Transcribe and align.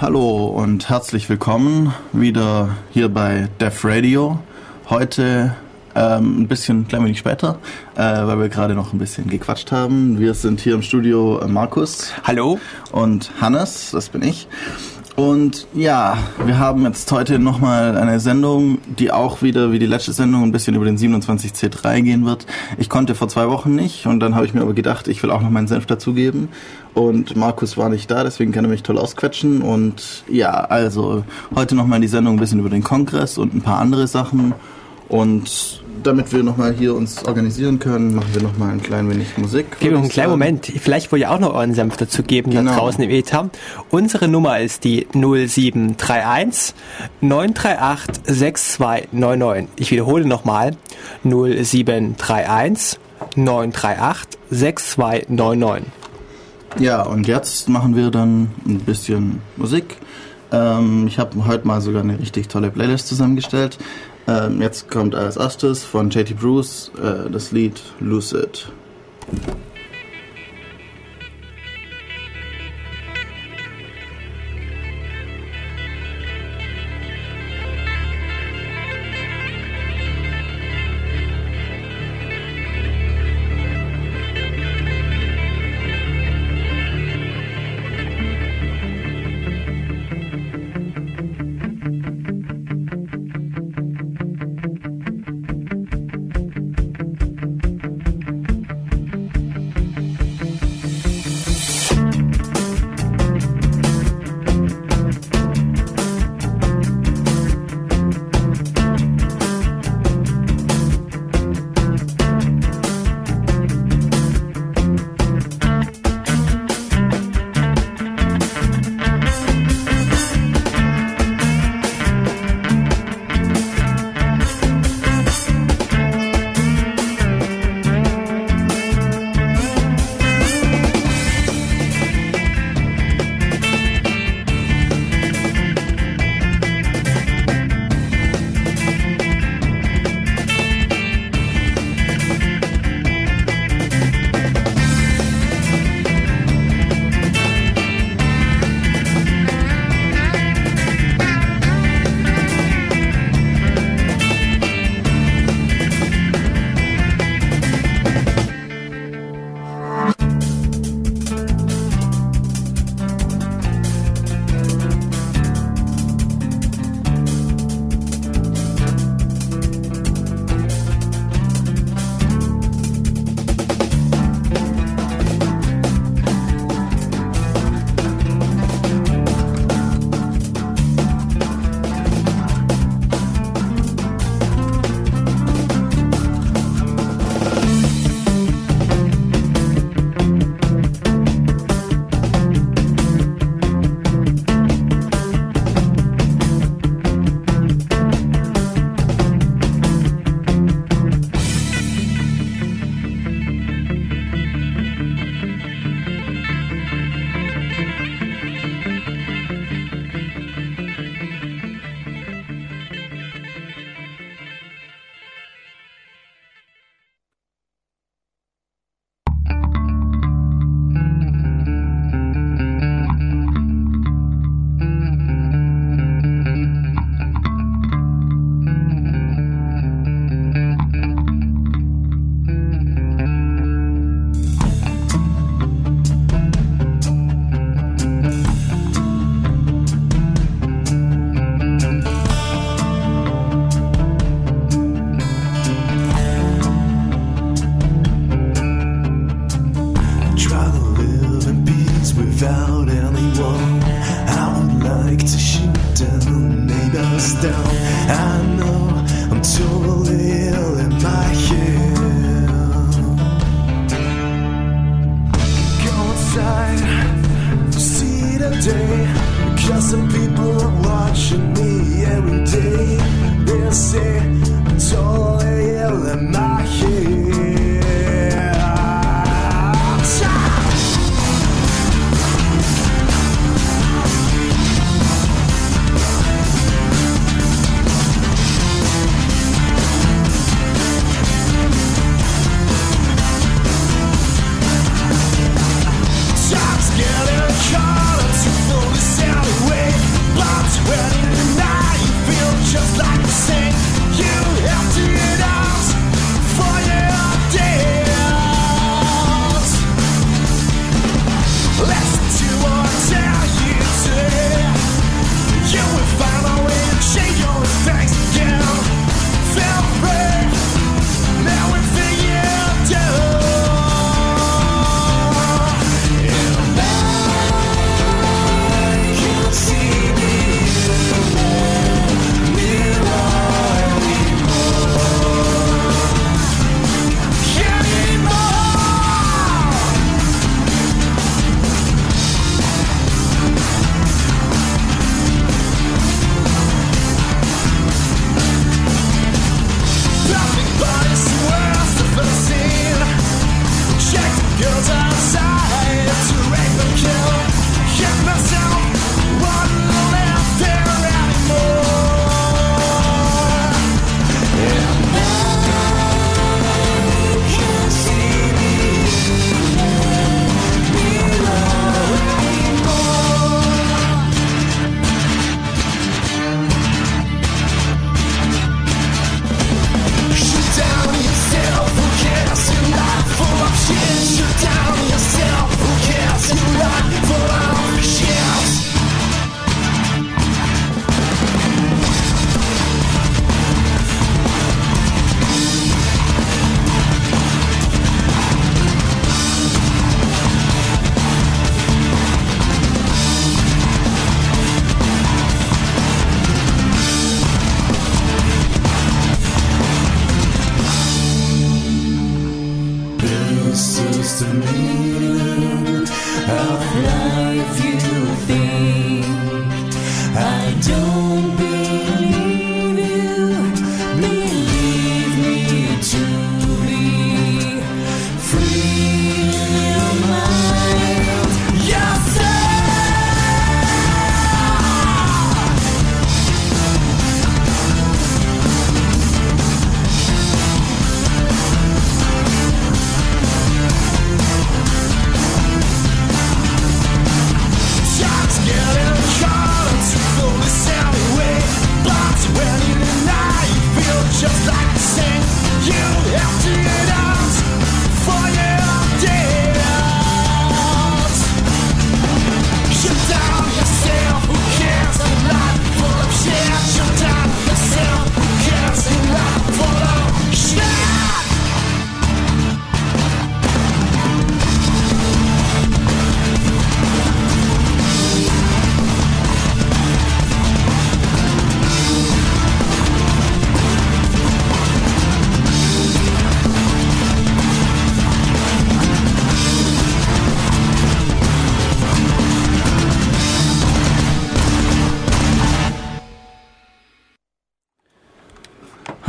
Hallo 0.00 0.46
und 0.46 0.88
herzlich 0.88 1.28
willkommen 1.28 1.94
wieder 2.12 2.76
hier 2.90 3.08
bei 3.08 3.48
Def 3.60 3.84
Radio. 3.84 4.40
Heute 4.90 5.54
ähm, 5.94 6.40
ein 6.40 6.48
bisschen, 6.48 6.88
klein 6.88 7.04
wenig 7.04 7.20
später, 7.20 7.60
äh, 7.94 8.00
weil 8.00 8.40
wir 8.40 8.48
gerade 8.48 8.74
noch 8.74 8.92
ein 8.92 8.98
bisschen 8.98 9.30
gequatscht 9.30 9.70
haben. 9.70 10.18
Wir 10.18 10.34
sind 10.34 10.60
hier 10.60 10.74
im 10.74 10.82
Studio 10.82 11.38
äh, 11.38 11.46
Markus. 11.46 12.12
Hallo. 12.24 12.58
Und 12.90 13.30
Hannes, 13.40 13.92
das 13.92 14.08
bin 14.08 14.22
ich. 14.22 14.48
Und 15.16 15.68
ja, 15.74 16.18
wir 16.44 16.58
haben 16.58 16.82
jetzt 16.82 17.10
heute 17.12 17.38
nochmal 17.38 17.96
eine 17.96 18.18
Sendung, 18.18 18.78
die 18.98 19.12
auch 19.12 19.42
wieder 19.42 19.70
wie 19.70 19.78
die 19.78 19.86
letzte 19.86 20.12
Sendung 20.12 20.42
ein 20.42 20.50
bisschen 20.50 20.74
über 20.74 20.86
den 20.86 20.98
27C3 20.98 22.00
gehen 22.02 22.26
wird. 22.26 22.46
Ich 22.78 22.88
konnte 22.88 23.14
vor 23.14 23.28
zwei 23.28 23.48
Wochen 23.48 23.76
nicht 23.76 24.06
und 24.06 24.18
dann 24.18 24.34
habe 24.34 24.44
ich 24.44 24.54
mir 24.54 24.62
aber 24.62 24.72
gedacht, 24.72 25.06
ich 25.06 25.22
will 25.22 25.30
auch 25.30 25.40
noch 25.40 25.50
meinen 25.50 25.68
Senf 25.68 25.86
dazugeben. 25.86 26.48
Und 26.94 27.36
Markus 27.36 27.76
war 27.76 27.90
nicht 27.90 28.10
da, 28.10 28.24
deswegen 28.24 28.50
kann 28.50 28.64
er 28.64 28.70
mich 28.70 28.82
toll 28.82 28.98
ausquetschen. 28.98 29.62
Und 29.62 30.24
ja, 30.28 30.50
also 30.50 31.22
heute 31.54 31.76
nochmal 31.76 32.00
die 32.00 32.08
Sendung 32.08 32.34
ein 32.34 32.40
bisschen 32.40 32.58
über 32.58 32.70
den 32.70 32.82
Kongress 32.82 33.38
und 33.38 33.54
ein 33.54 33.62
paar 33.62 33.78
andere 33.78 34.08
Sachen. 34.08 34.52
Und 35.08 35.83
damit 36.02 36.32
wir 36.32 36.42
nochmal 36.42 36.72
hier 36.72 36.94
uns 36.94 37.24
organisieren 37.24 37.78
können, 37.78 38.14
machen 38.14 38.28
wir 38.32 38.42
nochmal 38.42 38.72
ein 38.72 38.82
klein 38.82 39.08
wenig 39.10 39.36
Musik. 39.38 39.66
Gib 39.80 39.92
noch 39.92 40.00
einen 40.00 40.08
kleinen 40.08 40.30
Moment. 40.30 40.66
Vielleicht 40.66 41.10
wollt 41.12 41.22
ihr 41.22 41.30
auch 41.30 41.38
noch 41.38 41.54
euren 41.54 41.74
Senf 41.74 41.96
dazu 41.96 42.22
geben, 42.22 42.50
genau. 42.50 42.72
da 42.72 42.78
draußen 42.78 43.02
im 43.02 43.10
Ether. 43.10 43.50
Unsere 43.90 44.28
Nummer 44.28 44.60
ist 44.60 44.84
die 44.84 45.06
0731 45.12 46.74
938 47.20 48.22
6299. 48.26 49.68
Ich 49.76 49.90
wiederhole 49.90 50.26
nochmal. 50.26 50.76
0731 51.24 52.98
938 53.36 54.38
6299. 54.50 55.92
Ja, 56.78 57.02
und 57.02 57.28
jetzt 57.28 57.68
machen 57.68 57.94
wir 57.94 58.10
dann 58.10 58.50
ein 58.66 58.80
bisschen 58.80 59.40
Musik. 59.56 59.96
Ähm, 60.50 61.06
ich 61.06 61.18
habe 61.18 61.46
heute 61.46 61.66
mal 61.66 61.80
sogar 61.80 62.02
eine 62.02 62.18
richtig 62.18 62.48
tolle 62.48 62.70
Playlist 62.70 63.06
zusammengestellt. 63.06 63.78
Ähm, 64.26 64.62
jetzt 64.62 64.90
kommt 64.90 65.14
als 65.14 65.36
erstes 65.36 65.84
von 65.84 66.10
JT 66.10 66.38
Bruce 66.38 66.90
äh, 67.02 67.30
das 67.30 67.52
Lied 67.52 67.82
Lucid. 68.00 68.70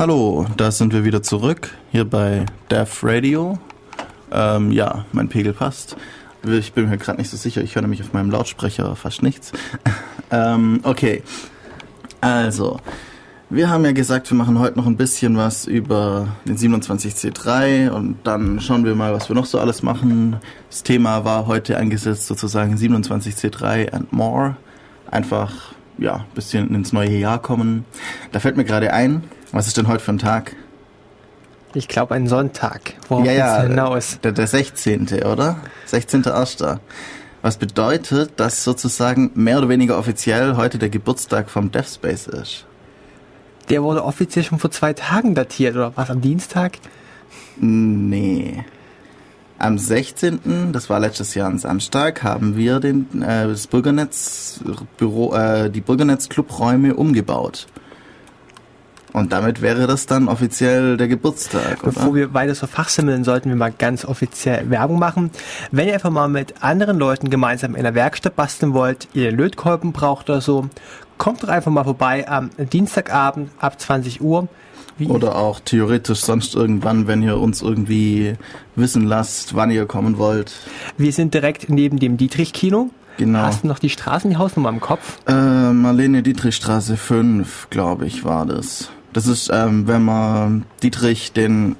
Hallo, 0.07 0.45
da 0.55 0.69
sind 0.69 0.93
wir 0.93 1.03
wieder 1.03 1.23
zurück, 1.23 1.71
hier 1.91 2.05
bei 2.05 2.45
Deaf 2.69 2.99
Radio. 3.01 3.57
Ähm, 4.31 4.71
ja, 4.71 5.03
mein 5.13 5.29
Pegel 5.29 5.51
passt. 5.51 5.97
Ich 6.43 6.73
bin 6.73 6.87
mir 6.87 6.97
gerade 6.99 7.17
nicht 7.17 7.31
so 7.31 7.37
sicher, 7.37 7.63
ich 7.63 7.73
höre 7.73 7.81
nämlich 7.81 8.03
auf 8.03 8.13
meinem 8.13 8.29
Lautsprecher 8.29 8.95
fast 8.95 9.23
nichts. 9.23 9.51
ähm, 10.31 10.81
okay, 10.83 11.23
also, 12.21 12.79
wir 13.49 13.71
haben 13.71 13.83
ja 13.83 13.93
gesagt, 13.93 14.29
wir 14.29 14.37
machen 14.37 14.59
heute 14.59 14.77
noch 14.77 14.85
ein 14.85 14.95
bisschen 14.95 15.37
was 15.37 15.65
über 15.65 16.27
den 16.45 16.55
27C3 16.55 17.89
und 17.89 18.17
dann 18.25 18.59
schauen 18.59 18.85
wir 18.85 18.93
mal, 18.93 19.11
was 19.11 19.27
wir 19.27 19.35
noch 19.35 19.47
so 19.47 19.57
alles 19.57 19.81
machen. 19.81 20.35
Das 20.69 20.83
Thema 20.83 21.25
war 21.25 21.47
heute 21.47 21.77
eingesetzt 21.77 22.27
sozusagen 22.27 22.75
27C3 22.75 23.91
and 23.91 24.13
more. 24.13 24.55
Einfach, 25.09 25.73
ja, 25.97 26.17
ein 26.17 26.35
bisschen 26.35 26.75
ins 26.75 26.93
neue 26.93 27.17
Jahr 27.17 27.41
kommen. 27.41 27.85
Da 28.33 28.39
fällt 28.39 28.55
mir 28.55 28.65
gerade 28.65 28.93
ein, 28.93 29.23
was 29.55 29.67
ist 29.67 29.77
denn 29.77 29.87
heute 29.87 30.03
für 30.03 30.11
ein 30.11 30.17
Tag? 30.17 30.53
Ich 31.73 31.87
glaube 31.87 32.13
ein 32.13 32.27
Sonntag. 32.27 32.93
Worauf 33.07 33.25
ja, 33.25 33.31
ja, 33.31 33.61
hinaus? 33.63 34.19
Der, 34.21 34.33
der 34.33 34.47
16. 34.47 35.23
oder? 35.23 35.61
16.1. 35.89 36.79
Was 37.41 37.57
bedeutet, 37.57 38.33
dass 38.37 38.65
sozusagen 38.65 39.31
mehr 39.33 39.57
oder 39.59 39.69
weniger 39.69 39.97
offiziell 39.97 40.57
heute 40.57 40.77
der 40.77 40.89
Geburtstag 40.89 41.49
vom 41.49 41.71
DevSpace 41.71 42.27
ist. 42.27 42.65
Der 43.69 43.81
wurde 43.81 44.03
offiziell 44.03 44.43
schon 44.43 44.59
vor 44.59 44.71
zwei 44.71 44.91
Tagen 44.91 45.35
datiert, 45.35 45.75
oder 45.75 45.93
was, 45.95 46.09
am 46.09 46.19
Dienstag? 46.19 46.73
Nee. 47.57 48.65
Am 49.57 49.77
16., 49.77 50.73
das 50.73 50.89
war 50.89 50.99
letztes 50.99 51.33
Jahr 51.33 51.47
am 51.47 51.57
Samstag, 51.59 52.23
haben 52.23 52.57
wir 52.57 52.81
den, 52.81 53.21
äh, 53.21 53.47
das 53.47 53.67
Bürgernetz, 53.67 54.59
Büro, 54.97 55.33
äh, 55.33 55.69
die 55.69 55.79
Bürgernetz 55.79 56.27
Clubräume 56.27 56.95
umgebaut. 56.95 57.67
Und 59.15 59.31
damit 59.31 59.61
wäre 59.61 59.87
das 59.87 60.07
dann 60.07 60.27
offiziell 60.27 60.97
der 60.97 61.07
Geburtstag, 61.07 61.83
oder? 61.83 61.93
Bevor 61.93 62.15
wir 62.15 62.33
weiter 62.33 62.53
so 62.53 62.67
fachsimmeln, 62.67 63.23
sollten 63.23 63.47
wir 63.47 63.55
mal 63.55 63.71
ganz 63.71 64.03
offiziell 64.03 64.69
Werbung 64.69 64.99
machen. 64.99 65.31
Wenn 65.71 65.87
ihr 65.87 65.93
einfach 65.93 66.09
mal 66.09 66.27
mit 66.27 66.55
anderen 66.61 66.99
Leuten 66.99 67.29
gemeinsam 67.29 67.75
in 67.75 67.83
der 67.83 67.95
Werkstatt 67.95 68.35
basteln 68.35 68.73
wollt, 68.73 69.07
ihr 69.13 69.31
Lötkolben 69.31 69.93
braucht 69.93 70.29
oder 70.29 70.41
so, 70.41 70.65
kommt 71.17 71.43
doch 71.43 71.47
einfach 71.47 71.71
mal 71.71 71.85
vorbei 71.85 72.27
am 72.27 72.49
Dienstagabend 72.57 73.51
ab 73.57 73.79
20 73.79 74.19
Uhr. 74.19 74.49
Wie 74.97 75.07
oder 75.07 75.37
auch 75.37 75.61
theoretisch 75.61 76.19
sonst 76.19 76.53
irgendwann, 76.53 77.07
wenn 77.07 77.23
ihr 77.23 77.37
uns 77.37 77.61
irgendwie 77.61 78.33
wissen 78.75 79.07
lasst, 79.07 79.55
wann 79.55 79.71
ihr 79.71 79.85
kommen 79.85 80.17
wollt. 80.17 80.51
Wir 80.97 81.13
sind 81.13 81.33
direkt 81.33 81.69
neben 81.69 81.99
dem 81.99 82.17
Dietrich-Kino. 82.17 82.89
Genau. 83.15 83.39
Hast 83.39 83.63
du 83.63 83.69
noch 83.69 83.79
die 83.79 83.89
Straßen, 83.89 84.29
die 84.29 84.35
Hausnummer 84.35 84.67
im 84.67 84.81
Kopf? 84.81 85.19
Äh, 85.25 85.71
Marlene 85.71 86.21
Dietrich 86.21 86.57
Straße 86.57 86.97
5, 86.97 87.69
glaube 87.69 88.07
ich, 88.07 88.25
war 88.25 88.45
das. 88.45 88.89
Das 89.15 89.27
ist, 89.27 89.49
ähm, 89.49 89.87
wenn 89.87 90.03
man 90.03 90.65
Dietrich 90.83 91.31
den, 91.31 91.77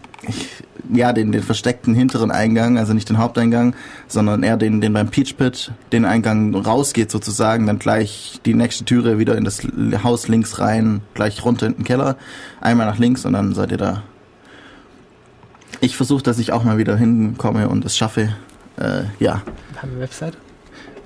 ja, 0.90 1.12
den, 1.12 1.34
den 1.34 1.44
versteckten 1.44 1.94
hinteren 1.94 2.32
Eingang, 2.32 2.78
also 2.78 2.94
nicht 2.94 3.10
den 3.10 3.18
Haupteingang, 3.18 3.76
sondern 4.08 4.42
eher 4.42 4.56
den, 4.56 4.80
den 4.80 4.94
beim 4.94 5.10
Peach 5.10 5.36
Pit, 5.36 5.74
den 5.92 6.06
Eingang 6.06 6.56
rausgeht 6.56 7.12
sozusagen, 7.12 7.68
dann 7.68 7.78
gleich 7.78 8.40
die 8.46 8.54
nächste 8.54 8.86
Türe 8.86 9.20
wieder 9.20 9.38
in 9.38 9.44
das 9.44 9.68
Haus 10.02 10.30
links 10.30 10.60
rein, 10.60 11.02
gleich 11.14 11.44
runter 11.44 11.68
in 11.68 11.74
den 11.74 11.84
Keller, 11.84 12.16
einmal 12.62 12.88
nach 12.88 13.00
links 13.00 13.26
und 13.26 13.34
dann 13.34 13.54
seid 13.54 13.72
ihr 13.72 13.78
da. 13.78 14.04
Ich 15.82 15.98
versuche, 15.98 16.24
dass 16.24 16.40
ich 16.40 16.54
auch 16.54 16.64
mal 16.64 16.78
wieder 16.78 16.96
hinkomme 16.96 17.68
und 17.68 17.84
es 17.84 17.98
schaffe. 17.98 18.34
Äh, 18.78 19.04
ja. 19.20 19.42
Haben 19.82 19.92
wir 19.96 20.00
Website? 20.00 20.38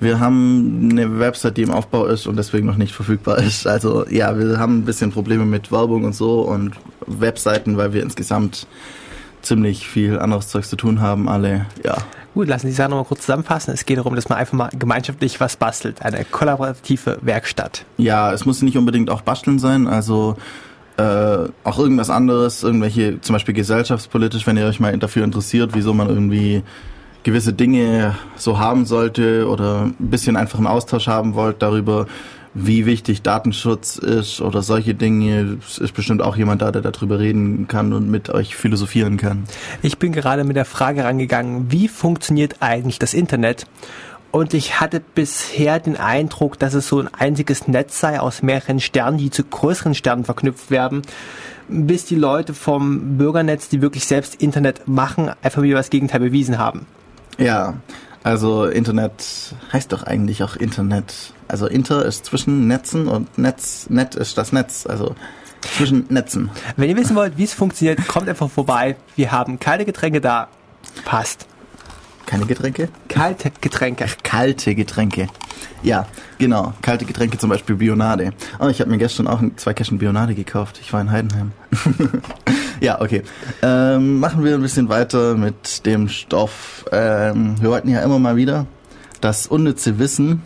Wir 0.00 0.18
haben 0.18 0.88
eine 0.90 1.18
Website, 1.18 1.58
die 1.58 1.62
im 1.62 1.70
Aufbau 1.70 2.06
ist 2.06 2.26
und 2.26 2.36
deswegen 2.36 2.66
noch 2.66 2.76
nicht 2.76 2.94
verfügbar 2.94 3.38
ist. 3.38 3.66
Also 3.66 4.06
ja, 4.08 4.38
wir 4.38 4.58
haben 4.58 4.78
ein 4.78 4.84
bisschen 4.84 5.12
Probleme 5.12 5.44
mit 5.44 5.70
Werbung 5.70 6.04
und 6.04 6.14
so 6.14 6.40
und 6.40 6.72
Webseiten, 7.06 7.76
weil 7.76 7.92
wir 7.92 8.02
insgesamt 8.02 8.66
ziemlich 9.42 9.86
viel 9.86 10.18
anderes 10.18 10.48
Zeug 10.48 10.64
zu 10.64 10.76
tun 10.76 11.00
haben, 11.00 11.28
alle, 11.28 11.66
ja. 11.84 11.96
Gut, 12.34 12.48
lassen 12.48 12.66
Sie 12.66 12.72
die 12.72 12.76
Sache 12.76 12.90
nochmal 12.90 13.06
kurz 13.06 13.22
zusammenfassen. 13.22 13.74
Es 13.74 13.86
geht 13.86 13.98
darum, 13.98 14.14
dass 14.14 14.28
man 14.28 14.38
einfach 14.38 14.52
mal 14.52 14.70
gemeinschaftlich 14.78 15.40
was 15.40 15.56
bastelt. 15.56 16.02
Eine 16.02 16.24
kollaborative 16.24 17.18
Werkstatt. 17.22 17.84
Ja, 17.96 18.32
es 18.32 18.46
muss 18.46 18.62
nicht 18.62 18.76
unbedingt 18.76 19.10
auch 19.10 19.22
basteln 19.22 19.58
sein, 19.58 19.88
also 19.88 20.36
äh, 20.96 21.48
auch 21.64 21.78
irgendwas 21.78 22.08
anderes, 22.08 22.62
irgendwelche, 22.62 23.20
zum 23.20 23.32
Beispiel 23.32 23.54
gesellschaftspolitisch, 23.54 24.46
wenn 24.46 24.56
ihr 24.56 24.66
euch 24.66 24.80
mal 24.80 24.96
dafür 24.98 25.24
interessiert, 25.24 25.70
wieso 25.74 25.92
man 25.92 26.08
irgendwie 26.08 26.62
gewisse 27.22 27.52
Dinge 27.52 28.16
so 28.36 28.58
haben 28.58 28.86
sollte 28.86 29.48
oder 29.48 29.82
ein 29.82 29.94
bisschen 30.10 30.36
einfach 30.36 30.58
im 30.58 30.66
Austausch 30.66 31.06
haben 31.06 31.34
wollt 31.34 31.62
darüber, 31.62 32.06
wie 32.52 32.84
wichtig 32.84 33.22
Datenschutz 33.22 33.96
ist 33.96 34.40
oder 34.40 34.62
solche 34.62 34.94
Dinge, 34.94 35.58
ist 35.60 35.94
bestimmt 35.94 36.20
auch 36.20 36.36
jemand 36.36 36.62
da, 36.62 36.72
der 36.72 36.82
darüber 36.82 37.18
reden 37.18 37.68
kann 37.68 37.92
und 37.92 38.10
mit 38.10 38.30
euch 38.30 38.56
philosophieren 38.56 39.16
kann. 39.16 39.44
Ich 39.82 39.98
bin 39.98 40.12
gerade 40.12 40.44
mit 40.44 40.56
der 40.56 40.64
Frage 40.64 41.04
rangegangen, 41.04 41.70
wie 41.70 41.86
funktioniert 41.86 42.56
eigentlich 42.60 42.98
das 42.98 43.14
Internet? 43.14 43.66
Und 44.32 44.54
ich 44.54 44.80
hatte 44.80 45.00
bisher 45.00 45.80
den 45.80 45.96
Eindruck, 45.96 46.58
dass 46.58 46.74
es 46.74 46.86
so 46.86 47.00
ein 47.00 47.08
einziges 47.12 47.66
Netz 47.66 47.98
sei 47.98 48.20
aus 48.20 48.42
mehreren 48.42 48.78
Sternen, 48.78 49.18
die 49.18 49.30
zu 49.30 49.42
größeren 49.42 49.94
Sternen 49.94 50.24
verknüpft 50.24 50.70
werden, 50.70 51.02
bis 51.68 52.04
die 52.04 52.16
Leute 52.16 52.54
vom 52.54 53.16
Bürgernetz, 53.16 53.68
die 53.68 53.82
wirklich 53.82 54.06
selbst 54.06 54.40
Internet 54.40 54.86
machen, 54.86 55.30
einfach 55.42 55.62
wieder 55.62 55.76
das 55.76 55.90
Gegenteil 55.90 56.20
bewiesen 56.20 56.58
haben. 56.58 56.86
Ja, 57.38 57.74
also 58.22 58.66
Internet 58.66 59.54
heißt 59.72 59.92
doch 59.92 60.02
eigentlich 60.02 60.42
auch 60.42 60.56
Internet. 60.56 61.32
Also 61.48 61.66
Inter 61.66 62.04
ist 62.04 62.26
zwischen 62.26 62.66
Netzen 62.66 63.08
und 63.08 63.38
Netz, 63.38 63.86
Net 63.88 64.14
ist 64.14 64.36
das 64.36 64.52
Netz. 64.52 64.86
Also 64.86 65.14
zwischen 65.62 66.06
Netzen. 66.08 66.50
Wenn 66.76 66.88
ihr 66.90 66.96
wissen 66.96 67.16
wollt, 67.16 67.36
wie 67.36 67.44
es 67.44 67.54
funktioniert, 67.54 68.06
kommt 68.08 68.28
einfach 68.28 68.50
vorbei. 68.50 68.96
Wir 69.16 69.32
haben 69.32 69.58
kalte 69.58 69.84
Getränke 69.84 70.20
da. 70.20 70.48
Passt. 71.04 71.46
Keine 72.26 72.46
Getränke? 72.46 72.88
Kalte 73.08 73.50
Getränke. 73.60 74.04
Ach, 74.08 74.16
kalte 74.22 74.74
Getränke. 74.74 75.26
Ja, 75.82 76.06
genau. 76.38 76.74
Kalte 76.80 77.04
Getränke, 77.04 77.38
zum 77.38 77.50
Beispiel 77.50 77.76
Bionade. 77.76 78.32
Oh, 78.58 78.68
ich 78.68 78.80
habe 78.80 78.90
mir 78.90 78.98
gestern 78.98 79.26
auch 79.26 79.42
zwei 79.56 79.74
Kästen 79.74 79.98
Bionade 79.98 80.34
gekauft. 80.34 80.78
Ich 80.80 80.92
war 80.92 81.00
in 81.00 81.10
Heidenheim. 81.10 81.52
ja, 82.80 83.00
okay. 83.00 83.22
Ähm, 83.62 84.20
machen 84.20 84.44
wir 84.44 84.54
ein 84.54 84.62
bisschen 84.62 84.88
weiter 84.88 85.34
mit 85.36 85.86
dem 85.86 86.08
Stoff. 86.08 86.84
Ähm, 86.92 87.56
wir 87.60 87.70
wollten 87.70 87.88
ja 87.88 88.02
immer 88.02 88.18
mal 88.18 88.36
wieder 88.36 88.66
das 89.20 89.46
unnütze 89.46 89.98
Wissen 89.98 90.42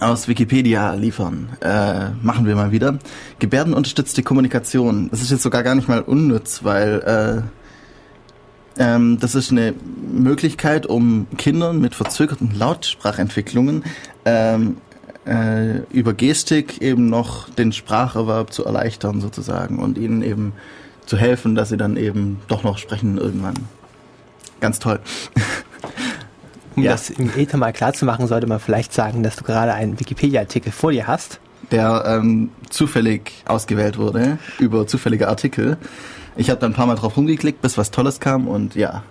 aus 0.00 0.28
Wikipedia 0.28 0.94
liefern. 0.94 1.50
Äh, 1.60 2.10
machen 2.22 2.46
wir 2.46 2.54
mal 2.54 2.72
wieder. 2.72 2.98
Gebärdenunterstützte 3.38 4.22
Kommunikation. 4.22 5.08
Das 5.10 5.22
ist 5.22 5.30
jetzt 5.30 5.42
sogar 5.42 5.62
gar 5.62 5.74
nicht 5.74 5.88
mal 5.88 6.00
unnütz, 6.00 6.64
weil 6.64 7.44
äh, 8.78 8.82
ähm, 8.82 9.18
das 9.20 9.34
ist 9.34 9.52
eine 9.52 9.74
Möglichkeit, 10.12 10.86
um 10.86 11.26
Kindern 11.38 11.80
mit 11.80 11.94
verzögerten 11.94 12.52
Lautsprachentwicklungen 12.54 13.84
ähm, 14.24 14.76
äh, 15.26 15.78
über 15.90 16.14
Gestik 16.14 16.82
eben 16.82 17.08
noch 17.08 17.48
den 17.48 17.72
Spracherwerb 17.72 18.52
zu 18.52 18.64
erleichtern 18.64 19.20
sozusagen 19.20 19.78
und 19.78 19.98
ihnen 19.98 20.22
eben 20.22 20.52
zu 21.06 21.16
helfen, 21.16 21.54
dass 21.54 21.70
sie 21.70 21.76
dann 21.76 21.96
eben 21.96 22.40
doch 22.48 22.62
noch 22.62 22.78
sprechen 22.78 23.18
irgendwann. 23.18 23.54
Ganz 24.60 24.78
toll. 24.78 25.00
Um 26.76 26.82
ja. 26.82 26.92
das 26.92 27.08
im 27.08 27.30
Ether 27.34 27.56
mal 27.56 27.72
klar 27.72 27.94
zu 27.94 28.04
machen, 28.04 28.26
sollte 28.26 28.46
man 28.46 28.60
vielleicht 28.60 28.92
sagen, 28.92 29.22
dass 29.22 29.36
du 29.36 29.44
gerade 29.44 29.72
einen 29.72 29.98
Wikipedia-Artikel 29.98 30.72
vor 30.72 30.92
dir 30.92 31.06
hast. 31.06 31.40
Der 31.70 32.04
ähm, 32.06 32.50
zufällig 32.68 33.32
ausgewählt 33.46 33.96
wurde 33.96 34.38
über 34.58 34.86
zufällige 34.86 35.28
Artikel. 35.28 35.78
Ich 36.36 36.50
habe 36.50 36.60
da 36.60 36.66
ein 36.66 36.74
paar 36.74 36.86
Mal 36.86 36.96
drauf 36.96 37.16
rumgeklickt, 37.16 37.62
bis 37.62 37.78
was 37.78 37.90
Tolles 37.90 38.20
kam 38.20 38.46
und 38.46 38.74
ja, 38.74 39.02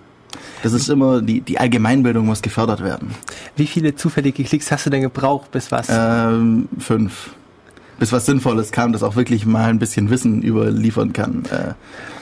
das 0.62 0.72
ist 0.72 0.88
immer, 0.88 1.22
die, 1.22 1.40
die 1.40 1.58
Allgemeinbildung 1.58 2.24
muss 2.24 2.42
gefördert 2.42 2.82
werden. 2.82 3.14
Wie 3.56 3.66
viele 3.66 3.94
zufällige 3.94 4.44
Klicks 4.44 4.70
hast 4.70 4.86
du 4.86 4.90
denn 4.90 5.02
gebraucht, 5.02 5.50
bis 5.50 5.72
was? 5.72 5.88
Ähm, 5.90 6.68
fünf. 6.78 7.30
Bis 7.98 8.12
was 8.12 8.26
Sinnvolles 8.26 8.72
kam, 8.72 8.92
das 8.92 9.02
auch 9.02 9.16
wirklich 9.16 9.46
mal 9.46 9.70
ein 9.70 9.78
bisschen 9.78 10.10
Wissen 10.10 10.42
überliefern 10.42 11.12
kann. 11.12 11.44
Äh, 11.46 11.74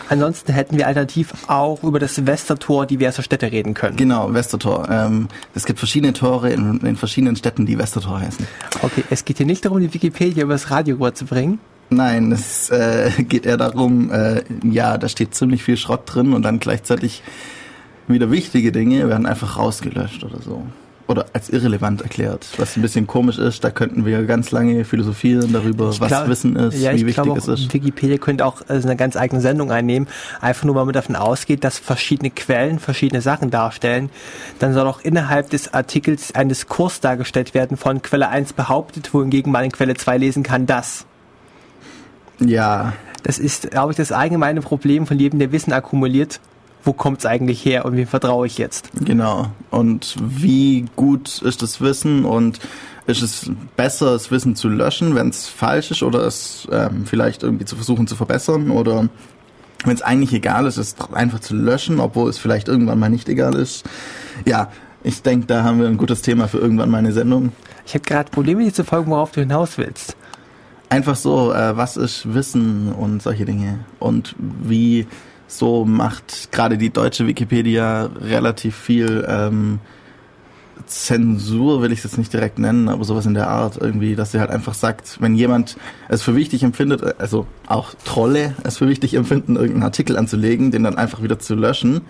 Ansonsten 0.09 0.53
hätten 0.53 0.77
wir 0.77 0.87
alternativ 0.87 1.33
auch 1.49 1.83
über 1.83 1.99
das 1.99 2.27
Westertor 2.27 2.87
diverser 2.87 3.23
Städte 3.23 3.51
reden 3.51 3.75
können. 3.75 3.97
Genau, 3.97 4.33
Westertor. 4.35 4.89
Ähm, 4.91 5.29
es 5.55 5.65
gibt 5.65 5.79
verschiedene 5.79 6.13
Tore 6.13 6.51
in, 6.51 6.81
in 6.81 6.97
verschiedenen 6.97 7.37
Städten, 7.37 7.65
die 7.65 7.79
Westertor 7.79 8.21
heißen. 8.21 8.47
Okay, 8.83 9.03
es 9.11 9.25
geht 9.25 9.39
hier 9.39 9.47
nicht 9.47 9.65
darum, 9.65 9.81
die 9.81 9.93
Wikipedia 9.93 10.45
über 10.45 10.53
das 10.53 10.71
Radio 10.71 10.97
rüberzubringen. 10.97 11.59
Nein, 11.91 12.33
es 12.33 12.71
äh, 12.71 13.11
geht 13.29 13.47
eher 13.47 13.57
darum, 13.57 14.11
äh, 14.11 14.43
ja, 14.63 14.99
da 14.99 15.09
steht 15.09 15.35
ziemlich 15.35 15.63
viel 15.63 15.77
Schrott 15.77 16.03
drin 16.07 16.33
und 16.33 16.43
dann 16.43 16.59
gleichzeitig 16.59 17.23
wieder 18.07 18.31
wichtige 18.31 18.73
Dinge 18.73 19.09
werden 19.09 19.25
einfach 19.25 19.57
rausgelöscht 19.57 20.25
oder 20.25 20.41
so. 20.43 20.67
Oder 21.07 21.27
als 21.35 21.51
irrelevant 21.51 22.01
erklärt. 22.01 22.47
Was 22.57 22.77
ein 22.77 22.83
bisschen 22.83 23.07
komisch 23.07 23.37
ist, 23.37 23.63
da 23.63 23.71
könnten 23.71 24.07
wir 24.07 24.23
ganz 24.25 24.51
lange 24.53 24.87
philosophieren 24.87 25.53
darüber, 25.53 25.91
ich 25.91 26.01
was 26.01 26.09
glaub, 26.09 26.29
Wissen 26.29 26.57
ist, 26.57 26.81
ja, 26.81 26.95
wie 26.95 27.05
wichtig 27.05 27.37
es 27.37 27.47
ist. 27.47 27.75
Wikipedia 27.75 28.17
könnte 28.17 28.47
auch 28.47 28.63
äh, 28.63 28.81
eine 28.83 28.97
ganz 28.97 29.15
eigene 29.15 29.43
Sendung 29.43 29.71
einnehmen, 29.71 30.09
einfach 30.41 30.65
nur 30.65 30.75
weil 30.77 30.87
man 30.87 30.95
davon 30.95 31.15
ausgeht, 31.15 31.63
dass 31.63 31.79
verschiedene 31.79 32.31
Quellen 32.31 32.79
verschiedene 32.79 33.21
Sachen 33.21 33.51
darstellen. 33.51 34.09
Dann 34.61 34.73
soll 34.73 34.87
auch 34.87 35.01
innerhalb 35.01 35.51
des 35.51 35.75
Artikels 35.75 36.35
ein 36.35 36.49
Diskurs 36.49 37.01
dargestellt 37.01 37.53
werden 37.53 37.77
von 37.77 38.01
Quelle 38.01 38.31
1 38.31 38.55
behauptet, 38.55 39.13
wohingegen 39.13 39.53
man 39.53 39.65
in 39.65 39.73
Quelle 39.73 39.95
2 39.95 40.17
lesen 40.17 40.43
kann, 40.43 40.65
dass. 40.65 41.05
Ja. 42.41 42.95
Das 43.25 43.39
ist, 43.39 43.71
glaube 43.71 43.93
ich, 43.93 43.97
das 43.97 44.11
allgemeine 44.11 44.63
Problem 44.63 45.07
von 45.07 45.19
jedem, 45.19 45.39
der 45.39 45.53
Wissen 45.53 45.73
akkumuliert. 45.73 46.41
Wo 46.85 46.93
kommt 46.93 47.21
es 47.21 47.27
eigentlich 47.27 47.65
her 47.65 47.85
und 47.85 47.97
wem 47.97 48.07
vertraue 48.07 48.47
ich 48.47 48.59
jetzt? 48.59 48.91
Genau. 49.05 49.51
Und 49.71 50.17
wie 50.21 50.85
gut 50.97 51.41
ist 51.41 51.63
das 51.63 51.81
Wissen 51.81 52.25
und 52.25 52.61
ist 53.07 53.23
es 53.23 53.51
besser, 53.77 54.13
das 54.13 54.31
Wissen 54.31 54.55
zu 54.57 54.69
löschen, 54.69 55.15
wenn 55.15 55.29
es 55.29 55.47
falsch 55.47 55.91
ist 55.91 56.03
oder 56.03 56.27
es 56.27 56.69
ähm, 56.71 57.05
vielleicht 57.07 57.43
irgendwie 57.43 57.65
zu 57.65 57.77
versuchen 57.77 58.07
zu 58.07 58.17
verbessern 58.17 58.71
oder 58.71 59.09
wenn 59.85 59.95
es 59.95 60.03
eigentlich 60.03 60.33
egal 60.33 60.67
ist, 60.67 60.79
es 60.79 60.97
einfach 61.13 61.41
zu 61.41 61.55
löschen, 61.55 62.01
obwohl 62.01 62.31
es 62.31 62.39
vielleicht 62.39 62.69
irgendwann 62.69 62.99
mal 62.99 63.11
nicht 63.11 63.29
egal 63.29 63.55
ist. 63.55 63.85
Ja, 64.47 64.71
ich 65.03 65.23
denke, 65.23 65.47
da 65.47 65.63
haben 65.63 65.81
wir 65.81 65.87
ein 65.87 65.99
gutes 65.99 66.23
Thema 66.23 66.49
für 66.49 66.59
irgendwann 66.59 66.91
mal 66.91 66.99
eine 66.99 67.13
Sendung. 67.13 67.53
Ich 67.87 67.95
habe 67.95 68.05
gerade 68.05 68.31
Probleme, 68.31 68.65
dir 68.65 68.73
zu 68.73 68.85
folgen, 68.85 69.11
worauf 69.11 69.33
du 69.33 69.41
hinaus 69.41 69.77
willst. 69.77 70.17
Einfach 70.89 71.17
so, 71.17 71.53
äh, 71.53 71.77
was 71.77 71.99
ist 71.99 72.33
Wissen 72.33 72.93
und 72.93 73.23
solche 73.23 73.45
Dinge 73.45 73.81
und 73.99 74.35
wie 74.39 75.07
so 75.47 75.85
macht 75.85 76.51
gerade 76.53 76.79
die 76.79 76.91
deutsche 76.91 77.27
Wikipedia 77.27 78.11
relativ 78.21 78.77
viel 78.77 79.27
ähm, 79.29 79.81
Zensur 80.87 81.83
will 81.83 81.93
ich 81.93 81.99
es 81.99 82.05
jetzt 82.05 82.19
nicht 82.19 82.33
direkt 82.33 82.59
nennen, 82.59 82.89
aber 82.89 83.05
sowas 83.05 83.27
in 83.27 83.35
der 83.35 83.49
Art 83.49 83.79
irgendwie, 83.81 84.17
dass 84.17 84.33
sie 84.33 84.41
halt 84.41 84.51
einfach 84.51 84.75
sagt, 84.75 85.21
wenn 85.21 85.35
jemand 85.35 85.77
es 86.09 86.23
für 86.23 86.35
wichtig 86.35 86.63
empfindet, 86.63 87.21
also 87.21 87.47
auch 87.67 87.95
Trolle 88.05 88.55
es 88.65 88.79
für 88.79 88.89
wichtig 88.89 89.15
empfinden, 89.15 89.57
irgendeinen 89.57 89.85
Artikel 89.85 90.17
anzulegen, 90.17 90.71
den 90.71 90.85
dann 90.85 90.97
einfach 90.97 91.23
wieder 91.23 91.39
zu 91.39 91.55
löschen. 91.55 92.03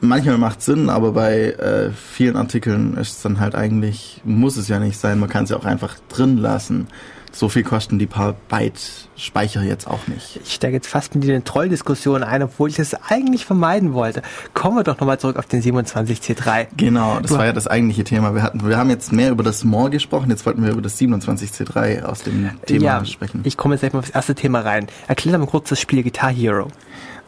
Manchmal 0.00 0.36
macht 0.36 0.60
Sinn, 0.62 0.90
aber 0.90 1.12
bei 1.12 1.52
äh, 1.52 1.90
vielen 1.90 2.36
Artikeln 2.36 2.96
ist 2.98 3.12
es 3.16 3.22
dann 3.22 3.40
halt 3.40 3.54
eigentlich, 3.54 4.20
muss 4.24 4.56
es 4.56 4.68
ja 4.68 4.78
nicht 4.78 4.98
sein, 4.98 5.18
man 5.18 5.30
kann 5.30 5.44
es 5.44 5.50
ja 5.50 5.56
auch 5.56 5.64
einfach 5.64 5.96
drin 6.08 6.36
lassen 6.36 6.88
so 7.36 7.48
viel 7.48 7.62
kosten 7.62 7.98
die 7.98 8.06
paar 8.06 8.34
Byte 8.48 9.08
Speicher 9.16 9.62
jetzt 9.62 9.86
auch 9.86 10.06
nicht. 10.08 10.40
Ich 10.44 10.54
steige 10.54 10.76
jetzt 10.76 10.86
fast 10.86 11.14
mit 11.14 11.24
in 11.24 11.30
eine 11.30 11.44
Trolldiskussion 11.44 12.22
ein, 12.22 12.42
obwohl 12.42 12.68
ich 12.68 12.76
das 12.76 12.94
eigentlich 12.94 13.46
vermeiden 13.46 13.94
wollte. 13.94 14.22
Kommen 14.54 14.76
wir 14.76 14.84
doch 14.84 14.98
nochmal 14.98 15.18
zurück 15.18 15.36
auf 15.36 15.46
den 15.46 15.62
27C3. 15.62 16.66
Genau, 16.76 17.18
das 17.20 17.30
du 17.30 17.38
war 17.38 17.46
ja 17.46 17.52
das 17.52 17.66
eigentliche 17.66 18.04
Thema. 18.04 18.34
Wir 18.34 18.42
hatten, 18.42 18.66
wir 18.66 18.76
haben 18.76 18.90
jetzt 18.90 19.12
mehr 19.12 19.30
über 19.30 19.42
das 19.42 19.64
More 19.64 19.90
gesprochen, 19.90 20.30
jetzt 20.30 20.44
wollten 20.44 20.62
wir 20.62 20.72
über 20.72 20.82
das 20.82 20.98
27C3 21.00 22.02
aus 22.02 22.22
dem 22.22 22.50
Thema 22.66 22.84
ja, 22.84 23.04
sprechen. 23.04 23.40
Ich 23.44 23.56
komme 23.56 23.74
jetzt 23.74 23.80
gleich 23.80 23.92
mal 23.92 24.00
auf 24.00 24.06
das 24.06 24.14
erste 24.14 24.34
Thema 24.34 24.60
rein. 24.60 24.86
Erklär 25.08 25.38
mal 25.38 25.46
kurz 25.46 25.68
das 25.70 25.80
Spiel 25.80 26.02
Guitar 26.02 26.30
Hero. 26.30 26.68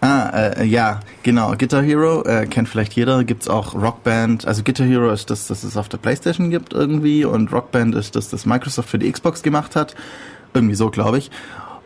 Ah, 0.01 0.29
äh, 0.29 0.65
ja, 0.65 1.01
genau. 1.25 1.55
Guitar 1.59 1.83
Hero 1.83 2.23
äh, 2.25 2.47
kennt 2.47 2.69
vielleicht 2.69 2.93
jeder. 2.93 3.25
Gibt's 3.25 3.49
auch 3.49 3.75
Rockband. 3.75 4.47
Also 4.47 4.63
Guitar 4.63 4.87
Hero 4.87 5.11
ist 5.11 5.31
das, 5.31 5.49
das 5.49 5.65
es 5.65 5.77
auf 5.77 5.89
der 5.89 5.99
PlayStation 5.99 6.51
gibt 6.51 6.73
irgendwie 6.73 7.25
und 7.25 7.53
Rockband 7.53 7.97
ist 7.97 8.15
das, 8.15 8.29
das 8.29 8.47
Microsoft 8.47 8.89
für 8.89 8.99
die 8.99 9.11
Xbox 9.11 9.43
gemacht 9.43 9.75
hat. 9.75 9.97
Irgendwie 10.55 10.77
so, 10.77 10.91
glaube 10.91 11.19
ich. 11.19 11.31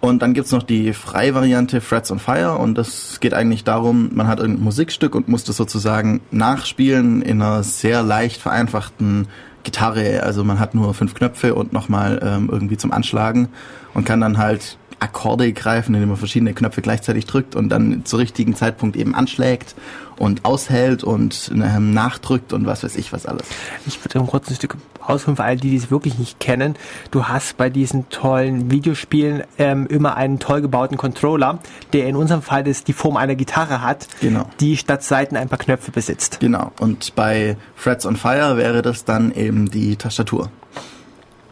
Und 0.01 0.21
dann 0.21 0.35
gibt's 0.35 0.51
noch 0.51 0.65
die 0.65 0.93
freie 0.93 1.35
Variante 1.35 1.81
Frets 1.81 2.11
on 2.11 2.19
Fire 2.19 2.59
und 2.59 2.77
das 2.77 3.21
geht 3.21 3.35
eigentlich 3.35 3.63
darum, 3.63 4.11
man 4.13 4.27
hat 4.27 4.41
irgendein 4.41 4.65
Musikstück 4.65 5.15
und 5.15 5.29
muss 5.29 5.45
das 5.45 5.57
sozusagen 5.57 6.21
nachspielen 6.33 7.23
in 7.23 7.41
einer 7.41 7.63
sehr 7.63 8.03
leicht 8.03 8.43
vereinfachten 8.43 9.29
Gitarre. 9.63 10.25
Also 10.25 10.43
man 10.43 10.59
hat 10.59 10.75
nur 10.75 10.93
fünf 10.93 11.15
Knöpfe 11.15 11.55
und 11.55 11.73
nochmal 11.73 12.21
ähm, 12.21 12.49
irgendwie 12.51 12.77
zum 12.77 12.91
Anschlagen 12.91 13.49
und 13.95 14.05
kann 14.05 14.21
dann 14.21 14.39
halt 14.39 14.77
Akkorde 15.03 15.53
greifen, 15.53 15.95
indem 15.95 16.11
man 16.11 16.19
verschiedene 16.19 16.55
Knöpfe 16.55 16.81
gleichzeitig 16.81 17.27
drückt 17.27 17.57
und 17.57 17.69
dann 17.69 18.05
zu 18.05 18.17
richtigen 18.17 18.55
Zeitpunkt 18.55 18.97
eben 18.97 19.15
anschlägt 19.15 19.75
und 20.19 20.45
aushält 20.45 21.03
und 21.03 21.51
ähm, 21.55 21.93
nachdrückt 21.93 22.53
und 22.53 22.67
was 22.67 22.85
weiß 22.85 22.97
ich 22.97 23.13
was 23.13 23.27
alles. 23.27 23.47
Ich 23.87 23.99
würde 24.05 24.25
kurz 24.27 24.49
ein 24.49 24.55
Stück 24.55 24.77
ausholen 25.01 25.37
für 25.37 25.43
alle, 25.43 25.57
die 25.57 25.71
dies 25.71 25.91
wirklich 25.91 26.19
nicht 26.19 26.39
kennen. 26.39 26.77
Du 27.11 27.27
hast 27.27 27.57
bei 27.57 27.69
diesen 27.69 28.09
tollen 28.11 28.71
Videospielen 28.71 29.43
ähm, 29.59 29.89
immer 29.89 30.17
einen 30.17 30.39
toll 30.39 30.61
gebauten 30.61 30.97
Controller, 30.97 31.59
der 31.93 32.07
in 32.07 32.15
unserem 32.15 32.43
Fall 32.43 32.63
das, 32.63 32.85
die 32.85 32.93
Form 32.93 33.17
einer 33.17 33.35
Gitarre 33.35 33.83
hat, 33.83 34.07
genau. 34.21 34.49
die 34.61 34.77
statt 34.77 35.03
Seiten 35.03 35.37
ein 35.37 35.49
paar 35.49 35.59
Knöpfe 35.59 35.91
besitzt. 35.91 36.39
Genau. 36.39 36.71
Und 36.79 37.17
bei 37.17 37.57
Frets 37.75 38.07
on 38.07 38.17
Fire 38.17 38.57
wäre 38.57 38.83
das 38.83 39.05
dann 39.05 39.33
eben 39.33 39.71
die 39.71 39.97
Tastatur 39.97 40.51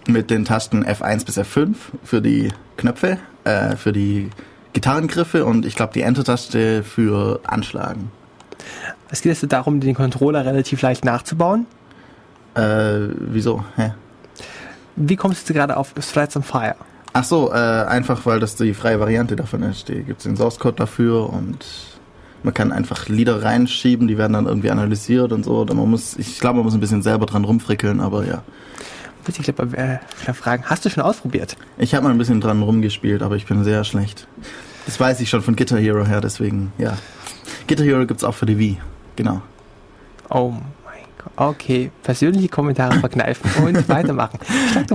mit 0.07 0.31
den 0.31 0.45
Tasten 0.45 0.85
F1 0.85 1.25
bis 1.25 1.39
F5 1.39 1.75
für 2.05 2.21
die 2.21 2.53
Knöpfe, 2.77 3.19
äh, 3.45 3.77
für 3.77 3.93
die 3.93 4.31
Gitarrengriffe 4.73 5.45
und 5.45 5.67
ich 5.67 5.75
glaube 5.75 5.93
die 5.93 6.03
Enter-Taste 6.03 6.83
für 6.83 7.41
Anschlagen. 7.45 8.11
Es 9.11 9.23
geht 9.23 9.33
jetzt 9.33 9.53
darum, 9.53 9.81
den 9.81 9.95
Controller 9.95 10.45
relativ 10.45 10.83
leicht 10.83 11.05
nachzubauen. 11.05 11.67
Äh, 12.55 13.09
wieso? 13.19 13.65
Hä? 13.77 13.93
Wie 14.97 15.17
kommst 15.17 15.49
du 15.49 15.55
gerade 15.55 15.77
auf 15.77 15.95
Threads 15.95 16.37
on 16.37 16.43
Fire? 16.43 16.77
Ach 17.13 17.25
so, 17.25 17.51
äh, 17.53 17.55
einfach 17.55 18.25
weil 18.27 18.39
das 18.39 18.55
die 18.55 18.75
freie 18.75 19.01
Variante 19.01 19.35
davon 19.35 19.63
ist. 19.65 19.89
Die 19.89 20.03
gibt 20.03 20.19
es 20.19 20.25
den 20.25 20.37
Source 20.37 20.59
Code 20.59 20.77
dafür 20.77 21.33
und 21.33 21.65
man 22.43 22.55
kann 22.55 22.73
einfach 22.73 23.09
Lieder 23.09 23.43
reinschieben, 23.43 24.07
die 24.07 24.17
werden 24.17 24.33
dann 24.35 24.47
irgendwie 24.47 24.71
analysiert 24.71 25.33
und 25.33 25.45
so. 25.45 25.59
Oder 25.59 25.75
man 25.75 25.91
muss, 25.91 26.17
ich 26.17 26.39
glaube, 26.39 26.57
man 26.57 26.65
muss 26.65 26.75
ein 26.75 26.81
bisschen 26.81 27.03
selber 27.03 27.27
dran 27.27 27.45
rumfrickeln, 27.45 28.01
aber 28.01 28.25
ja 28.25 28.43
ich 29.29 29.39
glaube, 29.39 29.77
äh, 29.77 29.99
fragen, 30.33 30.65
hast 30.67 30.85
du 30.85 30.91
schon 30.91 31.03
ausprobiert? 31.03 31.57
Ich 31.79 31.95
habe 31.95 32.05
mal 32.05 32.11
ein 32.11 32.19
bisschen 32.19 32.41
dran 32.41 32.63
rumgespielt, 32.63 33.23
aber 33.23 33.37
ich 33.37 33.47
bin 33.47 33.65
sehr 33.65 33.85
schlecht. 33.85 34.27
Das 34.87 34.99
weiß 34.99 35.21
ich 35.21 35.29
schon 35.29 35.43
von 35.43 35.57
Guitar 35.57 35.79
Hero 35.79 36.05
her, 36.07 36.21
deswegen, 36.21 36.73
ja. 36.79 36.97
Guitar 37.69 37.87
Hero 37.87 38.07
gibt 38.07 38.21
es 38.21 38.25
auch 38.25 38.35
für 38.35 38.47
die 38.47 38.59
Wii, 38.59 38.79
genau. 39.17 39.43
Oh 40.29 40.51
mein 40.85 41.05
Gott. 41.19 41.33
Okay, 41.37 41.91
persönliche 42.03 42.49
Kommentare 42.49 42.99
verkneifen 43.01 43.51
und 43.65 43.89
weitermachen. 43.89 44.39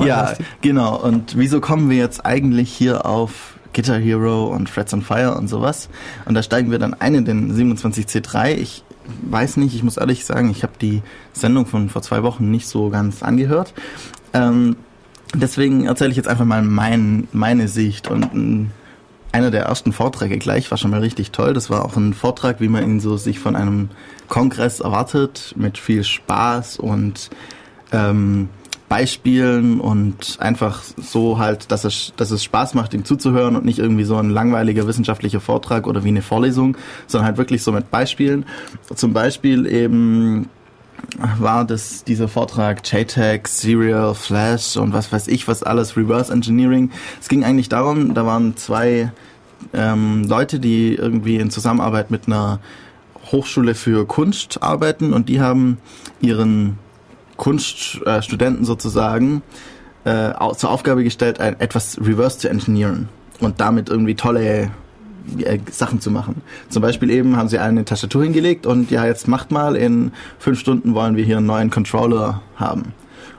Ja, 0.03 0.33
genau. 0.61 0.97
Und 1.01 1.37
wieso 1.37 1.61
kommen 1.61 1.89
wir 1.89 1.97
jetzt 1.97 2.25
eigentlich 2.25 2.71
hier 2.71 3.05
auf 3.05 3.57
Guitar 3.73 3.97
Hero 3.97 4.45
und 4.47 4.69
Frets 4.69 4.93
on 4.93 5.01
Fire 5.01 5.35
und 5.35 5.47
sowas? 5.47 5.89
Und 6.25 6.33
da 6.33 6.43
steigen 6.43 6.71
wir 6.71 6.79
dann 6.79 6.93
ein 6.93 7.15
in 7.15 7.25
den 7.25 7.53
27C3. 7.53 8.55
Ich 8.55 8.83
weiß 9.23 9.57
nicht, 9.57 9.75
ich 9.75 9.83
muss 9.83 9.97
ehrlich 9.97 10.25
sagen, 10.25 10.49
ich 10.49 10.63
habe 10.63 10.73
die 10.81 11.01
Sendung 11.33 11.65
von 11.65 11.89
vor 11.89 12.01
zwei 12.01 12.23
Wochen 12.23 12.49
nicht 12.51 12.67
so 12.67 12.89
ganz 12.89 13.23
angehört. 13.23 13.73
Ähm, 14.35 14.75
deswegen 15.33 15.85
erzähle 15.85 16.11
ich 16.11 16.17
jetzt 16.17 16.27
einfach 16.27 16.45
mal 16.45 16.61
mein, 16.61 17.27
meine 17.31 17.67
Sicht 17.67 18.09
und 18.09 18.33
ein, 18.33 18.71
einer 19.31 19.49
der 19.49 19.63
ersten 19.63 19.93
Vorträge 19.93 20.37
gleich 20.37 20.69
war 20.71 20.77
schon 20.77 20.91
mal 20.91 20.99
richtig 20.99 21.31
toll. 21.31 21.53
Das 21.53 21.69
war 21.69 21.85
auch 21.85 21.95
ein 21.95 22.13
Vortrag, 22.13 22.59
wie 22.59 22.67
man 22.67 22.83
ihn 22.83 22.99
so 22.99 23.17
sich 23.17 23.39
von 23.39 23.55
einem 23.55 23.89
Kongress 24.27 24.81
erwartet, 24.81 25.53
mit 25.57 25.77
viel 25.77 26.03
Spaß 26.03 26.79
und 26.79 27.29
ähm, 27.91 28.49
Beispielen 28.89 29.79
und 29.79 30.37
einfach 30.39 30.83
so 30.83 31.39
halt, 31.39 31.71
dass 31.71 31.85
es, 31.85 32.13
dass 32.17 32.31
es 32.31 32.43
Spaß 32.43 32.75
macht, 32.75 32.93
ihm 32.93 33.03
zuzuhören 33.03 33.55
und 33.55 33.65
nicht 33.65 33.79
irgendwie 33.79 34.03
so 34.03 34.17
ein 34.17 34.29
langweiliger 34.29 34.85
wissenschaftlicher 34.85 35.39
Vortrag 35.39 35.87
oder 35.87 36.03
wie 36.03 36.09
eine 36.09 36.21
Vorlesung, 36.21 36.77
sondern 37.07 37.25
halt 37.27 37.37
wirklich 37.37 37.63
so 37.63 37.71
mit 37.71 37.89
Beispielen. 37.89 38.45
Zum 38.93 39.11
Beispiel 39.11 39.65
eben 39.65 40.49
war 41.39 41.65
das 41.65 42.03
dieser 42.03 42.27
Vortrag 42.27 42.81
JTAG, 42.85 43.47
Serial, 43.47 44.15
Flash 44.15 44.77
und 44.77 44.93
was 44.93 45.11
weiß 45.11 45.27
ich, 45.27 45.47
was 45.47 45.63
alles, 45.63 45.97
Reverse 45.97 46.31
Engineering. 46.31 46.91
Es 47.19 47.27
ging 47.27 47.43
eigentlich 47.43 47.69
darum, 47.69 48.13
da 48.13 48.25
waren 48.25 48.57
zwei 48.57 49.11
ähm, 49.73 50.23
Leute, 50.23 50.59
die 50.59 50.95
irgendwie 50.95 51.37
in 51.37 51.49
Zusammenarbeit 51.49 52.11
mit 52.11 52.27
einer 52.27 52.59
Hochschule 53.31 53.75
für 53.75 54.05
Kunst 54.05 54.61
arbeiten 54.61 55.13
und 55.13 55.29
die 55.29 55.41
haben 55.41 55.77
ihren 56.21 56.77
Kunststudenten 57.37 58.65
sozusagen 58.65 59.41
äh, 60.05 60.31
zur 60.55 60.69
Aufgabe 60.69 61.03
gestellt, 61.03 61.39
ein, 61.39 61.59
etwas 61.59 61.97
reverse 61.99 62.39
zu 62.39 62.49
engineeren 62.49 63.09
und 63.39 63.59
damit 63.59 63.89
irgendwie 63.89 64.15
tolle 64.15 64.71
äh, 65.39 65.59
Sachen 65.71 66.01
zu 66.01 66.11
machen. 66.11 66.41
Zum 66.69 66.81
Beispiel 66.81 67.09
eben 67.09 67.37
haben 67.37 67.49
sie 67.49 67.59
eine 67.59 67.85
Tastatur 67.85 68.23
hingelegt 68.23 68.65
und 68.65 68.91
ja, 68.91 69.05
jetzt 69.05 69.27
macht 69.27 69.51
mal, 69.51 69.75
in 69.75 70.11
fünf 70.39 70.59
Stunden 70.59 70.93
wollen 70.93 71.15
wir 71.15 71.23
hier 71.23 71.37
einen 71.37 71.45
neuen 71.45 71.69
Controller 71.69 72.41
haben. 72.55 72.93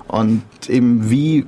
Und 0.09 0.43
eben 0.69 1.11
wie 1.11 1.47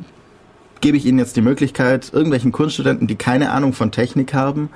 gebe 0.80 0.96
ich 0.96 1.06
ihnen 1.06 1.18
jetzt 1.18 1.36
die 1.36 1.42
Möglichkeit, 1.42 2.12
irgendwelchen 2.12 2.52
Kunststudenten, 2.52 3.06
die 3.06 3.16
keine 3.16 3.50
Ahnung 3.50 3.72
von 3.72 3.90
Technik 3.90 4.34
haben, 4.34 4.70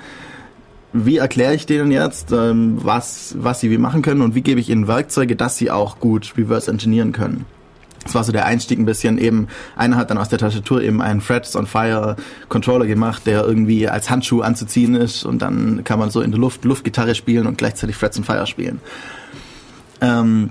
wie 0.92 1.16
erkläre 1.16 1.54
ich 1.54 1.66
denen 1.66 1.90
jetzt, 1.90 2.32
ähm, 2.32 2.78
was, 2.82 3.34
was 3.38 3.60
sie 3.60 3.70
wie 3.70 3.78
machen 3.78 4.02
können 4.02 4.20
und 4.20 4.34
wie 4.34 4.42
gebe 4.42 4.60
ich 4.60 4.68
ihnen 4.68 4.88
Werkzeuge, 4.88 5.36
dass 5.36 5.56
sie 5.56 5.70
auch 5.70 6.00
gut 6.00 6.34
reverse 6.36 6.70
engineeren 6.70 7.12
können. 7.12 7.46
Das 8.04 8.14
war 8.14 8.24
so 8.24 8.32
der 8.32 8.46
Einstieg 8.46 8.78
ein 8.78 8.84
bisschen 8.84 9.18
eben. 9.18 9.48
Einer 9.76 9.96
hat 9.96 10.10
dann 10.10 10.18
aus 10.18 10.28
der 10.28 10.38
Tastatur 10.38 10.82
eben 10.82 11.00
einen 11.00 11.20
Frets 11.20 11.54
on 11.56 11.66
Fire 11.66 12.16
Controller 12.48 12.86
gemacht, 12.86 13.26
der 13.26 13.44
irgendwie 13.44 13.88
als 13.88 14.10
Handschuh 14.10 14.40
anzuziehen 14.40 14.94
ist 14.94 15.24
und 15.24 15.40
dann 15.40 15.84
kann 15.84 15.98
man 15.98 16.10
so 16.10 16.20
in 16.20 16.30
der 16.30 16.40
Luft 16.40 16.64
Luftgitarre 16.64 17.14
spielen 17.14 17.46
und 17.46 17.58
gleichzeitig 17.58 17.96
Frets 17.96 18.18
on 18.18 18.24
Fire 18.24 18.46
spielen. 18.46 18.80
Ähm, 20.00 20.50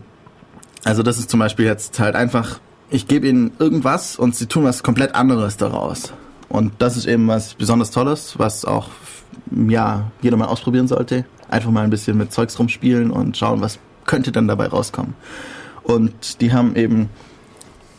also 0.84 1.04
das 1.04 1.20
ist 1.20 1.30
zum 1.30 1.40
Beispiel 1.40 1.66
jetzt 1.66 2.00
halt 2.00 2.16
einfach, 2.16 2.60
ich 2.90 3.08
gebe 3.08 3.28
ihnen 3.28 3.52
irgendwas 3.60 4.18
und 4.18 4.36
sie 4.36 4.48
tun 4.48 4.64
was 4.64 4.84
komplett 4.84 5.14
anderes 5.16 5.58
daraus. 5.58 6.14
Und 6.50 6.74
das 6.80 6.98
ist 6.98 7.06
eben 7.06 7.28
was 7.28 7.54
besonders 7.54 7.92
Tolles, 7.92 8.38
was 8.38 8.66
auch 8.66 8.90
ja 9.68 10.12
jeder 10.22 10.38
mal 10.38 10.48
ausprobieren 10.48 10.88
sollte. 10.88 11.26
Einfach 11.50 11.72
mal 11.72 11.84
ein 11.84 11.90
bisschen 11.90 12.18
mit 12.18 12.34
Zeugs 12.34 12.58
rumspielen 12.60 13.12
und 13.12 13.38
schauen, 13.38 13.62
was 13.62 13.80
könnte 14.06 14.32
dann 14.32 14.48
dabei 14.48 14.68
rauskommen. 14.68 15.14
Und 15.84 16.42
die 16.42 16.54
haben 16.54 16.76
eben 16.76 17.10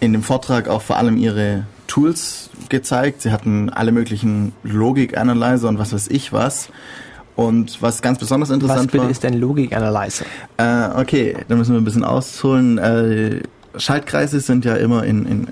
in 0.02 0.12
dem 0.12 0.24
Vortrag 0.24 0.66
auch 0.66 0.82
vor 0.82 0.96
allem 0.96 1.16
ihre 1.16 1.64
Tools 1.86 2.50
gezeigt. 2.68 3.22
Sie 3.22 3.30
hatten 3.30 3.70
alle 3.70 3.92
möglichen 3.92 4.52
Logik-Analyzer 4.64 5.68
und 5.68 5.78
was 5.78 5.92
weiß 5.92 6.08
ich 6.08 6.32
was. 6.32 6.70
Und 7.36 7.80
was 7.80 8.02
ganz 8.02 8.18
besonders 8.18 8.50
interessant 8.50 8.86
was 8.86 8.86
bitte 8.88 9.04
war. 9.04 9.10
ist 9.10 9.24
ein 9.24 9.34
Logik-Analyzer? 9.34 10.24
Äh, 10.56 11.00
okay, 11.00 11.36
da 11.46 11.54
müssen 11.54 11.72
wir 11.72 11.80
ein 11.80 11.84
bisschen 11.84 12.02
ausholen. 12.02 12.78
Äh, 12.78 13.42
Schaltkreise 13.76 14.40
sind 14.40 14.64
ja 14.64 14.74
immer 14.74 15.04
in, 15.04 15.24
in 15.24 15.46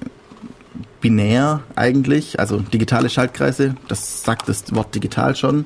binär 1.00 1.60
eigentlich, 1.76 2.40
also 2.40 2.58
digitale 2.58 3.08
Schaltkreise. 3.08 3.76
Das 3.86 4.24
sagt 4.24 4.48
das 4.48 4.74
Wort 4.74 4.92
digital 4.96 5.36
schon. 5.36 5.64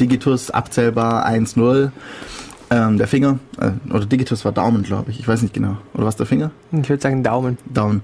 Digitus 0.00 0.50
abzählbar 0.50 1.26
1-0. 1.28 1.90
Ähm, 2.72 2.96
der 2.96 3.06
Finger, 3.06 3.38
äh, 3.60 3.72
oder 3.92 4.06
Digitus 4.06 4.46
war 4.46 4.52
Daumen, 4.52 4.82
glaube 4.82 5.10
ich. 5.10 5.20
Ich 5.20 5.28
weiß 5.28 5.42
nicht 5.42 5.52
genau. 5.52 5.76
Oder 5.92 6.06
was 6.06 6.16
der 6.16 6.24
Finger? 6.24 6.52
Ich 6.72 6.88
würde 6.88 7.02
sagen 7.02 7.22
Daumen. 7.22 7.58
Daumen. 7.66 8.00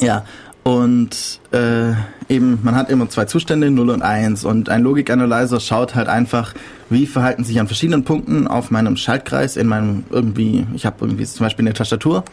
Ja, 0.00 0.24
und 0.64 1.40
äh, 1.52 1.92
eben, 2.28 2.58
man 2.64 2.74
hat 2.74 2.90
immer 2.90 3.08
zwei 3.08 3.26
Zustände, 3.26 3.70
0 3.70 3.90
und 3.90 4.02
1. 4.02 4.44
Und 4.44 4.68
ein 4.68 4.82
Logikanalyzer 4.82 5.60
schaut 5.60 5.94
halt 5.94 6.08
einfach, 6.08 6.54
wie 6.90 7.06
verhalten 7.06 7.44
sich 7.44 7.60
an 7.60 7.68
verschiedenen 7.68 8.02
Punkten 8.02 8.48
auf 8.48 8.72
meinem 8.72 8.96
Schaltkreis, 8.96 9.56
in 9.56 9.68
meinem 9.68 10.02
irgendwie, 10.10 10.66
ich 10.74 10.86
habe 10.86 10.96
irgendwie 11.02 11.24
zum 11.24 11.46
Beispiel 11.46 11.64
eine 11.64 11.74
Tastatur 11.74 12.24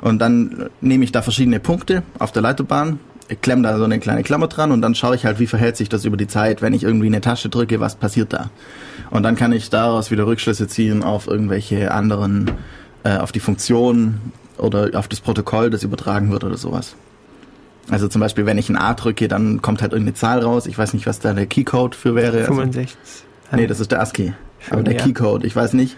und 0.00 0.20
dann 0.20 0.70
nehme 0.80 1.04
ich 1.04 1.12
da 1.12 1.20
verschiedene 1.20 1.60
Punkte 1.60 2.02
auf 2.18 2.32
der 2.32 2.42
Leiterbahn, 2.42 2.98
klemme 3.42 3.62
da 3.62 3.76
so 3.76 3.84
eine 3.84 3.98
kleine 3.98 4.22
Klammer 4.22 4.46
dran 4.46 4.72
und 4.72 4.80
dann 4.80 4.94
schaue 4.94 5.16
ich 5.16 5.26
halt, 5.26 5.38
wie 5.38 5.46
verhält 5.46 5.76
sich 5.76 5.88
das 5.88 6.04
über 6.04 6.16
die 6.16 6.28
Zeit, 6.28 6.62
wenn 6.62 6.72
ich 6.72 6.84
irgendwie 6.84 7.08
eine 7.08 7.20
Tasche 7.20 7.48
drücke, 7.50 7.80
was 7.80 7.96
passiert 7.96 8.32
da. 8.32 8.50
Und 9.10 9.22
dann 9.22 9.36
kann 9.36 9.52
ich 9.52 9.70
daraus 9.70 10.10
wieder 10.10 10.26
Rückschlüsse 10.26 10.68
ziehen 10.68 11.02
auf 11.02 11.26
irgendwelche 11.26 11.90
anderen, 11.92 12.50
äh, 13.02 13.16
auf 13.16 13.32
die 13.32 13.40
Funktion 13.40 14.20
oder 14.56 14.90
auf 14.94 15.08
das 15.08 15.20
Protokoll, 15.20 15.70
das 15.70 15.82
übertragen 15.82 16.30
wird 16.30 16.44
oder 16.44 16.56
sowas. 16.56 16.94
Also 17.90 18.06
zum 18.06 18.20
Beispiel, 18.20 18.46
wenn 18.46 18.58
ich 18.58 18.68
ein 18.68 18.76
A 18.76 18.94
drücke, 18.94 19.26
dann 19.26 19.62
kommt 19.62 19.82
halt 19.82 19.92
irgendeine 19.92 20.14
Zahl 20.14 20.40
raus. 20.40 20.66
Ich 20.66 20.78
weiß 20.78 20.94
nicht, 20.94 21.06
was 21.06 21.18
da 21.18 21.32
der 21.32 21.46
Keycode 21.46 21.94
für 21.94 22.14
wäre. 22.14 22.44
65. 22.44 22.96
Also, 23.50 23.60
nee, 23.60 23.66
das 23.66 23.80
ist 23.80 23.90
der 23.90 24.00
ASCII. 24.00 24.32
Aber 24.70 24.82
der 24.82 24.94
ja. 24.94 25.02
Keycode, 25.02 25.44
ich 25.44 25.56
weiß 25.56 25.72
nicht. 25.72 25.96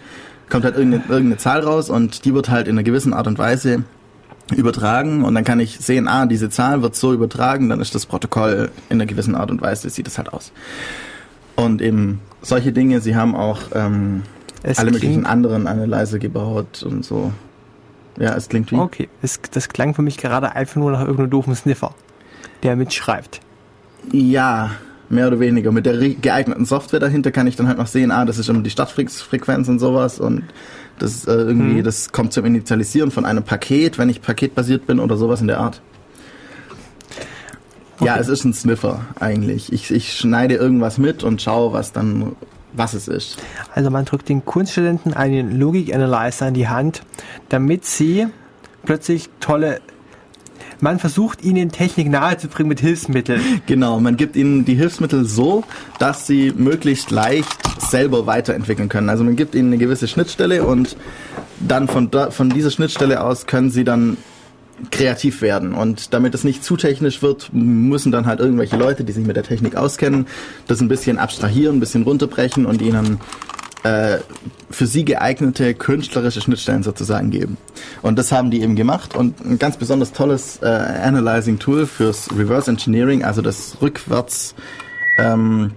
Kommt 0.48 0.64
halt 0.64 0.76
irgendeine, 0.76 1.04
irgendeine 1.08 1.36
Zahl 1.36 1.60
raus 1.60 1.90
und 1.90 2.24
die 2.24 2.34
wird 2.34 2.48
halt 2.48 2.66
in 2.66 2.74
einer 2.74 2.82
gewissen 2.82 3.12
Art 3.12 3.26
und 3.26 3.38
Weise 3.38 3.84
übertragen 4.54 5.24
und 5.24 5.34
dann 5.34 5.44
kann 5.44 5.60
ich 5.60 5.78
sehen, 5.78 6.08
ah, 6.08 6.26
diese 6.26 6.50
Zahl 6.50 6.82
wird 6.82 6.94
so 6.94 7.12
übertragen, 7.12 7.68
dann 7.68 7.80
ist 7.80 7.94
das 7.94 8.06
Protokoll 8.06 8.70
in 8.90 8.96
einer 8.96 9.06
gewissen 9.06 9.34
Art 9.34 9.50
und 9.50 9.62
Weise, 9.62 9.88
sieht 9.88 10.06
es 10.06 10.18
halt 10.18 10.32
aus. 10.32 10.52
Und 11.56 11.80
eben 11.80 12.20
solche 12.42 12.72
Dinge, 12.72 13.00
sie 13.00 13.16
haben 13.16 13.34
auch 13.34 13.60
ähm, 13.74 14.22
Es 14.62 14.78
alle 14.78 14.90
möglichen 14.90 15.26
anderen 15.26 15.66
Analyzer 15.66 16.18
gebaut 16.18 16.82
und 16.82 17.04
so. 17.04 17.32
Ja, 18.18 18.34
es 18.34 18.48
klingt 18.48 18.70
wie. 18.72 18.76
Okay, 18.76 19.08
das, 19.22 19.40
das 19.50 19.68
klang 19.68 19.94
für 19.94 20.02
mich 20.02 20.18
gerade 20.18 20.54
einfach 20.54 20.76
nur 20.76 20.90
nach 20.92 21.00
irgendeinem 21.00 21.30
doofen 21.30 21.54
Sniffer, 21.54 21.94
der 22.62 22.76
mitschreibt. 22.76 23.40
Ja, 24.10 24.72
mehr 25.08 25.28
oder 25.28 25.40
weniger. 25.40 25.72
Mit 25.72 25.86
der 25.86 25.96
geeigneten 25.96 26.64
Software 26.64 27.00
dahinter 27.00 27.30
kann 27.30 27.46
ich 27.46 27.56
dann 27.56 27.68
halt 27.68 27.78
noch 27.78 27.86
sehen, 27.86 28.10
ah, 28.10 28.24
das 28.24 28.38
ist 28.38 28.48
immer 28.48 28.60
die 28.60 28.70
Startfrequenz 28.70 29.68
und 29.68 29.78
sowas 29.78 30.20
und 30.20 30.44
das 30.98 31.26
äh, 31.26 31.32
irgendwie, 31.32 31.80
Mhm. 31.80 31.84
das 31.84 32.12
kommt 32.12 32.32
zum 32.32 32.44
Initialisieren 32.44 33.10
von 33.10 33.24
einem 33.24 33.42
Paket, 33.42 33.98
wenn 33.98 34.08
ich 34.08 34.20
paketbasiert 34.20 34.86
bin 34.86 35.00
oder 35.00 35.16
sowas 35.16 35.40
in 35.40 35.46
der 35.46 35.58
Art. 35.60 35.80
Ja, 38.04 38.16
es 38.16 38.28
ist 38.28 38.44
ein 38.44 38.54
Sniffer 38.54 39.00
eigentlich. 39.18 39.72
Ich, 39.72 39.90
ich 39.90 40.14
schneide 40.14 40.54
irgendwas 40.54 40.98
mit 40.98 41.22
und 41.22 41.40
schaue, 41.40 41.72
was 41.72 41.92
dann, 41.92 42.36
was 42.72 42.94
es 42.94 43.08
ist. 43.08 43.38
Also 43.74 43.90
man 43.90 44.04
drückt 44.04 44.28
den 44.28 44.44
Kunststudenten 44.44 45.14
einen 45.14 45.58
Logik-Analyzer 45.58 46.48
in 46.48 46.54
die 46.54 46.68
Hand, 46.68 47.02
damit 47.48 47.84
sie 47.84 48.26
plötzlich 48.84 49.28
tolle... 49.40 49.80
Man 50.80 50.98
versucht 50.98 51.44
ihnen 51.44 51.70
Technik 51.70 52.10
nahezubringen 52.10 52.68
mit 52.68 52.80
Hilfsmitteln. 52.80 53.40
Genau, 53.66 54.00
man 54.00 54.16
gibt 54.16 54.34
ihnen 54.34 54.64
die 54.64 54.74
Hilfsmittel 54.74 55.24
so, 55.24 55.62
dass 56.00 56.26
sie 56.26 56.52
möglichst 56.56 57.12
leicht 57.12 57.46
selber 57.80 58.26
weiterentwickeln 58.26 58.88
können. 58.88 59.08
Also 59.08 59.22
man 59.22 59.36
gibt 59.36 59.54
ihnen 59.54 59.68
eine 59.68 59.78
gewisse 59.78 60.08
Schnittstelle 60.08 60.64
und 60.64 60.96
dann 61.60 61.86
von, 61.86 62.10
von 62.30 62.50
dieser 62.50 62.72
Schnittstelle 62.72 63.22
aus 63.22 63.46
können 63.46 63.70
sie 63.70 63.84
dann 63.84 64.16
kreativ 64.90 65.42
werden. 65.42 65.74
Und 65.74 66.12
damit 66.12 66.34
es 66.34 66.44
nicht 66.44 66.64
zu 66.64 66.76
technisch 66.76 67.22
wird, 67.22 67.50
müssen 67.52 68.12
dann 68.12 68.26
halt 68.26 68.40
irgendwelche 68.40 68.76
Leute, 68.76 69.04
die 69.04 69.12
sich 69.12 69.26
mit 69.26 69.36
der 69.36 69.44
Technik 69.44 69.76
auskennen, 69.76 70.26
das 70.66 70.80
ein 70.80 70.88
bisschen 70.88 71.18
abstrahieren, 71.18 71.76
ein 71.76 71.80
bisschen 71.80 72.02
runterbrechen 72.02 72.66
und 72.66 72.82
ihnen 72.82 73.20
äh, 73.84 74.18
für 74.70 74.86
sie 74.86 75.04
geeignete 75.04 75.74
künstlerische 75.74 76.40
Schnittstellen 76.40 76.82
sozusagen 76.82 77.30
geben. 77.30 77.56
Und 78.00 78.18
das 78.18 78.32
haben 78.32 78.50
die 78.50 78.62
eben 78.62 78.76
gemacht 78.76 79.16
und 79.16 79.44
ein 79.44 79.58
ganz 79.58 79.76
besonders 79.76 80.12
tolles 80.12 80.58
äh, 80.62 80.66
Analyzing 80.66 81.58
Tool 81.58 81.86
fürs 81.86 82.28
Reverse 82.36 82.70
Engineering, 82.70 83.24
also 83.24 83.42
das 83.42 83.78
rückwärts 83.80 84.54
ähm, 85.18 85.72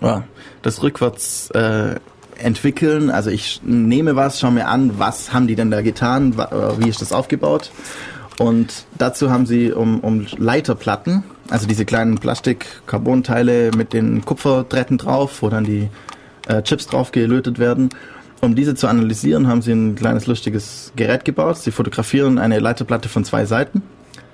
ja, 0.00 0.24
das 0.62 0.82
rückwärts 0.82 1.50
äh, 1.50 1.96
entwickeln. 2.38 3.10
Also 3.10 3.30
ich 3.30 3.60
nehme 3.64 4.16
was, 4.16 4.40
schaue 4.40 4.52
mir 4.52 4.68
an, 4.68 4.98
was 4.98 5.32
haben 5.32 5.46
die 5.46 5.54
denn 5.54 5.70
da 5.70 5.82
getan, 5.82 6.34
äh, 6.38 6.78
wie 6.78 6.88
ist 6.88 7.02
das 7.02 7.12
aufgebaut. 7.12 7.70
Und 8.38 8.86
dazu 8.96 9.30
haben 9.30 9.46
sie 9.46 9.72
um, 9.72 10.00
um 10.00 10.26
Leiterplatten, 10.36 11.24
also 11.50 11.66
diese 11.66 11.84
kleinen 11.84 12.18
Plastik-Carbon-Teile 12.18 13.72
mit 13.76 13.92
den 13.92 14.24
Kupferdrähten 14.24 14.96
drauf, 14.96 15.42
wo 15.42 15.48
dann 15.48 15.64
die 15.64 15.88
äh, 16.46 16.62
Chips 16.62 16.86
drauf 16.86 17.10
gelötet 17.10 17.58
werden. 17.58 17.90
Um 18.40 18.54
diese 18.54 18.76
zu 18.76 18.86
analysieren, 18.86 19.48
haben 19.48 19.62
sie 19.62 19.72
ein 19.72 19.96
kleines 19.96 20.26
lustiges 20.26 20.92
Gerät 20.94 21.24
gebaut. 21.24 21.58
Sie 21.58 21.72
fotografieren 21.72 22.38
eine 22.38 22.60
Leiterplatte 22.60 23.08
von 23.08 23.24
zwei 23.24 23.44
Seiten. 23.44 23.82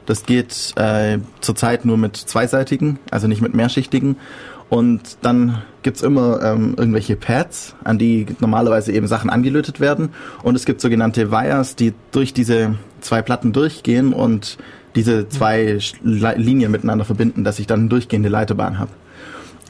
Das 0.05 0.27
geht 0.27 0.75
äh, 0.77 1.19
zurzeit 1.41 1.87
nur 1.87 1.97
mit 1.97 2.17
zweiseitigen, 2.17 2.99
also 3.11 3.27
nicht 3.27 3.41
mit 3.41 3.55
mehrschichtigen. 3.55 4.17
Und 4.69 5.19
dann 5.23 5.63
gibt's 5.83 6.03
immer 6.03 6.43
ähm, 6.43 6.75
irgendwelche 6.77 7.17
Pads, 7.17 7.75
an 7.85 7.99
die 7.99 8.27
normalerweise 8.41 8.93
eben 8.93 9.07
Sachen 9.07 9.31
angelötet 9.31 9.81
werden. 9.81 10.11
Und 10.43 10.57
es 10.57 10.67
gibt 10.67 10.81
sogenannte 10.81 11.31
Wires, 11.31 11.77
die 11.77 11.95
durch 12.13 12.35
diese 12.35 12.75
zwei 13.05 13.23
Platten 13.23 13.53
durchgehen 13.53 14.13
und 14.13 14.59
diese 14.97 15.29
zwei 15.29 15.77
Sch- 15.77 15.95
Li- 16.03 16.41
Linien 16.43 16.71
miteinander 16.73 17.05
verbinden, 17.05 17.45
dass 17.45 17.59
ich 17.59 17.67
dann 17.67 17.81
eine 17.81 17.89
durchgehende 17.89 18.29
Leiterbahn 18.29 18.79
habe. 18.79 18.91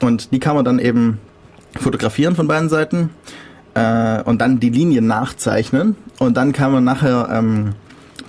Und 0.01 0.31
die 0.31 0.39
kann 0.39 0.55
man 0.55 0.65
dann 0.65 0.79
eben 0.79 1.19
fotografieren 1.79 2.35
von 2.35 2.47
beiden 2.47 2.69
Seiten 2.69 3.09
äh, 3.73 4.21
und 4.23 4.39
dann 4.41 4.59
die 4.59 4.69
Linien 4.69 5.07
nachzeichnen. 5.07 5.95
Und 6.19 6.37
dann 6.37 6.53
kann 6.53 6.71
man 6.71 6.83
nachher 6.83 7.29
ähm, 7.31 7.73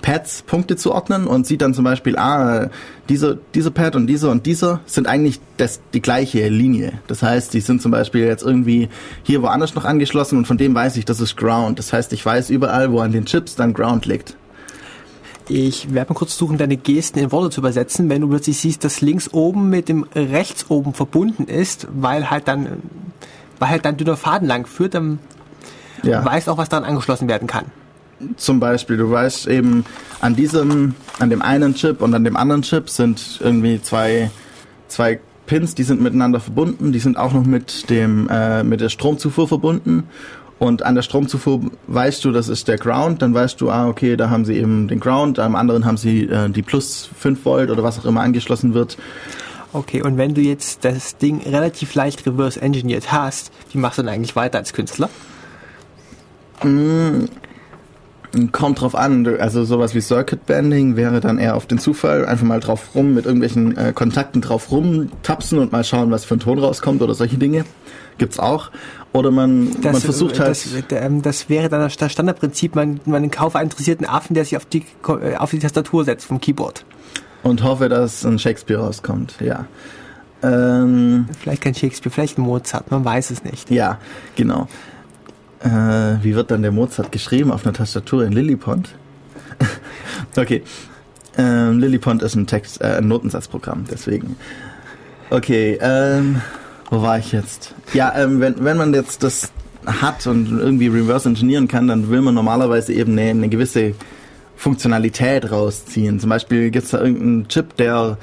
Pads 0.01 0.43
Punkte 0.43 0.75
zuordnen 0.75 1.27
und 1.27 1.45
sieht 1.47 1.61
dann 1.61 1.73
zum 1.73 1.83
Beispiel, 1.83 2.17
ah, 2.17 2.69
dieser, 3.09 3.35
dieser 3.55 3.71
Pad 3.71 3.95
und 3.95 4.07
dieser 4.07 4.29
und 4.31 4.45
dieser 4.45 4.79
sind 4.85 5.07
eigentlich 5.07 5.39
das, 5.57 5.81
die 5.93 6.01
gleiche 6.01 6.47
Linie. 6.49 6.93
Das 7.07 7.23
heißt, 7.23 7.53
die 7.53 7.61
sind 7.61 7.81
zum 7.81 7.91
Beispiel 7.91 8.25
jetzt 8.25 8.43
irgendwie 8.43 8.89
hier 9.23 9.41
woanders 9.41 9.75
noch 9.75 9.85
angeschlossen 9.85 10.37
und 10.37 10.45
von 10.47 10.57
dem 10.57 10.73
weiß 10.75 10.97
ich, 10.97 11.05
das 11.05 11.19
ist 11.19 11.35
Ground. 11.35 11.79
Das 11.79 11.93
heißt, 11.93 12.13
ich 12.13 12.25
weiß 12.25 12.49
überall, 12.49 12.91
wo 12.91 12.99
an 12.99 13.11
den 13.11 13.25
Chips 13.25 13.55
dann 13.55 13.73
Ground 13.73 14.05
liegt. 14.05 14.35
Ich 15.49 15.93
werde 15.93 16.11
mal 16.11 16.17
kurz 16.17 16.33
versuchen, 16.33 16.57
deine 16.57 16.75
Gesten 16.75 17.19
in 17.19 17.31
Worte 17.31 17.49
zu 17.51 17.61
übersetzen, 17.61 18.09
wenn 18.09 18.21
du 18.21 18.27
plötzlich 18.27 18.57
siehst, 18.57 18.83
dass 18.83 18.99
links 19.01 19.33
oben 19.33 19.69
mit 19.69 19.87
dem 19.87 20.05
rechts 20.13 20.65
oben 20.69 20.93
verbunden 20.93 21.45
ist, 21.45 21.87
weil 21.93 22.29
halt 22.29 22.47
dann, 22.47 22.67
weil 23.59 23.69
halt 23.69 23.85
dann 23.85 23.95
dünner 23.95 24.17
Faden 24.17 24.47
lang 24.47 24.65
führt, 24.67 24.93
dann 24.93 25.19
Ja. 26.03 26.23
weißt 26.25 26.49
auch, 26.49 26.57
was 26.57 26.69
daran 26.69 26.83
angeschlossen 26.85 27.27
werden 27.27 27.47
kann. 27.47 27.65
zum 28.35 28.59
Beispiel, 28.59 28.97
du 28.97 29.11
weißt 29.11 29.47
eben, 29.47 29.85
an 30.21 30.35
diesem, 30.35 30.95
an 31.19 31.29
dem 31.29 31.43
einen 31.43 31.75
Chip 31.75 32.01
und 32.01 32.15
an 32.15 32.23
dem 32.23 32.35
anderen 32.35 32.63
Chip 32.63 32.89
sind 32.89 33.39
irgendwie 33.43 33.79
zwei, 33.81 34.31
zwei 34.87 35.19
Pins, 35.45 35.75
die 35.75 35.83
sind 35.83 36.01
miteinander 36.01 36.39
verbunden, 36.39 36.91
die 36.91 36.97
sind 36.99 37.15
auch 37.15 37.31
noch 37.31 37.45
mit 37.45 37.89
dem, 37.91 38.27
äh, 38.29 38.63
mit 38.63 38.81
der 38.81 38.89
Stromzufuhr 38.89 39.47
verbunden. 39.47 40.05
Und 40.59 40.83
an 40.83 40.95
der 40.95 41.03
Stromzufuhr 41.03 41.61
weißt 41.85 42.25
du, 42.25 42.31
das 42.31 42.49
ist 42.49 42.67
der 42.67 42.77
Ground, 42.77 43.21
dann 43.21 43.33
weißt 43.33 43.61
du, 43.61 43.69
ah, 43.69 43.87
okay, 43.87 44.17
da 44.17 44.29
haben 44.29 44.43
sie 44.43 44.55
eben 44.55 44.87
den 44.87 44.99
Ground, 44.99 45.37
am 45.37 45.55
anderen 45.55 45.85
haben 45.85 45.97
sie 45.97 46.23
äh, 46.23 46.49
die 46.49 46.63
plus 46.63 47.09
5 47.17 47.45
Volt 47.45 47.69
oder 47.69 47.83
was 47.83 47.99
auch 47.99 48.05
immer 48.05 48.21
angeschlossen 48.21 48.73
wird. 48.73 48.97
Okay, 49.73 50.01
und 50.01 50.17
wenn 50.17 50.33
du 50.33 50.41
jetzt 50.41 50.85
das 50.85 51.17
Ding 51.17 51.41
relativ 51.41 51.93
leicht 51.93 52.25
reverse 52.25 52.59
engineert 52.59 53.11
hast, 53.11 53.51
wie 53.71 53.77
machst 53.77 53.99
du 53.99 54.03
dann 54.03 54.13
eigentlich 54.13 54.35
weiter 54.35 54.57
als 54.57 54.73
Künstler? 54.73 55.09
Kommt 58.51 58.81
drauf 58.81 58.95
an, 58.95 59.27
also 59.39 59.63
sowas 59.63 59.93
wie 59.93 60.01
Circuit 60.01 60.45
Bending 60.45 60.95
wäre 60.95 61.19
dann 61.19 61.37
eher 61.37 61.55
auf 61.55 61.67
den 61.67 61.77
Zufall, 61.77 62.25
einfach 62.25 62.45
mal 62.45 62.59
drauf 62.59 62.95
rum, 62.95 63.13
mit 63.13 63.25
irgendwelchen 63.25 63.77
äh, 63.77 63.93
Kontakten 63.93 64.41
drauf 64.41 64.71
rumtapsen 64.71 65.59
und 65.59 65.71
mal 65.71 65.83
schauen, 65.83 66.09
was 66.09 66.25
für 66.25 66.35
ein 66.35 66.39
Ton 66.39 66.57
rauskommt 66.57 67.01
oder 67.01 67.13
solche 67.13 67.37
Dinge. 67.37 67.65
Gibt's 68.17 68.39
auch. 68.39 68.71
Oder 69.13 69.31
man, 69.31 69.69
man 69.81 69.95
versucht 69.95 70.39
halt, 70.39 70.49
Das, 70.49 70.67
ähm, 70.91 71.21
das 71.21 71.49
wäre 71.49 71.69
dann 71.69 71.81
das 71.81 72.11
Standardprinzip, 72.11 72.75
man, 72.75 72.99
man 73.05 73.31
kauft 73.31 73.55
einen 73.55 73.69
interessierten 73.69 74.05
Affen, 74.05 74.33
der 74.33 74.43
sich 74.43 74.57
auf 74.57 74.65
die, 74.65 74.83
auf 75.37 75.49
die 75.51 75.59
Tastatur 75.59 76.03
setzt 76.05 76.25
vom 76.27 76.39
Keyboard. 76.39 76.85
und 77.43 77.63
hoffe, 77.63 77.89
dass 77.89 78.25
ein 78.25 78.37
Shakespeare 78.37 78.81
rauskommt, 78.81 79.35
ja. 79.39 79.65
Ähm, 80.43 81.25
Vielleicht 81.39 81.63
kein 81.63 81.73
Shakespeare, 81.73 82.13
vielleicht 82.13 82.37
ein 82.37 82.41
Mozart, 82.41 82.91
man 82.91 83.03
weiß 83.03 83.31
es 83.31 83.43
nicht. 83.43 83.71
ja, 83.71 83.97
genau. 84.35 84.67
Äh, 85.61 85.69
wie 86.21 86.35
wird 86.35 86.51
dann 86.51 86.61
der 86.61 86.71
Mozart 86.71 87.11
geschrieben 87.11 87.51
auf 87.51 87.65
einer 87.65 87.73
Tastatur 87.73 88.23
in 88.23 88.31
Lillipont? 88.33 88.89
okay. 90.37 90.61
Ähm, 91.35 91.79
Lillipond 91.79 92.21
ist 92.21 92.35
ein 92.35 92.45
Text, 92.45 92.81
äh, 92.81 92.97
ein 92.97 93.07
Notensatzprogramm, 93.07 93.85
deswegen. 93.89 94.35
Okay, 95.31 95.79
ähm, 95.81 96.41
wo 96.89 97.01
war 97.01 97.19
ich 97.19 97.31
jetzt? 97.31 97.73
Ja, 97.93 98.13
ähm, 98.15 98.39
wenn, 98.39 98.63
wenn 98.63 98.77
man 98.77 98.93
jetzt 98.93 99.23
das 99.23 99.51
hat 99.85 100.27
und 100.27 100.59
irgendwie 100.59 100.87
reverse 100.87 101.29
engineeren 101.29 101.67
kann, 101.67 101.87
dann 101.87 102.09
will 102.09 102.21
man 102.21 102.35
normalerweise 102.35 102.93
eben 102.93 103.13
eine, 103.13 103.29
eine 103.29 103.49
gewisse 103.49 103.93
Funktionalität 104.55 105.51
rausziehen. 105.51 106.19
Zum 106.19 106.29
Beispiel 106.29 106.71
gibt 106.71 106.85
es 106.85 106.91
da 106.91 106.99
irgendeinen 106.99 107.47
Chip, 107.47 107.77
der 107.77 108.17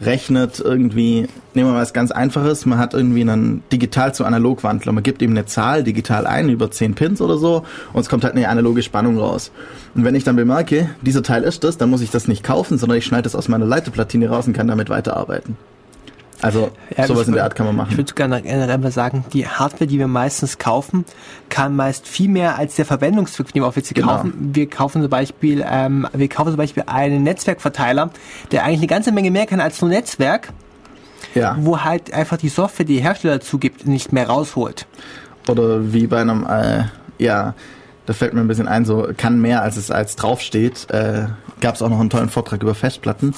rechnet 0.00 0.58
irgendwie, 0.58 1.28
nehmen 1.54 1.68
wir 1.68 1.74
mal 1.74 1.82
was 1.82 1.92
ganz 1.92 2.10
Einfaches, 2.10 2.66
man 2.66 2.78
hat 2.78 2.92
irgendwie 2.92 3.20
einen 3.20 3.62
digital 3.72 4.14
zu 4.14 4.24
analog 4.24 4.64
Wandler, 4.64 4.92
man 4.92 5.02
gibt 5.02 5.22
ihm 5.22 5.30
eine 5.30 5.46
Zahl 5.46 5.84
digital 5.84 6.26
ein 6.26 6.48
über 6.48 6.70
10 6.70 6.94
Pins 6.94 7.20
oder 7.20 7.36
so 7.36 7.64
und 7.92 8.00
es 8.00 8.08
kommt 8.08 8.24
halt 8.24 8.34
eine 8.34 8.48
analoge 8.48 8.82
Spannung 8.82 9.18
raus. 9.18 9.52
Und 9.94 10.04
wenn 10.04 10.14
ich 10.14 10.24
dann 10.24 10.36
bemerke, 10.36 10.90
dieser 11.02 11.22
Teil 11.22 11.44
ist 11.44 11.62
das, 11.62 11.78
dann 11.78 11.90
muss 11.90 12.00
ich 12.00 12.10
das 12.10 12.26
nicht 12.26 12.42
kaufen, 12.42 12.78
sondern 12.78 12.98
ich 12.98 13.04
schneide 13.04 13.28
es 13.28 13.36
aus 13.36 13.48
meiner 13.48 13.66
Leiterplatine 13.66 14.28
raus 14.28 14.46
und 14.46 14.54
kann 14.54 14.68
damit 14.68 14.88
weiterarbeiten. 14.88 15.56
Also 16.42 16.72
ja, 16.96 17.06
sowas 17.06 17.28
in 17.28 17.34
der 17.34 17.44
Art 17.44 17.54
kann 17.54 17.66
man 17.66 17.76
machen. 17.76 17.92
Ich 17.92 17.96
würde 17.96 18.12
gerne 18.14 18.42
generell 18.42 18.76
mal 18.78 18.90
sagen, 18.90 19.24
die 19.32 19.46
Hardware, 19.46 19.86
die 19.86 20.00
wir 20.00 20.08
meistens 20.08 20.58
kaufen, 20.58 21.04
kann 21.48 21.76
meist 21.76 22.08
viel 22.08 22.28
mehr 22.28 22.58
als 22.58 22.74
der 22.74 22.84
Verwendungszweck, 22.84 23.52
den 23.52 23.62
wir 23.62 23.68
offiziell 23.68 23.94
genau. 23.94 24.16
kaufen. 24.16 24.50
Wir 24.52 24.68
kaufen 24.68 25.02
zum 25.02 25.10
Beispiel, 25.10 25.64
ähm, 25.66 26.06
wir 26.12 26.28
kaufen 26.28 26.50
zum 26.50 26.56
Beispiel 26.56 26.82
einen 26.86 27.22
Netzwerkverteiler, 27.22 28.10
der 28.50 28.64
eigentlich 28.64 28.80
eine 28.80 28.88
ganze 28.88 29.12
Menge 29.12 29.30
mehr 29.30 29.46
kann 29.46 29.60
als 29.60 29.80
nur 29.80 29.88
Netzwerk. 29.88 30.48
Ja. 31.36 31.56
Wo 31.60 31.78
halt 31.78 32.12
einfach 32.12 32.36
die 32.36 32.48
Software, 32.48 32.84
die 32.84 32.96
der 32.96 33.04
Hersteller 33.04 33.40
zugibt, 33.40 33.86
nicht 33.86 34.12
mehr 34.12 34.28
rausholt. 34.28 34.86
Oder 35.48 35.92
wie 35.92 36.08
bei 36.08 36.20
einem, 36.20 36.44
äh, 36.44 36.84
ja, 37.18 37.54
da 38.04 38.12
fällt 38.12 38.34
mir 38.34 38.40
ein 38.40 38.48
bisschen 38.48 38.66
ein, 38.66 38.84
so 38.84 39.08
kann 39.16 39.40
mehr 39.40 39.62
als 39.62 39.76
es 39.76 39.92
als 39.92 40.16
draufsteht. 40.16 40.90
Äh, 40.90 41.26
Gab 41.60 41.76
es 41.76 41.82
auch 41.82 41.88
noch 41.88 42.00
einen 42.00 42.10
tollen 42.10 42.28
Vortrag 42.28 42.60
über 42.62 42.74
Festplatten 42.74 43.32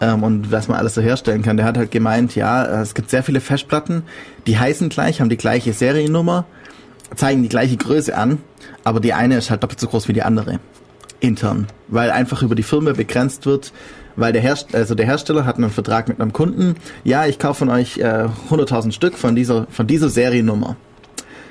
ähm, 0.00 0.22
und 0.22 0.52
was 0.52 0.68
man 0.68 0.78
alles 0.78 0.94
so 0.94 1.00
herstellen 1.00 1.42
kann. 1.42 1.56
Der 1.56 1.66
hat 1.66 1.76
halt 1.76 1.90
gemeint, 1.90 2.34
ja, 2.34 2.64
äh, 2.64 2.82
es 2.82 2.94
gibt 2.94 3.10
sehr 3.10 3.22
viele 3.22 3.40
Festplatten, 3.40 4.02
die 4.46 4.58
heißen 4.58 4.88
gleich, 4.88 5.20
haben 5.20 5.28
die 5.28 5.36
gleiche 5.36 5.72
Seriennummer, 5.72 6.44
zeigen 7.14 7.42
die 7.42 7.48
gleiche 7.48 7.76
Größe 7.76 8.16
an, 8.16 8.38
aber 8.84 9.00
die 9.00 9.12
eine 9.12 9.36
ist 9.36 9.50
halt 9.50 9.62
doppelt 9.62 9.80
so 9.80 9.88
groß 9.88 10.08
wie 10.08 10.12
die 10.12 10.22
andere 10.22 10.60
intern, 11.20 11.66
weil 11.88 12.10
einfach 12.10 12.42
über 12.42 12.54
die 12.54 12.62
Firma 12.62 12.92
begrenzt 12.92 13.46
wird, 13.46 13.72
weil 14.16 14.32
der, 14.32 14.42
Herst 14.42 14.74
also 14.74 14.94
der 14.94 15.06
Hersteller 15.06 15.44
hat 15.44 15.56
einen 15.56 15.70
Vertrag 15.70 16.08
mit 16.08 16.20
einem 16.20 16.32
Kunden, 16.32 16.76
ja, 17.04 17.26
ich 17.26 17.38
kaufe 17.38 17.60
von 17.60 17.70
euch 17.70 17.98
äh, 17.98 18.28
100.000 18.50 18.92
Stück 18.92 19.14
von 19.14 19.34
dieser, 19.34 19.66
von 19.70 19.86
dieser 19.86 20.08
Seriennummer. 20.08 20.76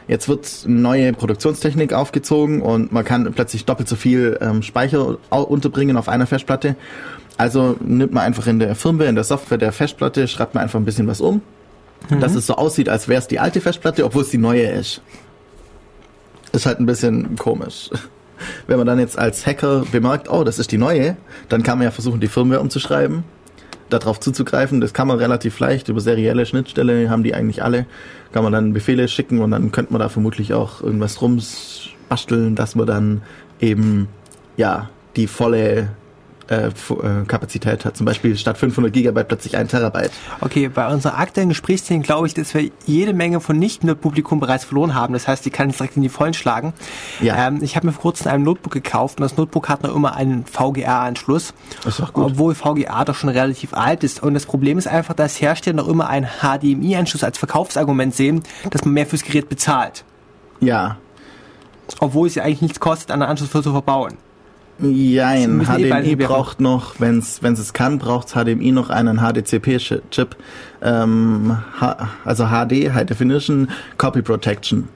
Jetzt 0.08 0.30
wird 0.30 0.64
neue 0.66 1.12
Produktionstechnik 1.12 1.92
aufgezogen 1.92 2.62
und 2.62 2.94
man 2.94 3.04
kann 3.04 3.30
plötzlich 3.34 3.66
doppelt 3.66 3.90
so 3.90 3.98
viel 3.98 4.38
ähm, 4.40 4.64
Speicher 4.64 5.18
unterbringen 5.30 5.98
auf 5.98 6.08
einer 6.08 6.28
Festplatte 6.28 6.78
also 7.38 7.76
nimmt 7.80 8.14
man 8.14 8.24
einfach 8.24 8.48
in 8.48 8.60
der 8.60 8.76
Firmware, 8.76 9.10
in 9.10 9.16
der 9.16 9.24
Software 9.24 9.60
der 9.60 9.72
Festplatte, 9.72 10.28
schreibt 10.28 10.56
man 10.56 10.64
einfach 10.64 10.80
ein 10.80 10.86
bisschen 10.86 11.08
was 11.08 11.22
um, 11.22 11.42
mhm. 12.10 12.20
dass 12.20 12.36
es 12.36 12.48
so 12.48 12.56
aussieht, 12.56 12.90
als 12.90 13.08
wäre 13.08 13.20
es 13.20 13.28
die 13.28 13.40
alte 13.40 13.62
Festplatte, 13.62 14.04
obwohl 14.04 14.24
es 14.24 14.30
die 14.30 14.40
neue 14.40 14.68
ist. 14.68 15.02
Ist 16.52 16.66
halt 16.66 16.80
ein 16.80 16.86
bisschen 16.86 17.36
komisch. 17.38 17.90
Wenn 18.68 18.78
man 18.78 18.88
dann 18.88 19.00
jetzt 19.00 19.18
als 19.18 19.46
Hacker 19.46 19.84
bemerkt, 19.92 20.30
oh, 20.30 20.44
das 20.44 20.60
ist 20.60 20.72
die 20.72 20.78
neue, 20.78 21.18
dann 21.50 21.64
kann 21.64 21.78
man 21.78 21.86
ja 21.86 21.92
versuchen, 21.92 22.20
die 22.20 22.28
Firmware 22.28 22.60
umzuschreiben, 22.60 23.24
darauf 23.90 24.20
zuzugreifen. 24.20 24.82
Das 24.82 24.94
kann 24.94 25.08
man 25.08 25.18
relativ 25.18 25.60
leicht 25.60 25.90
über 25.90 26.02
serielle 26.02 26.46
Schnittstelle, 26.46 27.10
haben 27.10 27.24
die 27.24 27.34
eigentlich 27.34 27.64
alle. 27.64 27.86
Kann 28.32 28.44
man 28.44 28.54
dann 28.54 28.74
Befehle 28.74 29.08
schicken 29.08 29.40
und 29.40 29.52
dann 29.52 29.72
könnte 29.72 29.94
man 29.94 30.00
da 30.00 30.10
vermutlich 30.10 30.54
auch 30.54 30.82
irgendwas 30.82 31.22
rumbasteln, 31.22 32.56
dass 32.56 32.76
man 32.76 32.86
dann 32.86 33.22
eben, 33.60 34.08
ja, 34.56 34.90
die 35.16 35.26
volle 35.26 35.90
äh, 36.50 36.68
äh, 36.68 36.72
Kapazität 37.28 37.86
hat. 37.86 37.98
Zum 37.98 38.06
Beispiel 38.06 38.38
statt 38.38 38.58
500 38.58 38.92
Gigabyte 38.92 39.28
plötzlich 39.28 39.58
ein 39.58 39.68
Terabyte. 39.68 40.12
Okay, 40.42 40.70
bei 40.70 40.88
unserer 40.92 41.18
aktuellen 41.18 41.50
Gesprächsszene 41.50 42.02
glaube 42.02 42.28
ich, 42.28 42.34
dass 42.34 42.54
wir 42.54 42.70
jede 42.86 43.14
Menge 43.14 43.40
von 43.40 43.58
Nicht-Publikum 43.58 44.40
bereits 44.40 44.66
verloren 44.66 44.96
haben. 44.96 45.14
Das 45.14 45.28
heißt, 45.28 45.46
die 45.46 45.50
kann 45.50 45.70
jetzt 45.70 45.80
direkt 45.80 45.98
in 45.98 46.04
die 46.04 46.10
Vollen 46.10 46.34
schlagen. 46.34 46.74
Ja. 47.22 47.48
Ähm, 47.48 47.60
ich 47.62 47.76
habe 47.76 47.88
mir 47.88 47.94
vor 47.94 48.02
kurzem 48.02 48.32
ein 48.32 48.44
Notebook 48.44 48.74
gekauft 48.74 49.20
und 49.20 49.24
das 49.24 49.38
Notebook 49.38 49.70
hat 49.70 49.84
noch 49.84 49.96
immer 49.96 50.16
einen 50.16 50.46
VGA-Anschluss. 50.46 51.54
Das 51.84 52.00
ist 52.00 52.06
auch 52.06 52.14
gut. 52.14 52.26
Obwohl 52.26 52.56
VGA 52.56 53.06
doch 53.06 53.16
schon 53.16 53.30
relativ 53.30 53.74
alt 53.74 54.04
ist. 54.04 54.24
Und 54.24 54.34
das 54.34 54.46
Problem 54.46 54.78
ist 54.78 54.88
einfach, 54.88 55.14
dass 55.14 55.42
Hersteller 55.42 55.78
noch 55.78 55.88
immer 55.88 56.08
einen 56.08 56.28
HDMI-Anschluss 56.42 57.24
als 57.24 57.38
Verkaufsargument 57.38 58.16
sehen, 58.16 58.44
dass 58.70 58.86
man 58.86 58.94
mehr 58.94 59.06
fürs 59.06 59.24
Gerät 59.24 59.50
bezahlt. 59.50 60.04
Ja. 60.60 60.98
Obwohl 62.00 62.28
es 62.28 62.36
ja 62.36 62.44
eigentlich 62.44 62.62
nichts 62.62 62.80
kostet, 62.80 63.12
einen 63.12 63.24
Anschluss 63.24 63.50
für 63.50 63.64
zu 63.64 63.72
verbauen. 63.72 64.18
Jein, 64.80 65.66
HDMI 65.66 66.16
braucht 66.16 66.60
noch, 66.60 67.00
wenn 67.00 67.20
es 67.20 67.42
es 67.42 67.74
kann, 67.74 67.98
braucht 67.98 68.30
HDMI 68.30 68.72
noch 68.72 68.90
einen 68.90 69.18
HDCP-Chip. 69.18 70.36
Ähm, 70.84 71.58
also 72.24 72.46
HD, 72.46 72.94
High 72.94 73.06
Definition 73.06 73.70
Copy 73.98 74.22
Protection. 74.22 74.88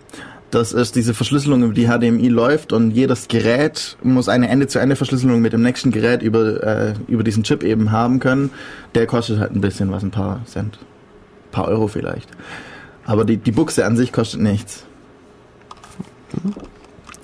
Das 0.52 0.74
ist 0.74 0.96
diese 0.96 1.14
Verschlüsselung, 1.14 1.64
über 1.64 1.74
die 1.74 1.88
HDMI 1.88 2.28
läuft 2.28 2.74
und 2.74 2.92
jedes 2.92 3.30
Gerät 3.30 3.98
muss 4.04 4.28
eine 4.28 4.50
Ende-zu-Ende-Verschlüsselung 4.50 5.42
mit 5.42 5.54
dem 5.54 5.62
nächsten 5.62 5.92
Gerät 5.92 6.22
über, 6.22 6.62
äh, 6.62 6.94
über 7.08 7.24
diesen 7.24 7.44
Chip 7.44 7.64
eben 7.64 7.92
haben 7.92 8.20
können. 8.20 8.52
Der 8.94 9.08
kostet 9.08 9.40
halt 9.40 9.56
ein 9.56 9.62
bisschen 9.62 9.92
was, 9.92 10.04
ein 10.04 10.12
paar 10.12 10.42
Cent. 10.46 10.78
Ein 10.78 11.52
paar 11.52 11.68
Euro 11.70 11.88
vielleicht. 11.88 12.30
Aber 13.06 13.24
die, 13.24 13.38
die 13.38 13.52
Buchse 13.52 13.86
an 13.86 13.96
sich 13.96 14.12
kostet 14.12 14.42
nichts. 14.42 14.86
Mhm. 16.44 16.54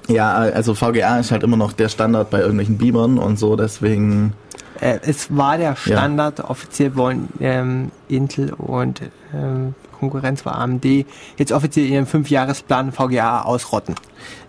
Ja, 0.08 0.34
also 0.36 0.74
VGA 0.74 1.20
ist 1.20 1.32
halt 1.32 1.44
immer 1.44 1.58
noch 1.58 1.74
der 1.74 1.90
Standard 1.90 2.30
bei 2.30 2.40
irgendwelchen 2.40 2.78
Beamern 2.78 3.18
und 3.18 3.38
so, 3.38 3.56
deswegen. 3.56 4.34
Äh, 4.80 5.00
es 5.02 5.36
war 5.36 5.58
der 5.58 5.76
Standard, 5.76 6.40
ja. 6.40 6.50
offiziell 6.50 6.96
wollen 6.96 7.30
ähm, 7.40 7.92
Intel 8.08 8.54
und 8.54 9.02
ähm, 9.34 9.76
Konkurrenz 10.00 10.46
war 10.46 10.56
AMD 10.60 10.86
jetzt 11.38 11.52
offiziell 11.52 11.88
ihren 11.88 12.06
Fünfjahresplan 12.06 12.92
VGA 12.92 13.42
ausrotten. 13.42 13.96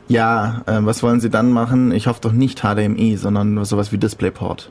Ja, 0.06 0.62
äh, 0.66 0.78
was 0.80 1.02
wollen 1.02 1.20
sie 1.20 1.30
dann 1.30 1.50
machen? 1.50 1.92
Ich 1.92 2.06
hoffe 2.06 2.20
doch 2.20 2.32
nicht 2.32 2.60
HDMI, 2.60 3.16
sondern 3.16 3.64
sowas 3.64 3.92
wie 3.92 3.98
DisplayPort 3.98 4.70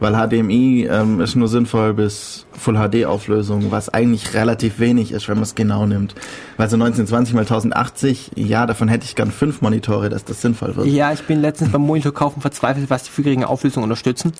weil 0.00 0.14
HDMI 0.14 0.86
ähm, 0.90 1.20
ist 1.20 1.34
nur 1.34 1.48
sinnvoll 1.48 1.94
bis 1.94 2.46
Full 2.52 2.74
HD 2.74 3.04
Auflösung, 3.04 3.70
was 3.70 3.88
eigentlich 3.88 4.34
relativ 4.34 4.78
wenig 4.78 5.12
ist, 5.12 5.28
wenn 5.28 5.36
man 5.36 5.44
es 5.44 5.54
genau 5.54 5.86
nimmt. 5.86 6.14
Weil 6.56 6.68
so 6.68 6.76
1920 6.76 7.34
mal 7.34 7.40
1080, 7.40 8.32
ja, 8.36 8.66
davon 8.66 8.88
hätte 8.88 9.04
ich 9.04 9.16
gern 9.16 9.30
fünf 9.30 9.60
Monitore, 9.60 10.08
dass 10.08 10.24
das 10.24 10.40
sinnvoll 10.40 10.76
wird. 10.76 10.86
Ja, 10.86 11.12
ich 11.12 11.22
bin 11.22 11.40
letztens 11.40 11.72
beim 11.72 11.82
Monitor 11.82 12.12
kaufen 12.12 12.40
verzweifelt, 12.40 12.90
was 12.90 13.04
die 13.04 13.10
für 13.10 13.22
geringe 13.22 13.48
Auflösung 13.48 13.82
unterstützen. 13.82 14.32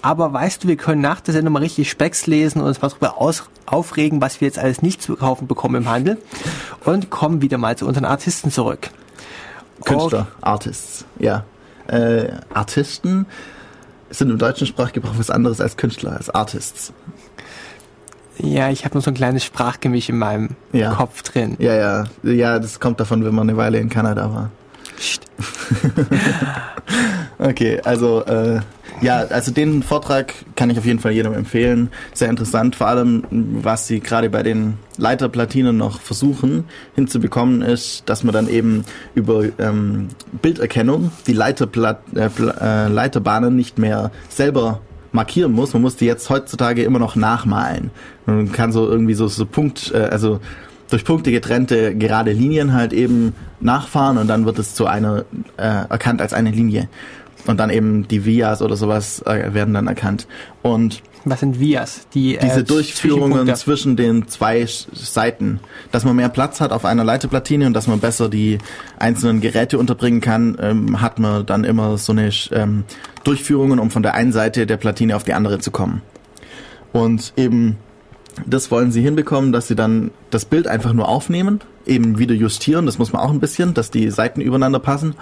Aber 0.00 0.32
weißt 0.32 0.64
du, 0.64 0.68
wir 0.68 0.76
können 0.76 1.02
nach 1.02 1.20
der 1.20 1.34
Sendung 1.34 1.54
mal 1.54 1.60
richtig 1.60 1.90
Specks 1.90 2.26
lesen 2.26 2.60
und 2.60 2.66
uns 2.66 2.80
mal 2.80 2.88
darüber 2.88 3.20
aus 3.20 3.44
aufregen, 3.66 4.20
was 4.20 4.40
wir 4.40 4.48
jetzt 4.48 4.58
alles 4.58 4.82
nicht 4.82 5.02
zu 5.02 5.16
kaufen 5.16 5.46
bekommen 5.46 5.76
im 5.76 5.88
Handel 5.88 6.18
und 6.84 7.10
kommen 7.10 7.42
wieder 7.42 7.58
mal 7.58 7.76
zu 7.76 7.86
unseren 7.86 8.04
Artisten 8.04 8.50
zurück. 8.50 8.90
Künstler, 9.84 10.28
Artists, 10.40 11.04
ja. 11.18 11.44
Äh, 11.88 12.28
Artisten 12.52 13.26
sind 14.12 14.30
im 14.30 14.38
deutschen 14.38 14.66
Sprachgebrauch 14.66 15.14
was 15.16 15.30
anderes 15.30 15.60
als 15.60 15.76
Künstler, 15.76 16.16
als 16.16 16.30
Artists. 16.30 16.92
Ja, 18.38 18.70
ich 18.70 18.84
habe 18.84 18.94
nur 18.94 19.02
so 19.02 19.10
ein 19.10 19.14
kleines 19.14 19.44
Sprachgemisch 19.44 20.08
in 20.08 20.18
meinem 20.18 20.50
ja. 20.72 20.94
Kopf 20.94 21.22
drin. 21.22 21.56
Ja, 21.58 21.74
ja. 21.74 22.04
Ja, 22.22 22.58
das 22.58 22.80
kommt 22.80 22.98
davon, 22.98 23.24
wenn 23.24 23.34
man 23.34 23.48
eine 23.48 23.56
Weile 23.56 23.78
in 23.78 23.88
Kanada 23.88 24.32
war. 24.32 24.50
okay, 27.38 27.80
also 27.84 28.24
äh, 28.24 28.60
ja, 29.00 29.18
also 29.18 29.50
den 29.50 29.82
Vortrag 29.82 30.32
kann 30.54 30.70
ich 30.70 30.78
auf 30.78 30.84
jeden 30.84 31.00
Fall 31.00 31.12
jedem 31.12 31.32
empfehlen. 31.32 31.90
Sehr 32.14 32.28
interessant, 32.28 32.76
vor 32.76 32.86
allem 32.86 33.24
was 33.30 33.88
sie 33.88 34.00
gerade 34.00 34.30
bei 34.30 34.42
den 34.42 34.74
Leiterplatinen 34.96 35.76
noch 35.76 36.00
versuchen 36.00 36.64
hinzubekommen, 36.94 37.62
ist, 37.62 38.08
dass 38.08 38.22
man 38.22 38.32
dann 38.32 38.48
eben 38.48 38.84
über 39.14 39.44
ähm, 39.58 40.08
Bilderkennung 40.40 41.10
die 41.26 41.32
Leiterplat 41.32 42.00
äh, 42.14 42.28
äh, 42.60 42.88
Leiterbahnen 42.88 43.56
nicht 43.56 43.78
mehr 43.78 44.12
selber 44.28 44.80
markieren 45.10 45.52
muss. 45.52 45.72
Man 45.72 45.82
muss 45.82 45.96
die 45.96 46.06
jetzt 46.06 46.30
heutzutage 46.30 46.84
immer 46.84 46.98
noch 46.98 47.16
nachmalen. 47.16 47.90
Man 48.26 48.52
kann 48.52 48.72
so 48.72 48.88
irgendwie 48.88 49.14
so, 49.14 49.26
so 49.26 49.46
Punkt, 49.46 49.90
äh, 49.92 49.98
also 49.98 50.40
durch 50.92 51.04
Punkte 51.04 51.32
getrennte 51.32 51.96
gerade 51.96 52.32
Linien 52.32 52.74
halt 52.74 52.92
eben 52.92 53.34
nachfahren 53.60 54.18
und 54.18 54.28
dann 54.28 54.44
wird 54.44 54.58
es 54.58 54.74
zu 54.74 54.86
einer 54.86 55.24
äh, 55.56 55.62
erkannt 55.88 56.20
als 56.20 56.34
eine 56.34 56.50
Linie 56.50 56.88
und 57.46 57.58
dann 57.58 57.70
eben 57.70 58.06
die 58.08 58.24
Vias 58.24 58.60
oder 58.60 58.76
sowas 58.76 59.22
äh, 59.22 59.54
werden 59.54 59.74
dann 59.74 59.86
erkannt. 59.86 60.26
Und 60.60 61.02
was 61.24 61.40
sind 61.40 61.58
Vias? 61.58 62.06
Die, 62.12 62.36
äh, 62.36 62.40
diese 62.40 62.62
Durchführungen 62.62 63.54
zwischen 63.54 63.96
den 63.96 64.28
zwei 64.28 64.66
Seiten, 64.66 65.60
dass 65.92 66.04
man 66.04 66.14
mehr 66.14 66.28
Platz 66.28 66.60
hat 66.60 66.72
auf 66.72 66.84
einer 66.84 67.04
Leiteplatine 67.04 67.66
und 67.66 67.72
dass 67.72 67.86
man 67.86 68.00
besser 68.00 68.28
die 68.28 68.58
einzelnen 68.98 69.40
Geräte 69.40 69.78
unterbringen 69.78 70.20
kann, 70.20 70.58
ähm, 70.60 71.00
hat 71.00 71.18
man 71.18 71.46
dann 71.46 71.64
immer 71.64 71.96
so 71.96 72.12
eine 72.12 72.30
ähm, 72.50 72.84
Durchführungen, 73.24 73.78
um 73.78 73.90
von 73.90 74.02
der 74.02 74.14
einen 74.14 74.32
Seite 74.32 74.66
der 74.66 74.76
Platine 74.76 75.16
auf 75.16 75.24
die 75.24 75.32
andere 75.32 75.58
zu 75.58 75.70
kommen. 75.70 76.02
Und 76.92 77.32
eben 77.36 77.78
das 78.46 78.70
wollen 78.70 78.92
sie 78.92 79.02
hinbekommen, 79.02 79.52
dass 79.52 79.68
sie 79.68 79.76
dann 79.76 80.10
das 80.30 80.44
Bild 80.44 80.66
einfach 80.66 80.92
nur 80.92 81.08
aufnehmen, 81.08 81.60
eben 81.86 82.18
wieder 82.18 82.34
justieren, 82.34 82.86
das 82.86 82.98
muss 82.98 83.12
man 83.12 83.22
auch 83.22 83.30
ein 83.30 83.40
bisschen, 83.40 83.74
dass 83.74 83.90
die 83.90 84.10
Seiten 84.10 84.40
übereinander 84.40 84.78
passen 84.78 85.14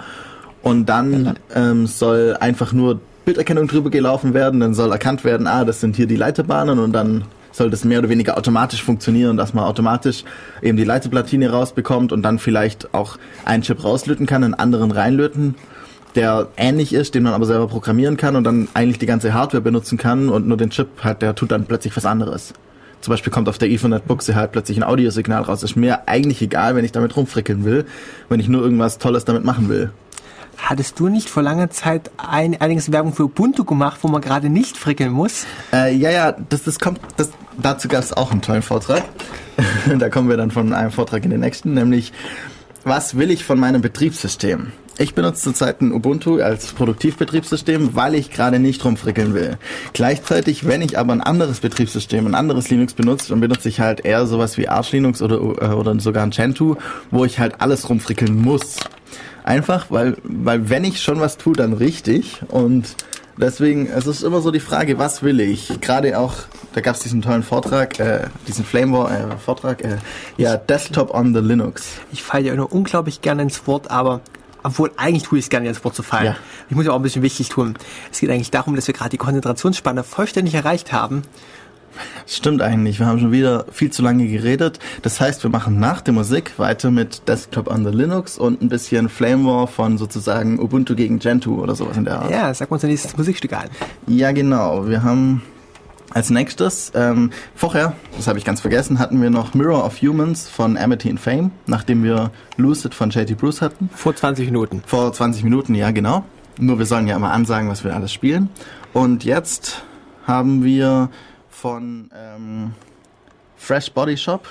und 0.61 0.87
dann 0.87 1.37
ähm, 1.53 1.87
soll 1.87 2.37
einfach 2.39 2.73
nur 2.73 2.99
Bilderkennung 3.25 3.67
drüber 3.67 3.89
gelaufen 3.89 4.33
werden, 4.33 4.59
dann 4.59 4.73
soll 4.73 4.91
erkannt 4.91 5.23
werden, 5.23 5.47
ah, 5.47 5.65
das 5.65 5.79
sind 5.79 5.95
hier 5.95 6.07
die 6.07 6.15
Leiterbahnen 6.15 6.79
und 6.79 6.93
dann 6.93 7.25
soll 7.51 7.69
das 7.69 7.83
mehr 7.83 7.99
oder 7.99 8.09
weniger 8.09 8.37
automatisch 8.37 8.83
funktionieren, 8.83 9.37
dass 9.37 9.53
man 9.53 9.65
automatisch 9.65 10.23
eben 10.61 10.77
die 10.77 10.83
Leiteplatine 10.83 11.49
rausbekommt 11.51 12.11
und 12.11 12.23
dann 12.23 12.39
vielleicht 12.39 12.93
auch 12.93 13.17
einen 13.45 13.63
Chip 13.63 13.83
rauslöten 13.83 14.25
kann, 14.25 14.43
einen 14.43 14.53
anderen 14.53 14.91
reinlöten, 14.91 15.55
der 16.15 16.47
ähnlich 16.57 16.93
ist, 16.93 17.15
den 17.15 17.23
man 17.23 17.33
aber 17.33 17.45
selber 17.45 17.67
programmieren 17.67 18.17
kann 18.17 18.35
und 18.35 18.43
dann 18.43 18.67
eigentlich 18.73 18.99
die 18.99 19.05
ganze 19.05 19.33
Hardware 19.33 19.61
benutzen 19.61 19.97
kann 19.97 20.29
und 20.29 20.47
nur 20.47 20.57
den 20.57 20.69
Chip 20.69 21.03
hat, 21.03 21.21
der 21.21 21.35
tut 21.35 21.51
dann 21.51 21.65
plötzlich 21.65 21.95
was 21.95 22.05
anderes. 22.05 22.53
Zum 23.01 23.11
Beispiel 23.11 23.31
kommt 23.31 23.49
auf 23.49 23.57
der 23.57 23.69
Ethernet-Buchse 23.69 24.35
halt 24.35 24.51
plötzlich 24.51 24.77
ein 24.77 24.83
Audiosignal 24.83 25.43
raus. 25.43 25.63
ist 25.63 25.75
mir 25.75 26.07
eigentlich 26.07 26.41
egal, 26.41 26.75
wenn 26.75 26.85
ich 26.85 26.91
damit 26.91 27.15
rumfrickeln 27.15 27.65
will, 27.65 27.85
wenn 28.29 28.39
ich 28.39 28.47
nur 28.47 28.61
irgendwas 28.61 28.97
Tolles 28.97 29.25
damit 29.25 29.43
machen 29.43 29.69
will. 29.69 29.91
Hattest 30.57 30.99
du 30.99 31.07
nicht 31.07 31.29
vor 31.29 31.41
langer 31.41 31.71
Zeit 31.71 32.11
ein, 32.17 32.59
einiges 32.61 32.91
Werbung 32.91 33.13
für 33.13 33.23
Ubuntu 33.23 33.63
gemacht, 33.63 33.99
wo 34.03 34.07
man 34.07 34.21
gerade 34.21 34.49
nicht 34.49 34.77
frickeln 34.77 35.11
muss? 35.11 35.45
Äh, 35.73 35.95
ja, 35.95 36.11
ja, 36.11 36.31
das, 36.49 36.63
das 36.63 36.79
kommt, 36.79 36.99
das, 37.17 37.31
dazu 37.57 37.87
gab 37.87 38.03
es 38.03 38.13
auch 38.13 38.31
einen 38.31 38.41
tollen 38.41 38.61
Vortrag. 38.61 39.03
da 39.97 40.09
kommen 40.09 40.29
wir 40.29 40.37
dann 40.37 40.51
von 40.51 40.71
einem 40.73 40.91
Vortrag 40.91 41.25
in 41.25 41.31
den 41.31 41.39
nächsten, 41.39 41.73
nämlich 41.73 42.13
was 42.83 43.17
will 43.17 43.31
ich 43.31 43.43
von 43.43 43.59
meinem 43.59 43.81
Betriebssystem? 43.81 44.71
Ich 44.97 45.15
benutze 45.15 45.41
zurzeit 45.41 45.81
ein 45.81 45.93
Ubuntu 45.93 46.41
als 46.41 46.73
Produktivbetriebssystem, 46.73 47.95
weil 47.95 48.13
ich 48.13 48.29
gerade 48.29 48.59
nicht 48.59 48.83
rumfrickeln 48.83 49.33
will. 49.33 49.57
Gleichzeitig, 49.93 50.67
wenn 50.67 50.81
ich 50.81 50.99
aber 50.99 51.13
ein 51.13 51.21
anderes 51.21 51.61
Betriebssystem, 51.61 52.27
ein 52.27 52.35
anderes 52.35 52.69
Linux 52.69 52.93
benutze, 52.93 53.29
dann 53.29 53.39
benutze 53.39 53.69
ich 53.69 53.79
halt 53.79 54.05
eher 54.05 54.25
sowas 54.27 54.57
wie 54.57 54.67
Arch 54.67 54.91
Linux 54.91 55.21
oder, 55.21 55.37
äh, 55.37 55.73
oder 55.73 55.99
sogar 55.99 56.23
ein 56.23 56.31
Gentoo, 56.31 56.75
wo 57.09 57.25
ich 57.25 57.39
halt 57.39 57.61
alles 57.61 57.89
rumfrickeln 57.89 58.35
muss. 58.35 58.77
Einfach, 59.43 59.87
weil, 59.89 60.17
weil 60.23 60.69
wenn 60.69 60.83
ich 60.83 61.01
schon 61.01 61.19
was 61.19 61.37
tue, 61.37 61.53
dann 61.53 61.73
richtig. 61.73 62.41
Und 62.49 62.95
deswegen, 63.37 63.87
es 63.87 64.05
ist 64.05 64.23
immer 64.23 64.41
so 64.41 64.51
die 64.51 64.59
Frage, 64.59 64.99
was 64.99 65.23
will 65.23 65.39
ich? 65.39 65.71
Gerade 65.81 66.19
auch, 66.19 66.33
da 66.73 66.81
gab 66.81 66.95
es 66.95 67.01
diesen 67.01 67.21
tollen 67.21 67.43
Vortrag, 67.43 67.99
äh, 67.99 68.25
diesen 68.47 68.65
Flame 68.65 68.93
War 68.93 69.11
äh, 69.11 69.37
Vortrag, 69.37 69.83
äh, 69.83 69.97
ja, 70.37 70.57
Desktop 70.57 71.13
on 71.13 71.33
the 71.33 71.39
Linux. 71.39 71.85
Ich 72.11 72.21
falle 72.21 72.45
ja 72.45 72.55
nur 72.55 72.71
unglaublich 72.71 73.21
gerne 73.21 73.41
ins 73.41 73.65
Wort, 73.65 73.89
aber 73.89 74.21
obwohl 74.63 74.91
eigentlich 74.97 75.23
tue 75.23 75.39
ich 75.39 75.45
es 75.45 75.49
gerne 75.49 75.67
ins 75.67 75.83
Wort 75.83 75.95
zu 75.95 76.03
fallen. 76.03 76.25
Ja. 76.25 76.35
Ich 76.69 76.75
muss 76.75 76.85
ja 76.85 76.91
auch 76.91 76.97
ein 76.97 77.01
bisschen 77.01 77.23
wichtig 77.23 77.49
tun. 77.49 77.75
Es 78.11 78.19
geht 78.19 78.29
eigentlich 78.29 78.51
darum, 78.51 78.75
dass 78.75 78.87
wir 78.87 78.93
gerade 78.93 79.09
die 79.09 79.17
Konzentrationsspanne 79.17 80.03
vollständig 80.03 80.53
erreicht 80.53 80.91
haben 80.91 81.23
Stimmt 82.27 82.61
eigentlich. 82.61 82.99
Wir 82.99 83.05
haben 83.05 83.19
schon 83.19 83.31
wieder 83.31 83.65
viel 83.71 83.91
zu 83.91 84.01
lange 84.01 84.27
geredet. 84.27 84.79
Das 85.01 85.19
heißt, 85.19 85.43
wir 85.43 85.49
machen 85.49 85.79
nach 85.79 86.01
der 86.01 86.13
Musik 86.13 86.57
weiter 86.57 86.91
mit 86.91 87.27
Desktop 87.27 87.69
the 87.73 87.89
Linux 87.89 88.37
und 88.37 88.61
ein 88.61 88.69
bisschen 88.69 89.09
Flame 89.09 89.45
War 89.45 89.67
von 89.67 89.97
sozusagen 89.97 90.59
Ubuntu 90.59 90.95
gegen 90.95 91.19
Gentoo 91.19 91.61
oder 91.61 91.75
sowas 91.75 91.97
in 91.97 92.05
der 92.05 92.19
Art. 92.19 92.31
Ja, 92.31 92.53
sag 92.53 92.71
uns 92.71 92.83
ein 92.83 92.89
nächstes 92.89 93.17
Musikstück 93.17 93.53
an. 93.53 93.69
Ja, 94.07 94.31
genau. 94.31 94.87
Wir 94.87 95.03
haben 95.03 95.41
als 96.13 96.29
nächstes, 96.29 96.91
ähm, 96.95 97.31
vorher, 97.55 97.95
das 98.17 98.27
habe 98.27 98.37
ich 98.37 98.45
ganz 98.45 98.61
vergessen, 98.61 98.99
hatten 98.99 99.21
wir 99.21 99.29
noch 99.29 99.53
Mirror 99.53 99.85
of 99.85 100.01
Humans 100.01 100.49
von 100.49 100.77
Amity 100.77 101.09
and 101.09 101.19
Fame, 101.19 101.51
nachdem 101.67 102.03
wir 102.03 102.31
Lucid 102.57 102.93
von 102.93 103.09
JT 103.09 103.37
Bruce 103.37 103.61
hatten. 103.61 103.89
Vor 103.95 104.15
20 104.15 104.47
Minuten. 104.47 104.83
Vor 104.85 105.11
20 105.11 105.43
Minuten, 105.43 105.73
ja 105.75 105.91
genau. 105.91 106.25
Nur 106.59 106.79
wir 106.79 106.85
sollen 106.85 107.07
ja 107.07 107.15
immer 107.15 107.31
ansagen, 107.31 107.69
was 107.69 107.83
wir 107.83 107.95
alles 107.95 108.11
spielen. 108.11 108.49
Und 108.93 109.23
jetzt 109.23 109.83
haben 110.27 110.63
wir 110.63 111.09
von 111.49 112.09
ähm, 112.15 112.71
Fresh 113.55 113.91
Body 113.93 114.17
Shop, 114.17 114.47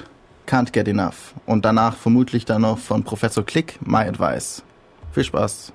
Can't 0.47 0.73
Get 0.73 0.89
Enough. 0.89 1.35
Und 1.47 1.65
danach 1.65 1.97
vermutlich 1.97 2.45
dann 2.45 2.63
noch 2.63 2.79
von 2.79 3.05
Professor 3.05 3.45
Click, 3.45 3.79
My 3.85 3.99
Advice. 3.99 4.63
Viel 5.13 5.25
Spaß. 5.25 5.73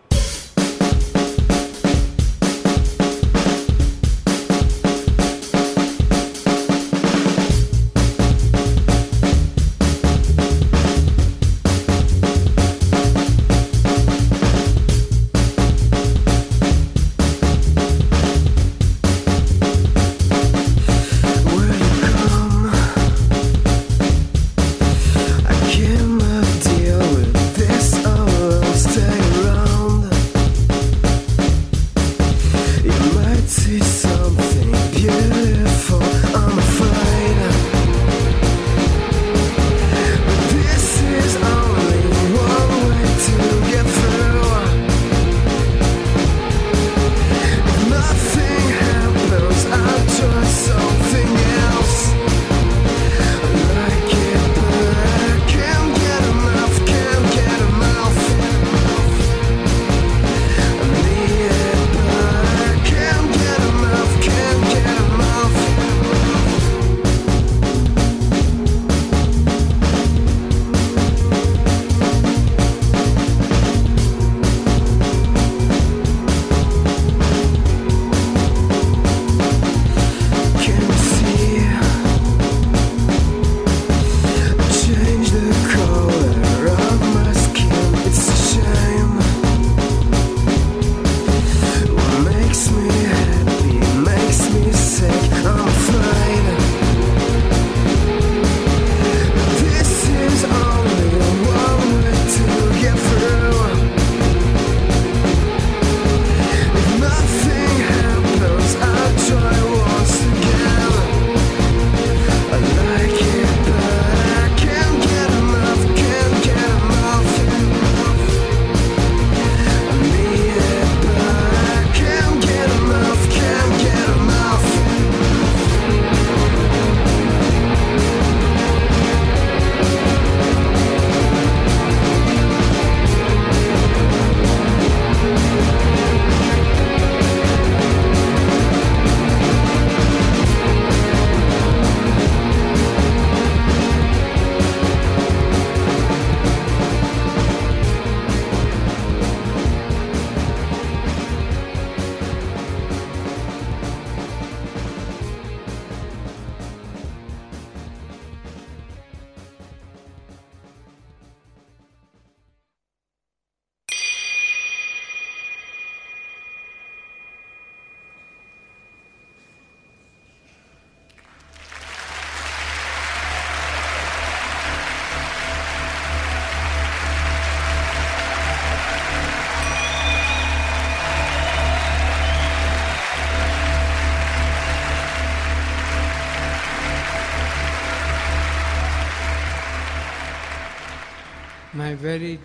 Very 192.05 192.37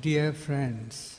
dear 0.00 0.32
friends. 0.32 1.15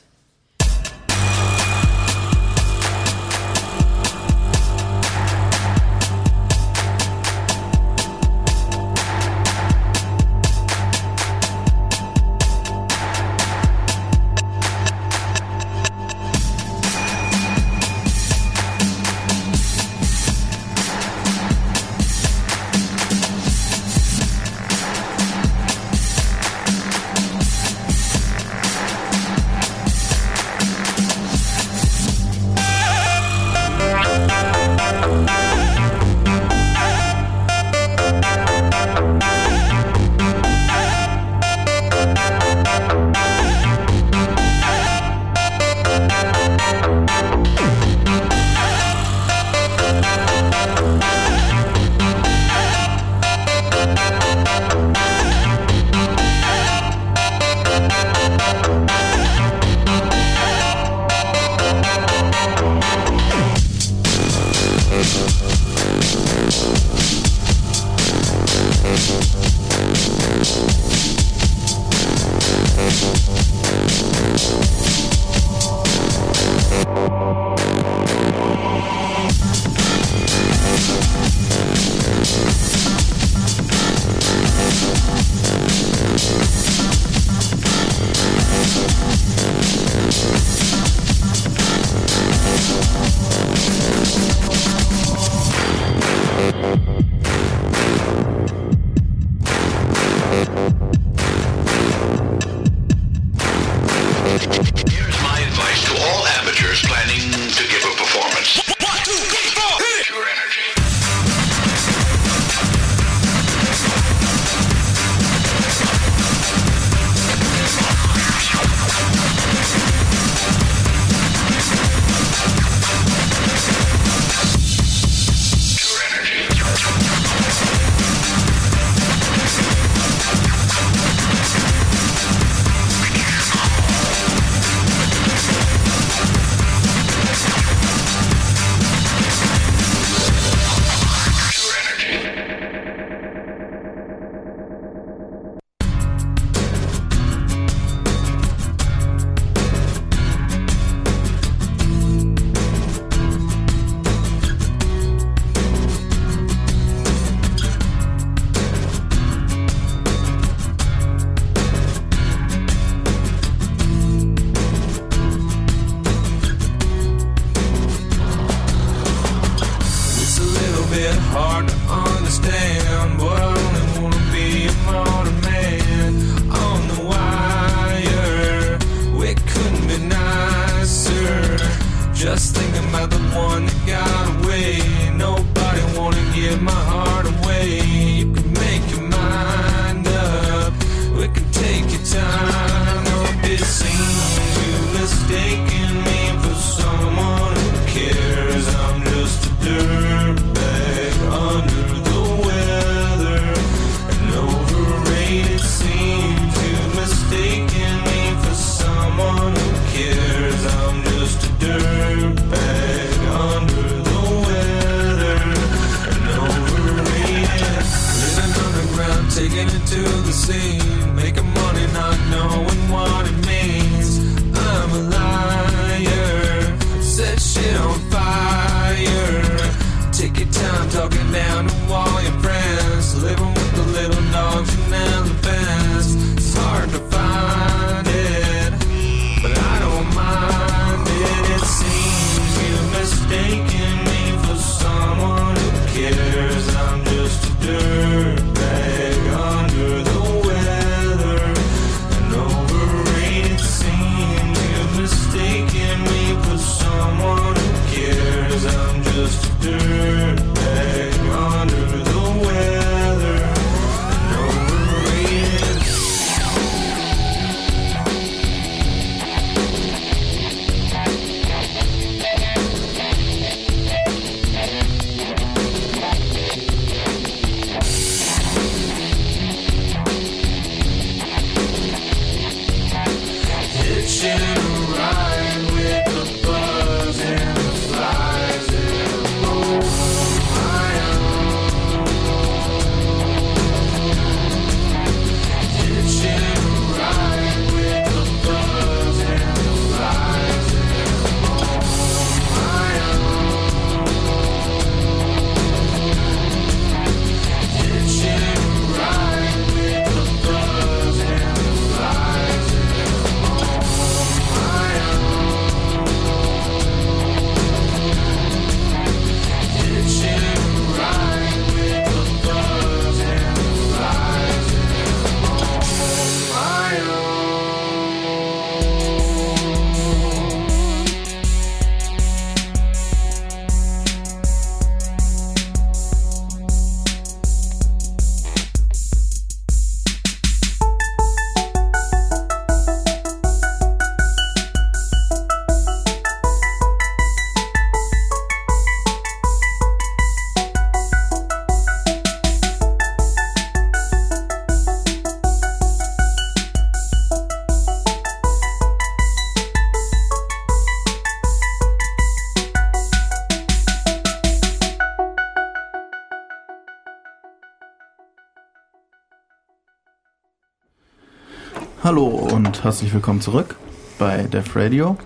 Und 372.78 372.84
herzlich 372.84 373.12
willkommen 373.12 373.40
zurück 373.40 373.74
bei 374.18 374.42
Def 374.42 374.76
Radio. 374.76 375.16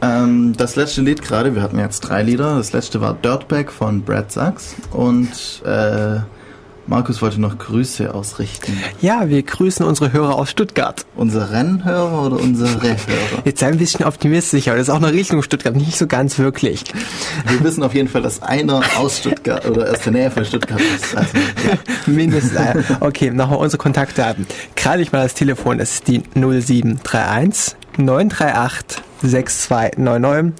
Ähm, 0.00 0.54
das 0.56 0.76
letzte 0.76 1.00
Lied 1.00 1.22
gerade, 1.22 1.54
wir 1.54 1.62
hatten 1.62 1.78
jetzt 1.78 2.00
drei 2.00 2.22
Lieder. 2.22 2.56
Das 2.56 2.72
letzte 2.72 3.00
war 3.00 3.14
Dirtbag 3.14 3.72
von 3.72 4.02
Brad 4.02 4.30
Sachs 4.30 4.76
und 4.92 5.62
äh, 5.64 6.20
Markus 6.86 7.22
wollte 7.22 7.40
noch 7.40 7.58
Grüße 7.58 8.14
ausrichten. 8.14 8.78
Ja, 9.00 9.28
wir 9.28 9.42
grüßen 9.42 9.84
unsere 9.84 10.12
Hörer 10.12 10.36
aus 10.36 10.50
Stuttgart. 10.50 11.04
Unsere 11.16 11.50
Rennhörer 11.50 12.26
oder 12.26 12.36
unsere 12.36 12.82
Hörer? 12.82 13.42
Jetzt 13.44 13.60
sei 13.60 13.68
ein 13.68 13.78
bisschen 13.78 14.04
optimistisch, 14.04 14.68
aber 14.68 14.76
das 14.76 14.88
ist 14.88 14.94
auch 14.94 15.02
eine 15.02 15.12
Richtung 15.12 15.42
Stuttgart, 15.42 15.74
nicht 15.74 15.96
so 15.96 16.06
ganz 16.06 16.38
wirklich. 16.38 16.84
Wir 17.48 17.62
wissen 17.62 17.82
auf 17.82 17.94
jeden 17.94 18.08
Fall, 18.08 18.22
dass 18.22 18.42
einer 18.42 18.82
aus 18.96 19.18
Stuttgart 19.18 19.66
oder 19.66 19.90
aus 19.90 20.00
der 20.00 20.12
Nähe 20.12 20.30
von 20.30 20.44
Stuttgart 20.44 20.80
ist. 20.80 21.16
Also, 21.16 21.36
ja. 21.36 21.78
Mindestens. 22.06 22.84
Okay, 23.00 23.30
nochmal 23.30 23.58
unsere 23.58 23.80
Kontaktdaten. 23.80 24.46
Gerade 24.76 25.02
ich 25.02 25.12
mal 25.12 25.22
das 25.22 25.34
Telefon, 25.34 25.78
das 25.78 25.94
ist 25.94 26.08
die 26.08 26.22
0731 26.34 27.76
938 27.96 29.02
6299. 29.22 30.54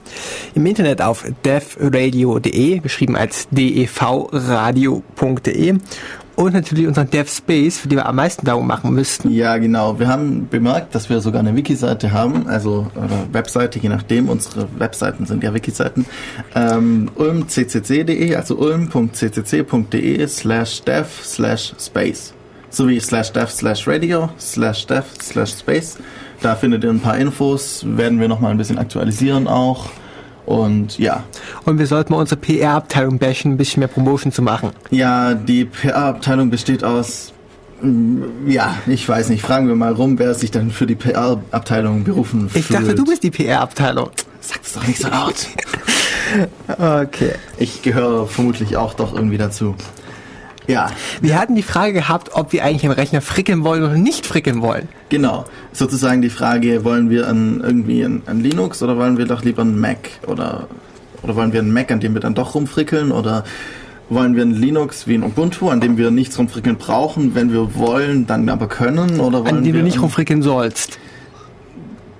Im 0.54 0.66
Internet 0.66 1.02
auf 1.02 1.24
devradio.de, 1.44 2.78
geschrieben 2.78 3.16
als 3.16 3.48
devradio.de 3.50 5.04
und 6.36 6.54
natürlich 6.54 6.86
unseren 6.86 7.10
DevSpace, 7.10 7.78
für 7.78 7.88
die 7.88 7.96
wir 7.96 8.06
am 8.06 8.16
meisten 8.16 8.46
Werbung 8.46 8.66
machen 8.66 8.92
müssten. 8.92 9.30
Ja, 9.30 9.56
genau. 9.56 9.98
Wir 9.98 10.08
haben 10.08 10.48
bemerkt, 10.48 10.94
dass 10.94 11.08
wir 11.08 11.20
sogar 11.20 11.40
eine 11.40 11.54
Wiki-Seite 11.54 12.12
haben, 12.12 12.46
also 12.48 12.86
oder 12.94 13.26
Webseite, 13.32 13.78
je 13.78 13.88
nachdem. 13.88 14.28
Unsere 14.28 14.68
Webseiten 14.78 15.26
sind 15.26 15.42
ja 15.42 15.54
Wiki-Seiten. 15.54 16.06
Ähm, 16.54 17.10
ulmccc.de, 17.14 18.34
also 18.34 18.56
ulm.ccc.de 18.56 20.26
slash 20.26 20.82
dev 20.82 21.06
slash 21.22 21.74
space. 21.78 22.34
Sowie 22.70 23.00
slash 23.00 23.32
dev 23.32 23.50
slash 23.50 23.86
radio 23.86 24.28
slash 24.38 24.86
dev 24.86 25.04
slash 25.20 25.52
space. 25.52 25.98
Da 26.40 26.56
findet 26.56 26.84
ihr 26.84 26.90
ein 26.90 27.00
paar 27.00 27.16
Infos, 27.16 27.84
werden 27.86 28.20
wir 28.20 28.28
nochmal 28.28 28.50
ein 28.50 28.58
bisschen 28.58 28.78
aktualisieren 28.78 29.46
auch. 29.46 29.88
Und 30.46 30.98
ja, 30.98 31.24
Und 31.64 31.78
wir 31.78 31.86
sollten 31.86 32.12
mal 32.12 32.18
unsere 32.20 32.38
PR-Abteilung 32.40 33.18
bashen, 33.18 33.52
ein 33.52 33.56
bisschen 33.56 33.80
mehr 33.80 33.88
Promotion 33.88 34.30
zu 34.32 34.42
machen. 34.42 34.70
Ja, 34.90 35.34
die 35.34 35.64
PR-Abteilung 35.64 36.50
besteht 36.50 36.84
aus. 36.84 37.32
mm, 37.80 38.22
Ja, 38.48 38.76
ich 38.86 39.08
weiß 39.08 39.30
nicht. 39.30 39.42
Fragen 39.42 39.68
wir 39.68 39.74
mal 39.74 39.92
rum, 39.92 40.18
wer 40.18 40.34
sich 40.34 40.50
dann 40.50 40.70
für 40.70 40.86
die 40.86 40.96
PR-Abteilung 40.96 42.04
berufen 42.04 42.50
Ich 42.54 42.66
fühlt. 42.66 42.80
dachte, 42.80 42.94
du 42.94 43.04
bist 43.04 43.22
die 43.22 43.30
PR-Abteilung. 43.30 44.10
Sag 44.40 44.60
es 44.62 44.72
doch 44.74 44.86
nicht 44.86 45.00
so 45.00 45.08
laut. 45.08 45.34
Okay. 46.78 47.32
Ich 47.58 47.82
gehöre 47.82 48.26
vermutlich 48.26 48.76
auch 48.76 48.94
doch 48.94 49.14
irgendwie 49.14 49.38
dazu. 49.38 49.74
Ja, 50.66 50.90
Wir 51.20 51.38
hatten 51.38 51.54
die 51.54 51.62
Frage 51.62 51.92
gehabt, 51.92 52.30
ob 52.32 52.52
wir 52.52 52.64
eigentlich 52.64 52.86
am 52.86 52.92
Rechner 52.92 53.20
frickeln 53.20 53.64
wollen 53.64 53.82
oder 53.82 53.94
nicht 53.94 54.26
frickeln 54.26 54.62
wollen. 54.62 54.88
genau. 55.10 55.44
Sozusagen 55.72 56.22
die 56.22 56.30
Frage, 56.30 56.84
wollen 56.84 57.10
wir 57.10 57.26
an 57.28 57.60
irgendwie 57.62 58.04
an, 58.04 58.22
an 58.26 58.40
Linux 58.40 58.82
oder 58.82 58.96
wollen 58.96 59.18
wir 59.18 59.26
doch 59.26 59.42
lieber 59.42 59.62
ein 59.62 59.78
Mac? 59.78 60.08
Oder, 60.26 60.68
oder 61.22 61.34
wollen 61.36 61.52
wir 61.52 61.60
einen 61.60 61.72
Mac, 61.72 61.90
an 61.90 62.00
dem 62.00 62.14
wir 62.14 62.20
dann 62.20 62.34
doch 62.34 62.54
rumfrickeln? 62.54 63.10
Oder 63.12 63.44
wollen 64.08 64.36
wir 64.36 64.42
ein 64.42 64.52
Linux 64.54 65.06
wie 65.08 65.14
ein 65.14 65.22
Ubuntu, 65.24 65.68
an 65.68 65.80
dem 65.80 65.96
wir 65.98 66.10
nichts 66.10 66.38
rumfrickeln 66.38 66.76
brauchen, 66.76 67.34
wenn 67.34 67.52
wir 67.52 67.74
wollen, 67.74 68.26
dann 68.26 68.48
aber 68.48 68.68
können? 68.68 69.18
Oder 69.20 69.44
wollen 69.44 69.56
An 69.58 69.64
dem 69.64 69.72
wir 69.74 69.80
du 69.80 69.84
nicht 69.86 70.00
rumfrickeln 70.00 70.42
sollst. 70.42 70.98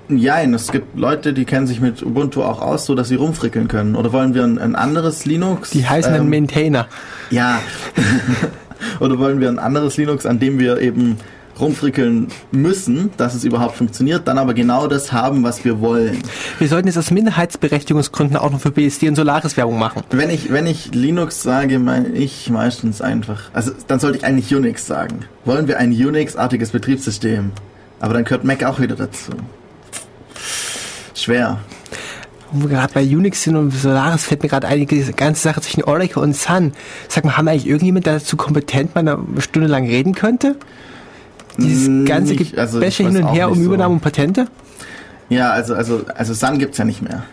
Nein, 0.08 0.52
es 0.52 0.70
gibt 0.70 0.98
Leute, 0.98 1.32
die 1.32 1.46
kennen 1.46 1.66
sich 1.66 1.80
mit 1.80 2.02
Ubuntu 2.02 2.42
auch 2.42 2.60
aus, 2.60 2.84
so 2.84 2.94
dass 2.94 3.08
sie 3.08 3.14
rumfrickeln 3.14 3.68
können. 3.68 3.96
Oder 3.96 4.12
wollen 4.12 4.34
wir 4.34 4.44
ein, 4.44 4.58
ein 4.58 4.74
anderes 4.76 5.24
Linux? 5.24 5.70
Die 5.70 5.86
heißen 5.86 6.12
dann 6.12 6.22
ähm, 6.24 6.28
Maintainer. 6.30 6.88
Ja. 7.34 7.60
Oder 9.00 9.18
wollen 9.18 9.40
wir 9.40 9.48
ein 9.48 9.58
anderes 9.58 9.96
Linux, 9.96 10.24
an 10.24 10.38
dem 10.38 10.60
wir 10.60 10.78
eben 10.80 11.16
rumfrickeln 11.58 12.28
müssen, 12.52 13.10
dass 13.16 13.34
es 13.34 13.44
überhaupt 13.44 13.76
funktioniert, 13.76 14.26
dann 14.26 14.38
aber 14.38 14.54
genau 14.54 14.86
das 14.86 15.12
haben, 15.12 15.42
was 15.42 15.64
wir 15.64 15.80
wollen. 15.80 16.18
Wir 16.58 16.68
sollten 16.68 16.88
jetzt 16.88 16.98
aus 16.98 17.10
Minderheitsberechtigungsgründen 17.10 18.36
auch 18.36 18.50
noch 18.50 18.60
für 18.60 18.70
BSD 18.70 19.08
und 19.08 19.16
Solaris 19.16 19.56
Werbung 19.56 19.78
machen. 19.78 20.02
Wenn 20.10 20.30
ich, 20.30 20.52
wenn 20.52 20.66
ich 20.66 20.94
Linux 20.94 21.42
sage, 21.42 21.78
meine 21.78 22.08
ich 22.08 22.50
meistens 22.50 23.00
einfach, 23.00 23.50
also 23.52 23.72
dann 23.86 24.00
sollte 24.00 24.18
ich 24.18 24.24
eigentlich 24.24 24.54
Unix 24.54 24.86
sagen. 24.86 25.20
Wollen 25.44 25.68
wir 25.68 25.78
ein 25.78 25.90
Unix-artiges 25.90 26.70
Betriebssystem? 26.70 27.52
Aber 28.00 28.14
dann 28.14 28.24
gehört 28.24 28.44
Mac 28.44 28.64
auch 28.64 28.80
wieder 28.80 28.96
dazu. 28.96 29.32
Schwer. 31.14 31.58
Wo 32.54 32.68
wir 32.70 32.76
gerade 32.76 32.92
bei 32.94 33.02
Unix 33.02 33.42
sind 33.42 33.56
und 33.56 33.70
Solaris 33.72 34.24
fällt 34.24 34.42
mir 34.42 34.48
gerade 34.48 34.66
einige 34.68 35.02
ganze 35.12 35.42
Sache 35.42 35.60
zwischen 35.60 35.82
Oracle 35.84 36.22
und 36.22 36.36
Sun. 36.36 36.72
Sag 37.08 37.24
mal, 37.24 37.36
haben 37.36 37.48
eigentlich 37.48 37.66
irgendjemand, 37.66 38.06
der 38.06 38.14
dazu 38.14 38.36
kompetent 38.36 38.94
mal 38.94 39.00
eine 39.06 39.18
Stunde 39.40 39.68
lang 39.68 39.86
reden 39.86 40.14
könnte? 40.14 40.56
Dieses 41.58 41.88
Mm, 41.88 42.04
ganze 42.04 42.34
nicht- 42.34 42.58
also 42.58 42.78
Gebäsche 42.78 43.04
hin 43.08 43.16
und 43.24 43.32
her 43.32 43.48
um 43.50 43.56
so. 43.58 43.62
Übernahmen 43.64 43.94
und 43.96 44.00
Patente? 44.00 44.46
Ja, 45.28 45.50
also, 45.50 45.74
also, 45.74 46.04
also 46.14 46.34
Sun 46.34 46.58
gibt's 46.58 46.78
ja 46.78 46.84
nicht 46.84 47.02
mehr. 47.02 47.24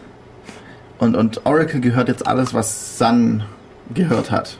Und, 0.99 1.15
und 1.15 1.45
Oracle 1.45 1.81
gehört 1.81 2.07
jetzt 2.07 2.25
alles, 2.27 2.53
was 2.53 2.97
Sun 2.97 3.43
gehört 3.93 4.31
hat. 4.31 4.57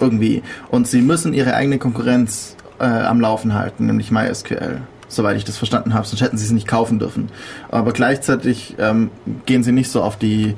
Irgendwie. 0.00 0.42
Und 0.70 0.88
sie 0.88 1.00
müssen 1.02 1.32
ihre 1.34 1.54
eigene 1.54 1.78
Konkurrenz 1.78 2.56
äh, 2.80 2.84
am 2.84 3.20
Laufen 3.20 3.54
halten, 3.54 3.86
nämlich 3.86 4.10
MySQL. 4.10 4.80
Soweit 5.14 5.36
ich 5.36 5.44
das 5.44 5.56
verstanden 5.56 5.94
habe, 5.94 6.06
sonst 6.06 6.20
hätten 6.20 6.36
sie 6.36 6.44
es 6.44 6.52
nicht 6.52 6.66
kaufen 6.66 6.98
dürfen. 6.98 7.28
Aber 7.70 7.92
gleichzeitig 7.92 8.74
ähm, 8.78 9.10
gehen 9.46 9.62
sie 9.62 9.72
nicht 9.72 9.90
so 9.90 10.02
auf 10.02 10.16
die 10.16 10.54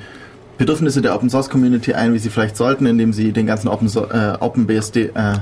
Bedürfnisse 0.58 1.02
der 1.02 1.14
Open 1.14 1.28
Source 1.28 1.50
Community 1.50 1.92
ein, 1.92 2.14
wie 2.14 2.18
sie 2.18 2.30
vielleicht 2.30 2.56
sollten, 2.56 2.86
indem 2.86 3.12
sie 3.12 3.32
den 3.32 3.46
ganzen 3.46 3.68
Open, 3.68 3.88
so 3.88 4.06
äh, 4.08 4.36
OpenBSD, 4.40 5.10
äh, 5.14 5.34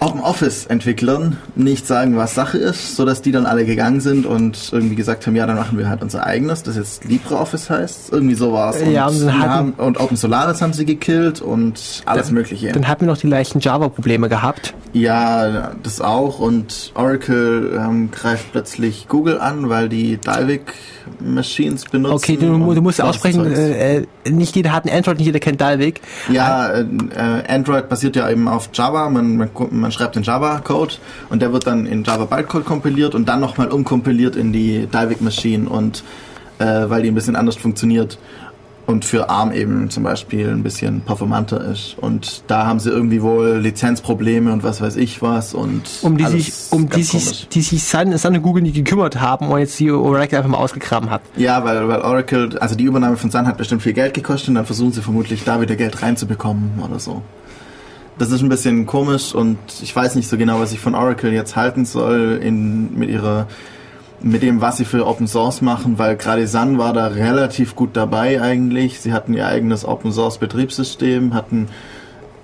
Open 0.00 0.20
Office 0.20 0.66
Entwicklern 0.66 1.38
nicht 1.54 1.86
sagen, 1.86 2.16
was 2.16 2.34
Sache 2.34 2.58
ist, 2.58 2.96
so 2.96 3.04
dass 3.04 3.22
die 3.22 3.32
dann 3.32 3.46
alle 3.46 3.64
gegangen 3.64 4.00
sind 4.00 4.26
und 4.26 4.70
irgendwie 4.72 4.94
gesagt 4.94 5.26
haben, 5.26 5.34
ja, 5.36 5.46
dann 5.46 5.56
machen 5.56 5.78
wir 5.78 5.88
halt 5.88 6.02
unser 6.02 6.24
eigenes, 6.24 6.62
das 6.62 6.76
jetzt 6.76 7.04
LibreOffice 7.04 7.70
heißt. 7.70 8.12
Irgendwie 8.12 8.34
so 8.34 8.52
war 8.52 8.74
es. 8.74 8.82
Ja, 8.90 9.08
und, 9.08 9.20
dann 9.20 9.38
hatten- 9.38 9.72
und 9.72 9.98
Open 9.98 10.16
Solaris 10.16 10.60
haben 10.60 10.72
sie 10.72 10.84
gekillt 10.84 11.40
und 11.40 12.02
alles 12.04 12.30
Mögliche. 12.30 12.72
Dann 12.72 12.88
hatten 12.88 13.02
wir 13.02 13.08
noch 13.08 13.18
die 13.18 13.28
leichten 13.28 13.60
Java-Probleme 13.60 14.28
gehabt. 14.28 14.74
Ja, 14.92 15.72
das 15.82 16.00
auch. 16.00 16.38
Und 16.40 16.92
Oracle 16.94 17.78
ähm, 17.78 18.10
greift 18.10 18.52
plötzlich 18.52 19.08
Google 19.08 19.38
an, 19.38 19.68
weil 19.68 19.88
die 19.88 20.18
Dalvik 20.18 20.74
Machines 21.20 21.84
benutzen. 21.84 22.14
Okay, 22.14 22.36
du, 22.36 22.74
du 22.74 22.82
musst 22.82 23.00
aussprechen, 23.00 23.46
äh, 23.46 23.98
äh, 23.98 24.06
nicht 24.30 24.56
jeder 24.56 24.72
hat 24.72 24.84
ein 24.84 24.90
Android, 24.90 25.18
nicht 25.18 25.26
jeder 25.26 25.38
kennt 25.38 25.60
Dalvik. 25.60 26.00
Ja, 26.30 26.68
äh, 26.68 26.80
äh, 26.80 27.42
Android 27.48 27.88
basiert 27.88 28.16
ja 28.16 28.28
eben 28.30 28.48
auf 28.48 28.70
Java. 28.72 29.08
Man, 29.08 29.36
man, 29.36 29.50
man 29.70 29.92
schreibt 29.92 30.16
den 30.16 30.22
Java-Code 30.22 30.94
und 31.30 31.42
der 31.42 31.52
wird 31.52 31.66
dann 31.66 31.86
in 31.86 32.04
Java 32.04 32.24
Bytecode 32.24 32.64
kompiliert 32.64 33.14
und 33.14 33.28
dann 33.28 33.40
nochmal 33.40 33.68
umkompiliert 33.68 34.36
in 34.36 34.52
die 34.52 34.88
Dalvik 34.90 35.20
Machine 35.20 35.68
und 35.68 36.04
äh, 36.58 36.64
weil 36.64 37.02
die 37.02 37.08
ein 37.08 37.14
bisschen 37.14 37.36
anders 37.36 37.56
funktioniert 37.56 38.18
und 38.86 39.04
für 39.04 39.28
ARM 39.28 39.52
eben 39.52 39.90
zum 39.90 40.04
Beispiel 40.04 40.48
ein 40.48 40.62
bisschen 40.62 41.00
performanter 41.00 41.60
ist. 41.72 41.96
Und 41.98 42.44
da 42.46 42.66
haben 42.66 42.78
sie 42.78 42.90
irgendwie 42.90 43.20
wohl 43.20 43.58
Lizenzprobleme 43.58 44.52
und 44.52 44.62
was 44.62 44.80
weiß 44.80 44.96
ich 44.96 45.22
was 45.22 45.54
und 45.54 45.82
Um 46.02 46.16
die 46.16 46.26
sich, 46.26 46.52
um 46.70 46.88
die 46.88 47.02
sich, 47.02 47.48
die 47.48 47.62
sich 47.62 47.82
Sun, 47.82 48.16
Sun 48.16 48.36
und 48.36 48.42
Google 48.42 48.62
nicht 48.62 48.76
gekümmert 48.76 49.20
haben 49.20 49.48
und 49.48 49.58
jetzt 49.58 49.78
die 49.80 49.90
Oracle 49.90 50.38
einfach 50.38 50.50
mal 50.50 50.58
ausgegraben 50.58 51.10
hat. 51.10 51.22
Ja, 51.36 51.64
weil, 51.64 51.88
weil 51.88 52.00
Oracle, 52.00 52.56
also 52.60 52.76
die 52.76 52.84
Übernahme 52.84 53.16
von 53.16 53.30
Sun 53.30 53.46
hat 53.46 53.58
bestimmt 53.58 53.82
viel 53.82 53.92
Geld 53.92 54.14
gekostet 54.14 54.50
und 54.50 54.54
dann 54.54 54.66
versuchen 54.66 54.92
sie 54.92 55.02
vermutlich 55.02 55.42
da 55.44 55.60
wieder 55.60 55.74
Geld 55.74 56.02
reinzubekommen 56.02 56.80
oder 56.82 57.00
so. 57.00 57.22
Das 58.18 58.30
ist 58.30 58.40
ein 58.40 58.48
bisschen 58.48 58.86
komisch 58.86 59.34
und 59.34 59.58
ich 59.82 59.94
weiß 59.94 60.14
nicht 60.14 60.28
so 60.28 60.38
genau, 60.38 60.60
was 60.60 60.72
ich 60.72 60.80
von 60.80 60.94
Oracle 60.94 61.32
jetzt 61.32 61.54
halten 61.56 61.84
soll 61.84 62.40
in, 62.42 62.96
mit 62.96 63.10
ihrer, 63.10 63.46
mit 64.26 64.42
dem, 64.42 64.60
was 64.60 64.76
sie 64.76 64.84
für 64.84 65.06
Open 65.06 65.28
Source 65.28 65.62
machen, 65.62 65.98
weil 65.98 66.16
gerade 66.16 66.46
Sun 66.48 66.78
war 66.78 66.92
da 66.92 67.06
relativ 67.06 67.76
gut 67.76 67.90
dabei 67.96 68.42
eigentlich. 68.42 69.00
Sie 69.00 69.12
hatten 69.12 69.34
ihr 69.34 69.46
eigenes 69.46 69.84
Open 69.84 70.12
Source 70.12 70.38
Betriebssystem, 70.38 71.32
hatten 71.32 71.68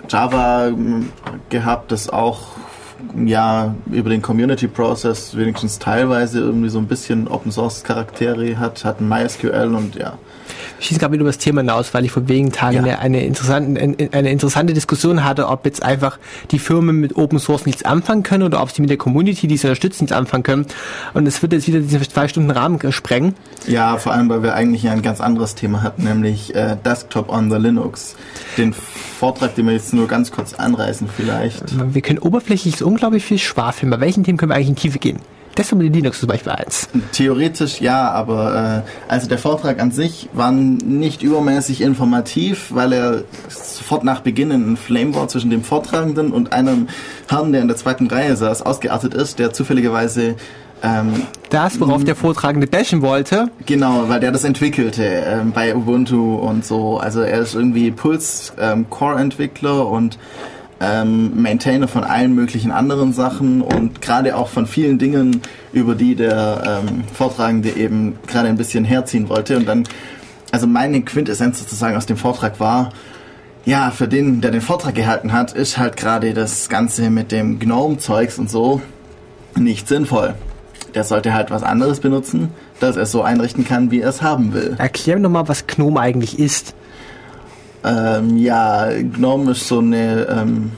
Java 0.07 0.67
ähm, 0.67 1.09
gehabt, 1.49 1.91
das 1.91 2.09
auch 2.09 2.53
ja 3.17 3.75
über 3.91 4.09
den 4.09 4.21
Community 4.21 4.67
Process 4.67 5.35
wenigstens 5.35 5.77
teilweise 5.77 6.39
irgendwie 6.39 6.69
so 6.69 6.79
ein 6.79 6.87
bisschen 6.87 7.27
Open 7.27 7.51
Source 7.51 7.83
Charaktere 7.83 8.57
hat, 8.57 8.85
hatten 8.85 9.09
MySQL 9.09 9.75
und 9.75 9.95
ja. 9.95 10.17
Ich 10.83 10.89
schieße 10.89 10.99
gerade 10.99 11.13
wieder 11.13 11.21
über 11.21 11.29
das 11.29 11.37
Thema 11.37 11.61
hinaus, 11.61 11.93
weil 11.93 12.03
ich 12.03 12.11
vor 12.11 12.27
wenigen 12.27 12.51
Tagen 12.51 12.75
Ja. 12.75 12.81
eine, 12.83 12.99
eine, 12.99 13.23
interessante, 13.25 13.79
eine, 13.79 13.95
eine 14.11 14.29
interessante 14.29 14.73
Diskussion 14.73 15.23
hatte, 15.23 15.47
ob 15.47 15.65
jetzt 15.65 15.81
einfach 15.81 16.19
die 16.51 16.59
Firmen 16.59 16.99
mit 16.99 17.15
Open 17.15 17.39
Source 17.39 17.65
nichts 17.65 17.85
anfangen 17.85 18.23
können 18.23 18.43
oder 18.43 18.61
ob 18.61 18.69
sie 18.69 18.81
mit 18.81 18.89
der 18.89 18.97
Community, 18.97 19.47
die 19.47 19.55
sie 19.55 19.67
unterstützen, 19.67 20.03
nichts 20.03 20.11
anfangen 20.17 20.43
können. 20.43 20.65
Und 21.13 21.25
es 21.25 21.41
wird 21.41 21.53
jetzt 21.53 21.69
wieder 21.69 21.79
diesen 21.79 22.01
zwei 22.01 22.27
Stunden 22.27 22.51
Rahmen 22.51 22.79
sprengen. 22.91 23.33
Ja, 23.65 23.95
vor 23.95 24.11
allem, 24.11 24.27
weil 24.27 24.43
wir 24.43 24.55
eigentlich 24.55 24.83
ja 24.83 24.91
ein 24.91 25.01
ganz 25.01 25.21
anderes 25.21 25.55
Thema 25.55 25.83
hatten, 25.83 26.03
nämlich 26.03 26.53
äh, 26.53 26.75
Desktop 26.83 27.29
on 27.29 27.49
the 27.49 27.55
Linux. 27.55 28.17
Den 28.57 28.73
Vortrag, 28.73 29.55
den 29.55 29.67
wir 29.67 29.73
jetzt 29.73 29.93
nur 29.93 30.09
ganz 30.09 30.31
kurz 30.31 30.53
anreißen 30.53 31.07
vielleicht. 31.07 31.63
Wir 31.93 32.01
können 32.01 32.19
oberflächlich 32.19 32.83
unglaublich 32.83 33.23
viel 33.23 33.39
schwafeln. 33.39 33.89
Bei 33.89 34.01
welchen 34.01 34.25
Themen 34.25 34.37
können 34.37 34.49
wir 34.51 34.55
eigentlich 34.55 34.67
in 34.67 34.75
die 34.75 34.81
Tiefe 34.81 34.99
gehen? 34.99 35.19
Desktop 35.57 35.79
und 35.79 35.93
Linux 35.93 36.19
zum 36.19 36.29
Beispiel 36.29 36.51
eins. 36.51 36.89
Theoretisch 37.11 37.79
ja, 37.79 38.11
aber 38.11 38.83
äh, 38.85 39.11
also 39.11 39.27
der 39.27 39.37
Vortrag 39.37 39.79
an 39.79 39.91
sich 39.91 40.29
war 40.33 40.51
nicht 40.51 41.21
übermäßig 41.21 41.81
informativ, 41.81 42.67
weil 42.71 42.93
er 42.93 43.23
sofort 43.49 44.03
nach 44.03 44.21
Beginn 44.21 44.51
in 44.51 44.73
ein 44.73 44.77
Flame 44.77 45.13
War 45.15 45.27
zwischen 45.27 45.49
dem 45.49 45.63
Vortragenden 45.63 46.31
und 46.31 46.53
einem 46.53 46.87
Herrn, 47.29 47.51
der 47.51 47.61
in 47.61 47.67
der 47.67 47.77
zweiten 47.77 48.07
Reihe 48.07 48.35
saß, 48.35 48.63
ausgeartet 48.63 49.13
ist, 49.13 49.39
der 49.39 49.53
zufälligerweise 49.53 50.35
ähm, 50.83 51.23
Das, 51.49 51.79
worauf 51.79 52.03
der 52.03 52.15
Vortragende 52.15 52.67
bashen 52.67 53.01
wollte, 53.01 53.49
Genau, 53.65 54.09
weil 54.09 54.19
der 54.19 54.31
das 54.31 54.43
entwickelte 54.43 55.03
ähm, 55.03 55.51
bei 55.53 55.75
Ubuntu 55.75 56.35
und 56.35 56.65
so. 56.65 56.97
Also 56.97 57.21
er 57.21 57.39
ist 57.39 57.55
irgendwie 57.55 57.91
Puls 57.91 58.53
ähm, 58.59 58.89
Core 58.89 59.19
Entwickler 59.19 59.87
und 59.87 60.17
ähm, 60.83 61.41
Maintainer 61.41 61.87
von 61.87 62.03
allen 62.03 62.35
möglichen 62.35 62.71
anderen 62.71 63.13
Sachen 63.13 63.61
und 63.61 64.01
gerade 64.01 64.35
auch 64.35 64.49
von 64.49 64.67
vielen 64.67 64.99
Dingen, 64.99 65.41
über 65.71 65.95
die 65.95 66.15
der 66.15 66.81
ähm, 66.83 67.03
Vortragende 67.13 67.69
eben 67.71 68.17
gerade 68.27 68.49
ein 68.49 68.57
bisschen 68.57 68.83
herziehen 68.83 69.29
wollte. 69.29 69.57
Und 69.57 69.67
dann, 69.67 69.85
also 70.51 70.67
meine 70.67 71.01
Quintessenz 71.01 71.59
sozusagen 71.59 71.95
aus 71.95 72.05
dem 72.05 72.17
Vortrag 72.17 72.59
war, 72.59 72.91
ja, 73.65 73.91
für 73.91 74.09
den, 74.09 74.41
der 74.41 74.51
den 74.51 74.61
Vortrag 74.61 74.93
gehalten 74.95 75.31
hat, 75.31 75.53
ist 75.53 75.77
halt 75.77 75.95
gerade 75.95 76.33
das 76.33 76.67
Ganze 76.67 77.09
mit 77.09 77.31
dem 77.31 77.59
Gnome-Zeugs 77.59 78.37
und 78.37 78.49
so 78.49 78.81
nicht 79.57 79.87
sinnvoll. 79.87 80.35
Der 80.93 81.03
sollte 81.03 81.33
halt 81.33 81.49
was 81.49 81.63
anderes 81.63 81.99
benutzen, 81.99 82.49
dass 82.79 82.97
er 82.97 83.03
es 83.03 83.11
so 83.11 83.23
einrichten 83.23 83.65
kann, 83.65 83.89
wie 83.89 84.01
er 84.01 84.09
es 84.09 84.21
haben 84.21 84.53
will. 84.53 84.75
erklär 84.77 85.15
mir 85.15 85.23
nochmal, 85.23 85.47
was 85.47 85.65
GNOME 85.65 85.99
eigentlich 85.99 86.39
ist. 86.39 86.75
Ähm, 87.83 88.37
ja, 88.37 88.87
GNOME 89.01 89.51
ist 89.51 89.67
so 89.67 89.79
eine 89.79 90.27
ähm, 90.29 90.71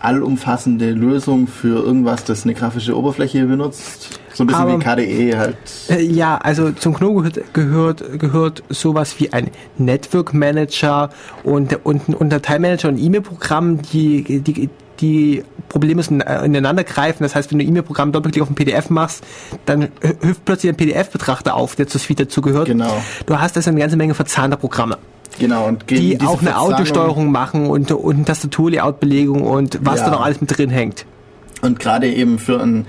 allumfassende 0.00 0.90
Lösung 0.90 1.46
für 1.46 1.82
irgendwas, 1.84 2.24
das 2.24 2.44
eine 2.44 2.54
grafische 2.54 2.96
Oberfläche 2.96 3.44
benutzt. 3.46 4.20
So 4.32 4.44
ein 4.44 4.46
bisschen 4.48 4.62
Aber- 4.62 4.78
wie 4.78 4.82
KDE 4.82 5.38
halt. 5.38 5.56
Äh, 5.88 6.02
Ja, 6.02 6.36
also 6.38 6.72
zum 6.72 6.94
GNOME 6.94 7.22
gehört, 7.22 7.54
gehört, 7.54 8.18
gehört 8.18 8.62
sowas 8.68 9.14
wie 9.18 9.32
ein 9.32 9.50
Network 9.78 10.34
Manager 10.34 11.10
und, 11.44 11.84
und 11.84 12.08
ein 12.08 12.14
Unterteilmanager 12.14 12.88
und 12.88 12.96
ein 12.96 13.04
E-Mail-Programm, 13.04 13.82
die, 13.82 14.40
die, 14.40 14.68
die 15.00 15.44
Probleme 15.68 15.96
müssen 15.96 16.20
äh, 16.20 16.44
ineinander 16.44 16.84
greifen. 16.84 17.22
Das 17.22 17.34
heißt, 17.34 17.50
wenn 17.52 17.58
du 17.58 17.64
ein 17.64 17.68
E-Mail-Programm 17.68 18.12
doppelklick 18.12 18.42
auf 18.42 18.50
ein 18.50 18.54
PDF 18.56 18.90
machst, 18.90 19.24
dann 19.66 19.84
hü- 20.02 20.20
hüpft 20.26 20.44
plötzlich 20.44 20.70
ein 20.72 20.76
PDF-Betrachter 20.76 21.54
auf, 21.54 21.76
der 21.76 21.86
zur 21.86 22.00
Suite 22.00 22.20
dazugehört. 22.20 22.66
Genau. 22.66 23.02
Du 23.26 23.38
hast 23.38 23.56
also 23.56 23.70
eine 23.70 23.80
ganze 23.80 23.96
Menge 23.96 24.14
verzahnter 24.14 24.56
Programme, 24.56 24.98
Genau, 25.38 25.66
und 25.66 25.90
die 25.90 26.20
auch 26.20 26.40
eine 26.40 26.50
Verzahnung- 26.50 26.72
Autosteuerung 26.74 27.32
machen 27.32 27.66
und, 27.66 27.90
und 27.90 28.14
eine 28.16 28.24
Tastatur-Layout-Belegung 28.24 29.42
und 29.42 29.78
was 29.82 29.98
Ja. 30.00 30.06
da 30.06 30.10
noch 30.12 30.24
alles 30.24 30.40
mit 30.40 30.56
drin 30.56 30.70
hängt. 30.70 31.06
Und 31.62 31.80
gerade 31.80 32.08
eben 32.08 32.38
für 32.38 32.60
einen 32.60 32.86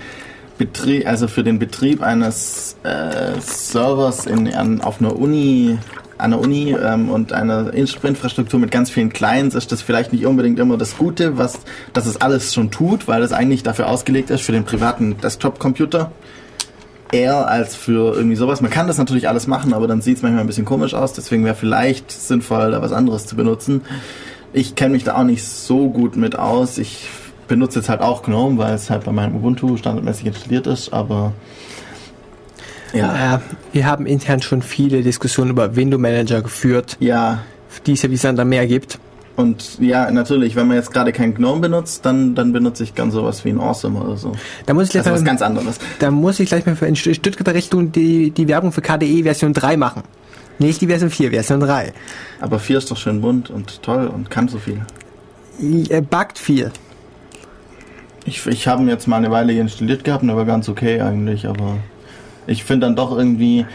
Betrieb, 0.57 1.07
also 1.07 1.27
für 1.27 1.43
den 1.43 1.59
Betrieb 1.59 2.01
eines 2.01 2.77
äh, 2.83 3.39
Servers 3.41 4.25
in, 4.25 4.53
an, 4.53 4.81
auf 4.81 5.01
einer 5.01 5.17
Uni, 5.17 5.77
an 6.17 6.31
der 6.31 6.39
Uni 6.39 6.71
ähm, 6.71 7.09
und 7.09 7.33
einer 7.33 7.73
Infrastruktur 7.73 8.59
mit 8.59 8.71
ganz 8.71 8.89
vielen 8.89 9.11
Clients 9.11 9.53
ist 9.55 9.71
das 9.73 9.81
vielleicht 9.81 10.13
nicht 10.13 10.25
unbedingt 10.25 10.59
immer 10.59 10.77
das 10.77 10.97
Gute, 10.97 11.37
was 11.37 11.59
dass 11.91 12.05
es 12.05 12.21
alles 12.21 12.53
schon 12.53 12.71
tut, 12.71 13.07
weil 13.07 13.21
es 13.21 13.33
eigentlich 13.33 13.63
dafür 13.63 13.89
ausgelegt 13.89 14.29
ist 14.29 14.41
für 14.43 14.53
den 14.53 14.63
privaten 14.63 15.17
Desktop-Computer. 15.17 16.11
Eher 17.11 17.47
als 17.47 17.75
für 17.75 18.15
irgendwie 18.15 18.35
sowas. 18.35 18.61
Man 18.61 18.71
kann 18.71 18.87
das 18.87 18.97
natürlich 18.97 19.29
alles 19.29 19.47
machen, 19.47 19.73
aber 19.73 19.87
dann 19.87 20.01
sieht 20.01 20.17
es 20.17 20.23
manchmal 20.23 20.41
ein 20.43 20.47
bisschen 20.47 20.65
komisch 20.65 20.93
aus. 20.93 21.13
Deswegen 21.13 21.45
wäre 21.45 21.55
vielleicht 21.55 22.11
sinnvoll, 22.11 22.71
da 22.71 22.81
was 22.81 22.91
anderes 22.91 23.25
zu 23.27 23.35
benutzen. 23.35 23.81
Ich 24.53 24.75
kenne 24.75 24.93
mich 24.93 25.03
da 25.03 25.15
auch 25.15 25.23
nicht 25.23 25.43
so 25.43 25.89
gut 25.89 26.15
mit 26.15 26.37
aus. 26.37 26.77
Ich 26.77 27.07
benutze 27.47 27.79
jetzt 27.79 27.89
halt 27.89 28.01
auch 28.01 28.23
GNOME, 28.23 28.57
weil 28.57 28.73
es 28.73 28.89
halt 28.89 29.03
bei 29.03 29.11
meinem 29.11 29.35
Ubuntu 29.35 29.77
standardmäßig 29.77 30.27
installiert 30.27 30.67
ist, 30.67 30.91
aber 30.93 31.33
ja, 32.95 33.35
Äh, 33.35 33.39
wir 33.73 33.85
haben 33.85 34.05
intern 34.05 34.41
schon 34.41 34.61
viele 34.61 35.01
Diskussionen 35.03 35.51
über 35.51 35.75
Window 35.75 35.97
Manager 35.97 36.41
geführt, 36.41 36.95
ja. 36.99 37.43
die 37.85 37.93
es 37.93 38.01
ja 38.01 38.09
wie 38.09 38.17
Sand 38.17 38.39
am 38.39 38.49
Meer 38.49 38.67
gibt. 38.67 38.99
Und 39.35 39.79
ja, 39.81 40.09
natürlich, 40.11 40.55
wenn 40.55 40.67
man 40.67 40.77
jetzt 40.77 40.93
gerade 40.93 41.11
kein 41.11 41.33
GNOME 41.33 41.59
benutzt, 41.61 42.05
dann, 42.05 42.35
dann 42.35 42.53
benutze 42.53 42.83
ich 42.83 42.95
ganz 42.95 43.13
sowas 43.13 43.43
wie 43.43 43.49
ein 43.49 43.59
Awesome 43.59 43.99
oder 43.99 44.15
so. 44.15 44.31
Da 44.65 44.73
muss 44.73 44.85
ich 44.85 44.91
gleich, 44.91 45.05
Also 45.05 45.17
was 45.17 45.25
ganz 45.25 45.41
anderes. 45.41 45.77
da 45.99 46.09
muss 46.09 46.39
ich 46.39 46.47
gleich 46.47 46.65
mal 46.65 46.75
für 46.77 46.85
in 46.87 46.95
St- 46.95 47.13
Stuttgarter 47.15 47.53
Richtung 47.53 47.91
die, 47.91 48.31
die 48.31 48.47
Werbung 48.47 48.71
für 48.71 48.81
KDE 48.81 49.23
Version 49.23 49.51
3 49.51 49.75
machen. 49.75 50.03
Nicht 50.57 50.79
die 50.79 50.87
Version 50.87 51.09
4, 51.09 51.31
Version 51.31 51.59
3. 51.59 51.91
Aber 52.39 52.59
4 52.59 52.77
ist 52.77 52.89
doch 52.91 52.95
schön 52.97 53.19
bunt 53.19 53.49
und 53.49 53.83
toll 53.83 54.07
und 54.07 54.29
kann 54.31 54.47
so 54.47 54.57
viel. 54.57 54.79
Er 55.89 56.01
buggt 56.01 56.39
viel. 56.39 56.71
Ich, 58.25 58.45
ich 58.47 58.67
habe 58.67 58.81
ihn 58.81 58.87
jetzt 58.89 59.07
mal 59.07 59.17
eine 59.17 59.31
Weile 59.31 59.53
installiert 59.53 60.03
gehabt 60.03 60.21
und 60.23 60.29
der 60.29 60.37
war 60.37 60.45
ganz 60.45 60.67
okay 60.69 61.01
eigentlich, 61.01 61.45
aber 61.47 61.75
ich 62.47 62.63
finde 62.63 62.87
dann 62.87 62.95
doch 62.95 63.15
irgendwie, 63.15 63.65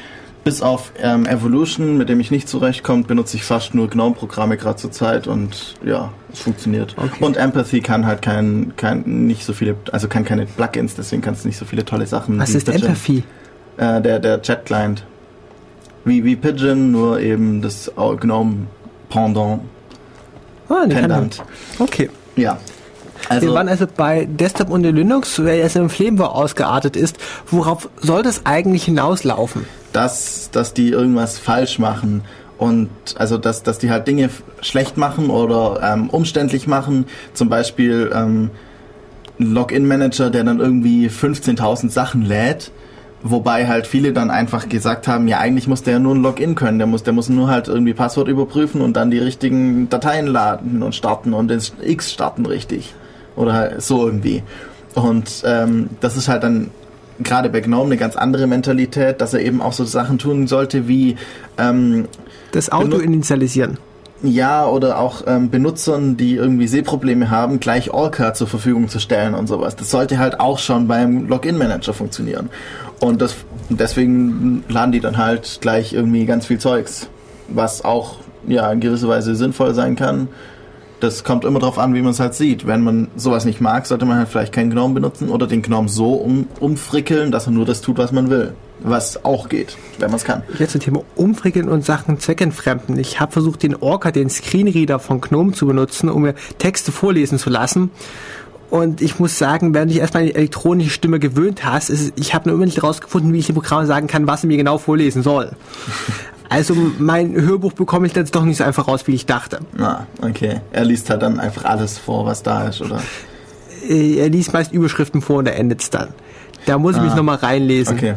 bis 0.44 0.62
auf 0.62 0.92
ähm, 1.00 1.26
Evolution, 1.26 1.98
mit 1.98 2.08
dem 2.08 2.20
ich 2.20 2.30
nicht 2.30 2.48
zurechtkomme, 2.48 3.04
benutze 3.04 3.36
ich 3.36 3.44
fast 3.44 3.74
nur 3.74 3.88
GNOME-Programme 3.88 4.56
gerade 4.56 4.76
zur 4.76 4.90
Zeit 4.90 5.26
und 5.26 5.74
ja, 5.84 6.12
es 6.32 6.40
funktioniert. 6.40 6.94
Okay. 6.96 7.22
Und 7.24 7.36
Empathy 7.36 7.80
kann 7.80 8.06
halt 8.06 8.22
kein, 8.22 8.72
kein, 8.76 9.26
nicht 9.26 9.44
so 9.44 9.52
viele, 9.52 9.76
also 9.92 10.08
kann 10.08 10.24
keine 10.24 10.46
Plugins, 10.46 10.94
deswegen 10.94 11.22
kannst 11.22 11.44
du 11.44 11.48
nicht 11.48 11.58
so 11.58 11.64
viele 11.64 11.84
tolle 11.84 12.06
Sachen. 12.06 12.38
Was 12.38 12.54
ist 12.54 12.66
Pigeon. 12.66 12.82
Empathy? 12.82 13.24
Äh, 13.76 14.00
der, 14.00 14.18
der 14.18 14.42
Chat-Client. 14.42 15.04
Wie, 16.04 16.24
wie 16.24 16.36
Pigeon, 16.36 16.90
nur 16.90 17.20
eben 17.20 17.60
das 17.60 17.90
GNOME-Pendant. 17.96 19.60
Ah, 20.68 20.86
Pendant. 20.88 21.42
Okay. 21.78 22.08
Ja. 22.36 22.58
Also, 23.28 23.46
wir 23.46 23.54
waren 23.54 23.68
also 23.68 23.86
bei 23.96 24.26
Desktop 24.26 24.70
und 24.70 24.82
Linux, 24.82 25.42
weil 25.44 25.60
es 25.60 25.76
im 25.76 25.90
Flameware 25.90 26.34
ausgeartet 26.34 26.96
ist. 26.96 27.18
Worauf 27.50 27.88
soll 28.00 28.22
das 28.22 28.46
eigentlich 28.46 28.84
hinauslaufen? 28.84 29.64
dass, 29.92 30.50
dass 30.50 30.74
die 30.74 30.90
irgendwas 30.90 31.38
falsch 31.38 31.78
machen 31.78 32.22
und 32.58 32.90
also 33.16 33.38
dass, 33.38 33.62
dass 33.62 33.78
die 33.78 33.90
halt 33.90 34.06
Dinge 34.06 34.30
schlecht 34.60 34.96
machen 34.96 35.30
oder 35.30 35.80
ähm, 35.82 36.10
umständlich 36.10 36.66
machen. 36.66 37.06
Zum 37.32 37.48
Beispiel 37.48 38.10
ähm, 38.14 38.50
ein 39.38 39.54
Login-Manager, 39.54 40.30
der 40.30 40.44
dann 40.44 40.60
irgendwie 40.60 41.08
15.000 41.08 41.90
Sachen 41.90 42.22
lädt. 42.22 42.70
Wobei 43.22 43.68
halt 43.68 43.86
viele 43.86 44.14
dann 44.14 44.30
einfach 44.30 44.68
gesagt 44.68 45.06
haben, 45.06 45.28
ja 45.28 45.38
eigentlich 45.38 45.68
muss 45.68 45.82
der 45.82 45.94
ja 45.94 45.98
nur 45.98 46.14
ein 46.14 46.22
Login 46.22 46.54
können, 46.54 46.78
der 46.78 46.86
muss, 46.86 47.02
der 47.02 47.12
muss 47.12 47.28
nur 47.28 47.48
halt 47.48 47.68
irgendwie 47.68 47.92
Passwort 47.92 48.28
überprüfen 48.28 48.80
und 48.80 48.94
dann 48.94 49.10
die 49.10 49.18
richtigen 49.18 49.90
Dateien 49.90 50.26
laden 50.26 50.82
und 50.82 50.94
starten 50.94 51.34
und 51.34 51.48
das 51.48 51.74
X 51.82 52.12
starten 52.12 52.46
richtig. 52.46 52.94
Oder 53.36 53.52
halt 53.52 53.82
so 53.82 54.06
irgendwie. 54.06 54.42
Und 54.94 55.42
ähm, 55.44 55.90
das 56.00 56.16
ist 56.16 56.28
halt 56.28 56.42
dann 56.42 56.70
gerade 57.22 57.48
bei 57.50 57.60
GNOME 57.60 57.86
eine 57.86 57.96
ganz 57.96 58.16
andere 58.16 58.46
Mentalität, 58.46 59.20
dass 59.20 59.34
er 59.34 59.40
eben 59.40 59.60
auch 59.60 59.72
so 59.72 59.84
Sachen 59.84 60.18
tun 60.18 60.46
sollte 60.46 60.88
wie 60.88 61.16
ähm, 61.58 62.08
Das 62.52 62.72
Auto 62.72 62.98
initialisieren. 62.98 63.78
ja, 64.22 64.66
oder 64.66 64.98
auch 64.98 65.22
ähm, 65.26 65.50
Benutzern, 65.50 66.16
die 66.16 66.34
irgendwie 66.34 66.66
Sehprobleme 66.66 67.30
haben, 67.30 67.60
gleich 67.60 67.90
Orca 67.92 68.34
zur 68.34 68.46
Verfügung 68.46 68.88
zu 68.88 68.98
stellen 68.98 69.34
und 69.34 69.46
sowas. 69.46 69.76
Das 69.76 69.90
sollte 69.90 70.18
halt 70.18 70.40
auch 70.40 70.58
schon 70.58 70.88
beim 70.88 71.28
Login-Manager 71.28 71.92
funktionieren. 71.94 72.50
Und 73.00 73.22
das, 73.22 73.36
deswegen 73.70 74.64
laden 74.68 74.92
die 74.92 75.00
dann 75.00 75.16
halt 75.16 75.58
gleich 75.60 75.92
irgendwie 75.92 76.26
ganz 76.26 76.46
viel 76.46 76.58
Zeugs, 76.58 77.08
was 77.48 77.84
auch 77.84 78.16
ja 78.46 78.70
in 78.72 78.80
gewisser 78.80 79.08
Weise 79.08 79.34
sinnvoll 79.34 79.74
sein 79.74 79.96
kann. 79.96 80.28
Das 81.00 81.24
kommt 81.24 81.44
immer 81.44 81.58
darauf 81.58 81.78
an, 81.78 81.94
wie 81.94 82.02
man 82.02 82.12
es 82.12 82.20
halt 82.20 82.34
sieht. 82.34 82.66
Wenn 82.66 82.82
man 82.82 83.08
sowas 83.16 83.44
nicht 83.46 83.60
mag, 83.60 83.86
sollte 83.86 84.04
man 84.04 84.18
halt 84.18 84.28
vielleicht 84.28 84.52
keinen 84.52 84.70
Gnome 84.70 84.94
benutzen 84.94 85.30
oder 85.30 85.46
den 85.46 85.62
Gnome 85.62 85.88
so 85.88 86.12
um, 86.12 86.46
umfrickeln, 86.60 87.32
dass 87.32 87.46
er 87.46 87.52
nur 87.52 87.64
das 87.64 87.80
tut, 87.80 87.98
was 87.98 88.12
man 88.12 88.28
will. 88.28 88.52
Was 88.82 89.24
auch 89.24 89.48
geht, 89.48 89.76
wenn 89.98 90.08
man 90.08 90.16
es 90.16 90.24
kann. 90.24 90.42
Jetzt 90.58 90.72
zum 90.72 90.80
Thema 90.80 91.02
Umfrickeln 91.14 91.68
und 91.68 91.84
Sachen 91.84 92.18
zweckentfremden. 92.18 92.98
Ich 92.98 93.20
habe 93.20 93.32
versucht, 93.32 93.62
den 93.62 93.76
Orca, 93.76 94.10
den 94.10 94.30
Screenreader 94.30 94.98
von 94.98 95.20
GNOME 95.20 95.52
zu 95.52 95.66
benutzen, 95.66 96.08
um 96.08 96.22
mir 96.22 96.34
Texte 96.58 96.92
vorlesen 96.92 97.38
zu 97.38 97.50
lassen. 97.50 97.90
Und 98.70 99.02
ich 99.02 99.18
muss 99.18 99.36
sagen, 99.36 99.74
während 99.74 99.90
ich 99.90 99.98
erstmal 99.98 100.24
die 100.24 100.34
elektronische 100.34 100.90
Stimme 100.90 101.18
gewöhnt 101.18 101.64
hast, 101.64 101.90
ist, 101.90 102.12
ich 102.16 102.34
habe 102.34 102.48
nur 102.48 102.56
immer 102.56 102.66
nicht 102.66 102.82
rausgefunden, 102.82 103.32
wie 103.32 103.38
ich 103.38 103.46
dem 103.46 103.56
Programm 103.56 103.84
sagen 103.84 104.06
kann, 104.06 104.26
was 104.26 104.44
er 104.44 104.46
mir 104.46 104.56
genau 104.56 104.78
vorlesen 104.78 105.22
soll. 105.22 105.50
Also 106.50 106.74
mein 106.98 107.34
Hörbuch 107.40 107.72
bekomme 107.72 108.06
ich 108.08 108.14
jetzt 108.14 108.34
doch 108.34 108.44
nicht 108.44 108.58
so 108.58 108.64
einfach 108.64 108.86
raus, 108.88 109.06
wie 109.06 109.14
ich 109.14 109.24
dachte. 109.24 109.60
Na, 109.76 110.06
okay. 110.20 110.60
Er 110.72 110.84
liest 110.84 111.08
halt 111.08 111.22
dann 111.22 111.40
einfach 111.40 111.64
alles 111.64 111.96
vor, 111.96 112.26
was 112.26 112.42
da 112.42 112.68
ist, 112.68 112.82
oder? 112.82 113.00
Äh, 113.88 114.18
Er 114.18 114.28
liest 114.28 114.52
meist 114.52 114.72
Überschriften 114.72 115.22
vor 115.22 115.38
und 115.38 115.46
er 115.46 115.56
endet 115.56 115.80
es 115.80 115.90
dann. 115.90 116.08
Da 116.66 116.76
muss 116.76 116.96
ich 116.96 117.02
mich 117.02 117.12
Ah, 117.12 117.16
nochmal 117.16 117.36
reinlesen. 117.36 117.96
Okay. 117.96 118.14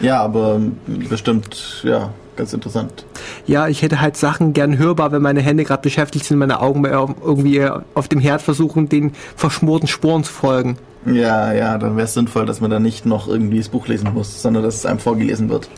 Ja, 0.00 0.20
aber 0.20 0.60
bestimmt, 0.86 1.80
ja, 1.84 2.10
ganz 2.36 2.52
interessant. 2.52 3.04
Ja, 3.46 3.68
ich 3.68 3.82
hätte 3.82 4.00
halt 4.00 4.16
Sachen 4.16 4.52
gern 4.52 4.76
hörbar, 4.76 5.12
wenn 5.12 5.22
meine 5.22 5.40
Hände 5.40 5.64
gerade 5.64 5.82
beschäftigt 5.82 6.24
sind, 6.24 6.38
meine 6.38 6.60
Augen 6.60 6.84
irgendwie 6.84 7.66
auf 7.94 8.08
dem 8.08 8.18
Herd 8.20 8.42
versuchen, 8.42 8.88
den 8.88 9.12
verschmorten 9.36 9.88
Sporen 9.88 10.24
zu 10.24 10.32
folgen. 10.32 10.76
Ja, 11.06 11.52
ja, 11.52 11.78
dann 11.78 11.96
wäre 11.96 12.06
es 12.06 12.14
sinnvoll, 12.14 12.46
dass 12.46 12.60
man 12.60 12.70
da 12.70 12.80
nicht 12.80 13.06
noch 13.06 13.28
irgendwie 13.28 13.58
das 13.58 13.68
Buch 13.68 13.86
lesen 13.86 14.12
muss, 14.12 14.42
sondern 14.42 14.62
dass 14.64 14.74
es 14.76 14.86
einem 14.86 14.98
vorgelesen 14.98 15.48
wird. 15.50 15.68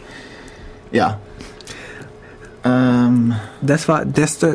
Ja. 0.93 1.19
Ähm, 2.67 3.35
Das 3.63 3.89
war 3.89 4.05
Dest 4.05 4.47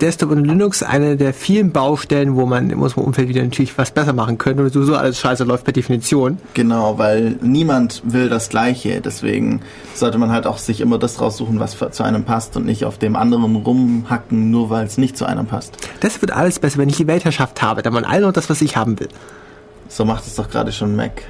Desktop 0.00 0.30
und 0.30 0.44
Linux 0.44 0.84
eine 0.84 1.16
der 1.16 1.34
vielen 1.34 1.72
Baustellen, 1.72 2.36
wo 2.36 2.46
man 2.46 2.70
in 2.70 2.78
unserem 2.78 3.02
Umfeld 3.02 3.28
wieder 3.28 3.42
natürlich 3.42 3.76
was 3.76 3.90
besser 3.90 4.12
machen 4.12 4.38
könnte 4.38 4.62
und 4.62 4.72
sowieso 4.72 4.94
alles 4.94 5.18
scheiße 5.18 5.42
läuft 5.42 5.64
per 5.64 5.72
Definition. 5.72 6.38
Genau, 6.54 6.98
weil 6.98 7.34
niemand 7.42 8.02
will 8.04 8.28
das 8.28 8.48
Gleiche. 8.48 9.00
Deswegen 9.00 9.60
sollte 9.96 10.18
man 10.18 10.30
halt 10.30 10.46
auch 10.46 10.58
sich 10.58 10.80
immer 10.80 10.98
das 10.98 11.20
raussuchen, 11.20 11.58
was 11.58 11.74
für- 11.74 11.90
zu 11.90 12.04
einem 12.04 12.22
passt 12.22 12.56
und 12.56 12.64
nicht 12.64 12.84
auf 12.84 12.96
dem 12.98 13.16
anderen 13.16 13.56
rumhacken, 13.56 14.52
nur 14.52 14.70
weil 14.70 14.86
es 14.86 14.98
nicht 14.98 15.16
zu 15.16 15.24
einem 15.26 15.46
passt. 15.46 15.76
Das 15.98 16.20
wird 16.20 16.30
alles 16.30 16.60
besser, 16.60 16.78
wenn 16.78 16.88
ich 16.88 16.96
die 16.96 17.08
Weltherrschaft 17.08 17.60
habe, 17.60 17.82
da 17.82 17.90
man 17.90 18.04
alle 18.04 18.20
nur 18.22 18.32
das, 18.32 18.48
was 18.48 18.62
ich 18.62 18.76
haben 18.76 19.00
will. 19.00 19.08
So 19.88 20.04
macht 20.04 20.24
es 20.28 20.36
doch 20.36 20.48
gerade 20.48 20.70
schon 20.70 20.94
Mac. 20.94 21.22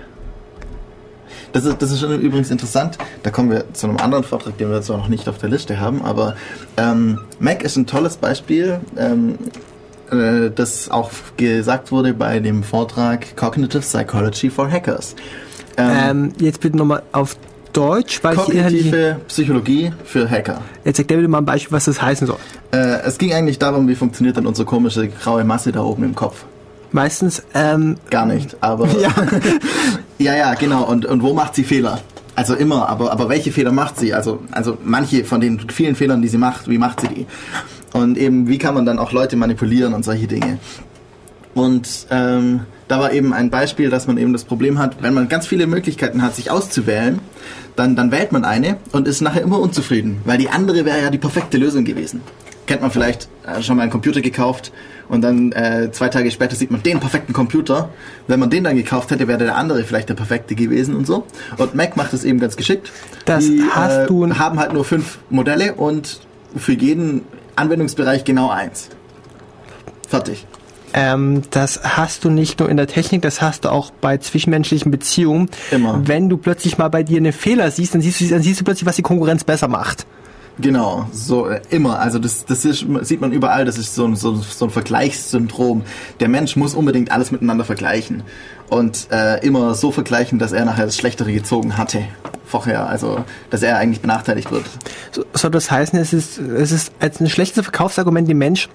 Das 1.53 1.65
ist, 1.65 1.81
das 1.81 1.91
ist 1.91 2.01
schon 2.01 2.21
übrigens 2.21 2.51
interessant. 2.51 2.99
Da 3.23 3.31
kommen 3.31 3.51
wir 3.51 3.73
zu 3.73 3.87
einem 3.87 3.97
anderen 3.99 4.25
Vortrag, 4.25 4.59
den 4.59 4.71
wir 4.71 4.83
zwar 4.83 4.99
noch 4.99 5.09
nicht 5.09 5.29
auf 5.29 5.39
der 5.39 5.49
Liste 5.49 5.81
haben, 5.81 6.03
aber 6.05 6.37
ähm, 6.77 7.21
Mac 7.41 7.63
ist 7.63 7.77
ein 7.77 7.87
tolles 7.87 8.17
Beispiel, 8.17 8.81
ähm, 8.97 9.39
äh, 10.11 10.51
das 10.55 10.91
auch 10.91 11.11
gesagt 11.37 11.91
wurde 11.93 12.15
bei 12.15 12.41
dem 12.41 12.63
Vortrag 12.63 13.37
Cognitive 13.37 13.81
Psychology 13.81 14.51
for 14.51 14.71
Hackers. 14.71 15.15
Ähm, 15.77 15.91
Ähm, 16.11 16.33
jetzt 16.41 16.61
bitte 16.61 16.77
nochmal 16.77 17.03
auf 17.13 17.37
Deutsch, 17.73 18.23
weil 18.25 18.35
ich. 18.35 18.41
Kognitive 18.41 19.17
Psychologie 19.29 19.93
für 20.05 20.29
Hacker. 20.29 20.61
Jetzt 20.85 20.99
erklär 20.99 21.19
bitte 21.19 21.29
mal 21.29 21.39
ein 21.39 21.45
Beispiel, 21.45 21.73
was 21.73 21.85
das 21.85 22.01
heißen 22.03 22.27
soll. 22.27 22.39
Äh, 22.73 23.01
es 23.07 23.19
ging 23.19 23.33
eigentlich 23.33 23.59
darum, 23.59 23.87
wie 23.89 23.95
funktioniert 23.95 24.37
denn 24.37 24.47
unsere 24.47 24.67
komische 24.67 25.09
graue 25.09 25.45
Masse 25.45 25.71
da 25.73 25.83
oben 25.83 26.05
im 26.05 26.15
Kopf. 26.15 26.45
Meistens, 26.91 27.43
ähm, 27.55 27.97
Gar 28.11 28.27
nicht, 28.27 28.57
aber. 28.63 28.89
Ja, 29.01 29.11
ja, 30.19 30.37
ja, 30.37 30.55
genau. 30.55 30.85
Und, 30.85 31.07
und 31.07 31.23
wo 31.23 31.33
macht 31.33 31.55
sie 31.55 31.65
Fehler? 31.65 32.01
Also 32.35 32.55
immer, 32.55 32.89
aber, 32.89 33.11
aber 33.11 33.29
welche 33.29 33.51
Fehler 33.51 33.73
macht 33.73 33.99
sie? 33.99 34.15
Also, 34.15 34.43
also 34.53 34.79
manche 34.85 35.25
von 35.25 35.41
den 35.41 35.59
vielen 35.71 35.97
Fehlern, 35.97 36.23
die 36.23 36.29
sie 36.29 36.39
macht, 36.39 36.69
wie 36.69 36.79
macht 36.79 37.01
sie 37.01 37.09
die? 37.09 37.27
Und 37.93 38.17
eben, 38.17 38.49
wie 38.49 38.59
kann 38.59 38.75
man 38.75 38.87
dann 38.87 38.99
auch 38.99 39.13
Leute 39.13 39.37
manipulieren 39.37 39.95
und 39.95 40.05
solche 40.05 40.27
Dinge? 40.27 40.59
Und 41.55 42.07
ähm, 42.11 42.61
da 42.87 43.01
war 43.01 43.13
eben 43.13 43.33
ein 43.33 43.51
Beispiel, 43.51 43.91
dass 43.91 44.07
man 44.07 44.19
eben 44.19 44.33
das 44.33 44.45
Problem 44.45 44.79
hat, 44.79 45.03
wenn 45.03 45.15
man 45.15 45.29
ganz 45.29 45.47
viele 45.47 45.67
Möglichkeiten 45.67 46.23
hat, 46.23 46.37
sich 46.37 46.51
auszuwählen, 46.51 47.19
dann, 47.75 47.97
dann 47.97 48.11
wählt 48.11 48.33
man 48.33 48.45
eine 48.45 48.77
und 48.93 49.09
ist 49.09 49.21
nachher 49.21 49.43
immer 49.43 49.59
unzufrieden, 49.59 50.21
weil 50.25 50.39
die 50.39 50.49
andere 50.49 50.85
wäre 50.85 51.03
ja 51.03 51.11
die 51.11 51.19
perfekte 51.19 51.59
Lösung 51.59 51.85
gewesen. 51.85 52.21
Kennt 52.69 52.83
man 52.83 52.91
vielleicht 52.91 53.29
äh, 53.47 53.63
schon 53.63 53.77
mal 53.77 53.83
einen 53.83 53.91
Computer 53.91 54.21
gekauft 54.21 54.73
und 55.09 55.23
dann 55.23 55.53
äh, 55.53 55.91
zwei 55.91 56.09
Tage 56.11 56.31
später 56.31 56.55
sieht 56.55 56.71
man 56.71 56.83
den 56.83 57.01
perfekten 57.01 57.33
Computer. 57.33 57.89
Wenn 58.27 58.39
man 58.39 58.51
den 58.51 58.63
dann 58.63 58.77
gekauft 58.77 59.11
hätte, 59.11 59.27
wäre 59.27 59.39
der 59.39 59.57
andere 59.57 59.83
vielleicht 59.85 60.11
der 60.11 60.15
perfekte 60.15 60.55
gewesen 60.55 60.95
und 60.95 61.07
so. 61.07 61.25
Und 61.57 61.75
Mac 61.75 61.97
macht 61.97 62.13
es 62.13 62.25
eben 62.25 62.39
ganz 62.39 62.57
geschickt. 62.57 62.93
Das 63.25 63.45
die 63.47 63.63
hast 63.71 63.97
äh, 63.97 64.07
du- 64.07 64.39
haben 64.39 64.61
halt 64.61 64.75
nur 64.75 64.85
fünf 64.85 65.19
Modelle 65.31 65.75
und 65.75 66.21
für 66.57 66.75
jeden 66.75 67.23
Anwendungsbereich 67.57 68.25
genau 68.25 68.51
eins. 68.51 68.91
Fertig. 70.07 70.47
Ähm, 70.95 71.43
das 71.51 71.81
hast 71.83 72.25
du 72.25 72.31
nicht 72.31 72.61
nur 72.61 72.69
in 72.69 72.77
der 72.77 72.87
Technik, 72.87 73.23
das 73.23 73.43
hast 73.43 73.65
du 73.65 73.71
auch 73.71 73.91
bei 73.91 74.17
zwischenmenschlichen 74.19 74.91
Beziehungen. 74.91 75.49
Immer. 75.71 76.03
Wenn 76.07 76.29
du 76.29 76.37
plötzlich 76.37 76.79
mal 76.79 76.89
bei 76.89 77.03
dir 77.03 77.17
einen 77.19 77.33
Fehler 77.33 77.71
siehst, 77.71 77.95
dann 77.95 78.01
siehst 78.01 78.21
du, 78.21 78.29
dann 78.29 78.43
siehst 78.43 78.61
du 78.61 78.65
plötzlich, 78.65 78.87
was 78.87 78.97
die 78.97 79.03
Konkurrenz 79.03 79.45
besser 79.45 79.69
macht. 79.69 80.07
Genau, 80.61 81.07
so 81.13 81.47
äh, 81.47 81.61
immer. 81.71 82.01
Also 82.01 82.19
das, 82.19 82.45
das 82.45 82.65
ist, 82.65 82.87
sieht 83.03 83.21
man 83.21 83.33
überall. 83.33 83.65
Das 83.65 83.79
ist 83.79 83.95
so 83.95 84.05
ein, 84.05 84.17
so, 84.17 84.35
so 84.35 84.67
ein 84.67 84.71
Vergleichssyndrom. 84.71 85.83
Der 86.21 86.29
Mensch 86.29 86.57
muss 86.57 86.75
unbedingt 86.75 87.13
alles 87.13 87.31
miteinander 87.31 87.65
vergleichen 87.65 88.23
und 88.69 89.09
äh, 89.11 89.45
immer 89.47 89.75
so 89.75 89.93
vergleichen, 89.93 90.39
dass 90.39 90.53
er 90.53 90.65
nachher 90.65 90.87
das 90.87 90.97
Schlechtere 90.97 91.33
gezogen 91.33 91.77
hatte 91.77 92.03
vorher. 92.45 92.89
Also 92.89 93.25
dass 93.51 93.63
er 93.63 93.79
eigentlich 93.79 94.01
benachteiligt 94.01 94.51
wird. 94.51 94.65
So, 95.13 95.25
soll 95.33 95.51
das 95.51 95.71
heißen, 95.71 95.99
es 95.99 96.13
ist, 96.13 96.39
es 96.39 96.73
ist 96.73 96.93
als 96.99 97.21
ein 97.21 97.29
schlechtes 97.29 97.63
Verkaufsargument 97.65 98.29
dem 98.29 98.39
Mensch 98.39 98.69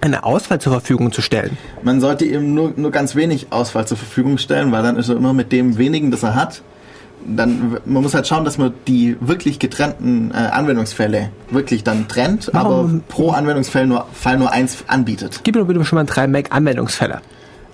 eine 0.00 0.24
Auswahl 0.24 0.60
zur 0.60 0.72
Verfügung 0.72 1.12
zu 1.12 1.22
stellen. 1.22 1.56
Man 1.82 2.00
sollte 2.00 2.26
ihm 2.26 2.54
nur, 2.54 2.74
nur 2.76 2.90
ganz 2.90 3.14
wenig 3.16 3.48
Auswahl 3.50 3.86
zur 3.86 3.96
Verfügung 3.96 4.36
stellen, 4.38 4.70
weil 4.70 4.82
dann 4.82 4.96
ist 4.96 5.08
er 5.08 5.16
immer 5.16 5.32
mit 5.32 5.50
dem 5.50 5.78
wenigen, 5.78 6.10
das 6.10 6.22
er 6.22 6.34
hat. 6.34 6.62
Dann, 7.26 7.78
man 7.84 8.02
muss 8.02 8.14
halt 8.14 8.26
schauen, 8.26 8.44
dass 8.44 8.58
man 8.58 8.74
die 8.86 9.16
wirklich 9.20 9.58
getrennten 9.58 10.30
äh, 10.32 10.34
Anwendungsfälle 10.36 11.30
wirklich 11.50 11.82
dann 11.84 12.06
trennt, 12.08 12.54
aber 12.54 12.70
Warum- 12.70 13.02
pro 13.08 13.30
Anwendungsfall 13.30 13.86
nur, 13.86 14.06
Fall 14.12 14.36
nur 14.38 14.50
eins 14.52 14.84
anbietet. 14.88 15.40
Gib 15.42 15.54
mir 15.54 15.62
doch 15.62 15.68
bitte 15.68 15.84
schon 15.84 15.96
mal 15.96 16.04
drei 16.04 16.26
Mac-Anwendungsfälle. 16.26 17.20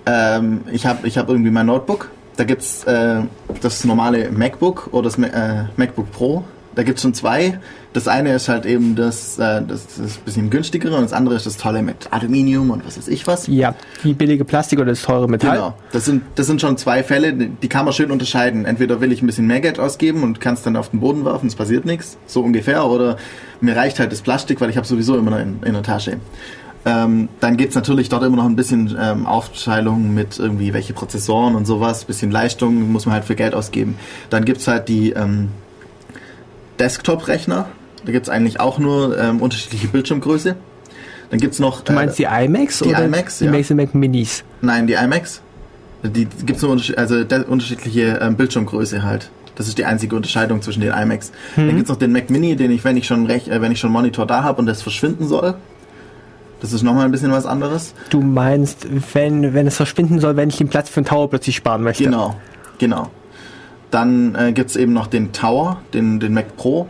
Ähm, 0.05 0.61
ich 0.71 0.85
habe 0.85 1.07
ich 1.07 1.17
hab 1.17 1.29
irgendwie 1.29 1.51
mein 1.51 1.65
Notebook. 1.65 2.09
Da 2.37 2.43
gibt's 2.45 2.83
äh, 2.85 3.21
das 3.61 3.83
normale 3.83 4.31
MacBook 4.31 4.89
oder 4.93 5.03
das 5.03 5.17
Ma 5.17 5.27
äh, 5.27 5.65
MacBook 5.75 6.11
Pro. 6.11 6.43
Da 6.75 6.83
gibt's 6.83 7.01
schon 7.01 7.13
zwei. 7.13 7.59
Das 7.93 8.07
eine 8.07 8.33
ist 8.33 8.47
halt 8.47 8.65
eben 8.65 8.95
das, 8.95 9.37
äh, 9.37 9.61
das, 9.67 9.87
das 9.97 10.17
bisschen 10.17 10.49
günstigere 10.49 10.95
und 10.95 11.01
das 11.01 11.11
andere 11.11 11.35
ist 11.35 11.45
das 11.45 11.57
tolle 11.57 11.81
mit 11.81 12.07
Aluminium 12.11 12.69
und 12.69 12.85
was 12.85 12.97
weiß 12.97 13.09
ich 13.09 13.27
was. 13.27 13.47
Ja, 13.47 13.75
die 14.03 14.13
billige 14.13 14.45
Plastik 14.45 14.79
oder 14.79 14.91
das 14.91 15.01
teure 15.01 15.27
Metall. 15.27 15.57
Genau. 15.57 15.73
Das 15.91 16.05
sind, 16.05 16.23
das 16.35 16.47
sind 16.47 16.61
schon 16.61 16.77
zwei 16.77 17.03
Fälle, 17.03 17.33
die 17.33 17.67
kann 17.67 17.83
man 17.83 17.93
schön 17.93 18.11
unterscheiden. 18.11 18.65
Entweder 18.65 19.01
will 19.01 19.11
ich 19.11 19.21
ein 19.21 19.27
bisschen 19.27 19.47
mehr 19.47 19.59
Geld 19.59 19.79
ausgeben 19.79 20.23
und 20.23 20.39
kann 20.39 20.53
es 20.53 20.61
dann 20.61 20.77
auf 20.77 20.89
den 20.89 21.01
Boden 21.01 21.25
werfen, 21.25 21.47
es 21.47 21.55
passiert 21.55 21.83
nichts, 21.83 22.17
so 22.25 22.41
ungefähr. 22.41 22.85
Oder 22.85 23.17
mir 23.59 23.75
reicht 23.75 23.99
halt 23.99 24.11
das 24.13 24.21
Plastik, 24.21 24.61
weil 24.61 24.69
ich 24.69 24.77
habe 24.77 24.87
sowieso 24.87 25.17
immer 25.17 25.37
in, 25.39 25.61
in 25.63 25.73
der 25.73 25.83
Tasche. 25.83 26.17
Ähm, 26.83 27.29
dann 27.39 27.57
gibt's 27.57 27.75
natürlich 27.75 28.09
dort 28.09 28.23
immer 28.23 28.37
noch 28.37 28.45
ein 28.45 28.55
bisschen 28.55 28.97
ähm, 28.99 29.27
Aufteilung 29.27 30.13
mit 30.13 30.39
irgendwie 30.39 30.73
welche 30.73 30.93
Prozessoren 30.93 31.55
und 31.55 31.65
sowas, 31.65 32.05
bisschen 32.05 32.31
Leistung 32.31 32.91
muss 32.91 33.05
man 33.05 33.13
halt 33.13 33.25
für 33.25 33.35
Geld 33.35 33.53
ausgeben. 33.53 33.97
Dann 34.31 34.45
gibt's 34.45 34.67
halt 34.67 34.87
die 34.87 35.11
ähm, 35.11 35.49
Desktop-Rechner. 36.81 37.67
Da 38.05 38.11
gibt's 38.11 38.29
eigentlich 38.29 38.59
auch 38.59 38.79
nur 38.79 39.17
ähm, 39.17 39.41
unterschiedliche 39.41 39.87
Bildschirmgröße. 39.87 40.55
Dann 41.29 41.39
gibt's 41.39 41.59
noch 41.59 41.81
Du 41.81 41.93
meinst 41.93 42.19
die 42.19 42.23
iMacs 42.23 42.79
die 42.79 42.89
oder 42.89 43.05
iMacs, 43.05 43.37
die 43.39 43.45
ja. 43.45 43.51
Macs 43.51 43.71
und 43.71 43.77
Mac 43.77 43.95
Minis? 43.95 44.43
Nein, 44.61 44.87
die 44.87 44.93
iMacs. 44.93 45.41
Die 46.03 46.25
gibt's 46.45 46.61
nur 46.63 46.71
unterschied- 46.71 46.97
also 46.97 47.15
unterschiedliche 47.47 48.19
ähm, 48.21 48.35
Bildschirmgröße 48.35 49.03
halt. 49.03 49.29
Das 49.55 49.67
ist 49.67 49.77
die 49.77 49.85
einzige 49.85 50.15
Unterscheidung 50.15 50.61
zwischen 50.61 50.81
den 50.81 50.91
iMacs. 50.91 51.31
Mhm. 51.55 51.67
Dann 51.67 51.75
gibt's 51.75 51.89
noch 51.89 51.97
den 51.97 52.11
Mac 52.11 52.29
Mini, 52.31 52.55
den 52.55 52.71
ich, 52.71 52.83
wenn 52.83 52.97
ich 52.97 53.05
schon 53.05 53.27
recht, 53.27 53.47
äh, 53.47 53.61
wenn 53.61 53.71
ich 53.71 53.79
schon 53.79 53.91
Monitor 53.91 54.25
da 54.25 54.43
habe 54.43 54.59
und 54.59 54.65
das 54.65 54.81
verschwinden 54.81 55.27
soll. 55.27 55.53
Das 56.59 56.73
ist 56.73 56.83
nochmal 56.83 57.05
ein 57.05 57.11
bisschen 57.11 57.31
was 57.31 57.45
anderes. 57.45 57.93
Du 58.09 58.21
meinst, 58.21 58.87
wenn, 59.13 59.53
wenn 59.53 59.67
es 59.67 59.75
verschwinden 59.77 60.19
soll, 60.19 60.35
wenn 60.35 60.49
ich 60.49 60.57
den 60.57 60.67
Platz 60.69 60.89
für 60.89 60.97
einen 60.97 61.05
Tower 61.05 61.29
plötzlich 61.29 61.55
sparen 61.55 61.83
möchte. 61.83 62.03
Genau, 62.03 62.35
genau. 62.77 63.09
Dann 63.91 64.35
äh, 64.35 64.53
gibt's 64.53 64.75
eben 64.75 64.93
noch 64.93 65.07
den 65.07 65.33
Tower, 65.33 65.81
den, 65.93 66.19
den 66.19 66.33
Mac 66.33 66.55
Pro, 66.57 66.87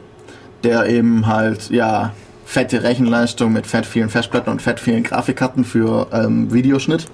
der 0.64 0.88
eben 0.88 1.28
halt, 1.28 1.70
ja, 1.72 2.14
fette 2.46 2.84
Rechenleistung 2.84 3.54
mit 3.54 3.66
fett 3.66 3.86
vielen 3.86 4.10
Festplatten 4.10 4.52
und 4.52 4.62
fett 4.62 4.80
vielen 4.80 5.04
Grafikkarten 5.04 5.64
für 5.64 6.08
ähm, 6.12 6.54
Videoschnitt. 6.54 7.08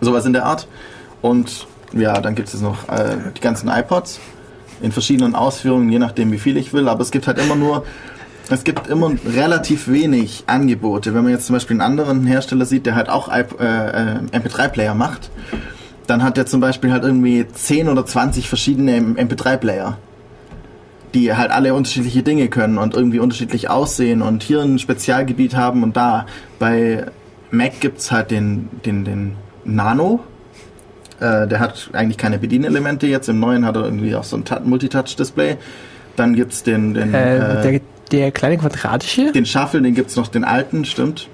Sowas 0.00 0.26
in 0.26 0.32
der 0.34 0.44
Art. 0.44 0.68
Und 1.22 1.66
ja, 1.92 2.20
dann 2.20 2.34
gibt 2.34 2.52
es 2.52 2.60
noch 2.60 2.88
äh, 2.88 3.16
die 3.36 3.40
ganzen 3.40 3.68
iPods 3.68 4.20
in 4.82 4.92
verschiedenen 4.92 5.34
Ausführungen, 5.34 5.90
je 5.90 5.98
nachdem 5.98 6.32
wie 6.32 6.38
viel 6.38 6.56
ich 6.56 6.72
will. 6.72 6.88
Aber 6.88 7.00
es 7.00 7.10
gibt 7.10 7.26
halt 7.26 7.38
immer 7.38 7.56
nur, 7.56 7.84
es 8.50 8.62
gibt 8.62 8.88
immer 8.88 9.12
relativ 9.26 9.88
wenig 9.88 10.44
Angebote. 10.46 11.14
Wenn 11.14 11.24
man 11.24 11.32
jetzt 11.32 11.46
zum 11.46 11.54
Beispiel 11.54 11.74
einen 11.74 11.98
anderen 11.98 12.26
Hersteller 12.26 12.66
sieht, 12.66 12.86
der 12.86 12.94
halt 12.94 13.08
auch 13.08 13.28
äh, 13.28 13.40
äh, 13.40 14.18
MP3-Player 14.32 14.94
macht, 14.94 15.30
dann 16.06 16.22
hat 16.22 16.36
der 16.36 16.46
zum 16.46 16.60
Beispiel 16.60 16.92
halt 16.92 17.04
irgendwie 17.04 17.46
10 17.46 17.88
oder 17.88 18.04
20 18.06 18.48
verschiedene 18.48 18.96
MP3-Player, 18.98 19.98
die 21.14 21.34
halt 21.34 21.50
alle 21.50 21.74
unterschiedliche 21.74 22.22
Dinge 22.22 22.48
können 22.48 22.78
und 22.78 22.94
irgendwie 22.94 23.18
unterschiedlich 23.18 23.70
aussehen 23.70 24.22
und 24.22 24.42
hier 24.42 24.60
ein 24.62 24.78
Spezialgebiet 24.78 25.56
haben 25.56 25.82
und 25.82 25.96
da. 25.96 26.26
Bei 26.58 27.06
Mac 27.50 27.80
gibt's 27.80 28.10
halt 28.12 28.30
den, 28.30 28.68
den, 28.84 29.04
den 29.04 29.32
Nano. 29.64 30.20
Äh, 31.20 31.46
der 31.46 31.60
hat 31.60 31.90
eigentlich 31.92 32.18
keine 32.18 32.38
Bedienelemente 32.38 33.06
jetzt. 33.06 33.28
Im 33.28 33.40
neuen 33.40 33.64
hat 33.64 33.76
er 33.76 33.84
irgendwie 33.84 34.14
auch 34.14 34.24
so 34.24 34.36
ein 34.36 34.44
Tou- 34.44 34.60
Multitouch-Display. 34.64 35.56
Dann 36.16 36.34
gibt's 36.34 36.62
den, 36.62 36.92
den, 36.94 37.14
Äh, 37.14 37.36
äh, 37.36 37.62
der, 37.62 37.80
der 38.10 38.32
kleine 38.32 38.58
quadratische? 38.58 39.32
den 39.32 39.46
Shuffle, 39.46 39.80
den 39.82 39.94
gibt's 39.94 40.16
noch, 40.16 40.28
den 40.28 40.44
alten, 40.44 40.84
stimmt. 40.84 41.28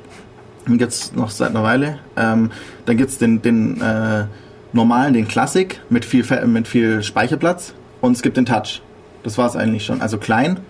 Den 0.69 0.79
gibt's 0.79 1.13
noch 1.15 1.31
seit 1.31 1.51
einer 1.51 1.65
Weile. 1.65 1.99
Ähm, 2.17 2.51
dann 2.87 2.97
gibt's 2.97 3.19
den, 3.19 3.43
den 3.43 3.81
äh, 3.81 4.25
normalen, 4.73 5.15
den 5.15 5.29
Classic 5.29 5.81
mit 5.91 6.05
viel, 6.05 6.25
mit 6.47 6.69
viel 6.69 7.03
Speicherplatz. 7.03 7.75
Und 8.01 8.13
es 8.13 8.23
gibt 8.23 8.37
den 8.37 8.47
Touch. 8.47 8.83
Das 9.23 9.39
war's 9.39 9.57
eigentlich 9.57 9.85
schon. 9.85 10.01
Also 10.01 10.19
klein. 10.19 10.61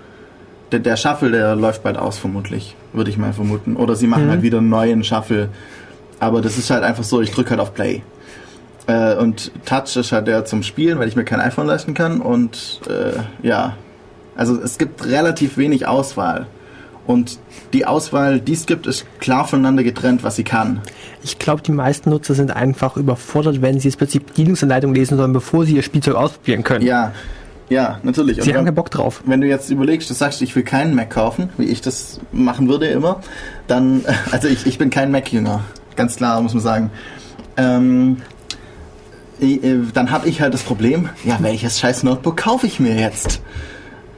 Der, 0.71 0.81
der 0.81 0.97
Shuffle, 0.97 1.31
der 1.31 1.57
läuft 1.57 1.83
bald 1.83 1.97
aus, 1.97 2.19
vermutlich. 2.19 2.77
Würde 2.93 3.11
ich 3.11 3.19
mal 3.19 3.33
vermuten. 3.33 3.77
Oder 3.77 3.95
sie 3.95 4.07
machen 4.07 4.29
halt 4.29 4.43
wieder 4.43 4.59
einen 4.59 4.69
neuen 4.69 5.05
Shuffle. 5.05 5.49
Aber 6.21 6.41
das 6.41 6.59
ist 6.59 6.71
halt 6.71 6.83
einfach 6.83 7.05
so, 7.05 7.21
ich 7.21 7.31
drücke 7.31 7.51
halt 7.51 7.61
auf 7.61 7.75
Play. 7.75 8.03
Äh, 8.87 9.17
und 9.17 9.53
Touch 9.65 9.97
ist 9.97 10.13
halt 10.13 10.27
der 10.27 10.45
zum 10.45 10.63
Spielen, 10.63 10.99
weil 10.99 11.09
ich 11.09 11.17
mir 11.17 11.25
kein 11.25 11.41
iPhone 11.41 11.67
leisten 11.67 11.95
kann. 11.95 12.21
Und 12.21 12.81
äh, 12.89 13.47
ja, 13.47 13.77
also 14.37 14.61
es 14.61 14.79
gibt 14.79 15.05
relativ 15.05 15.57
wenig 15.57 15.87
Auswahl. 15.87 16.47
Und 17.07 17.39
die 17.73 17.85
Auswahl, 17.85 18.39
die 18.41 18.53
es 18.53 18.67
gibt, 18.67 18.87
ist 18.87 19.05
klar 19.19 19.47
voneinander 19.47 19.83
getrennt, 19.83 20.23
was 20.23 20.37
sie 20.37 20.45
kann. 20.45 20.81
Ich 21.25 21.39
glaube, 21.39 21.61
die 21.63 21.73
meisten 21.73 22.11
Nutzer 22.11 22.35
sind 22.35 22.51
einfach 22.55 22.97
überfordert, 22.97 23.61
wenn 23.61 23.81
sie 23.81 23.89
jetzt 23.89 23.97
plötzlich 23.99 24.25
Bedienungsanleitung 24.25 24.95
lesen 24.95 25.17
sollen, 25.17 25.33
bevor 25.33 25.65
sie 25.67 25.75
ihr 25.77 25.83
Spielzeug 25.83 26.15
ausprobieren 26.15 26.63
können. 26.63 26.85
Ja, 26.87 27.13
Ja, 27.69 27.99
natürlich. 28.03 28.37
Und 28.39 28.45
Sie 28.45 28.51
haben 28.51 28.59
wenn- 28.59 28.65
keinen 28.67 28.75
Bock 28.75 28.91
drauf. 28.91 29.23
Wenn 29.25 29.41
du 29.41 29.47
jetzt 29.49 29.71
überlegst, 29.71 30.09
du 30.11 30.15
sagst, 30.15 30.43
ich 30.43 30.55
will 30.55 30.63
keinen 30.63 30.95
Mac 30.95 31.11
kaufen, 31.11 31.49
wie 31.59 31.65
ich 31.65 31.81
das 31.81 32.21
machen 32.31 32.69
würde 32.69 32.87
immer, 32.87 33.21
dann, 33.67 34.05
also 34.31 34.47
ich, 34.49 34.67
ich 34.67 34.77
bin 34.79 34.91
kein 34.91 35.11
Mac-Jünger, 35.11 35.61
ganz 35.97 36.17
klar, 36.17 36.41
muss 36.43 36.53
man 36.55 36.63
sagen. 36.63 36.91
Ähm, 37.57 38.19
äh, 39.41 39.59
dann 39.95 40.11
habe 40.11 40.29
ich 40.29 40.41
halt 40.41 40.55
das 40.55 40.63
Problem, 40.63 41.09
ja, 41.25 41.39
welches 41.41 41.81
scheiß 41.81 42.03
Notebook 42.05 42.37
kaufe 42.37 42.67
ich 42.67 42.79
mir 42.79 42.95
jetzt? 42.95 43.41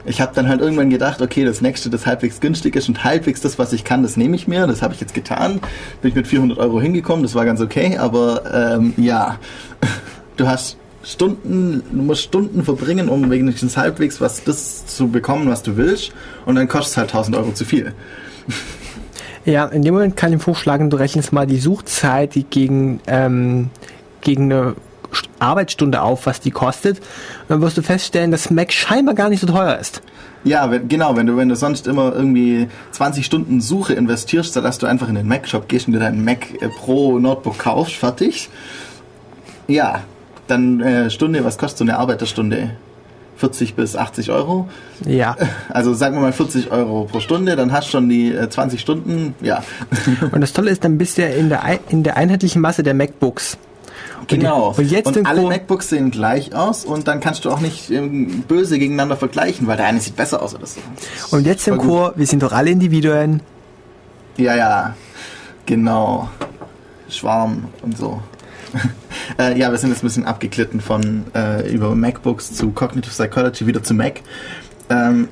Ich 0.05 0.21
habe 0.21 0.31
dann 0.35 0.47
halt 0.47 0.61
irgendwann 0.61 0.89
gedacht, 0.89 1.21
okay, 1.21 1.45
das 1.45 1.61
nächste, 1.61 1.89
das 1.89 2.05
halbwegs 2.05 2.39
günstig 2.39 2.75
ist 2.75 2.87
und 2.87 3.03
halbwegs 3.03 3.41
das, 3.41 3.57
was 3.57 3.73
ich 3.73 3.83
kann, 3.83 4.03
das 4.03 4.17
nehme 4.17 4.35
ich 4.35 4.47
mir. 4.47 4.67
Das 4.67 4.81
habe 4.81 4.93
ich 4.93 5.01
jetzt 5.01 5.13
getan. 5.13 5.59
Bin 6.01 6.09
ich 6.09 6.15
mit 6.15 6.27
400 6.27 6.57
Euro 6.59 6.79
hingekommen, 6.79 7.23
das 7.23 7.35
war 7.35 7.45
ganz 7.45 7.61
okay, 7.61 7.97
aber 7.97 8.75
ähm, 8.75 8.93
ja, 8.97 9.39
du 10.37 10.47
hast 10.47 10.77
Stunden, 11.03 11.83
du 11.91 12.01
musst 12.01 12.23
Stunden 12.23 12.63
verbringen, 12.63 13.09
um 13.09 13.29
wenigstens 13.29 13.77
halbwegs 13.77 14.19
was 14.21 14.43
das 14.43 14.87
zu 14.87 15.07
bekommen, 15.07 15.47
was 15.47 15.61
du 15.61 15.77
willst, 15.77 16.11
und 16.45 16.55
dann 16.55 16.67
kostet 16.67 16.91
es 16.91 16.97
halt 16.97 17.09
1000 17.09 17.37
Euro 17.37 17.51
zu 17.51 17.65
viel. 17.65 17.93
Ja, 19.47 19.65
in 19.67 19.83
dem 19.83 19.93
Moment 19.93 20.17
kann 20.17 20.33
ich 20.33 20.41
vorschlagen, 20.41 20.89
du 20.89 20.97
rechnest 20.97 21.31
mal 21.31 21.45
die 21.45 21.59
Suchzeit 21.59 22.33
die 22.33 22.45
gegen, 22.45 22.99
ähm, 23.05 23.69
gegen 24.21 24.51
eine 24.51 24.75
Arbeitsstunde 25.39 26.01
auf, 26.01 26.25
was 26.25 26.39
die 26.39 26.51
kostet. 26.51 26.99
Und 26.99 27.49
dann 27.49 27.61
wirst 27.61 27.77
du 27.77 27.81
feststellen, 27.81 28.31
dass 28.31 28.49
Mac 28.49 28.71
scheinbar 28.71 29.15
gar 29.15 29.29
nicht 29.29 29.41
so 29.41 29.47
teuer 29.47 29.77
ist. 29.77 30.01
Ja, 30.43 30.69
wenn, 30.69 30.87
genau, 30.87 31.15
wenn 31.15 31.25
du, 31.25 31.37
wenn 31.37 31.49
du 31.49 31.55
sonst 31.55 31.87
immer 31.87 32.13
irgendwie 32.13 32.67
20 32.91 33.25
Stunden 33.25 33.61
Suche 33.61 33.93
investierst, 33.93 34.53
sodass 34.53 34.77
du 34.77 34.85
einfach 34.85 35.09
in 35.09 35.15
den 35.15 35.27
Mac-Shop 35.27 35.67
gehst 35.67 35.87
und 35.87 35.93
dir 35.93 35.99
dein 35.99 36.23
Mac 36.23 36.45
äh, 36.61 36.69
Pro 36.69 37.17
Notebook 37.17 37.57
kaufst, 37.57 37.95
fertig. 37.95 38.49
Ja, 39.67 40.03
dann 40.47 40.81
äh, 40.81 41.09
Stunde, 41.09 41.43
was 41.43 41.57
kostet 41.57 41.79
so 41.79 41.83
eine 41.83 41.97
Arbeiterstunde? 41.97 42.71
40 43.37 43.75
bis 43.75 43.95
80 43.95 44.31
Euro. 44.31 44.69
Ja. 45.05 45.35
Also 45.69 45.93
sagen 45.93 46.15
wir 46.15 46.21
mal 46.21 46.31
40 46.31 46.71
Euro 46.71 47.05
pro 47.11 47.19
Stunde, 47.19 47.55
dann 47.55 47.73
hast 47.73 47.87
du 47.87 47.91
schon 47.91 48.07
die 48.07 48.33
äh, 48.33 48.49
20 48.49 48.79
Stunden, 48.79 49.35
ja. 49.41 49.63
Und 50.31 50.39
das 50.39 50.53
Tolle 50.53 50.71
ist, 50.71 50.83
dann 50.83 50.97
bist 50.97 51.17
du 51.17 51.23
ja 51.23 51.29
in 51.29 51.49
der, 51.49 51.61
in 51.89 52.03
der 52.03 52.15
einheitlichen 52.15 52.61
Masse 52.61 52.83
der 52.83 52.93
MacBooks. 52.93 53.57
Genau. 54.27 54.73
Und 54.75 54.89
jetzt 54.89 55.15
den 55.15 55.25
alle 55.25 55.41
MacBooks 55.43 55.89
sehen 55.89 56.11
gleich 56.11 56.53
aus 56.55 56.85
und 56.85 57.07
dann 57.07 57.19
kannst 57.19 57.45
du 57.45 57.51
auch 57.51 57.59
nicht 57.59 57.89
ähm, 57.91 58.43
böse 58.47 58.79
gegeneinander 58.79 59.17
vergleichen, 59.17 59.67
weil 59.67 59.77
der 59.77 59.85
eine 59.85 59.99
sieht 59.99 60.15
besser 60.15 60.41
aus 60.41 60.55
oder 60.55 60.65
so. 60.65 60.79
Und 61.31 61.45
jetzt 61.45 61.67
im. 61.67 61.77
Chor, 61.77 62.13
wir 62.15 62.25
sind 62.25 62.43
doch 62.43 62.51
alle 62.51 62.69
Individuen. 62.71 63.41
Ja, 64.37 64.55
ja, 64.55 64.95
genau. 65.65 66.29
Schwarm 67.09 67.65
und 67.81 67.97
so. 67.97 68.21
äh, 69.39 69.57
ja, 69.57 69.71
wir 69.71 69.77
sind 69.77 69.89
jetzt 69.89 70.03
ein 70.03 70.07
bisschen 70.07 70.25
abgeglitten 70.25 70.81
von 70.81 71.25
äh, 71.33 71.71
über 71.71 71.95
MacBooks 71.95 72.53
zu 72.53 72.71
Cognitive 72.71 73.11
Psychology 73.11 73.67
wieder 73.67 73.83
zu 73.83 73.93
Mac. 73.93 74.21
Ähm, 74.89 75.29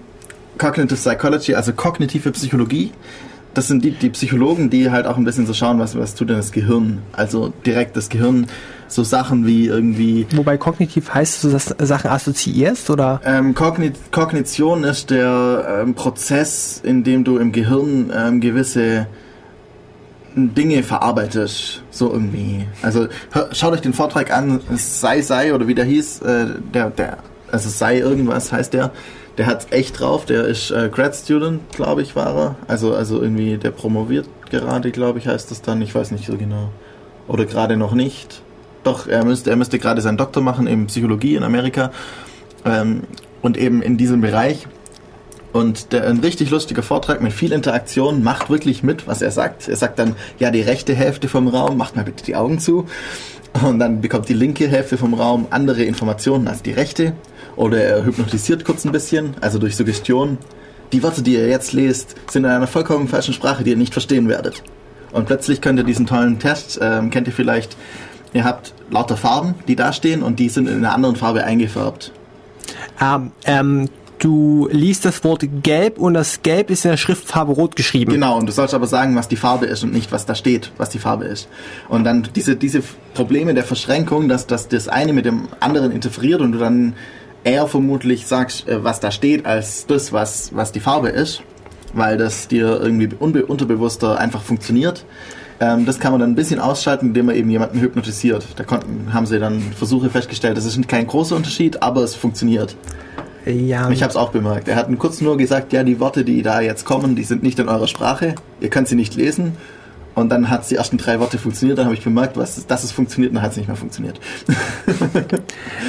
Cognitive 0.57 0.95
Psychology, 0.95 1.55
also 1.55 1.73
kognitive 1.73 2.31
Psychologie. 2.31 2.91
Das 3.53 3.67
sind 3.67 3.83
die, 3.83 3.91
die 3.91 4.09
Psychologen, 4.09 4.69
die 4.69 4.89
halt 4.89 5.05
auch 5.05 5.17
ein 5.17 5.23
bisschen 5.25 5.45
so 5.45 5.53
schauen, 5.53 5.79
was, 5.79 5.97
was 5.97 6.15
tut 6.15 6.29
denn 6.29 6.37
das 6.37 6.51
Gehirn? 6.51 6.99
Also 7.11 7.53
direkt 7.65 7.95
das 7.95 8.09
Gehirn, 8.09 8.47
so 8.87 9.03
Sachen 9.03 9.45
wie 9.45 9.67
irgendwie 9.67 10.25
Wobei 10.35 10.57
kognitiv 10.57 11.13
heißt, 11.13 11.35
dass 11.35 11.41
du 11.41 11.49
das 11.49 11.89
Sachen 11.89 12.09
assoziierst 12.09 12.89
oder? 12.89 13.21
Ähm, 13.25 13.53
Kognit 13.53 13.95
Kognition 14.11 14.83
ist 14.83 15.09
der 15.09 15.81
ähm, 15.81 15.93
Prozess, 15.95 16.79
in 16.83 17.03
dem 17.03 17.23
du 17.23 17.37
im 17.37 17.51
Gehirn 17.51 18.11
ähm, 18.15 18.39
gewisse 18.39 19.07
Dinge 20.35 20.81
verarbeitest, 20.81 21.83
so 21.91 22.11
irgendwie. 22.11 22.65
Also 22.81 23.07
hör, 23.31 23.49
schaut 23.51 23.73
euch 23.73 23.81
den 23.81 23.93
Vortrag 23.93 24.35
an, 24.35 24.61
sei 24.75 25.21
sei 25.21 25.53
oder 25.53 25.67
wie 25.67 25.75
der 25.75 25.85
hieß, 25.85 26.21
äh, 26.21 26.45
der 26.73 26.89
der 26.89 27.17
also 27.51 27.69
sei 27.69 27.99
irgendwas 27.99 28.51
heißt 28.51 28.73
der. 28.73 28.91
Der 29.37 29.47
hat's 29.47 29.67
echt 29.71 29.99
drauf. 29.99 30.25
Der 30.25 30.45
ist 30.45 30.71
äh, 30.71 30.89
Grad 30.89 31.15
Student, 31.15 31.61
glaube 31.71 32.01
ich, 32.01 32.15
war 32.15 32.35
er. 32.35 32.55
Also 32.67 32.93
also 32.93 33.21
irgendwie 33.21 33.57
der 33.57 33.71
promoviert 33.71 34.27
gerade, 34.49 34.91
glaube 34.91 35.19
ich, 35.19 35.27
heißt 35.27 35.49
das 35.49 35.61
dann. 35.61 35.81
Ich 35.81 35.95
weiß 35.95 36.11
nicht 36.11 36.27
so 36.27 36.37
genau. 36.37 36.69
Oder 37.27 37.45
gerade 37.45 37.77
noch 37.77 37.93
nicht. 37.93 38.41
Doch 38.83 39.07
er 39.07 39.25
müsste 39.25 39.49
er 39.49 39.55
müsste 39.55 39.79
gerade 39.79 40.01
seinen 40.01 40.17
Doktor 40.17 40.41
machen 40.41 40.67
in 40.67 40.87
Psychologie 40.87 41.35
in 41.35 41.43
Amerika 41.43 41.91
ähm, 42.65 43.03
und 43.41 43.57
eben 43.57 43.81
in 43.81 43.97
diesem 43.97 44.21
Bereich. 44.21 44.67
Und 45.53 45.93
der, 45.93 46.07
ein 46.07 46.19
richtig 46.19 46.49
lustiger 46.49 46.81
Vortrag 46.81 47.21
mit 47.21 47.31
viel 47.31 47.51
Interaktion, 47.51 48.23
macht 48.23 48.49
wirklich 48.49 48.81
mit, 48.81 49.07
was 49.07 49.21
er 49.21 49.29
sagt. 49.29 49.67
Er 49.67 49.75
sagt 49.75 49.99
dann, 49.99 50.15
ja, 50.39 50.49
die 50.49 50.61
rechte 50.61 50.95
Hälfte 50.95 51.27
vom 51.27 51.47
Raum, 51.47 51.77
macht 51.77 51.95
mal 51.95 52.03
bitte 52.03 52.23
die 52.23 52.35
Augen 52.35 52.57
zu. 52.57 52.87
Und 53.63 53.77
dann 53.77 54.01
bekommt 54.01 54.27
die 54.29 54.33
linke 54.33 54.67
Hälfte 54.67 54.97
vom 54.97 55.13
Raum 55.13 55.45
andere 55.51 55.83
Informationen 55.83 56.47
als 56.47 56.63
die 56.63 56.71
rechte. 56.71 57.13
Oder 57.55 57.83
er 57.83 58.05
hypnotisiert 58.05 58.65
kurz 58.65 58.85
ein 58.85 58.91
bisschen, 58.91 59.35
also 59.41 59.59
durch 59.59 59.75
Suggestion. 59.75 60.37
Die 60.91 61.03
Worte, 61.03 61.21
die 61.21 61.33
ihr 61.33 61.47
jetzt 61.47 61.73
lest, 61.73 62.15
sind 62.29 62.45
in 62.45 62.49
einer 62.49 62.67
vollkommen 62.67 63.07
falschen 63.07 63.33
Sprache, 63.33 63.63
die 63.63 63.71
ihr 63.71 63.77
nicht 63.77 63.93
verstehen 63.93 64.27
werdet. 64.27 64.63
Und 65.11 65.25
plötzlich 65.25 65.61
könnt 65.61 65.79
ihr 65.79 65.85
diesen 65.85 66.05
tollen 66.07 66.39
Test, 66.39 66.79
ähm, 66.81 67.09
kennt 67.09 67.27
ihr 67.27 67.33
vielleicht, 67.33 67.77
ihr 68.33 68.43
habt 68.43 68.73
lauter 68.89 69.17
Farben, 69.17 69.55
die 69.67 69.75
da 69.75 69.93
stehen 69.93 70.23
und 70.23 70.39
die 70.39 70.49
sind 70.49 70.67
in 70.67 70.77
einer 70.77 70.93
anderen 70.93 71.15
Farbe 71.15 71.43
eingefärbt. 71.43 72.11
Ähm, 72.99 73.31
ähm, 73.45 73.89
du 74.19 74.67
liest 74.71 75.05
das 75.05 75.23
Wort 75.23 75.43
gelb 75.61 75.97
und 75.99 76.13
das 76.13 76.41
Gelb 76.41 76.69
ist 76.69 76.85
in 76.85 76.91
der 76.91 76.97
Schriftfarbe 76.97 77.51
rot 77.51 77.75
geschrieben. 77.75 78.11
Genau, 78.11 78.37
und 78.37 78.47
du 78.47 78.53
sollst 78.53 78.73
aber 78.73 78.87
sagen, 78.87 79.15
was 79.15 79.27
die 79.27 79.35
Farbe 79.35 79.65
ist 79.65 79.83
und 79.83 79.93
nicht, 79.93 80.11
was 80.11 80.25
da 80.25 80.33
steht, 80.33 80.71
was 80.77 80.89
die 80.89 80.99
Farbe 80.99 81.25
ist. 81.25 81.47
Und 81.89 82.03
dann 82.03 82.27
diese, 82.35 82.55
diese 82.55 82.81
Probleme 83.13 83.53
der 83.53 83.63
Verschränkung, 83.63 84.29
dass, 84.29 84.47
dass 84.47 84.67
das 84.67 84.87
eine 84.87 85.13
mit 85.13 85.25
dem 85.25 85.47
anderen 85.59 85.91
interferiert 85.91 86.41
und 86.41 86.53
du 86.53 86.59
dann 86.59 86.95
eher 87.43 87.67
vermutlich 87.67 88.25
sagst, 88.27 88.67
äh, 88.67 88.83
was 88.83 88.99
da 88.99 89.11
steht, 89.11 89.45
als 89.45 89.85
das, 89.85 90.13
was, 90.13 90.55
was 90.55 90.71
die 90.71 90.79
Farbe 90.79 91.09
ist, 91.09 91.41
weil 91.93 92.17
das 92.17 92.47
dir 92.47 92.79
irgendwie 92.81 93.07
unterbewusster 93.13 94.19
einfach 94.19 94.41
funktioniert. 94.41 95.05
Ähm, 95.59 95.85
das 95.85 95.99
kann 95.99 96.11
man 96.11 96.21
dann 96.21 96.31
ein 96.31 96.35
bisschen 96.35 96.59
ausschalten, 96.59 97.07
indem 97.07 97.27
man 97.27 97.35
eben 97.35 97.49
jemanden 97.49 97.79
hypnotisiert. 97.79 98.45
Da 98.55 98.63
konnten, 98.63 99.13
haben 99.13 99.25
sie 99.25 99.39
dann 99.39 99.61
Versuche 99.61 100.09
festgestellt, 100.09 100.57
das 100.57 100.65
ist 100.65 100.87
kein 100.87 101.07
großer 101.07 101.35
Unterschied, 101.35 101.81
aber 101.81 102.01
es 102.01 102.15
funktioniert. 102.15 102.75
Ja, 103.45 103.89
Ich 103.89 104.01
habe 104.01 104.09
es 104.09 104.15
auch 104.15 104.31
bemerkt. 104.31 104.69
Er 104.69 104.77
hat 104.77 104.87
kurz 104.97 105.19
nur 105.19 105.37
gesagt, 105.37 105.73
ja, 105.73 105.83
die 105.83 105.99
Worte, 105.99 106.23
die 106.23 106.41
da 106.41 106.61
jetzt 106.61 106.85
kommen, 106.85 107.15
die 107.15 107.23
sind 107.23 107.43
nicht 107.43 107.59
in 107.59 107.67
eurer 107.67 107.87
Sprache. 107.87 108.35
Ihr 108.61 108.69
könnt 108.69 108.87
sie 108.87 108.95
nicht 108.95 109.15
lesen. 109.15 109.57
Und 110.15 110.29
dann 110.29 110.49
hat 110.49 110.69
die 110.69 110.75
ersten 110.75 110.97
drei 110.97 111.19
Worte 111.19 111.37
funktioniert. 111.37 111.79
Dann 111.79 111.85
habe 111.85 111.95
ich 111.95 112.03
bemerkt, 112.03 112.37
was, 112.37 112.65
dass 112.67 112.83
es 112.83 112.91
funktioniert. 112.91 113.31
Und 113.31 113.35
dann 113.35 113.43
hat 113.43 113.51
es 113.51 113.57
nicht 113.57 113.67
mehr 113.67 113.75
funktioniert. 113.75 114.19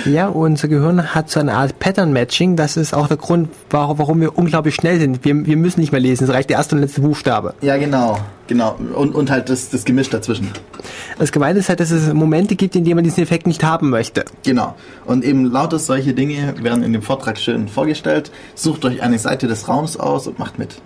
ja, 0.06 0.28
unser 0.28 0.68
Gehirn 0.68 1.14
hat 1.14 1.30
so 1.30 1.40
eine 1.40 1.54
Art 1.54 1.78
Pattern-Matching. 1.78 2.56
Das 2.56 2.76
ist 2.76 2.94
auch 2.94 3.08
der 3.08 3.18
Grund, 3.18 3.50
warum, 3.70 4.20
wir 4.20 4.38
unglaublich 4.38 4.74
schnell 4.74 4.98
sind. 4.98 5.24
Wir, 5.24 5.46
wir 5.46 5.56
müssen 5.56 5.80
nicht 5.80 5.92
mehr 5.92 6.00
lesen. 6.00 6.24
Es 6.24 6.30
reicht 6.30 6.50
der 6.50 6.56
erste 6.56 6.74
und 6.74 6.82
letzte 6.82 7.02
Buchstabe. 7.02 7.54
Ja, 7.60 7.76
genau. 7.76 8.18
Genau. 8.46 8.76
Und, 8.94 9.14
und 9.14 9.30
halt 9.30 9.48
das, 9.48 9.70
das 9.70 9.84
Gemisch 9.84 10.10
dazwischen. 10.10 10.50
Das 11.18 11.32
Gemeine 11.32 11.58
ist 11.58 11.68
halt, 11.68 11.80
dass 11.80 11.90
es 11.90 12.12
Momente 12.12 12.56
gibt, 12.56 12.76
in 12.76 12.84
denen 12.84 12.96
man 12.96 13.04
diesen 13.04 13.22
Effekt 13.22 13.46
nicht 13.46 13.64
haben 13.64 13.90
möchte. 13.90 14.24
Genau. 14.42 14.74
Und 15.04 15.24
eben 15.24 15.46
lauter 15.46 15.78
solche 15.78 16.14
Dinge 16.14 16.54
werden 16.62 16.82
in 16.82 16.92
dem 16.92 17.02
Vortrag 17.02 17.38
schön 17.38 17.68
vorgestellt. 17.68 18.30
Sucht 18.54 18.84
euch 18.84 19.02
eine 19.02 19.18
Seite 19.18 19.46
des 19.46 19.68
Raums 19.68 19.96
aus 19.96 20.26
und 20.26 20.38
macht 20.38 20.58
mit. 20.58 20.80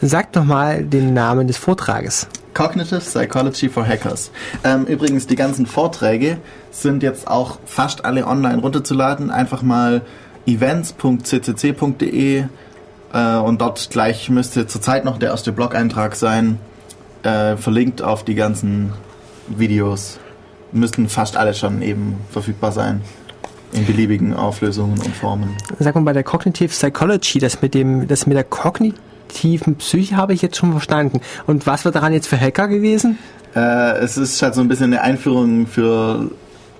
Sag 0.00 0.32
doch 0.32 0.44
mal 0.44 0.84
den 0.84 1.14
Namen 1.14 1.46
des 1.46 1.56
Vortrages. 1.56 2.28
Cognitive 2.54 3.00
Psychology 3.00 3.68
for 3.68 3.86
Hackers. 3.86 4.30
Ähm, 4.64 4.84
übrigens, 4.86 5.26
die 5.26 5.36
ganzen 5.36 5.66
Vorträge 5.66 6.38
sind 6.70 7.02
jetzt 7.02 7.28
auch 7.28 7.58
fast 7.64 8.04
alle 8.04 8.26
online 8.26 8.60
runterzuladen. 8.60 9.30
Einfach 9.30 9.62
mal 9.62 10.02
events.ccc.de 10.46 12.44
äh, 13.12 13.36
und 13.36 13.60
dort 13.60 13.90
gleich 13.90 14.30
müsste 14.30 14.66
zurzeit 14.66 15.04
noch 15.04 15.18
der 15.18 15.30
erste 15.30 15.52
Blog-Eintrag 15.52 16.16
sein. 16.16 16.58
Äh, 17.22 17.56
verlinkt 17.56 18.02
auf 18.02 18.24
die 18.24 18.34
ganzen 18.34 18.92
Videos. 19.48 20.18
Müssten 20.72 21.08
fast 21.08 21.36
alle 21.36 21.54
schon 21.54 21.82
eben 21.82 22.16
verfügbar 22.30 22.72
sein. 22.72 23.02
In 23.72 23.86
beliebigen 23.86 24.34
Auflösungen 24.34 24.98
und 24.98 25.14
Formen. 25.16 25.56
Sag 25.78 25.94
mal, 25.94 26.02
bei 26.02 26.12
der 26.12 26.24
Cognitive 26.24 26.68
Psychology, 26.68 27.38
das 27.38 27.62
mit 27.62 27.72
dem, 27.74 28.06
das 28.06 28.26
mit 28.26 28.36
der 28.36 28.44
kognitiven 29.32 29.76
Psyche 29.76 30.16
habe 30.16 30.34
ich 30.34 30.42
jetzt 30.42 30.56
schon 30.56 30.72
verstanden. 30.72 31.20
Und 31.46 31.66
was 31.66 31.84
wird 31.84 31.94
daran 31.94 32.12
jetzt 32.12 32.28
für 32.28 32.38
Hacker 32.38 32.68
gewesen? 32.68 33.18
Äh, 33.54 33.98
es 33.98 34.16
ist 34.16 34.40
halt 34.42 34.54
so 34.54 34.60
ein 34.60 34.68
bisschen 34.68 34.92
eine 34.92 35.02
Einführung 35.02 35.66
für 35.66 36.30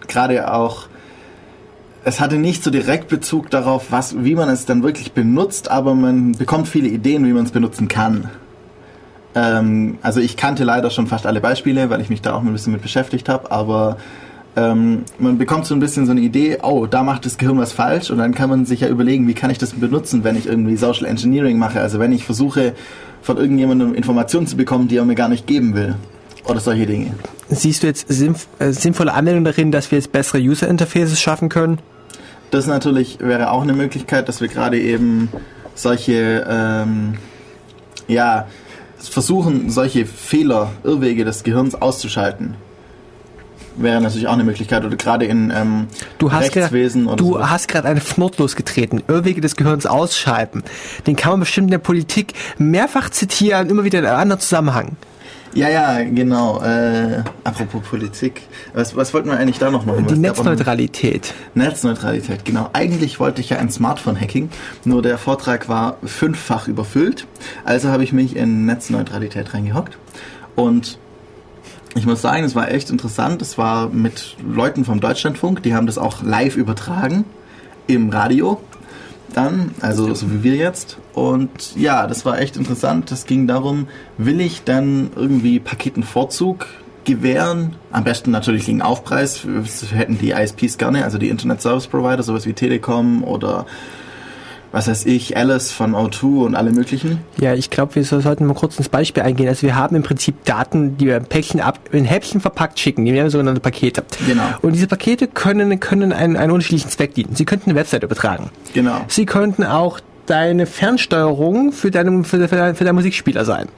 gerade 0.07 0.53
auch. 0.53 0.87
Es 2.05 2.21
hatte 2.21 2.37
nicht 2.37 2.65
so 2.65 2.71
direkt 2.71 3.09
Bezug 3.09 3.51
darauf, 3.51 3.87
was, 3.91 4.25
wie 4.25 4.35
man 4.35 4.49
es 4.49 4.67
dann 4.67 4.83
wirklich 4.83 5.13
benutzt, 5.13 5.71
aber 5.71 5.95
man 5.95 6.33
bekommt 6.33 6.67
viele 6.67 6.89
Ideen, 6.89 7.25
wie 7.27 7.33
man 7.33 7.45
es 7.45 7.53
benutzen 7.53 7.89
kann. 7.89 8.29
Ähm, 9.35 9.99
also 10.03 10.21
ich 10.21 10.37
kannte 10.37 10.65
leider 10.65 10.91
schon 10.91 11.07
fast 11.07 11.27
alle 11.27 11.41
Beispiele, 11.41 11.91
weil 11.91 12.01
ich 12.01 12.11
mich 12.11 12.21
da 12.21 12.35
auch 12.35 12.43
ein 12.43 12.53
bisschen 12.53 12.73
mit 12.73 12.83
beschäftigt 12.83 13.29
habe, 13.29 13.51
aber 13.53 13.99
ähm, 14.55 15.05
man 15.19 15.39
bekommt 15.39 15.67
so 15.67 15.75
ein 15.75 15.81
bisschen 15.81 16.05
so 16.05 16.13
eine 16.13 16.21
Idee, 16.21 16.59
oh, 16.63 16.87
da 16.87 17.03
macht 17.03 17.25
das 17.25 17.39
Gehirn 17.39 17.59
was 17.59 17.73
falsch 17.73 18.11
und 18.11 18.19
dann 18.19 18.35
kann 18.35 18.51
man 18.51 18.67
sich 18.67 18.81
ja 18.81 18.89
überlegen, 18.89 19.27
wie 19.27 19.35
kann 19.35 19.51
ich 19.51 19.59
das 19.59 19.73
benutzen, 19.73 20.25
wenn 20.25 20.37
ich 20.37 20.47
irgendwie 20.47 20.77
Social 20.77 21.07
Engineering 21.07 21.59
mache, 21.59 21.81
also 21.81 21.99
wenn 21.99 22.13
ich 22.13 22.25
versuche, 22.25 22.75
von 23.23 23.39
irgendjemandem 23.39 23.95
Informationen 23.95 24.47
zu 24.47 24.57
bekommen, 24.57 24.89
die 24.89 24.97
er 24.97 25.05
mir 25.05 25.15
gar 25.15 25.29
nicht 25.29 25.47
geben 25.47 25.75
will. 25.75 25.95
Oder 26.45 26.59
solche 26.59 26.87
Dinge. 26.87 27.15
Siehst 27.49 27.83
du 27.83 27.87
jetzt 27.87 28.09
sinnf 28.09 28.49
äh, 28.59 28.73
sinnvolle 28.73 29.15
Anwendung 29.15 29.45
darin, 29.45 29.71
dass 29.71 29.93
wir 29.93 29.99
jetzt 29.99 30.11
bessere 30.11 30.39
User 30.39 30.67
Interfaces 30.69 31.21
schaffen 31.21 31.49
können? 31.49 31.79
Das 32.51 32.67
natürlich 32.67 33.21
wäre 33.21 33.53
auch 33.53 33.63
eine 33.63 33.73
Möglichkeit, 33.75 34.29
dass 34.29 34.41
wir 34.41 34.49
gerade 34.49 34.79
eben 34.79 35.29
solche, 35.75 36.45
ähm, 36.49 37.15
ja, 38.09 38.49
versuchen, 38.99 39.71
solche 39.71 40.05
Fehler, 40.05 40.73
Irrwege 40.85 41.25
des 41.25 41.45
Gehirns 41.45 41.75
auszuschalten. 41.75 42.57
Wäre 43.77 44.01
natürlich 44.01 44.29
auch 44.29 44.35
eine 44.35 44.45
Möglichkeit, 44.45 44.85
oder 44.85 44.97
gerade 44.97 45.25
in 45.25 45.53
ähm, 45.55 45.87
Du 46.19 46.31
hast 46.31 46.55
Rechtswesen 46.55 47.05
gerade, 47.05 47.15
oder 47.15 47.25
du 47.25 47.33
sowas. 47.35 47.51
hast 47.51 47.69
gerade 47.69 47.89
einen 47.89 48.01
Fnord 48.01 48.39
losgetreten. 48.39 49.03
Irrwege 49.09 49.41
des 49.41 49.57
Gehirns 49.57 49.87
ausschalten. 49.87 50.63
Den 51.07 51.17
kann 51.17 51.33
man 51.33 51.41
bestimmt 51.41 51.67
in 51.69 51.73
der 51.73 51.79
Politik 51.79 52.35
mehrfach 52.59 53.11
zitieren, 53.11 53.71
immer 53.71 53.85
wieder 53.85 54.01
in 54.01 54.07
einem 54.07 54.19
anderen 54.19 54.41
Zusammenhang. 54.41 54.97
Ja, 55.55 55.69
ja, 55.69 56.03
genau. 56.03 56.63
Äh, 56.63 57.23
apropos 57.45 57.83
Politik. 57.83 58.43
Was, 58.73 58.97
was 58.97 59.13
wollten 59.13 59.29
wir 59.29 59.37
eigentlich 59.37 59.59
da 59.59 59.71
noch 59.71 59.85
machen? 59.85 60.07
Die 60.07 60.17
Netzneutralität. 60.17 61.35
Netzneutralität, 61.55 62.45
genau. 62.45 62.71
Eigentlich 62.73 63.21
wollte 63.21 63.43
ich 63.43 63.51
ja 63.51 63.59
ein 63.59 63.71
Smartphone-Hacking, 63.71 64.49
nur 64.85 65.03
der 65.03 65.19
Vortrag 65.19 65.69
war 65.69 65.99
fünffach 66.05 66.69
überfüllt. 66.69 67.27
Also 67.65 67.91
habe 67.91 68.03
ich 68.03 68.15
mich 68.15 68.35
in 68.35 68.65
Netzneutralität 68.65 69.53
reingehockt. 69.53 69.99
Und 70.57 70.99
ich 71.95 72.07
muss 72.07 72.23
sagen, 72.23 72.45
es 72.45 72.55
war 72.55 72.71
echt 72.71 72.91
interessant. 72.91 73.43
Es 73.43 73.59
war 73.59 73.89
mit 73.89 74.37
Leuten 74.47 74.85
vom 74.85 75.01
Deutschlandfunk, 75.01 75.63
die 75.63 75.75
haben 75.75 75.87
das 75.87 75.99
auch 75.99 76.23
live 76.23 76.57
übertragen 76.57 77.25
im 77.87 78.11
Radio. 78.11 78.61
Dann, 79.35 79.75
also 79.81 80.13
so 80.15 80.31
wie 80.31 80.43
wir 80.43 80.57
jetzt. 80.57 80.99
Und 81.15 81.75
ja, 81.75 82.07
das 82.07 82.27
war 82.27 82.39
echt 82.39 82.57
interessant. 82.57 83.11
Es 83.13 83.25
ging 83.25 83.47
darum, 83.47 83.89
will 84.19 84.41
ich 84.41 84.63
dann 84.65 85.11
irgendwie 85.17 85.59
Paketenvorzug 85.59 86.67
gewähren? 87.05 87.77
Am 87.91 88.05
besten 88.05 88.31
natürlich 88.31 88.67
gegen 88.67 88.83
Aufpreis. 88.83 89.47
Das 89.47 89.91
hätten 89.93 90.19
die 90.19 90.31
ISPs 90.31 90.77
gerne, 90.77 91.05
also 91.05 91.17
die 91.17 91.31
Internet 91.31 91.63
Service 91.63 91.87
Provider, 91.87 92.23
sowas 92.23 92.45
wie 92.47 92.53
Telekom 92.53 93.25
oder 93.25 93.67
was 94.73 94.89
weiß 94.89 95.05
ich, 95.07 95.37
Alice 95.37 95.71
von 95.71 95.95
O2 95.95 96.45
und 96.47 96.55
alle 96.55 96.71
möglichen. 96.71 97.19
Ja, 97.41 97.55
ich 97.55 97.71
glaube, 97.71 97.95
wir 97.95 98.05
so- 98.05 98.21
sollten 98.21 98.47
mal 98.47 98.55
kurz 98.55 98.79
ins 98.79 98.89
Beispiel 98.89 99.23
eingehen. 99.23 99.49
Also 99.49 99.63
wir 99.63 99.77
haben 99.77 99.95
im 99.97 100.03
Prinzip 100.03 100.45
Daten, 100.45 100.97
die 100.97 101.07
wir 101.07 101.17
in 101.19 101.25
Päckchen 101.27 101.61
ab, 101.61 101.79
in 101.93 102.05
Häppchen 102.05 102.41
verpackt 102.41 102.79
schicken. 102.81 103.05
Die 103.05 103.19
haben 103.21 103.31
sogenannte 103.31 103.61
Pakete. 103.61 104.03
Genau. 104.27 104.43
Und 104.63 104.73
diese 104.73 104.87
Pakete 104.87 105.29
können, 105.29 105.79
können 105.79 106.13
einen, 106.13 106.37
einen 106.37 106.51
unterschiedlichen 106.53 106.91
Zweck 106.91 107.15
dienen. 107.15 107.35
Sie 107.37 107.45
könnten 107.45 107.71
eine 107.71 107.79
Website 107.79 108.03
übertragen. 108.03 108.51
Genau. 108.75 109.01
Sie 109.09 109.27
könnten 109.27 109.65
auch 109.65 110.01
deine 110.27 110.67
Fernsteuerung 110.67 111.73
für, 111.73 111.91
deine, 111.91 112.25
für, 112.25 112.49
für, 112.49 112.57
dein- 112.57 112.75
für 112.75 112.85
deinen 112.85 112.95
Musikspieler 112.95 113.45
sein. 113.45 113.69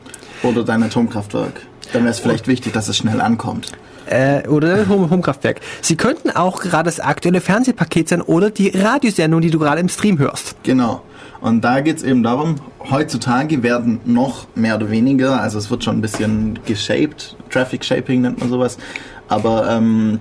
Oder 0.42 0.62
dein 0.62 0.82
Atomkraftwerk. 0.82 1.62
Dann 1.92 2.02
wäre 2.02 2.12
es 2.12 2.18
vielleicht 2.20 2.46
wichtig, 2.48 2.72
dass 2.72 2.88
es 2.88 2.96
schnell 2.96 3.20
ankommt. 3.20 3.72
Äh, 4.06 4.46
oder 4.48 4.88
Home 4.88 5.10
Homekraftwerk. 5.10 5.60
Sie 5.80 5.96
könnten 5.96 6.30
auch 6.30 6.60
gerade 6.60 6.84
das 6.84 7.00
aktuelle 7.00 7.40
Fernsehpaket 7.40 8.08
sein 8.08 8.22
oder 8.22 8.50
die 8.50 8.68
Radiosendung, 8.68 9.40
die 9.40 9.50
du 9.50 9.58
gerade 9.58 9.80
im 9.80 9.88
Stream 9.88 10.18
hörst. 10.18 10.56
Genau. 10.62 11.02
Und 11.40 11.62
da 11.62 11.80
geht 11.80 11.98
es 11.98 12.02
eben 12.02 12.22
darum, 12.22 12.56
heutzutage 12.90 13.62
werden 13.62 14.00
noch 14.06 14.46
mehr 14.54 14.76
oder 14.76 14.90
weniger, 14.90 15.40
also 15.40 15.58
es 15.58 15.70
wird 15.70 15.84
schon 15.84 15.98
ein 15.98 16.00
bisschen 16.00 16.58
geshaped, 16.64 17.36
Traffic 17.50 17.84
Shaping 17.84 18.22
nennt 18.22 18.40
man 18.40 18.48
sowas, 18.48 18.78
aber 19.28 19.68
ähm, 19.68 20.20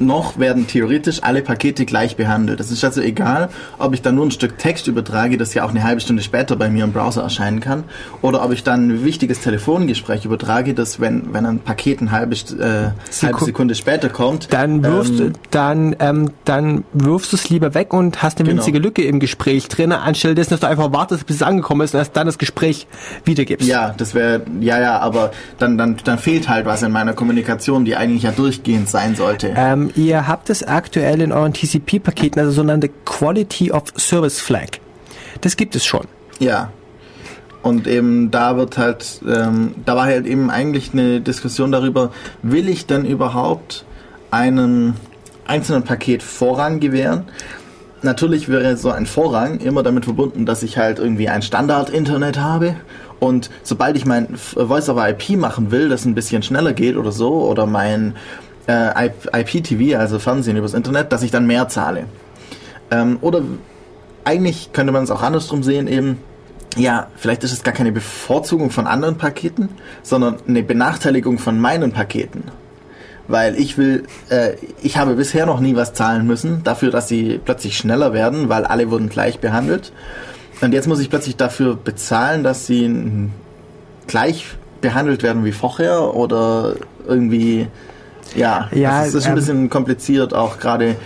noch 0.00 0.38
werden 0.38 0.66
theoretisch 0.66 1.22
alle 1.22 1.42
Pakete 1.42 1.84
gleich 1.84 2.16
behandelt. 2.16 2.60
Es 2.60 2.70
ist 2.70 2.84
also 2.84 3.00
egal, 3.00 3.48
ob 3.78 3.94
ich 3.94 4.02
dann 4.02 4.14
nur 4.14 4.26
ein 4.26 4.30
Stück 4.30 4.58
Text 4.58 4.86
übertrage, 4.86 5.36
das 5.36 5.54
ja 5.54 5.64
auch 5.64 5.70
eine 5.70 5.82
halbe 5.82 6.00
Stunde 6.00 6.22
später 6.22 6.56
bei 6.56 6.68
mir 6.68 6.84
im 6.84 6.92
Browser 6.92 7.22
erscheinen 7.22 7.60
kann, 7.60 7.84
oder 8.22 8.44
ob 8.44 8.52
ich 8.52 8.62
dann 8.62 8.88
ein 8.88 9.04
wichtiges 9.04 9.40
Telefongespräch 9.40 10.24
übertrage, 10.24 10.74
das, 10.74 11.00
wenn, 11.00 11.32
wenn 11.32 11.46
ein 11.46 11.60
Paket 11.60 12.00
eine 12.00 12.10
halbe, 12.10 12.34
äh, 12.34 12.90
halbe 13.22 13.44
Sekunde 13.44 13.74
später 13.74 14.08
kommt, 14.08 14.52
Dann 14.52 14.82
wirfst, 14.82 15.20
ähm, 15.20 15.32
dann, 15.50 15.96
ähm, 16.00 16.30
dann 16.44 16.84
wirfst 16.92 17.32
du 17.32 17.36
es 17.36 17.48
lieber 17.50 17.74
weg 17.74 17.92
und 17.92 18.22
hast 18.22 18.38
eine 18.38 18.48
Genau. 18.48 18.60
winzige 18.60 18.78
Lücke 18.78 19.02
im 19.04 19.20
Gespräch 19.20 19.68
drin, 19.68 19.92
anstelle 19.92 20.34
dessen, 20.34 20.50
dass 20.50 20.60
du 20.60 20.66
einfach 20.68 20.92
wartest, 20.92 21.26
bis 21.26 21.36
es 21.36 21.42
angekommen 21.42 21.82
ist 21.82 21.94
und 21.94 21.98
erst 21.98 22.16
dann 22.16 22.26
das 22.26 22.38
Gespräch 22.38 22.86
wiedergibst. 23.24 23.66
Ja, 23.66 23.94
das 23.96 24.14
wäre, 24.14 24.42
ja, 24.60 24.80
ja, 24.80 24.98
aber 24.98 25.32
dann, 25.58 25.78
dann, 25.78 25.96
dann 26.04 26.18
fehlt 26.18 26.48
halt 26.48 26.66
was 26.66 26.82
in 26.82 26.92
meiner 26.92 27.12
Kommunikation, 27.12 27.84
die 27.84 27.96
eigentlich 27.96 28.22
ja 28.22 28.32
durchgehend 28.32 28.88
sein 28.88 29.16
sollte. 29.16 29.52
Ähm, 29.56 29.87
ihr 29.96 30.26
habt 30.28 30.50
es 30.50 30.62
aktuell 30.62 31.20
in 31.20 31.32
euren 31.32 31.52
TCP-Paketen, 31.52 32.40
also 32.40 32.52
sogenannte 32.52 32.90
Quality 33.04 33.72
of 33.72 33.84
Service 33.96 34.40
Flag. 34.40 34.78
Das 35.40 35.56
gibt 35.56 35.76
es 35.76 35.84
schon. 35.84 36.06
Ja. 36.38 36.70
Und 37.62 37.86
eben 37.86 38.30
da 38.30 38.56
wird 38.56 38.78
halt, 38.78 39.20
ähm, 39.28 39.74
da 39.84 39.96
war 39.96 40.04
halt 40.04 40.26
eben 40.26 40.50
eigentlich 40.50 40.92
eine 40.92 41.20
Diskussion 41.20 41.72
darüber, 41.72 42.12
will 42.42 42.68
ich 42.68 42.86
denn 42.86 43.04
überhaupt 43.04 43.84
einem 44.30 44.94
einzelnen 45.46 45.82
Paket 45.82 46.22
Vorrang 46.22 46.78
gewähren? 46.80 47.24
Natürlich 48.02 48.48
wäre 48.48 48.76
so 48.76 48.92
ein 48.92 49.06
Vorrang 49.06 49.58
immer 49.58 49.82
damit 49.82 50.04
verbunden, 50.04 50.46
dass 50.46 50.62
ich 50.62 50.78
halt 50.78 51.00
irgendwie 51.00 51.28
ein 51.28 51.42
Standard-Internet 51.42 52.38
habe. 52.38 52.76
Und 53.18 53.50
sobald 53.64 53.96
ich 53.96 54.06
mein 54.06 54.34
F- 54.34 54.56
Voice-over-IP 54.56 55.30
machen 55.30 55.72
will, 55.72 55.88
das 55.88 56.04
ein 56.04 56.14
bisschen 56.14 56.44
schneller 56.44 56.72
geht 56.72 56.96
oder 56.96 57.10
so, 57.10 57.42
oder 57.48 57.66
mein 57.66 58.14
äh, 58.68 59.06
IP- 59.06 59.34
IPTV, 59.34 59.98
also 59.98 60.18
Fernsehen 60.18 60.56
übers 60.56 60.74
Internet, 60.74 61.12
dass 61.12 61.22
ich 61.22 61.30
dann 61.30 61.46
mehr 61.46 61.68
zahle. 61.68 62.04
Ähm, 62.90 63.18
oder 63.20 63.42
eigentlich 64.24 64.72
könnte 64.72 64.92
man 64.92 65.04
es 65.04 65.10
auch 65.10 65.22
andersrum 65.22 65.62
sehen, 65.62 65.88
eben, 65.88 66.18
ja, 66.76 67.08
vielleicht 67.16 67.44
ist 67.44 67.52
es 67.52 67.62
gar 67.62 67.74
keine 67.74 67.92
Bevorzugung 67.92 68.70
von 68.70 68.86
anderen 68.86 69.16
Paketen, 69.16 69.70
sondern 70.02 70.36
eine 70.46 70.62
Benachteiligung 70.62 71.38
von 71.38 71.58
meinen 71.58 71.92
Paketen. 71.92 72.44
Weil 73.26 73.58
ich 73.58 73.76
will, 73.76 74.04
äh, 74.30 74.52
ich 74.82 74.96
habe 74.96 75.14
bisher 75.14 75.46
noch 75.46 75.60
nie 75.60 75.76
was 75.76 75.92
zahlen 75.94 76.26
müssen, 76.26 76.62
dafür, 76.64 76.90
dass 76.90 77.08
sie 77.08 77.40
plötzlich 77.42 77.76
schneller 77.76 78.12
werden, 78.12 78.48
weil 78.48 78.64
alle 78.64 78.90
wurden 78.90 79.08
gleich 79.08 79.38
behandelt. 79.40 79.92
Und 80.60 80.72
jetzt 80.72 80.88
muss 80.88 81.00
ich 81.00 81.10
plötzlich 81.10 81.36
dafür 81.36 81.76
bezahlen, 81.76 82.42
dass 82.42 82.66
sie 82.66 83.30
gleich 84.06 84.46
behandelt 84.80 85.22
werden 85.22 85.44
wie 85.44 85.52
vorher 85.52 86.14
oder 86.14 86.74
irgendwie, 87.06 87.68
ja, 88.34 88.68
Ja, 88.72 89.04
das 89.04 89.14
ist 89.14 89.24
ein 89.24 89.30
ähm, 89.30 89.34
bisschen 89.36 89.70
kompliziert, 89.70 90.34
auch 90.34 90.58
gerade 90.58 90.96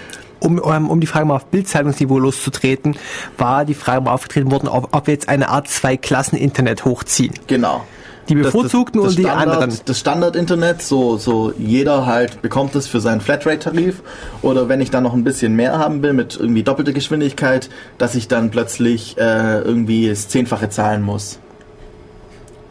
Um, 0.40 0.58
um, 0.58 0.90
um 0.90 1.00
die 1.00 1.06
Frage 1.06 1.24
mal 1.24 1.36
auf 1.36 1.46
Bildzeitungsniveau 1.46 2.18
loszutreten, 2.18 2.96
war 3.38 3.64
die 3.64 3.74
Frage 3.74 4.00
mal 4.00 4.12
aufgetreten 4.12 4.50
worden, 4.50 4.66
ob, 4.66 4.88
ob 4.90 5.06
wir 5.06 5.14
jetzt 5.14 5.28
eine 5.28 5.48
Art 5.48 5.68
Zwei-Klassen-Internet 5.68 6.84
hochziehen. 6.84 7.34
Genau. 7.46 7.84
Die 8.28 8.34
Bevorzugten 8.34 9.00
und 9.00 9.18
die 9.18 9.22
Standard, 9.22 9.48
anderen. 9.48 9.80
Das 9.84 9.98
Standard-Internet, 9.98 10.82
so, 10.82 11.16
so 11.16 11.52
jeder 11.58 12.06
halt 12.06 12.40
bekommt 12.40 12.74
es 12.76 12.86
für 12.86 13.00
seinen 13.00 13.20
Flatrate-Tarif. 13.20 14.02
Oder 14.42 14.68
wenn 14.68 14.80
ich 14.80 14.90
dann 14.90 15.02
noch 15.02 15.14
ein 15.14 15.24
bisschen 15.24 15.54
mehr 15.54 15.78
haben 15.78 16.02
will 16.02 16.12
mit 16.12 16.36
irgendwie 16.38 16.62
doppelter 16.62 16.92
Geschwindigkeit, 16.92 17.68
dass 17.98 18.14
ich 18.14 18.28
dann 18.28 18.50
plötzlich 18.50 19.16
äh, 19.18 19.60
irgendwie 19.60 20.08
das 20.08 20.28
Zehnfache 20.28 20.68
zahlen 20.68 21.02
muss. 21.02 21.38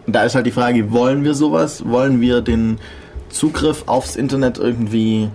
Und 0.08 0.16
da 0.16 0.24
ist 0.24 0.36
halt 0.36 0.46
die 0.46 0.52
Frage, 0.52 0.92
wollen 0.92 1.24
wir 1.24 1.34
sowas? 1.34 1.84
Wollen 1.86 2.22
wir 2.22 2.42
den 2.42 2.80
Zugriff 3.32 3.84
aufs 3.88 4.16
Internet 4.16 4.58
irgendwie 4.58 5.30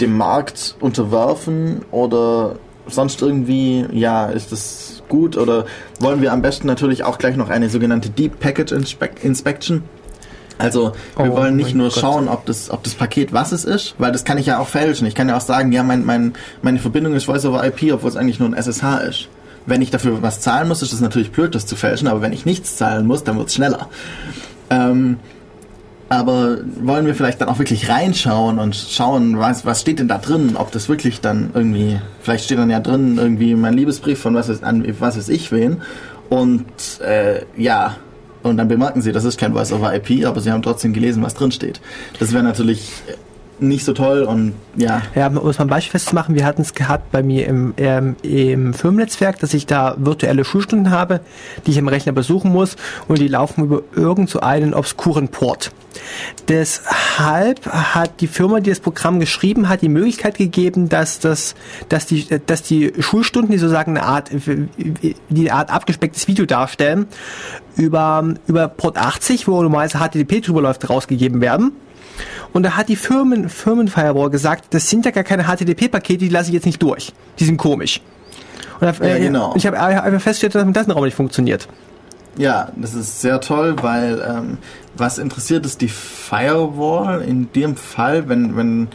dem 0.00 0.16
Markt 0.16 0.76
unterwerfen 0.80 1.82
oder 1.90 2.56
sonst 2.86 3.20
irgendwie, 3.22 3.84
ja, 3.92 4.26
ist 4.26 4.52
das 4.52 5.02
gut 5.08 5.36
oder 5.36 5.66
wollen 6.00 6.22
wir 6.22 6.32
am 6.32 6.42
besten 6.42 6.66
natürlich 6.66 7.04
auch 7.04 7.18
gleich 7.18 7.36
noch 7.36 7.50
eine 7.50 7.68
sogenannte 7.68 8.10
Deep 8.10 8.38
Packet 8.40 8.72
Inspec 8.72 9.24
Inspection? 9.24 9.82
Also 10.58 10.92
wir 11.16 11.32
Oh 11.32 11.36
wollen 11.36 11.54
nicht 11.56 11.74
nur 11.74 11.88
Gott. 11.88 11.98
schauen, 11.98 12.28
ob 12.28 12.44
das, 12.46 12.70
ob 12.70 12.82
das 12.82 12.94
Paket 12.94 13.32
was 13.32 13.52
es 13.52 13.64
ist, 13.64 13.94
weil 13.98 14.10
das 14.10 14.24
kann 14.24 14.38
ich 14.38 14.46
ja 14.46 14.58
auch 14.58 14.66
fälschen. 14.66 15.06
Ich 15.06 15.14
kann 15.14 15.28
ja 15.28 15.36
auch 15.36 15.40
sagen, 15.42 15.70
ja, 15.70 15.82
mein, 15.84 16.04
mein, 16.04 16.32
meine 16.62 16.80
Verbindung 16.80 17.14
ist 17.14 17.24
Voice 17.26 17.44
over 17.44 17.64
IP, 17.64 17.92
obwohl 17.92 18.10
es 18.10 18.16
eigentlich 18.16 18.40
nur 18.40 18.48
ein 18.48 18.54
SSH 18.54 18.98
ist. 19.08 19.28
Wenn 19.66 19.82
ich 19.82 19.90
dafür 19.90 20.20
was 20.22 20.40
zahlen 20.40 20.66
muss, 20.66 20.82
ist 20.82 20.92
es 20.92 21.00
natürlich 21.00 21.30
blöd, 21.30 21.54
das 21.54 21.66
zu 21.66 21.76
fälschen, 21.76 22.08
aber 22.08 22.22
wenn 22.22 22.32
ich 22.32 22.44
nichts 22.44 22.76
zahlen 22.76 23.06
muss, 23.06 23.22
dann 23.22 23.36
wird 23.38 23.48
es 23.48 23.54
schneller. 23.54 23.88
Ähm, 24.70 25.18
aber 26.08 26.58
wollen 26.80 27.06
wir 27.06 27.14
vielleicht 27.14 27.40
dann 27.40 27.48
auch 27.48 27.58
wirklich 27.58 27.88
reinschauen 27.88 28.58
und 28.58 28.74
schauen, 28.74 29.38
was, 29.38 29.66
was 29.66 29.80
steht 29.80 29.98
denn 29.98 30.08
da 30.08 30.18
drin? 30.18 30.56
Ob 30.56 30.72
das 30.72 30.88
wirklich 30.88 31.20
dann 31.20 31.50
irgendwie, 31.52 32.00
vielleicht 32.22 32.44
steht 32.44 32.58
dann 32.58 32.70
ja 32.70 32.80
drin 32.80 33.18
irgendwie 33.18 33.54
mein 33.54 33.74
Liebesbrief 33.74 34.18
von 34.18 34.34
was 34.34 34.48
ist, 34.48 34.64
an 34.64 34.84
was 35.00 35.16
ist 35.16 35.28
ich 35.28 35.52
wen. 35.52 35.82
Und 36.30 36.66
äh, 37.00 37.42
ja, 37.56 37.96
und 38.42 38.56
dann 38.56 38.68
bemerken 38.68 39.02
sie, 39.02 39.12
das 39.12 39.24
ist 39.24 39.38
kein 39.38 39.52
Voice 39.52 39.72
over 39.72 39.94
IP, 39.94 40.24
aber 40.26 40.40
sie 40.40 40.50
haben 40.50 40.62
trotzdem 40.62 40.92
gelesen, 40.92 41.22
was 41.22 41.34
drin 41.34 41.52
steht. 41.52 41.80
Das 42.18 42.32
wäre 42.32 42.42
natürlich 42.42 42.90
nicht 43.60 43.84
so 43.84 43.92
toll 43.92 44.22
und 44.22 44.54
ja, 44.76 45.02
Ja, 45.14 45.26
um 45.28 45.34
mal 45.34 45.54
ein 45.58 45.66
Beispiel 45.68 45.92
festzumachen, 45.92 46.34
wir 46.34 46.44
hatten 46.44 46.62
es 46.62 46.74
gehabt 46.74 47.10
bei 47.10 47.22
mir 47.22 47.46
im, 47.46 47.74
ähm, 47.76 48.16
im 48.22 48.74
Firmennetzwerk, 48.74 49.38
dass 49.38 49.54
ich 49.54 49.66
da 49.66 49.96
virtuelle 49.98 50.44
Schulstunden 50.44 50.90
habe, 50.90 51.20
die 51.66 51.72
ich 51.72 51.76
im 51.76 51.88
Rechner 51.88 52.12
besuchen 52.12 52.52
muss 52.52 52.76
und 53.08 53.18
die 53.18 53.28
laufen 53.28 53.64
über 53.64 53.82
irgend 53.94 54.30
so 54.30 54.40
einen 54.40 54.74
obskuren 54.74 55.28
Port. 55.28 55.72
Deshalb 56.46 57.66
hat 57.66 58.20
die 58.20 58.26
Firma, 58.26 58.60
die 58.60 58.70
das 58.70 58.80
Programm 58.80 59.20
geschrieben 59.20 59.68
hat, 59.68 59.82
die 59.82 59.88
Möglichkeit 59.88 60.36
gegeben, 60.36 60.88
dass 60.88 61.18
das, 61.18 61.54
dass 61.88 62.06
die, 62.06 62.26
dass 62.46 62.62
die 62.62 62.92
Schulstunden, 63.00 63.50
die 63.50 63.58
sozusagen 63.58 63.96
eine 63.96 64.06
Art, 64.06 64.30
die 64.30 65.16
eine 65.30 65.52
Art 65.52 65.70
abgespecktes 65.70 66.28
Video 66.28 66.46
darstellen, 66.46 67.06
über, 67.76 68.34
über 68.46 68.68
Port 68.68 68.96
80, 68.96 69.48
wo 69.48 69.62
normalerweise 69.62 69.98
HTTP 69.98 70.44
drüber 70.44 70.62
läuft, 70.62 70.88
rausgegeben 70.88 71.40
werden 71.40 71.72
Und 72.52 72.62
da 72.62 72.76
hat 72.76 72.88
die 72.88 72.96
Firmen, 72.96 73.48
Firmenfirewall 73.48 74.30
gesagt, 74.30 74.74
das 74.74 74.88
sind 74.88 75.04
ja 75.04 75.10
gar 75.10 75.24
keine 75.24 75.44
HTTP-Pakete, 75.44 76.18
die 76.18 76.28
lasse 76.28 76.48
ich 76.48 76.54
jetzt 76.54 76.66
nicht 76.66 76.82
durch. 76.82 77.12
Die 77.38 77.44
sind 77.44 77.56
komisch. 77.56 78.00
Und 78.80 78.86
da, 79.00 79.06
Ja, 79.06 79.18
genau. 79.18 79.54
ich 79.56 79.66
habe 79.66 79.78
einfach 79.78 80.20
festgestellt, 80.20 80.54
dass 80.54 80.64
mit 80.64 80.76
das 80.76 80.88
Raum 80.88 81.04
nicht 81.04 81.14
funktioniert. 81.14 81.68
Ja, 82.36 82.68
das 82.76 82.94
ist 82.94 83.20
sehr 83.20 83.40
toll, 83.40 83.76
weil 83.82 84.22
ähm, 84.26 84.58
was 84.96 85.18
interessiert 85.18 85.66
ist 85.66 85.80
die 85.80 85.88
Firewall 85.88 87.22
in 87.22 87.50
dem 87.52 87.74
Fall, 87.76 88.28
wenn, 88.28 88.56
wenn, 88.56 88.88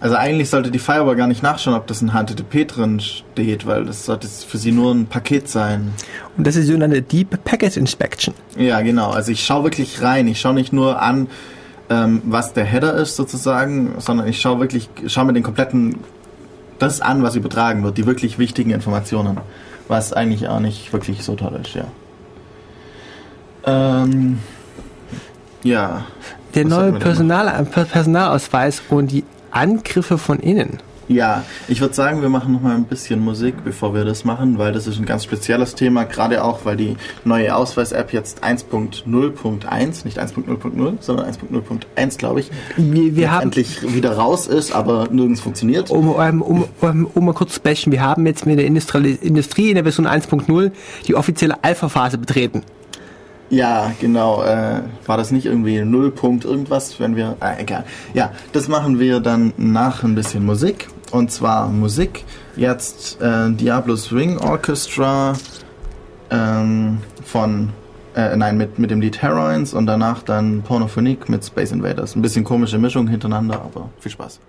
also 0.00 0.16
eigentlich 0.16 0.50
sollte 0.50 0.72
die 0.72 0.80
Firewall 0.80 1.14
gar 1.14 1.28
nicht 1.28 1.40
nachschauen, 1.42 1.76
ob 1.76 1.86
das 1.86 2.02
ein 2.02 2.10
HTTP 2.10 2.66
drin 2.66 2.98
steht, 2.98 3.64
weil 3.66 3.84
das 3.84 4.06
sollte 4.06 4.26
für 4.26 4.58
sie 4.58 4.72
nur 4.72 4.92
ein 4.92 5.06
Paket 5.06 5.48
sein. 5.48 5.92
Und 6.36 6.46
das 6.48 6.56
ist 6.56 6.62
die 6.62 6.66
sogenannte 6.72 7.00
Deep 7.02 7.44
Packet 7.44 7.76
Inspection. 7.76 8.34
Ja, 8.56 8.80
genau. 8.80 9.10
Also 9.10 9.30
ich 9.30 9.44
schaue 9.44 9.64
wirklich 9.64 10.02
rein. 10.02 10.26
Ich 10.26 10.40
schaue 10.40 10.54
nicht 10.54 10.72
nur 10.72 11.00
an, 11.00 11.28
ähm, 11.90 12.22
was 12.24 12.52
der 12.54 12.64
Header 12.64 12.94
ist 12.94 13.16
sozusagen, 13.16 13.94
sondern 13.98 14.26
ich 14.28 14.40
schaue 14.40 14.60
wirklich, 14.60 14.88
schaue 15.08 15.26
mir 15.26 15.32
den 15.32 15.42
kompletten 15.42 15.96
das 16.78 17.02
an, 17.02 17.22
was 17.22 17.36
übertragen 17.36 17.82
wird, 17.82 17.98
die 17.98 18.06
wirklich 18.06 18.38
wichtigen 18.38 18.70
Informationen, 18.70 19.38
was 19.88 20.14
eigentlich 20.14 20.48
auch 20.48 20.60
nicht 20.60 20.92
wirklich 20.94 21.22
so 21.22 21.34
toll 21.34 21.60
ist, 21.62 21.74
ja. 21.74 21.84
Ähm, 23.66 24.38
ja. 25.62 26.04
Der 26.54 26.64
Was 26.64 26.70
neue 26.70 26.92
Personal, 26.92 27.64
Per- 27.64 27.84
Personalausweis 27.84 28.82
und 28.88 29.10
die 29.10 29.24
Angriffe 29.50 30.16
von 30.16 30.38
innen. 30.38 30.78
Ja, 31.10 31.42
ich 31.66 31.80
würde 31.80 31.92
sagen, 31.92 32.22
wir 32.22 32.28
machen 32.28 32.52
noch 32.52 32.60
mal 32.60 32.76
ein 32.76 32.84
bisschen 32.84 33.18
Musik, 33.18 33.64
bevor 33.64 33.94
wir 33.94 34.04
das 34.04 34.24
machen, 34.24 34.58
weil 34.58 34.72
das 34.72 34.86
ist 34.86 35.00
ein 35.00 35.06
ganz 35.06 35.24
spezielles 35.24 35.74
Thema, 35.74 36.04
gerade 36.04 36.44
auch, 36.44 36.64
weil 36.64 36.76
die 36.76 36.96
neue 37.24 37.56
Ausweis-App 37.56 38.12
jetzt 38.12 38.44
1.0.1, 38.44 40.04
nicht 40.04 40.20
1.0.0, 40.20 40.92
sondern 41.00 41.26
1.0.1, 41.26 42.16
glaube 42.16 42.38
ich, 42.38 42.52
Wir, 42.76 43.16
wir 43.16 43.32
haben, 43.32 43.42
endlich 43.42 43.92
wieder 43.92 44.12
raus 44.12 44.46
ist, 44.46 44.70
aber 44.70 45.08
nirgends 45.10 45.40
funktioniert. 45.40 45.90
um, 45.90 46.10
um, 46.10 46.42
um, 46.42 46.64
um, 46.80 47.06
um 47.12 47.24
mal 47.24 47.34
kurz 47.34 47.54
zu 47.54 47.60
bashen, 47.60 47.90
wir 47.90 48.02
haben 48.02 48.24
jetzt 48.26 48.46
mit 48.46 48.60
der 48.60 48.66
Industrie, 48.66 49.18
Industrie 49.20 49.70
in 49.70 49.74
der 49.74 49.82
Version 49.82 50.06
1.0 50.06 50.70
die 51.08 51.16
offizielle 51.16 51.64
Alpha-Phase 51.64 52.18
betreten. 52.18 52.62
Ja, 53.50 53.92
genau. 54.00 54.44
Äh, 54.44 54.82
war 55.06 55.16
das 55.16 55.32
nicht 55.32 55.46
irgendwie 55.46 55.80
0. 55.84 56.12
Punkt 56.12 56.44
irgendwas, 56.44 57.00
wenn 57.00 57.16
wir. 57.16 57.36
Ah, 57.40 57.54
egal. 57.58 57.84
Ja, 58.14 58.30
das 58.52 58.68
machen 58.68 59.00
wir 59.00 59.18
dann 59.18 59.52
nach 59.56 60.04
ein 60.04 60.14
bisschen 60.14 60.46
Musik. 60.46 60.86
Und 61.10 61.30
zwar 61.30 61.68
Musik. 61.68 62.24
Jetzt 62.56 63.20
äh, 63.20 63.50
Diablo 63.50 63.96
Swing 63.96 64.38
Orchestra 64.38 65.34
ähm, 66.30 66.98
von. 67.24 67.70
Äh, 68.16 68.36
nein, 68.36 68.56
mit, 68.56 68.78
mit 68.80 68.90
dem 68.90 69.00
Lied 69.00 69.22
Heroines 69.22 69.72
und 69.72 69.86
danach 69.86 70.24
dann 70.24 70.62
Pornophonique 70.62 71.28
mit 71.28 71.44
Space 71.44 71.70
Invaders. 71.70 72.16
Ein 72.16 72.22
bisschen 72.22 72.42
komische 72.42 72.76
Mischung 72.76 73.06
hintereinander, 73.06 73.62
aber 73.62 73.90
viel 74.00 74.10
Spaß. 74.10 74.40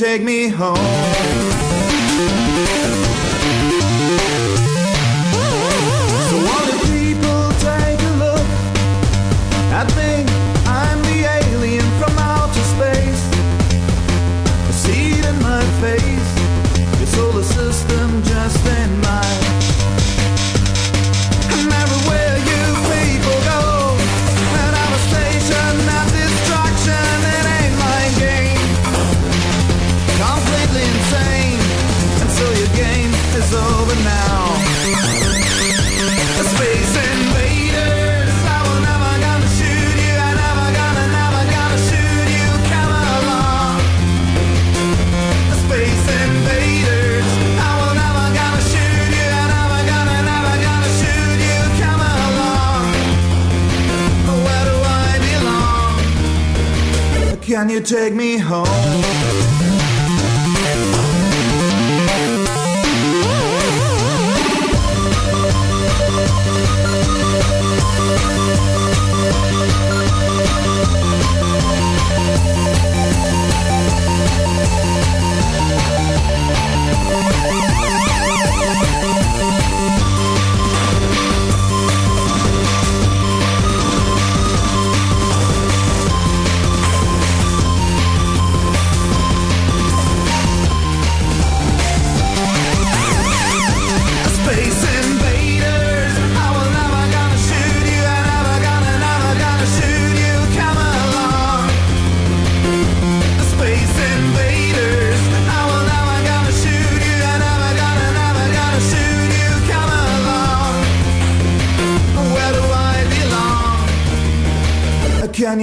Take 0.00 0.22
me 0.22 0.48
home? 0.48 0.79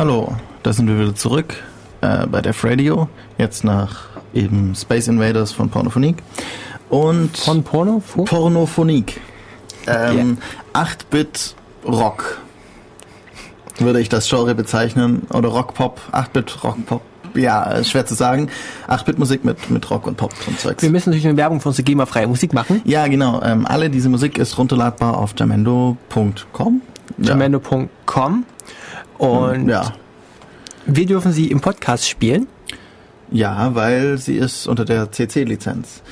Hallo, 0.00 0.34
da 0.62 0.72
sind 0.72 0.88
wir 0.88 0.98
wieder 0.98 1.14
zurück 1.14 1.56
äh, 2.00 2.26
bei 2.26 2.40
Def 2.40 2.64
Radio. 2.64 3.10
Jetzt 3.36 3.64
nach 3.64 4.04
eben 4.32 4.74
Space 4.74 5.08
Invaders 5.08 5.52
von 5.52 5.68
Pornophonik. 5.68 6.16
Und 6.88 7.36
Von 7.36 7.62
Porno? 7.62 8.02
Pornophonik. 8.24 9.20
Ähm, 9.86 10.38
8-Bit 10.72 11.54
Rock 11.84 12.40
würde 13.78 14.00
ich 14.00 14.08
das 14.08 14.26
Genre 14.26 14.54
bezeichnen. 14.54 15.26
Oder 15.34 15.50
Rock-Pop, 15.50 16.00
8-Bit 16.12 16.64
Rock-Pop. 16.64 17.02
Ja, 17.34 17.64
ist 17.64 17.90
schwer 17.90 18.06
zu 18.06 18.14
sagen. 18.14 18.48
8-Bit-Musik 18.88 19.44
mit, 19.44 19.68
mit 19.68 19.90
Rock 19.90 20.06
und 20.06 20.16
Pop 20.16 20.32
und 20.46 20.58
Zeugs. 20.58 20.82
Wir 20.82 20.88
müssen 20.88 21.10
natürlich 21.10 21.28
eine 21.28 21.36
Werbung 21.36 21.60
für 21.60 21.68
unsere 21.68 21.84
GEMA-freie 21.84 22.26
Musik 22.26 22.54
machen. 22.54 22.80
Ja, 22.86 23.06
genau. 23.06 23.42
Ähm, 23.42 23.66
alle 23.66 23.90
diese 23.90 24.08
Musik 24.08 24.38
ist 24.38 24.56
runterladbar 24.56 25.18
auf 25.18 25.34
jamendo.com. 25.36 26.80
Ja. 27.18 27.34
Und 29.20 29.68
Ja. 29.68 29.92
wir 30.86 31.06
dürfen 31.06 31.32
sie 31.32 31.50
im 31.50 31.60
Podcast 31.60 32.08
spielen 32.08 32.46
ja, 33.32 33.72
weil 33.76 34.18
sie 34.18 34.36
ist 34.36 34.66
unter 34.66 34.84
der 34.84 35.12
CC-Lizenz. 35.12 36.02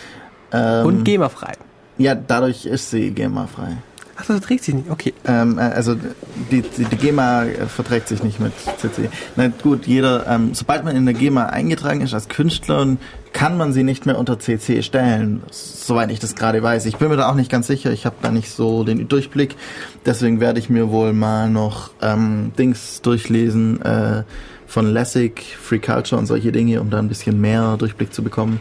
Ähm, 0.53 0.87
und 0.87 1.05
GEMA-frei. 1.05 1.55
Ja, 1.97 2.15
dadurch 2.15 2.65
ist 2.65 2.91
sie 2.91 3.11
GEMA-frei. 3.11 3.77
Ach, 4.17 4.25
das 4.25 4.41
trägt 4.41 4.63
sie 4.63 4.75
nicht. 4.75 4.89
Okay. 4.89 5.15
Ähm, 5.27 5.59
äh, 5.59 5.63
also 5.63 5.97
die, 5.97 6.63
die, 6.63 6.85
die 6.85 6.97
GEMA 6.97 7.45
verträgt 7.67 8.07
sich 8.07 8.23
nicht 8.23 8.39
mit 8.39 8.53
CC. 8.79 9.09
Na 9.35 9.49
gut, 9.49 9.89
jeder, 9.89 10.29
ähm, 10.29 10.55
sobald 10.55 10.85
man 10.85 10.95
in 10.95 11.07
der 11.07 11.15
GEMA 11.15 11.47
eingetragen 11.47 12.03
ist 12.03 12.15
als 12.15 12.29
Künstler, 12.29 12.87
kann 13.33 13.57
man 13.57 13.73
sie 13.73 13.83
nicht 13.83 14.07
mehr 14.07 14.19
unter 14.19 14.39
CC 14.39 14.83
stellen, 14.83 15.43
soweit 15.51 16.11
ich 16.11 16.19
das 16.19 16.35
gerade 16.35 16.63
weiß. 16.63 16.87
Ich 16.87 16.97
bin 16.97 17.09
mir 17.09 17.17
da 17.17 17.31
auch 17.31 17.35
nicht 17.35 17.51
ganz 17.51 17.67
sicher, 17.67 17.93
ich 17.93 18.07
habe 18.07 18.17
da 18.23 18.31
nicht 18.31 18.51
so 18.51 18.85
den 18.85 19.09
Durchblick. 19.09 19.57
Deswegen 20.05 20.41
werde 20.41 20.59
ich 20.59 20.71
mir 20.71 20.91
wohl 20.91 21.13
mal 21.13 21.51
noch 21.51 21.91
ähm, 22.03 22.53
Dings 22.59 23.03
durchlesen 23.03 23.83
äh, 23.83 24.25
von 24.67 24.93
Lessig, 24.93 25.57
Free 25.61 25.79
Culture 25.79 26.19
und 26.19 26.27
solche 26.27 26.53
Dinge, 26.53 26.81
um 26.81 26.91
da 26.91 26.99
ein 26.99 27.09
bisschen 27.09 27.41
mehr 27.41 27.77
Durchblick 27.77 28.13
zu 28.13 28.23
bekommen. 28.23 28.61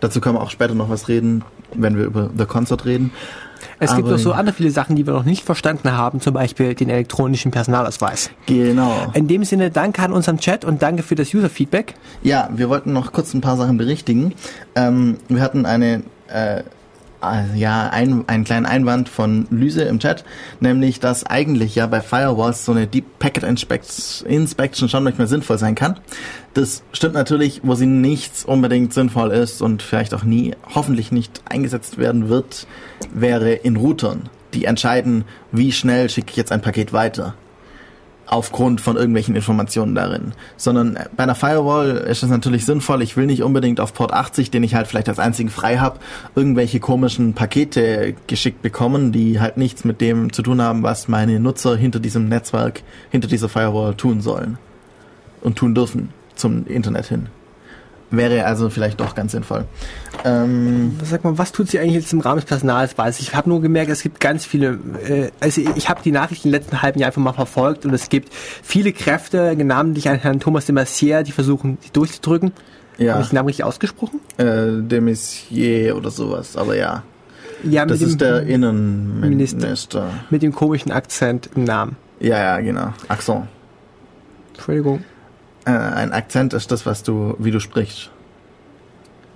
Dazu 0.00 0.20
können 0.20 0.36
wir 0.36 0.42
auch 0.42 0.50
später 0.50 0.74
noch 0.74 0.90
was 0.90 1.08
reden, 1.08 1.44
wenn 1.74 1.96
wir 1.96 2.04
über 2.04 2.30
The 2.36 2.44
Concert 2.44 2.84
reden. 2.84 3.10
Es 3.80 3.94
gibt 3.94 4.08
noch 4.08 4.18
so 4.18 4.32
andere 4.32 4.54
viele 4.54 4.70
Sachen, 4.70 4.96
die 4.96 5.06
wir 5.06 5.12
noch 5.12 5.24
nicht 5.24 5.44
verstanden 5.44 5.92
haben, 5.92 6.20
zum 6.20 6.34
Beispiel 6.34 6.74
den 6.74 6.88
elektronischen 6.88 7.50
Personalausweis. 7.50 8.30
Genau. 8.46 9.06
In 9.14 9.28
dem 9.28 9.44
Sinne, 9.44 9.70
danke 9.70 10.02
an 10.02 10.12
unserem 10.12 10.38
Chat 10.38 10.64
und 10.64 10.82
danke 10.82 11.02
für 11.02 11.14
das 11.14 11.32
User-Feedback. 11.32 11.94
Ja, 12.22 12.48
wir 12.52 12.68
wollten 12.68 12.92
noch 12.92 13.12
kurz 13.12 13.34
ein 13.34 13.40
paar 13.40 13.56
Sachen 13.56 13.76
berichtigen. 13.76 14.34
Ähm, 14.74 15.18
wir 15.28 15.40
hatten 15.42 15.66
eine, 15.66 16.02
äh, 16.28 16.62
ja, 17.54 17.88
ein, 17.90 18.24
einen 18.28 18.44
kleinen 18.44 18.66
Einwand 18.66 19.08
von 19.08 19.46
Lyse 19.50 19.82
im 19.82 19.98
Chat, 19.98 20.24
nämlich, 20.60 21.00
dass 21.00 21.26
eigentlich 21.26 21.74
ja 21.74 21.86
bei 21.86 22.00
Firewalls 22.00 22.64
so 22.64 22.72
eine 22.72 22.86
Deep 22.86 23.18
Packet 23.18 23.44
Inspect- 23.44 24.24
Inspection 24.24 24.88
schon 24.88 25.04
nicht 25.04 25.18
mehr 25.18 25.26
sinnvoll 25.26 25.58
sein 25.58 25.74
kann. 25.74 25.98
Das 26.54 26.82
stimmt 26.92 27.14
natürlich, 27.14 27.60
wo 27.64 27.74
sie 27.74 27.86
nichts 27.86 28.44
unbedingt 28.44 28.94
sinnvoll 28.94 29.30
ist 29.30 29.62
und 29.62 29.82
vielleicht 29.82 30.14
auch 30.14 30.24
nie, 30.24 30.54
hoffentlich 30.74 31.12
nicht 31.12 31.42
eingesetzt 31.48 31.98
werden 31.98 32.28
wird, 32.28 32.66
wäre 33.12 33.52
in 33.52 33.76
Routern. 33.76 34.28
die 34.54 34.64
entscheiden, 34.64 35.24
wie 35.52 35.72
schnell 35.72 36.08
schicke 36.08 36.30
ich 36.30 36.36
jetzt 36.36 36.52
ein 36.52 36.62
Paket 36.62 36.92
weiter 36.92 37.34
aufgrund 38.28 38.80
von 38.80 38.96
irgendwelchen 38.96 39.34
Informationen 39.34 39.94
darin, 39.94 40.32
sondern 40.56 40.98
bei 41.16 41.22
einer 41.22 41.34
Firewall 41.34 41.96
ist 41.96 42.22
es 42.22 42.28
natürlich 42.28 42.64
sinnvoll, 42.66 43.02
ich 43.02 43.16
will 43.16 43.26
nicht 43.26 43.42
unbedingt 43.42 43.80
auf 43.80 43.94
Port 43.94 44.12
80, 44.12 44.50
den 44.50 44.62
ich 44.62 44.74
halt 44.74 44.86
vielleicht 44.86 45.08
als 45.08 45.18
einzigen 45.18 45.48
frei 45.48 45.78
habe, 45.78 45.98
irgendwelche 46.34 46.78
komischen 46.78 47.34
Pakete 47.34 48.14
geschickt 48.26 48.62
bekommen, 48.62 49.12
die 49.12 49.40
halt 49.40 49.56
nichts 49.56 49.84
mit 49.84 50.00
dem 50.00 50.32
zu 50.32 50.42
tun 50.42 50.60
haben, 50.60 50.82
was 50.82 51.08
meine 51.08 51.40
Nutzer 51.40 51.76
hinter 51.76 52.00
diesem 52.00 52.28
Netzwerk, 52.28 52.82
hinter 53.10 53.28
dieser 53.28 53.48
Firewall 53.48 53.94
tun 53.94 54.20
sollen 54.20 54.58
und 55.40 55.56
tun 55.56 55.74
dürfen 55.74 56.10
zum 56.34 56.66
Internet 56.66 57.06
hin. 57.06 57.28
Wäre 58.10 58.46
also 58.46 58.70
vielleicht 58.70 59.00
doch 59.00 59.14
ganz 59.14 59.32
sinnvoll. 59.32 59.64
Ähm, 60.24 60.98
Sag 61.04 61.24
mal, 61.24 61.36
was 61.36 61.52
tut 61.52 61.68
sie 61.68 61.78
eigentlich 61.78 61.94
jetzt 61.94 62.12
im 62.12 62.20
Rahmen 62.20 62.36
des 62.36 62.46
Personalausweises? 62.46 63.20
Ich 63.20 63.34
habe 63.34 63.48
nur 63.50 63.60
gemerkt, 63.60 63.90
es 63.90 64.02
gibt 64.02 64.18
ganz 64.18 64.46
viele, 64.46 64.78
äh, 65.06 65.30
also 65.40 65.60
ich 65.76 65.88
habe 65.90 66.00
die 66.02 66.10
Nachrichten 66.10 66.48
im 66.48 66.52
letzten 66.52 66.80
halben 66.80 66.98
Jahr 66.98 67.08
einfach 67.08 67.20
mal 67.20 67.34
verfolgt 67.34 67.84
und 67.84 67.92
es 67.92 68.08
gibt 68.08 68.32
viele 68.32 68.92
Kräfte, 68.92 69.54
namentlich 69.62 70.08
an 70.08 70.18
Herrn 70.18 70.40
Thomas 70.40 70.64
de 70.64 70.74
Maizière, 70.74 71.22
die 71.22 71.32
versuchen, 71.32 71.76
sie 71.82 71.90
durchzudrücken. 71.92 72.52
Ja. 72.96 73.12
Habe 73.12 73.22
ich 73.22 73.28
den 73.28 73.36
Namen 73.36 73.46
richtig 73.48 73.64
ausgesprochen? 73.64 74.20
äh, 74.38 74.44
de 74.82 75.00
Maizière 75.00 75.92
oder 75.92 76.10
sowas, 76.10 76.56
aber 76.56 76.76
ja. 76.76 77.02
Ja, 77.62 77.84
Das 77.84 78.00
ist 78.00 78.20
der 78.20 78.42
Innenminister. 78.44 79.58
Minister. 79.66 80.10
mit 80.30 80.42
dem 80.42 80.52
komischen 80.54 80.92
Akzent 80.92 81.50
im 81.56 81.64
Namen. 81.64 81.96
Ja, 82.20 82.38
ja, 82.38 82.60
genau. 82.60 82.92
Akzent. 83.08 83.48
Entschuldigung. 84.54 85.04
Äh, 85.68 85.72
ein 85.72 86.12
Akzent 86.12 86.54
ist 86.54 86.70
das, 86.70 86.86
was 86.86 87.02
du, 87.02 87.36
wie 87.38 87.50
du 87.50 87.60
sprichst. 87.60 88.10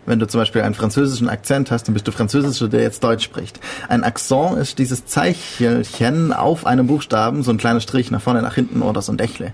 Wenn 0.06 0.18
du 0.18 0.26
zum 0.26 0.40
Beispiel 0.40 0.62
einen 0.62 0.74
französischen 0.74 1.28
Akzent 1.28 1.70
hast, 1.70 1.84
dann 1.86 1.92
bist 1.94 2.08
du 2.08 2.12
Französischer, 2.12 2.68
der 2.68 2.80
jetzt 2.80 3.04
Deutsch 3.04 3.22
spricht. 3.22 3.60
Ein 3.88 4.02
Akzent 4.02 4.58
ist 4.58 4.78
dieses 4.78 5.04
Zeichelchen 5.04 6.32
auf 6.32 6.66
einem 6.66 6.86
Buchstaben, 6.86 7.42
so 7.42 7.52
ein 7.52 7.58
kleiner 7.58 7.80
Strich 7.80 8.10
nach 8.10 8.22
vorne, 8.22 8.40
nach 8.42 8.54
hinten 8.54 8.82
oder 8.82 9.02
so 9.02 9.12
ein 9.12 9.18
Dächle. 9.18 9.52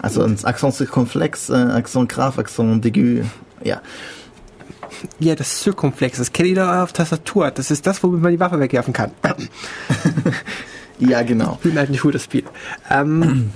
Also 0.00 0.22
ein 0.24 0.42
Akzent 0.44 0.74
circonflex, 0.74 1.50
äh, 1.50 1.54
Akzent 1.54 2.08
grave, 2.08 2.40
Akzent 2.40 2.84
d'aigu. 2.84 3.24
Ja. 3.62 3.82
Ja, 5.18 5.34
das 5.34 5.60
Zirkumflex, 5.60 6.18
das 6.18 6.32
kenne 6.32 6.48
ich 6.50 6.54
doch 6.54 6.68
auf 6.68 6.92
Tastatur. 6.92 7.50
Das 7.50 7.70
ist 7.70 7.86
das, 7.86 8.02
womit 8.02 8.22
man 8.22 8.32
die 8.32 8.40
Waffe 8.40 8.58
wegwerfen 8.60 8.92
kann. 8.92 9.10
Ja, 10.98 11.22
genau. 11.22 11.54
Ich 11.56 11.60
bin 11.70 11.78
halt 11.78 11.90
nicht 11.90 12.02
gut 12.02 12.14
das 12.14 12.24
Spiel. 12.24 12.44
Ähm, 12.90 13.50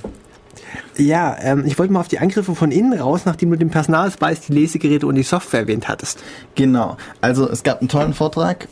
ja, 0.96 1.36
ähm, 1.40 1.64
ich 1.66 1.78
wollte 1.78 1.92
mal 1.92 2.00
auf 2.00 2.08
die 2.08 2.18
Angriffe 2.18 2.54
von 2.54 2.70
innen 2.70 2.98
raus, 2.98 3.22
nachdem 3.24 3.50
du 3.50 3.56
den 3.56 3.70
Personalausweis, 3.70 4.40
die 4.42 4.52
Lesegeräte 4.52 5.06
und 5.06 5.14
die 5.14 5.22
Software 5.22 5.60
erwähnt 5.60 5.88
hattest. 5.88 6.22
Genau. 6.54 6.96
Also 7.20 7.48
es 7.48 7.62
gab 7.62 7.80
einen 7.80 7.88
tollen 7.88 8.14
Vortrag, 8.14 8.68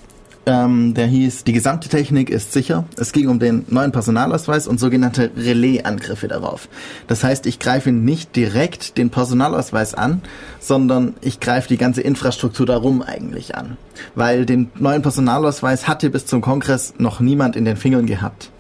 ähm, 0.49 0.95
der 0.95 1.07
hieß 1.07 1.43
Die 1.43 1.53
gesamte 1.53 1.89
Technik 1.89 2.31
ist 2.31 2.53
sicher. 2.53 2.85
Es 2.97 3.13
ging 3.13 3.29
um 3.29 3.41
den 3.41 3.65
neuen 3.69 3.91
Personalausweis 3.91 4.69
und 4.69 4.79
sogenannte 4.79 5.33
Relais-Angriffe 5.37 6.29
darauf. 6.29 6.69
Das 7.09 7.25
heißt, 7.25 7.47
ich 7.47 7.59
greife 7.59 7.91
nicht 7.91 8.37
direkt 8.37 8.97
den 8.97 9.11
Personalausweis 9.11 9.95
an, 9.95 10.23
sondern 10.61 11.15
ich 11.21 11.41
greife 11.41 11.67
die 11.69 11.77
ganze 11.77 12.01
Infrastruktur 12.01 12.65
darum 12.65 13.03
eigentlich 13.03 13.57
an. 13.57 13.77
Weil 14.15 14.47
den 14.47 14.71
neuen 14.79 15.03
Personalausweis 15.03 15.89
hatte 15.89 16.11
bis 16.11 16.27
zum 16.27 16.43
Kongress 16.43 16.95
noch 16.99 17.19
niemand 17.19 17.57
in 17.57 17.65
den 17.65 17.77
Fingern 17.77 18.07
gehabt. 18.07 18.53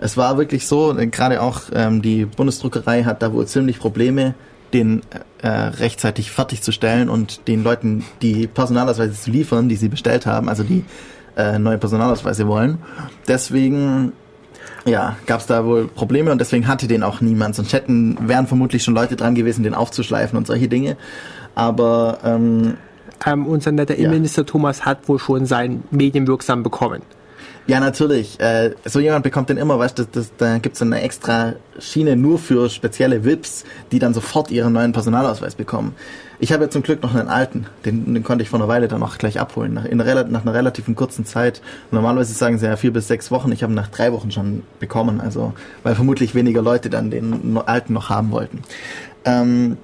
Es 0.00 0.16
war 0.16 0.36
wirklich 0.38 0.66
so, 0.66 0.94
gerade 1.10 1.40
auch 1.40 1.62
ähm, 1.72 2.02
die 2.02 2.24
Bundesdruckerei 2.24 3.04
hat 3.04 3.22
da 3.22 3.32
wohl 3.32 3.46
ziemlich 3.46 3.78
Probleme, 3.78 4.34
den 4.72 5.02
äh, 5.40 5.48
rechtzeitig 5.48 6.30
fertigzustellen 6.30 7.08
und 7.08 7.46
den 7.46 7.62
Leuten 7.62 8.04
die 8.22 8.46
Personalausweise 8.46 9.14
zu 9.14 9.30
liefern, 9.30 9.68
die 9.68 9.76
sie 9.76 9.88
bestellt 9.88 10.26
haben, 10.26 10.48
also 10.48 10.64
die 10.64 10.84
äh, 11.36 11.58
neue 11.58 11.78
Personalausweise 11.78 12.46
wollen. 12.48 12.78
Deswegen 13.28 14.12
ja, 14.84 15.16
gab 15.26 15.40
es 15.40 15.46
da 15.46 15.64
wohl 15.64 15.86
Probleme 15.86 16.30
und 16.32 16.40
deswegen 16.40 16.66
hatte 16.66 16.86
den 16.86 17.02
auch 17.02 17.20
niemand. 17.20 17.54
Sonst 17.54 17.72
hätten, 17.72 18.18
wären 18.28 18.46
vermutlich 18.46 18.82
schon 18.82 18.94
Leute 18.94 19.16
dran 19.16 19.34
gewesen, 19.34 19.62
den 19.62 19.74
aufzuschleifen 19.74 20.36
und 20.36 20.46
solche 20.46 20.68
Dinge. 20.68 20.96
Aber 21.54 22.18
ähm, 22.24 22.74
Ähm, 23.24 23.46
unser 23.46 23.72
netter 23.72 23.94
Ja. 23.94 24.00
Innenminister 24.00 24.44
Thomas 24.44 24.84
hat 24.84 25.08
wohl 25.08 25.18
schon 25.18 25.46
sein 25.46 25.84
medienwirksam 25.90 26.62
bekommen. 26.62 27.00
Ja, 27.66 27.80
natürlich. 27.80 28.38
Äh, 28.40 28.72
so 28.84 29.00
jemand 29.00 29.22
bekommt 29.22 29.48
den 29.48 29.56
immer, 29.56 29.78
weißt 29.78 29.98
du, 29.98 30.04
das, 30.04 30.32
da 30.36 30.58
gibt's 30.58 30.80
so 30.80 30.84
eine 30.84 31.00
extra 31.00 31.54
Schiene 31.78 32.14
nur 32.14 32.38
für 32.38 32.68
spezielle 32.68 33.24
VIPs, 33.24 33.64
die 33.90 33.98
dann 33.98 34.12
sofort 34.12 34.50
ihren 34.50 34.74
neuen 34.74 34.92
Personalausweis 34.92 35.54
bekommen. 35.54 35.94
Ich 36.40 36.52
habe 36.52 36.64
ja 36.64 36.70
zum 36.70 36.82
Glück 36.82 37.02
noch 37.02 37.14
einen 37.14 37.28
alten, 37.28 37.66
den, 37.86 38.12
den 38.12 38.22
konnte 38.22 38.42
ich 38.42 38.50
vor 38.50 38.58
einer 38.58 38.68
Weile 38.68 38.86
dann 38.86 39.02
auch 39.02 39.16
gleich 39.16 39.40
abholen, 39.40 39.72
nach, 39.72 39.86
in, 39.86 39.96
nach 39.96 40.42
einer 40.42 40.52
relativen 40.52 40.94
kurzen 40.94 41.24
Zeit. 41.24 41.62
Normalerweise 41.90 42.34
sagen 42.34 42.58
sie 42.58 42.66
ja 42.66 42.76
vier 42.76 42.92
bis 42.92 43.08
sechs 43.08 43.30
Wochen, 43.30 43.50
ich 43.50 43.62
habe 43.62 43.72
ihn 43.72 43.76
nach 43.76 43.88
drei 43.88 44.12
Wochen 44.12 44.30
schon 44.30 44.62
bekommen, 44.78 45.22
also 45.22 45.54
weil 45.84 45.94
vermutlich 45.94 46.34
weniger 46.34 46.60
Leute 46.60 46.90
dann 46.90 47.10
den 47.10 47.56
alten 47.64 47.94
noch 47.94 48.10
haben 48.10 48.30
wollten. 48.30 48.62
Ähm, 49.24 49.78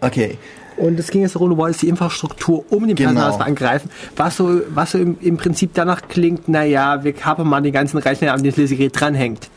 okay. 0.00 0.36
Und 0.76 0.98
es 0.98 1.10
ging 1.10 1.22
jetzt 1.22 1.34
darum, 1.34 1.50
du 1.50 1.56
wolltest 1.56 1.82
die 1.82 1.88
Infrastruktur 1.88 2.64
um 2.70 2.86
den 2.86 2.96
Genau. 2.96 3.10
Personalausweis 3.10 3.46
angreifen, 3.46 3.90
was 4.16 4.36
so, 4.36 4.60
was 4.74 4.92
so 4.92 4.98
im, 4.98 5.16
im 5.20 5.36
Prinzip 5.36 5.70
danach 5.74 6.02
klingt, 6.08 6.48
naja, 6.48 7.02
wir 7.04 7.12
kapern 7.12 7.48
mal 7.48 7.62
den 7.62 7.72
ganzen 7.72 7.98
Rechner, 7.98 8.32
an 8.32 8.42
das 8.42 8.56
Lesegerät 8.56 8.98
dranhängt. 8.98 9.48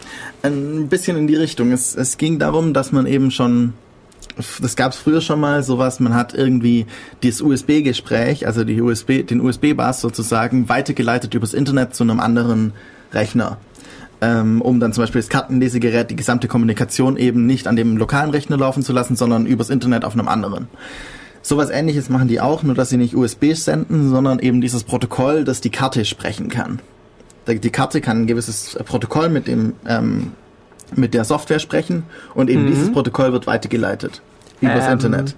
Ein 0.44 0.88
bisschen 0.88 1.18
in 1.18 1.28
die 1.28 1.36
Richtung. 1.36 1.72
Es, 1.72 1.96
es 1.96 2.18
ging 2.18 2.40
darum, 2.40 2.74
dass 2.74 2.92
man 2.92 3.06
eben 3.06 3.32
schon, 3.32 3.74
das 4.62 4.76
gab 4.76 4.94
es 4.94 4.98
früher 4.98 5.22
schon 5.22 5.40
mal, 5.40 5.64
sowas, 5.64 6.00
man 6.00 6.16
hat 6.16 6.34
irgendwie 6.34 6.86
dieses 7.24 7.42
USB-Gespräch, 7.42 8.48
also 8.48 8.64
die 8.64 8.82
USB, 8.82 9.26
den 9.26 9.42
USB-Bus 9.42 10.02
sozusagen, 10.02 10.70
weitergeleitet 10.70 11.34
übers 11.34 11.54
Internet 11.54 11.96
zu 11.96 12.04
einem 12.04 12.20
anderen 12.20 12.74
Rechner. 13.12 13.58
Ähm, 14.22 14.62
um 14.62 14.82
dann 14.82 14.92
zum 14.92 15.04
Beispiel 15.04 15.22
das 15.22 15.30
Kartenlesegerät, 15.30 16.10
die 16.10 16.18
gesamte 16.18 16.50
Kommunikation 16.50 17.16
eben 17.16 17.46
nicht 17.46 17.68
an 17.68 17.78
dem 17.78 17.96
lokalen 17.96 18.32
Rechner 18.32 18.58
laufen 18.58 18.84
zu 18.84 18.92
lassen, 18.92 19.16
sondern 19.16 19.46
übers 19.46 19.70
Internet 19.70 20.04
auf 20.04 20.14
einem 20.14 20.28
anderen. 20.28 20.68
Sowas 21.42 21.70
ähnliches 21.70 22.10
machen 22.10 22.28
die 22.28 22.42
auch, 22.42 22.64
nur 22.64 22.76
dass 22.76 22.90
sie 22.90 22.98
nicht 22.98 23.16
USB 23.16 23.54
senden, 23.54 24.10
sondern 24.10 24.40
eben 24.40 24.60
dieses 24.60 24.84
Protokoll, 24.84 25.46
das 25.46 25.62
die 25.62 25.70
Karte 25.70 26.04
sprechen 26.04 26.50
kann. 26.50 26.80
Die 27.48 27.70
Karte 27.70 28.02
kann 28.02 28.24
ein 28.24 28.28
gewisses 28.28 28.78
Protokoll 28.86 29.30
mit 29.30 29.48
dem 29.48 29.74
ähm, 29.88 30.34
mit 30.96 31.14
der 31.14 31.24
Software 31.24 31.60
sprechen 31.60 32.04
und 32.34 32.50
eben 32.50 32.68
dieses 32.68 32.92
Protokoll 32.92 33.32
wird 33.32 33.48
weitergeleitet 33.48 34.22
übers 34.62 34.86
Ähm, 34.86 34.94
Internet. 34.94 35.36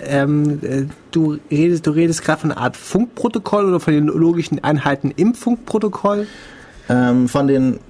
Ähm, 0.00 0.58
äh, 0.62 0.84
du 1.10 1.38
redest, 1.50 1.86
du 1.86 1.90
redest 1.90 2.22
gerade 2.22 2.40
von 2.42 2.52
einer 2.52 2.60
Art 2.60 2.76
Funkprotokoll 2.76 3.66
oder 3.66 3.80
von 3.80 3.94
den 3.94 4.06
logischen 4.06 4.62
Einheiten 4.62 5.12
im 5.16 5.34
Funkprotokoll. 5.34 6.26
Ähm, 6.88 7.28
von 7.28 7.48
den 7.48 7.80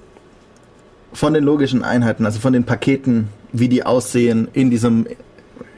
von 1.13 1.33
den 1.33 1.43
logischen 1.43 1.83
Einheiten, 1.83 2.25
also 2.25 2.39
von 2.39 2.53
den 2.53 2.63
Paketen, 2.63 3.29
wie 3.53 3.69
die 3.69 3.85
aussehen 3.85 4.47
in 4.53 4.69
diesem 4.69 5.07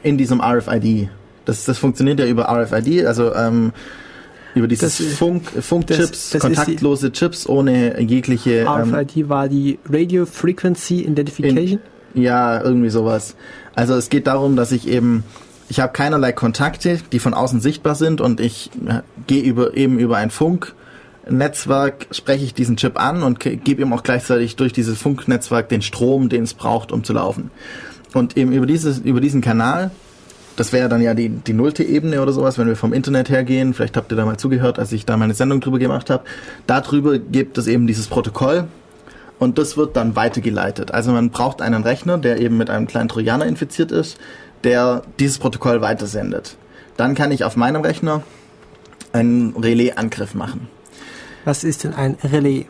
in 0.02 0.16
diesem 0.16 0.40
RFID. 0.40 1.08
Das, 1.44 1.64
das 1.64 1.78
funktioniert 1.78 2.20
ja 2.20 2.26
über 2.26 2.48
RFID, 2.48 3.06
also 3.06 3.34
ähm, 3.34 3.72
über 4.54 4.66
dieses 4.66 4.98
Das 4.98 5.06
Funk, 5.16 5.44
Funkchips, 5.60 6.36
kontaktlose 6.38 7.12
Chips 7.12 7.48
ohne 7.48 8.00
jegliche 8.00 8.60
ähm, 8.60 8.94
RFID 8.94 9.28
war 9.28 9.48
die 9.48 9.78
Radio 9.88 10.26
Frequency 10.26 11.02
Identification. 11.02 11.80
Ja, 12.14 12.62
irgendwie 12.62 12.90
sowas. 12.90 13.36
Also 13.74 13.94
es 13.94 14.10
geht 14.10 14.26
darum, 14.26 14.56
dass 14.56 14.72
ich 14.72 14.88
eben, 14.88 15.22
ich 15.68 15.80
habe 15.80 15.92
keinerlei 15.92 16.32
Kontakte, 16.32 16.98
die 17.12 17.20
von 17.20 17.34
außen 17.34 17.60
sichtbar 17.60 17.94
sind 17.94 18.20
und 18.20 18.40
ich 18.40 18.70
äh, 18.86 19.00
gehe 19.26 19.42
über 19.42 19.76
eben 19.76 19.98
über 19.98 20.16
ein 20.16 20.30
Funknetzwerk, 21.30 22.08
spreche 22.10 22.44
ich 22.44 22.54
diesen 22.54 22.76
Chip 22.76 23.00
an 23.00 23.22
und 23.22 23.38
gebe 23.38 23.82
ihm 23.82 23.92
auch 23.92 24.02
gleichzeitig 24.02 24.56
durch 24.56 24.72
dieses 24.72 24.98
Funknetzwerk 24.98 25.68
den 25.68 25.80
Strom, 25.80 26.28
den 26.28 26.42
es 26.42 26.54
braucht, 26.54 26.90
um 26.90 27.04
zu 27.04 27.12
laufen. 27.12 27.52
Und 28.14 28.36
eben 28.36 28.50
über 28.52 28.66
dieses, 28.66 28.98
über 28.98 29.20
diesen 29.20 29.40
Kanal, 29.40 29.92
das 30.56 30.72
wäre 30.72 30.88
dann 30.88 31.00
ja 31.00 31.14
die, 31.14 31.28
die 31.28 31.52
nullte 31.52 31.84
Ebene 31.84 32.20
oder 32.20 32.32
sowas, 32.32 32.58
wenn 32.58 32.66
wir 32.66 32.74
vom 32.74 32.92
Internet 32.92 33.30
hergehen. 33.30 33.74
Vielleicht 33.74 33.96
habt 33.96 34.10
ihr 34.12 34.16
da 34.16 34.24
mal 34.24 34.38
zugehört, 34.38 34.80
als 34.80 34.90
ich 34.90 35.06
da 35.06 35.16
meine 35.16 35.34
Sendung 35.34 35.60
drüber 35.60 35.78
gemacht 35.78 36.10
habe. 36.10 36.24
Darüber 36.66 37.18
gibt 37.18 37.56
es 37.58 37.68
eben 37.68 37.86
dieses 37.86 38.08
Protokoll, 38.08 38.66
und 39.38 39.56
das 39.56 39.78
wird 39.78 39.96
dann 39.96 40.16
weitergeleitet. 40.16 40.92
Also 40.92 41.12
man 41.12 41.30
braucht 41.30 41.62
einen 41.62 41.82
Rechner, 41.82 42.18
der 42.18 42.40
eben 42.40 42.58
mit 42.58 42.68
einem 42.68 42.86
kleinen 42.86 43.08
Trojaner 43.08 43.46
infiziert 43.46 43.90
ist, 43.90 44.18
der 44.64 45.02
dieses 45.18 45.38
Protokoll 45.38 45.80
weitersendet. 45.80 46.56
Dann 46.98 47.14
kann 47.14 47.32
ich 47.32 47.44
auf 47.44 47.56
meinem 47.56 47.80
Rechner 47.80 48.22
einen 49.14 49.56
Relais-Angriff 49.56 50.34
machen. 50.34 50.68
Was 51.44 51.64
ist 51.64 51.84
denn 51.84 51.94
ein 51.94 52.16
Relais? 52.22 52.66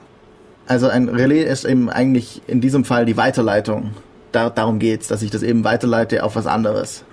Also 0.66 0.88
ein 0.88 1.08
Relais 1.08 1.44
ist 1.44 1.64
eben 1.64 1.90
eigentlich 1.90 2.42
in 2.46 2.60
diesem 2.60 2.84
Fall 2.84 3.04
die 3.04 3.16
Weiterleitung. 3.16 3.90
Da, 4.32 4.50
darum 4.50 4.78
geht's, 4.78 5.08
dass 5.08 5.22
ich 5.22 5.30
das 5.30 5.42
eben 5.42 5.64
weiterleite 5.64 6.22
auf 6.22 6.36
was 6.36 6.46
anderes. 6.46 7.04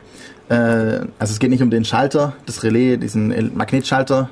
Äh, 0.50 0.56
also 0.56 1.34
es 1.34 1.40
geht 1.40 1.50
nicht 1.50 1.64
um 1.64 1.72
den 1.72 1.84
Schalter, 1.84 2.34
das 2.46 2.64
Relais, 2.64 2.98
diesen 2.98 3.56
Magnetschalter, 3.56 4.30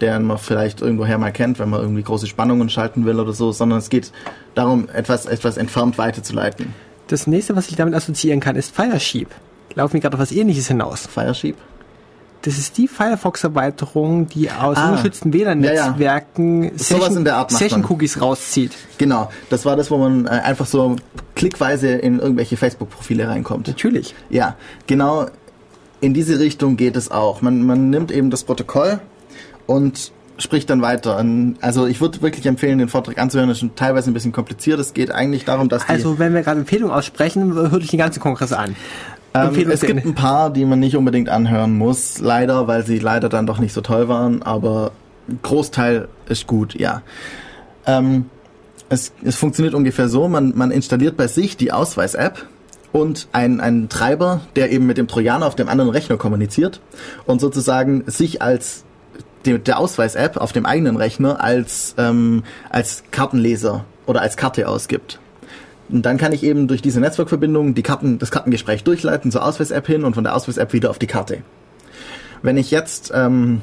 den 0.00 0.22
man 0.22 0.38
vielleicht 0.38 0.80
irgendwoher 0.80 1.18
mal 1.18 1.32
kennt, 1.32 1.58
wenn 1.58 1.68
man 1.68 1.80
irgendwie 1.80 2.02
große 2.02 2.26
Spannungen 2.26 2.68
schalten 2.68 3.04
will 3.04 3.18
oder 3.18 3.32
so, 3.32 3.50
sondern 3.52 3.80
es 3.80 3.90
geht 3.90 4.12
darum, 4.54 4.88
etwas, 4.92 5.26
etwas 5.26 5.56
entfernt 5.56 5.98
weiterzuleiten. 5.98 6.72
Das 7.08 7.26
nächste, 7.26 7.56
was 7.56 7.68
ich 7.68 7.76
damit 7.76 7.94
assoziieren 7.94 8.40
kann, 8.40 8.54
ist 8.54 8.74
Firesheep. 8.74 9.28
Laufen 9.74 9.94
wir 9.94 10.00
gerade 10.00 10.14
auf 10.14 10.20
was 10.20 10.32
ähnliches 10.32 10.68
hinaus. 10.68 11.06
Firesheep? 11.06 11.56
Das 12.42 12.56
ist 12.56 12.78
die 12.78 12.86
Firefox-Erweiterung, 12.88 14.28
die 14.28 14.50
aus 14.50 14.76
Ah. 14.76 14.90
ungeschützten 14.90 15.32
WLAN-Netzwerken 15.32 16.70
Art 17.34 17.50
macht 17.50 17.60
man. 17.60 17.68
Session-Cookies 17.68 18.20
rauszieht. 18.20 18.72
Genau, 18.98 19.30
das 19.50 19.64
war 19.64 19.76
das, 19.76 19.90
wo 19.90 19.98
man 19.98 20.26
äh, 20.26 20.30
einfach 20.30 20.66
so 20.66 20.96
klickweise 21.34 21.88
in 21.88 22.18
irgendwelche 22.20 22.56
Facebook-Profile 22.56 23.28
reinkommt. 23.28 23.66
Natürlich. 23.68 24.14
Ja, 24.30 24.56
genau 24.86 25.26
in 26.00 26.14
diese 26.14 26.38
Richtung 26.38 26.76
geht 26.76 26.96
es 26.96 27.10
auch. 27.10 27.42
Man, 27.42 27.66
man 27.66 27.90
nimmt 27.90 28.12
eben 28.12 28.30
das 28.30 28.44
Protokoll 28.44 29.00
und 29.66 30.12
spricht 30.38 30.70
dann 30.70 30.80
weiter. 30.80 31.24
Also 31.60 31.86
ich 31.86 32.00
würde 32.00 32.22
wirklich 32.22 32.46
empfehlen, 32.46 32.78
den 32.78 32.88
Vortrag 32.88 33.18
anzuhören. 33.18 33.48
Das 33.48 33.56
ist 33.56 33.60
schon 33.60 33.74
teilweise 33.74 34.08
ein 34.08 34.14
bisschen 34.14 34.30
kompliziert. 34.30 34.78
Es 34.78 34.94
geht 34.94 35.10
eigentlich 35.10 35.44
darum, 35.44 35.68
dass 35.68 35.88
Also, 35.88 36.20
wenn 36.20 36.32
wir 36.34 36.42
gerade 36.42 36.60
Empfehlungen 36.60 36.94
aussprechen, 36.94 37.52
hört 37.54 37.74
euch 37.74 37.88
den 37.88 37.98
ganzen 37.98 38.20
Kongress 38.20 38.52
an. 38.52 38.76
Ähm, 39.46 39.70
es 39.70 39.80
gibt 39.80 40.04
ein 40.04 40.14
paar, 40.14 40.50
die 40.50 40.64
man 40.64 40.80
nicht 40.80 40.96
unbedingt 40.96 41.28
anhören 41.28 41.76
muss, 41.76 42.18
leider, 42.18 42.66
weil 42.66 42.84
sie 42.84 42.98
leider 42.98 43.28
dann 43.28 43.46
doch 43.46 43.58
nicht 43.58 43.72
so 43.72 43.80
toll 43.80 44.08
waren. 44.08 44.42
Aber 44.42 44.92
Großteil 45.42 46.08
ist 46.28 46.46
gut, 46.46 46.74
ja. 46.74 47.02
Ähm, 47.86 48.26
es, 48.88 49.12
es 49.22 49.36
funktioniert 49.36 49.74
ungefähr 49.74 50.08
so, 50.08 50.28
man, 50.28 50.52
man 50.56 50.70
installiert 50.70 51.16
bei 51.16 51.26
sich 51.26 51.56
die 51.56 51.72
Ausweis-App 51.72 52.46
und 52.92 53.28
ein, 53.32 53.60
einen 53.60 53.88
Treiber, 53.88 54.40
der 54.56 54.70
eben 54.70 54.86
mit 54.86 54.96
dem 54.96 55.08
Trojaner 55.08 55.46
auf 55.46 55.56
dem 55.56 55.68
anderen 55.68 55.90
Rechner 55.90 56.16
kommuniziert 56.16 56.80
und 57.26 57.40
sozusagen 57.40 58.04
sich 58.06 58.40
als 58.40 58.84
die, 59.44 59.58
der 59.58 59.78
Ausweis-App 59.78 60.36
auf 60.38 60.52
dem 60.52 60.66
eigenen 60.66 60.96
Rechner 60.96 61.42
als, 61.42 61.94
ähm, 61.98 62.44
als 62.70 63.04
Kartenleser 63.10 63.84
oder 64.06 64.22
als 64.22 64.36
Karte 64.36 64.68
ausgibt. 64.68 65.20
Und 65.88 66.04
dann 66.04 66.18
kann 66.18 66.32
ich 66.32 66.42
eben 66.42 66.68
durch 66.68 66.82
diese 66.82 67.00
Netzwerkverbindung 67.00 67.74
die 67.74 67.82
Karten, 67.82 68.18
das 68.18 68.30
Kartengespräch 68.30 68.84
durchleiten 68.84 69.30
zur 69.30 69.44
Ausweis-App 69.44 69.86
hin 69.86 70.04
und 70.04 70.14
von 70.14 70.24
der 70.24 70.34
Ausweis-App 70.36 70.72
wieder 70.72 70.90
auf 70.90 70.98
die 70.98 71.06
Karte. 71.06 71.38
Wenn 72.42 72.56
ich 72.56 72.70
jetzt, 72.70 73.10
ähm, 73.14 73.62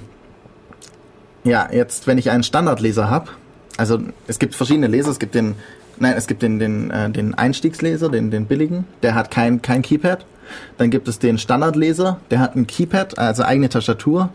ja, 1.43 1.69
jetzt, 1.71 2.07
wenn 2.07 2.17
ich 2.17 2.31
einen 2.31 2.43
Standardleser 2.43 3.09
habe, 3.09 3.29
also 3.77 3.99
es 4.27 4.39
gibt 4.39 4.55
verschiedene 4.55 4.87
Leser, 4.87 5.11
es 5.11 5.19
gibt 5.19 5.35
den, 5.35 5.55
nein, 5.99 6.15
es 6.17 6.27
gibt 6.27 6.41
den, 6.41 6.59
den, 6.59 6.89
äh, 6.91 7.09
den 7.09 7.35
Einstiegsleser, 7.35 8.09
den, 8.09 8.31
den 8.31 8.45
billigen, 8.45 8.85
der 9.03 9.15
hat 9.15 9.31
kein, 9.31 9.61
kein 9.61 9.81
Keypad. 9.81 10.25
Dann 10.77 10.91
gibt 10.91 11.07
es 11.07 11.17
den 11.19 11.37
Standardleser, 11.37 12.19
der 12.29 12.39
hat 12.39 12.55
ein 12.55 12.67
Keypad, 12.67 13.17
also 13.17 13.43
eigene 13.43 13.69
Tastatur 13.69 14.29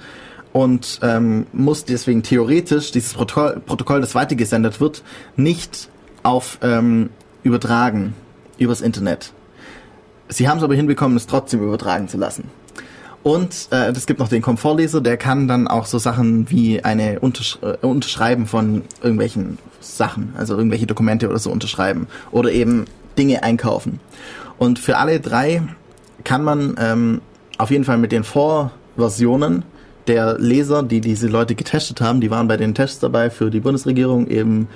und 0.53 0.99
ähm, 1.03 1.47
muss 1.53 1.85
deswegen 1.85 2.23
theoretisch 2.23 2.91
dieses 2.91 3.15
Protokoll, 3.15 3.61
Protokoll, 3.65 4.01
das 4.01 4.15
weitergesendet 4.15 4.81
wird, 4.81 5.03
nicht 5.37 5.89
auf 6.23 6.59
ähm, 6.63 7.11
übertragen 7.43 8.15
übers 8.59 8.81
Internet. 8.81 9.33
Sie 10.29 10.49
haben 10.49 10.59
es 10.59 10.65
aber 10.65 10.75
hinbekommen, 10.75 11.17
es 11.17 11.27
trotzdem 11.27 11.63
übertragen 11.63 12.09
zu 12.09 12.17
lassen. 12.17 12.45
Und 13.23 13.69
äh, 13.71 13.91
es 13.91 14.07
gibt 14.07 14.19
noch 14.19 14.29
den 14.29 14.41
Komfortleser, 14.41 15.01
der 15.01 15.17
kann 15.17 15.47
dann 15.47 15.69
auch 15.69 15.85
so 15.85 15.99
Sachen 15.99 16.51
wie 16.51 16.83
eine 16.83 17.21
Untersch 17.21 17.59
äh, 17.61 17.85
Unterschreiben 17.85 18.47
von 18.47 18.83
irgendwelchen 19.03 19.59
Sachen, 19.81 20.33
also 20.39 20.57
irgendwelche 20.57 20.87
Dokumente 20.87 21.29
oder 21.29 21.39
so 21.39 21.51
unterschreiben 21.51 22.07
oder 22.31 22.51
eben 22.51 22.87
Dinge 23.19 23.43
einkaufen. 23.43 24.01
Und 24.57 24.79
für 24.79 24.97
alle 24.97 25.21
drei 25.21 25.63
kann 26.25 26.45
man 26.45 26.77
ähm, 26.79 27.21
auf 27.59 27.71
jeden 27.71 27.85
Fall 27.85 27.99
mit 27.99 28.13
den 28.13 28.25
Vorversionen 28.25 29.65
der 30.07 30.39
Leser, 30.39 30.83
die 30.83 31.03
diese 31.03 31.29
Leute 31.29 31.55
getestet 31.55 32.01
haben, 32.01 32.21
die 32.21 32.31
waren 32.31 32.49
bei 32.49 32.57
den 32.57 32.75
Tests 32.75 33.01
dabei 33.01 33.29
für 33.29 33.51
die 33.51 33.61
Bundesregierung 33.61 34.29
eben 34.29 34.69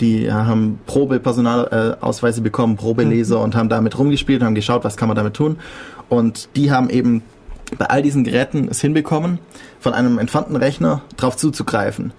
die 0.00 0.30
haben 0.30 0.80
Probepersonalausweise 0.86 1.96
äh, 2.00 2.04
Ausweise 2.04 2.40
bekommen, 2.40 2.76
Probeleser 2.76 3.40
und 3.40 3.54
haben 3.54 3.68
damit 3.68 3.98
rumgespielt 3.98 4.40
und 4.40 4.46
haben 4.46 4.54
geschaut, 4.54 4.84
was 4.84 4.96
kann 4.96 5.08
man 5.08 5.16
damit 5.16 5.34
tun. 5.34 5.58
Und 6.08 6.48
die 6.56 6.70
haben 6.70 6.90
eben 6.90 7.22
bei 7.78 7.86
all 7.86 8.02
diesen 8.02 8.24
Geräten 8.24 8.68
es 8.70 8.80
hinbekommen, 8.80 9.38
von 9.80 9.94
einem 9.94 10.18
entfernten 10.18 10.56
Rechner 10.56 11.02
drauf 11.16 11.36
zuzugreifen. 11.36 12.12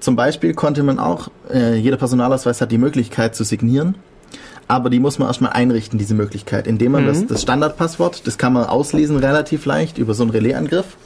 Zum 0.00 0.16
Beispiel 0.16 0.54
konnte 0.54 0.82
man 0.82 0.98
auch, 0.98 1.28
äh, 1.52 1.74
jeder 1.76 1.96
Personalausweis 1.96 2.60
hat 2.60 2.70
die 2.70 2.78
Möglichkeit 2.78 3.34
zu 3.34 3.44
signieren, 3.44 3.96
aber 4.68 4.90
die 4.90 5.00
muss 5.00 5.18
man 5.18 5.28
erstmal 5.28 5.52
einrichten, 5.52 5.98
diese 5.98 6.14
Möglichkeit, 6.14 6.66
indem 6.66 6.92
man 6.92 7.06
das, 7.06 7.26
das 7.26 7.42
Standardpasswort, 7.42 8.26
das 8.26 8.36
kann 8.36 8.52
man 8.52 8.64
auslesen 8.64 9.16
relativ 9.16 9.64
leicht 9.64 9.98
über 9.98 10.12
so 10.12 10.24
einen 10.24 10.30
Relaisangriff 10.30 10.96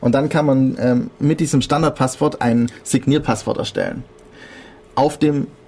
und 0.00 0.14
dann 0.14 0.28
kann 0.28 0.46
man 0.46 0.76
ähm, 0.80 1.10
mit 1.18 1.40
diesem 1.40 1.62
Standardpasswort 1.62 2.40
ein 2.42 2.70
Signierpasswort 2.82 3.58
erstellen. 3.58 4.04
Auf 4.94 5.18
dem 5.18 5.42
äh, 5.42 5.59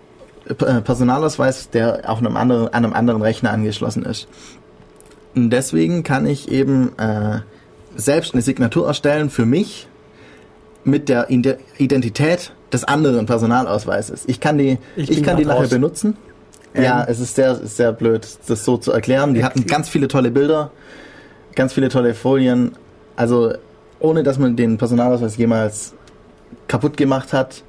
Personalausweis, 0.84 1.70
der 1.70 2.08
auf 2.10 2.18
einem 2.18 2.36
anderen, 2.36 2.68
an 2.68 2.84
einem 2.84 2.92
anderen 2.94 3.22
Rechner 3.22 3.50
angeschlossen 3.50 4.04
ist. 4.04 4.28
Und 5.34 5.50
deswegen 5.50 6.02
kann 6.02 6.26
ich 6.26 6.50
eben 6.50 6.92
äh, 6.98 7.40
selbst 7.96 8.34
eine 8.34 8.42
Signatur 8.42 8.86
erstellen 8.86 9.30
für 9.30 9.46
mich 9.46 9.88
mit 10.84 11.08
der 11.08 11.30
Ide- 11.30 11.58
Identität 11.78 12.52
des 12.72 12.84
anderen 12.84 13.26
Personalausweises. 13.26 14.24
Ich 14.26 14.40
kann 14.40 14.58
die, 14.58 14.78
Ich 14.96 15.10
ich, 15.10 15.22
kann 15.22 15.36
die 15.36 15.44
nachher 15.44 15.60
raus. 15.62 15.70
benutzen. 15.70 16.16
ja, 16.74 17.04
es 17.04 17.20
ist 17.20 17.34
sehr, 17.36 17.52
ist 17.52 17.76
sehr 17.76 17.92
blöd, 17.92 18.26
das 18.46 18.64
so 18.64 18.76
zu 18.78 18.92
erklären. 18.92 19.34
Die 19.34 19.44
hatten 19.44 19.66
ganz 19.66 19.88
viele 19.88 20.08
tolle 20.08 20.30
Bilder, 20.30 20.70
ganz 21.54 21.72
viele 21.72 21.88
tolle 21.88 22.14
Folien. 22.14 22.72
Also 23.14 23.52
ohne 24.00 24.22
dass 24.22 24.38
man 24.38 24.56
den 24.56 24.78
Personalausweis 24.78 25.36
jemals 25.36 25.94
kaputt 26.66 26.96
gemacht 26.96 27.32
hat 27.32 27.62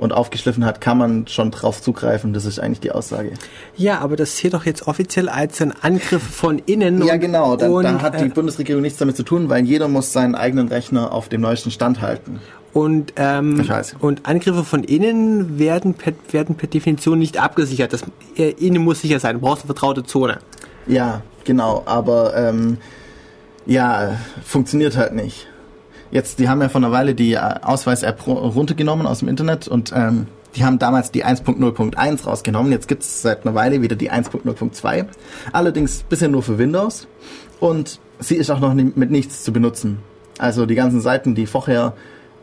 und 0.00 0.12
aufgeschliffen 0.14 0.64
hat, 0.64 0.80
kann 0.80 0.96
man 0.98 1.26
schon 1.28 1.50
drauf 1.50 1.82
zugreifen. 1.82 2.32
Das 2.32 2.46
ist 2.46 2.58
eigentlich 2.58 2.80
die 2.80 2.90
Aussage. 2.90 3.32
Ja, 3.76 3.98
aber 4.00 4.16
das 4.16 4.36
zählt 4.36 4.54
doch 4.54 4.64
jetzt 4.64 4.88
offiziell 4.88 5.28
als 5.28 5.60
ein 5.60 5.72
Angriff 5.82 6.22
von 6.22 6.58
innen. 6.58 7.04
Ja, 7.04 7.14
und- 7.14 7.20
genau. 7.20 7.54
Da, 7.56 7.68
und, 7.68 7.84
da 7.84 8.00
hat 8.00 8.18
die 8.18 8.24
äh, 8.24 8.28
Bundesregierung 8.28 8.80
nichts 8.82 8.98
damit 8.98 9.16
zu 9.16 9.22
tun, 9.22 9.50
weil 9.50 9.64
jeder 9.66 9.88
muss 9.88 10.12
seinen 10.12 10.34
eigenen 10.34 10.68
Rechner 10.68 11.12
auf 11.12 11.28
dem 11.28 11.42
neuesten 11.42 11.70
Stand 11.70 12.00
halten. 12.00 12.40
Und, 12.72 13.12
ähm, 13.16 13.62
und 13.98 14.26
Angriffe 14.26 14.64
von 14.64 14.84
innen 14.84 15.58
werden 15.58 15.92
per, 15.94 16.12
werden 16.30 16.54
per 16.54 16.68
Definition 16.68 17.18
nicht 17.18 17.38
abgesichert. 17.38 17.92
Das 17.92 18.02
äh, 18.38 18.50
innen 18.52 18.82
muss 18.82 19.00
sicher 19.02 19.20
sein. 19.20 19.34
Du 19.34 19.40
brauchst 19.40 19.64
eine 19.64 19.66
vertraute 19.74 20.04
Zone. 20.04 20.38
Ja, 20.86 21.20
genau. 21.44 21.82
Aber 21.84 22.34
ähm, 22.36 22.78
ja, 23.66 24.16
funktioniert 24.44 24.96
halt 24.96 25.14
nicht. 25.14 25.46
Jetzt, 26.10 26.38
die 26.38 26.48
haben 26.48 26.60
ja 26.60 26.68
vor 26.68 26.80
einer 26.80 26.90
Weile 26.92 27.14
die 27.14 27.34
äh, 27.34 27.38
Ausweis-App 27.38 28.22
ru- 28.26 28.32
runtergenommen 28.52 29.06
aus 29.06 29.20
dem 29.20 29.28
Internet 29.28 29.68
und 29.68 29.92
ähm, 29.94 30.26
die 30.56 30.64
haben 30.64 30.78
damals 30.80 31.12
die 31.12 31.24
1.0.1 31.24 32.24
rausgenommen. 32.24 32.72
Jetzt 32.72 32.88
gibt 32.88 33.02
es 33.04 33.22
seit 33.22 33.46
einer 33.46 33.54
Weile 33.54 33.82
wieder 33.82 33.94
die 33.94 34.10
1.0.2. 34.10 35.04
Allerdings 35.52 36.02
bisher 36.02 36.28
nur 36.28 36.42
für 36.42 36.58
Windows. 36.58 37.06
Und 37.60 38.00
sie 38.18 38.34
ist 38.36 38.50
auch 38.50 38.58
noch 38.58 38.74
ni- 38.74 38.90
mit 38.94 39.10
nichts 39.12 39.44
zu 39.44 39.52
benutzen. 39.52 39.98
Also 40.38 40.66
die 40.66 40.74
ganzen 40.74 41.00
Seiten, 41.00 41.34
die 41.36 41.46
vorher 41.46 41.92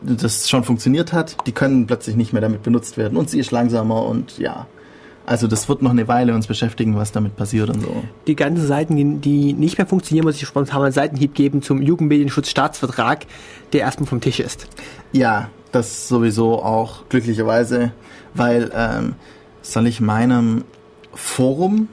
das 0.00 0.48
schon 0.48 0.64
funktioniert 0.64 1.12
hat, 1.12 1.36
die 1.46 1.52
können 1.52 1.86
plötzlich 1.86 2.16
nicht 2.16 2.32
mehr 2.32 2.40
damit 2.40 2.62
benutzt 2.62 2.96
werden. 2.96 3.18
Und 3.18 3.28
sie 3.28 3.40
ist 3.40 3.50
langsamer 3.50 4.04
und 4.06 4.38
ja. 4.38 4.66
Also 5.28 5.46
das 5.46 5.68
wird 5.68 5.82
noch 5.82 5.90
eine 5.90 6.08
Weile 6.08 6.34
uns 6.34 6.46
beschäftigen, 6.46 6.96
was 6.96 7.12
damit 7.12 7.36
passiert 7.36 7.68
und 7.68 7.82
so. 7.82 8.02
Die 8.26 8.34
ganzen 8.34 8.66
Seiten, 8.66 8.96
die, 8.96 9.18
die 9.18 9.52
nicht 9.52 9.76
mehr 9.76 9.86
funktionieren, 9.86 10.24
muss 10.24 10.36
ich 10.36 10.48
spontan 10.48 10.80
einen 10.80 10.92
Seitenhieb 10.92 11.34
geben 11.34 11.60
zum 11.60 11.82
Jugendmedienschutzstaatsvertrag, 11.82 13.26
der 13.74 13.82
erstmal 13.82 14.06
vom 14.06 14.22
Tisch 14.22 14.40
ist. 14.40 14.68
Ja, 15.12 15.50
das 15.70 16.08
sowieso 16.08 16.62
auch 16.62 17.06
glücklicherweise, 17.10 17.92
weil 18.32 18.70
ähm, 18.74 19.16
soll 19.60 19.86
ich 19.86 20.00
meinem 20.00 20.64
Forum, 21.12 21.88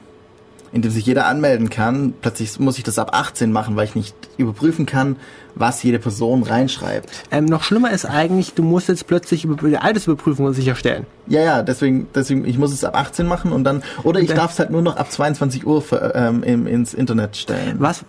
in 0.76 0.82
dem 0.82 0.90
sich 0.92 1.06
jeder 1.06 1.24
anmelden 1.26 1.70
kann, 1.70 2.12
plötzlich 2.20 2.60
muss 2.60 2.76
ich 2.76 2.84
das 2.84 2.98
ab 2.98 3.10
18 3.14 3.50
machen, 3.50 3.76
weil 3.76 3.86
ich 3.86 3.94
nicht 3.94 4.14
überprüfen 4.36 4.84
kann, 4.84 5.16
was 5.54 5.82
jede 5.82 5.98
Person 5.98 6.42
reinschreibt. 6.42 7.08
Ähm, 7.30 7.46
noch 7.46 7.62
schlimmer 7.62 7.90
ist 7.90 8.04
eigentlich, 8.04 8.52
du 8.52 8.62
musst 8.62 8.88
jetzt 8.88 9.06
plötzlich 9.06 9.44
über, 9.44 9.56
die 9.68 9.78
Altersüberprüfung 9.78 10.52
sicherstellen. 10.52 11.06
Ja, 11.28 11.40
ja, 11.40 11.62
deswegen, 11.62 12.08
deswegen, 12.14 12.46
ich 12.46 12.58
muss 12.58 12.74
es 12.74 12.84
ab 12.84 12.94
18 12.94 13.26
machen 13.26 13.52
und 13.52 13.64
dann, 13.64 13.82
oder 14.02 14.20
ich 14.20 14.28
darf 14.34 14.52
es 14.52 14.58
halt 14.58 14.70
nur 14.70 14.82
noch 14.82 14.96
ab 14.98 15.10
22 15.10 15.66
Uhr 15.66 15.80
ver- 15.80 16.14
ähm, 16.14 16.42
ins 16.42 16.92
Internet 16.92 17.38
stellen. 17.38 17.76
Was, 17.78 18.04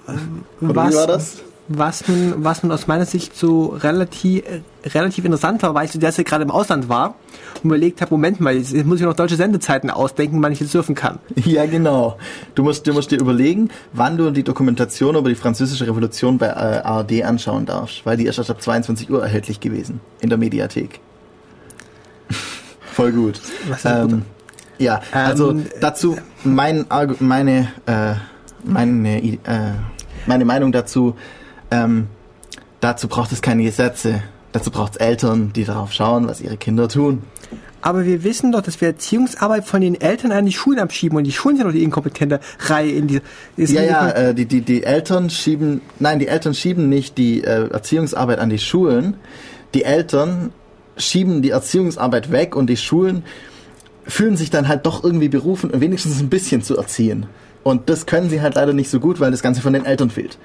Oder 0.60 0.76
was, 0.76 0.92
wie 0.94 0.96
war 0.98 1.08
das? 1.08 1.38
Was 1.70 2.08
nun, 2.08 2.34
was 2.38 2.64
nun 2.64 2.72
aus 2.72 2.88
meiner 2.88 3.06
Sicht 3.06 3.36
so 3.36 3.68
relativ, 3.68 4.44
relativ 4.86 5.26
interessant 5.26 5.62
war, 5.64 5.74
weil 5.74 5.86
ich 5.86 5.92
zu 5.92 6.00
der 6.00 6.14
Zeit 6.14 6.26
gerade 6.26 6.46
im 6.46 6.52
Ausland 6.52 6.88
war 6.88 7.16
und 7.62 7.66
überlegt 7.66 8.00
habe, 8.02 8.14
Moment 8.14 8.40
mal, 8.40 8.56
jetzt 8.56 8.74
muss 8.86 9.00
ich 9.00 9.06
noch 9.06 9.14
deutsche 9.14 9.36
Sendezeiten 9.36 9.90
ausdenken, 9.90 10.42
wann 10.42 10.54
ich 10.54 10.62
jetzt 10.62 10.72
surfen 10.72 10.96
kann. 10.96 11.20
Ja, 11.36 11.66
genau. 11.66 12.18
Du 12.56 12.64
musst, 12.64 12.88
du 12.88 12.94
musst 12.94 13.12
dir 13.12 13.20
überlegen, 13.20 13.70
wann 13.94 14.18
du 14.18 14.32
die 14.32 14.44
Dokumentation 14.44 15.16
über 15.16 15.30
die 15.30 15.36
französische 15.36 15.88
Revolution 15.88 16.38
bei 16.38 16.48
äh, 16.48 16.82
ARD 16.84 17.24
anschauen 17.24 17.66
darfst, 17.66 18.06
weil 18.06 18.16
die 18.18 18.26
erst 18.26 18.50
ab 18.50 18.62
22 18.62 19.10
Uhr 19.10 19.22
erhältlich 19.22 19.60
gewesen 19.60 20.00
in 20.22 20.30
der 20.30 20.38
Mediathek. 20.38 21.00
Voll 22.94 23.12
gut. 23.12 23.42
Was 23.70 23.86
ist 23.86 24.02
gut? 24.02 24.12
Ähm, 24.12 24.22
ja, 24.78 25.02
also 25.12 25.52
Ähm, 25.52 25.66
dazu 25.82 26.18
mein, 26.44 26.86
meine, 27.20 27.68
äh, 27.86 28.14
meine, 28.64 29.24
äh, 29.24 29.38
meine 30.26 30.46
Meinung 30.46 30.72
dazu, 30.72 31.16
ähm, 31.72 32.08
dazu 32.80 33.08
braucht 33.08 33.32
es 33.32 33.42
keine 33.42 33.64
Gesetze. 33.64 34.22
Dazu 34.52 34.72
braucht 34.72 34.94
es 34.94 34.98
Eltern, 34.98 35.52
die 35.54 35.66
darauf 35.66 35.92
schauen, 35.92 36.28
was 36.28 36.42
ihre 36.42 36.58
Kinder 36.58 36.88
tun. 36.88 37.24
Aber 37.82 38.06
wir 38.06 38.24
wissen 38.24 38.52
doch, 38.52 38.62
dass 38.62 38.82
wir 38.82 38.88
Erziehungsarbeit 38.90 39.66
von 39.66 39.82
den 39.82 40.00
Eltern 40.00 40.32
an 40.32 40.46
die 40.46 40.52
Schulen 40.52 40.80
abschieben 40.80 41.18
und 41.18 41.26
die 41.26 41.32
Schulen 41.32 41.58
sind 41.58 41.68
doch 41.68 41.72
die 41.72 41.84
inkompetente 41.84 42.40
Reihe 42.60 42.92
in 42.92 43.08
die. 43.08 43.22
Ja, 43.56 43.82
ja, 43.84 44.10
äh, 44.10 44.34
die, 44.34 44.46
die, 44.46 44.62
die 44.62 44.84
Eltern 44.84 45.30
schieben, 45.30 45.82
nein, 46.00 46.20
die 46.20 46.28
Eltern 46.28 46.54
schieben 46.54 46.90
nicht 46.90 47.18
die 47.18 47.44
äh, 47.44 47.70
Erziehungsarbeit 47.70 48.40
an 48.40 48.50
die 48.50 48.58
Schulen. 48.58 49.16
Die 49.74 49.84
Eltern 49.84 50.52
schieben 50.98 51.42
die 51.42 51.52
Erziehungsarbeit 51.52 52.32
weg 52.32 52.56
und 52.56 52.68
die 52.68 52.78
Schulen 52.78 53.24
fühlen 54.08 54.38
sich 54.38 54.50
dann 54.50 54.68
halt 54.68 54.86
doch 54.86 55.04
irgendwie 55.04 55.30
berufen, 55.30 55.70
wenigstens 55.74 56.20
ein 56.20 56.30
bisschen 56.30 56.64
zu 56.64 56.78
erziehen. 56.78 57.28
Und 57.64 57.90
das 57.90 58.06
können 58.06 58.30
sie 58.30 58.42
halt 58.42 58.56
leider 58.56 58.74
nicht 58.74 58.90
so 58.90 59.00
gut, 59.00 59.20
weil 59.20 59.32
das 59.32 59.42
Ganze 59.42 59.62
von 59.62 59.74
den 59.74 59.86
Eltern 59.86 60.10
fehlt. 60.10 60.38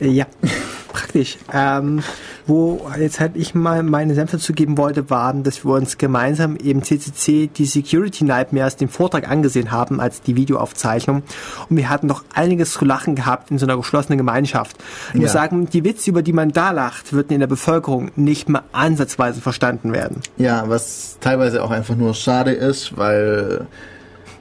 Ja, 0.00 0.26
praktisch. 0.92 1.38
Ähm, 1.52 2.02
wo 2.46 2.88
jetzt 2.98 3.18
halt 3.18 3.32
ich 3.34 3.54
mal 3.54 3.82
meine 3.82 4.14
Senf 4.14 4.30
dazu 4.30 4.52
geben 4.52 4.78
wollte, 4.78 5.10
waren, 5.10 5.42
dass 5.42 5.64
wir 5.64 5.72
uns 5.72 5.98
gemeinsam 5.98 6.54
im 6.56 6.82
CCC 6.82 7.48
die 7.48 7.64
Security 7.64 8.24
Nightmares 8.24 8.76
den 8.76 8.88
Vortrag 8.88 9.28
angesehen 9.28 9.72
haben 9.72 10.00
als 10.00 10.20
die 10.22 10.36
Videoaufzeichnung 10.36 11.22
und 11.68 11.76
wir 11.76 11.88
hatten 11.90 12.06
noch 12.06 12.22
einiges 12.34 12.72
zu 12.72 12.84
lachen 12.84 13.16
gehabt 13.16 13.50
in 13.50 13.58
so 13.58 13.66
einer 13.66 13.76
geschlossenen 13.76 14.16
Gemeinschaft. 14.18 14.76
Ich 15.08 15.14
muss 15.20 15.24
Ja. 15.34 15.40
sagen, 15.40 15.68
die 15.70 15.82
Witze, 15.82 16.10
über 16.10 16.22
die 16.22 16.32
man 16.32 16.52
da 16.52 16.70
lacht, 16.70 17.12
würden 17.12 17.32
in 17.32 17.40
der 17.40 17.46
Bevölkerung 17.48 18.12
nicht 18.14 18.48
mal 18.48 18.62
ansatzweise 18.72 19.40
verstanden 19.40 19.92
werden. 19.92 20.20
Ja, 20.36 20.68
was 20.68 21.16
teilweise 21.20 21.64
auch 21.64 21.70
einfach 21.72 21.96
nur 21.96 22.14
schade 22.14 22.52
ist, 22.52 22.96
weil 22.96 23.66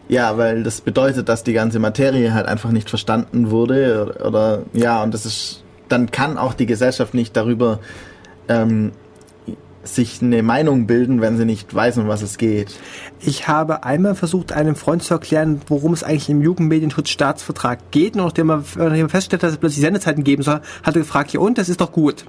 ja, 0.07 0.37
weil 0.37 0.63
das 0.63 0.81
bedeutet, 0.81 1.29
dass 1.29 1.43
die 1.43 1.53
ganze 1.53 1.79
Materie 1.79 2.33
halt 2.33 2.47
einfach 2.47 2.71
nicht 2.71 2.89
verstanden 2.89 3.49
wurde 3.49 4.03
oder, 4.03 4.25
oder 4.27 4.63
ja, 4.73 5.03
und 5.03 5.13
das 5.13 5.25
ist 5.25 5.63
dann 5.89 6.11
kann 6.11 6.37
auch 6.37 6.53
die 6.53 6.65
Gesellschaft 6.65 7.13
nicht 7.13 7.35
darüber 7.35 7.79
ähm, 8.47 8.91
sich 9.83 10.21
eine 10.21 10.41
Meinung 10.41 10.87
bilden, 10.87 11.21
wenn 11.21 11.37
sie 11.37 11.45
nicht 11.45 11.73
weiß, 11.73 11.99
um 11.99 12.07
was 12.07 12.23
es 12.23 12.37
geht. 12.37 12.75
Ich 13.19 13.47
habe 13.47 13.83
einmal 13.83 14.15
versucht, 14.15 14.51
einem 14.51 14.75
Freund 14.75 15.03
zu 15.03 15.13
erklären, 15.13 15.61
worum 15.67 15.93
es 15.93 16.03
eigentlich 16.03 16.29
im 16.29 16.41
Jugendmedienschutzstaatsvertrag 16.41 17.91
geht. 17.91 18.15
Und 18.15 18.23
nachdem 18.23 18.49
er 18.49 18.63
feststellt, 19.09 19.43
dass 19.43 19.51
es 19.51 19.57
plötzlich 19.57 19.81
Sendezeiten 19.81 20.23
geben 20.23 20.41
soll, 20.41 20.61
hat 20.83 20.95
er 20.95 21.01
gefragt, 21.01 21.33
ja 21.33 21.39
und, 21.39 21.57
das 21.59 21.69
ist 21.69 21.81
doch 21.81 21.91
gut. 21.91 22.25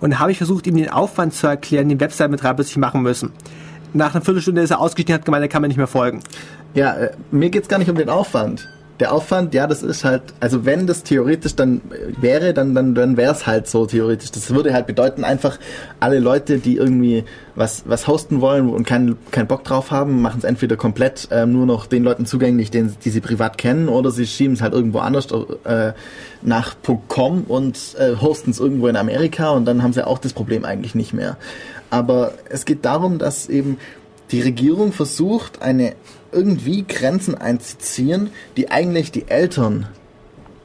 Und 0.00 0.18
habe 0.18 0.30
ich 0.30 0.38
versucht, 0.38 0.66
ihm 0.66 0.76
den 0.76 0.88
Aufwand 0.88 1.34
zu 1.34 1.46
erklären, 1.46 1.88
den 1.88 2.00
Website-Betreiber 2.00 2.62
sich 2.62 2.76
machen 2.78 3.02
müssen. 3.02 3.32
Nach 3.92 4.14
einer 4.14 4.24
Viertelstunde 4.24 4.62
ist 4.62 4.70
er 4.70 4.80
ausgestiegen 4.80 5.14
hat 5.14 5.24
gemeint, 5.24 5.42
er 5.42 5.48
kann 5.48 5.62
mir 5.62 5.68
nicht 5.68 5.76
mehr 5.76 5.86
folgen. 5.86 6.20
Ja, 6.74 6.94
äh, 6.94 7.10
mir 7.30 7.50
geht's 7.50 7.68
gar 7.68 7.78
nicht 7.78 7.90
um 7.90 7.96
den 7.96 8.08
Aufwand. 8.08 8.68
Der 9.00 9.12
Aufwand, 9.12 9.54
ja, 9.54 9.68
das 9.68 9.84
ist 9.84 10.04
halt, 10.04 10.22
also 10.40 10.64
wenn 10.64 10.88
das 10.88 11.04
theoretisch 11.04 11.54
dann 11.54 11.80
äh, 11.90 12.20
wäre, 12.20 12.52
dann, 12.52 12.74
dann, 12.74 12.96
dann 12.96 13.16
wäre 13.16 13.32
es 13.32 13.46
halt 13.46 13.68
so 13.68 13.86
theoretisch. 13.86 14.32
Das 14.32 14.50
würde 14.50 14.72
halt 14.72 14.88
bedeuten, 14.88 15.22
einfach 15.22 15.58
alle 16.00 16.18
Leute, 16.18 16.58
die 16.58 16.76
irgendwie 16.76 17.24
was, 17.54 17.84
was 17.86 18.08
hosten 18.08 18.40
wollen 18.40 18.68
und 18.68 18.86
keinen 18.86 19.16
keinen 19.30 19.46
Bock 19.46 19.62
drauf 19.62 19.92
haben, 19.92 20.20
machen 20.20 20.38
es 20.38 20.44
entweder 20.44 20.76
komplett 20.76 21.28
ähm, 21.30 21.52
nur 21.52 21.64
noch 21.64 21.86
den 21.86 22.02
Leuten 22.02 22.26
zugänglich, 22.26 22.72
den, 22.72 22.94
die 23.04 23.10
sie 23.10 23.20
privat 23.20 23.56
kennen, 23.56 23.88
oder 23.88 24.10
sie 24.10 24.26
schieben 24.26 24.54
es 24.54 24.62
halt 24.62 24.74
irgendwo 24.74 24.98
anders 24.98 25.28
äh, 25.64 25.92
nach 26.42 26.74
.com 27.06 27.44
und 27.46 27.78
äh, 27.98 28.16
hosten 28.16 28.50
es 28.50 28.58
irgendwo 28.58 28.88
in 28.88 28.96
Amerika 28.96 29.50
und 29.50 29.64
dann 29.64 29.82
haben 29.84 29.92
sie 29.92 30.04
auch 30.04 30.18
das 30.18 30.32
Problem 30.32 30.64
eigentlich 30.64 30.96
nicht 30.96 31.14
mehr. 31.14 31.36
Aber 31.90 32.32
es 32.50 32.64
geht 32.64 32.84
darum, 32.84 33.18
dass 33.18 33.48
eben 33.48 33.78
die 34.30 34.42
Regierung 34.42 34.92
versucht, 34.92 35.62
eine 35.62 35.94
irgendwie 36.32 36.84
Grenzen 36.86 37.34
einzuziehen, 37.36 38.30
die 38.56 38.70
eigentlich 38.70 39.12
die 39.12 39.28
Eltern 39.28 39.86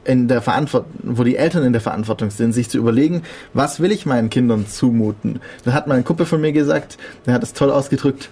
in 0.04 0.28
der 0.28 0.42
Verantwortung, 0.42 0.90
wo 1.02 1.24
die 1.24 1.36
Eltern 1.36 1.64
in 1.64 1.72
der 1.72 1.80
Verantwortung 1.80 2.30
sind, 2.30 2.52
sich 2.52 2.68
zu 2.68 2.76
überlegen, 2.78 3.22
was 3.54 3.80
will 3.80 3.90
ich 3.90 4.04
meinen 4.04 4.28
Kindern 4.28 4.66
zumuten. 4.68 5.40
Da 5.64 5.72
hat 5.72 5.86
mal 5.86 5.96
ein 5.96 6.04
Kumpel 6.04 6.26
von 6.26 6.40
mir 6.40 6.52
gesagt, 6.52 6.98
der 7.26 7.34
hat 7.34 7.42
es 7.42 7.54
toll 7.54 7.70
ausgedrückt, 7.70 8.28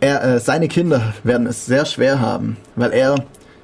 er, 0.00 0.22
äh, 0.24 0.40
seine 0.40 0.68
Kinder 0.68 1.14
werden 1.22 1.46
es 1.46 1.66
sehr 1.66 1.86
schwer 1.86 2.20
haben, 2.20 2.56
weil 2.76 2.92
er 2.92 3.16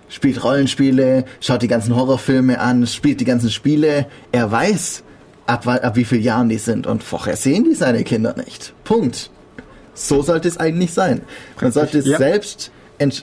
spielt 0.09 0.43
Rollenspiele, 0.43 1.25
schaut 1.41 1.62
die 1.62 1.69
ganzen 1.69 1.95
Horrorfilme 1.95 2.61
an, 2.61 2.87
spielt 2.87 3.20
die 3.20 3.25
ganzen 3.25 3.51
Spiele, 3.51 4.07
er 4.33 4.51
weiß, 4.51 5.03
ab, 5.47 5.66
ab 5.66 5.97
wie 5.97 6.05
vielen 6.05 6.23
Jahren 6.23 6.49
die 6.49 6.59
sind 6.59 6.87
und 6.87 7.03
vorher 7.03 7.37
sehen 7.37 7.65
die 7.65 7.75
seine 7.75 8.05
Kinder 8.05 8.35
nicht. 8.37 8.73
Punkt. 8.85 9.31
So 9.95 10.23
sollte 10.23 10.47
es 10.47 10.59
eigentlich 10.59 10.93
sein. 10.93 11.23
Man 11.61 11.73
sollte 11.73 11.99
es 11.99 12.07
Ja. 12.07 12.19
selbst, 12.19 12.70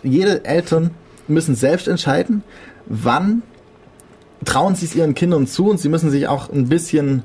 jede 0.03 0.45
Eltern 0.45 0.91
müssen 1.27 1.55
selbst 1.55 1.87
entscheiden, 1.87 2.43
wann 2.85 3.41
trauen 4.43 4.75
sie 4.75 4.85
es 4.85 4.95
ihren 4.95 5.15
Kindern 5.15 5.47
zu 5.47 5.69
und 5.69 5.79
sie 5.79 5.89
müssen 5.89 6.11
sich 6.11 6.27
auch 6.27 6.51
ein 6.51 6.69
bisschen 6.69 7.23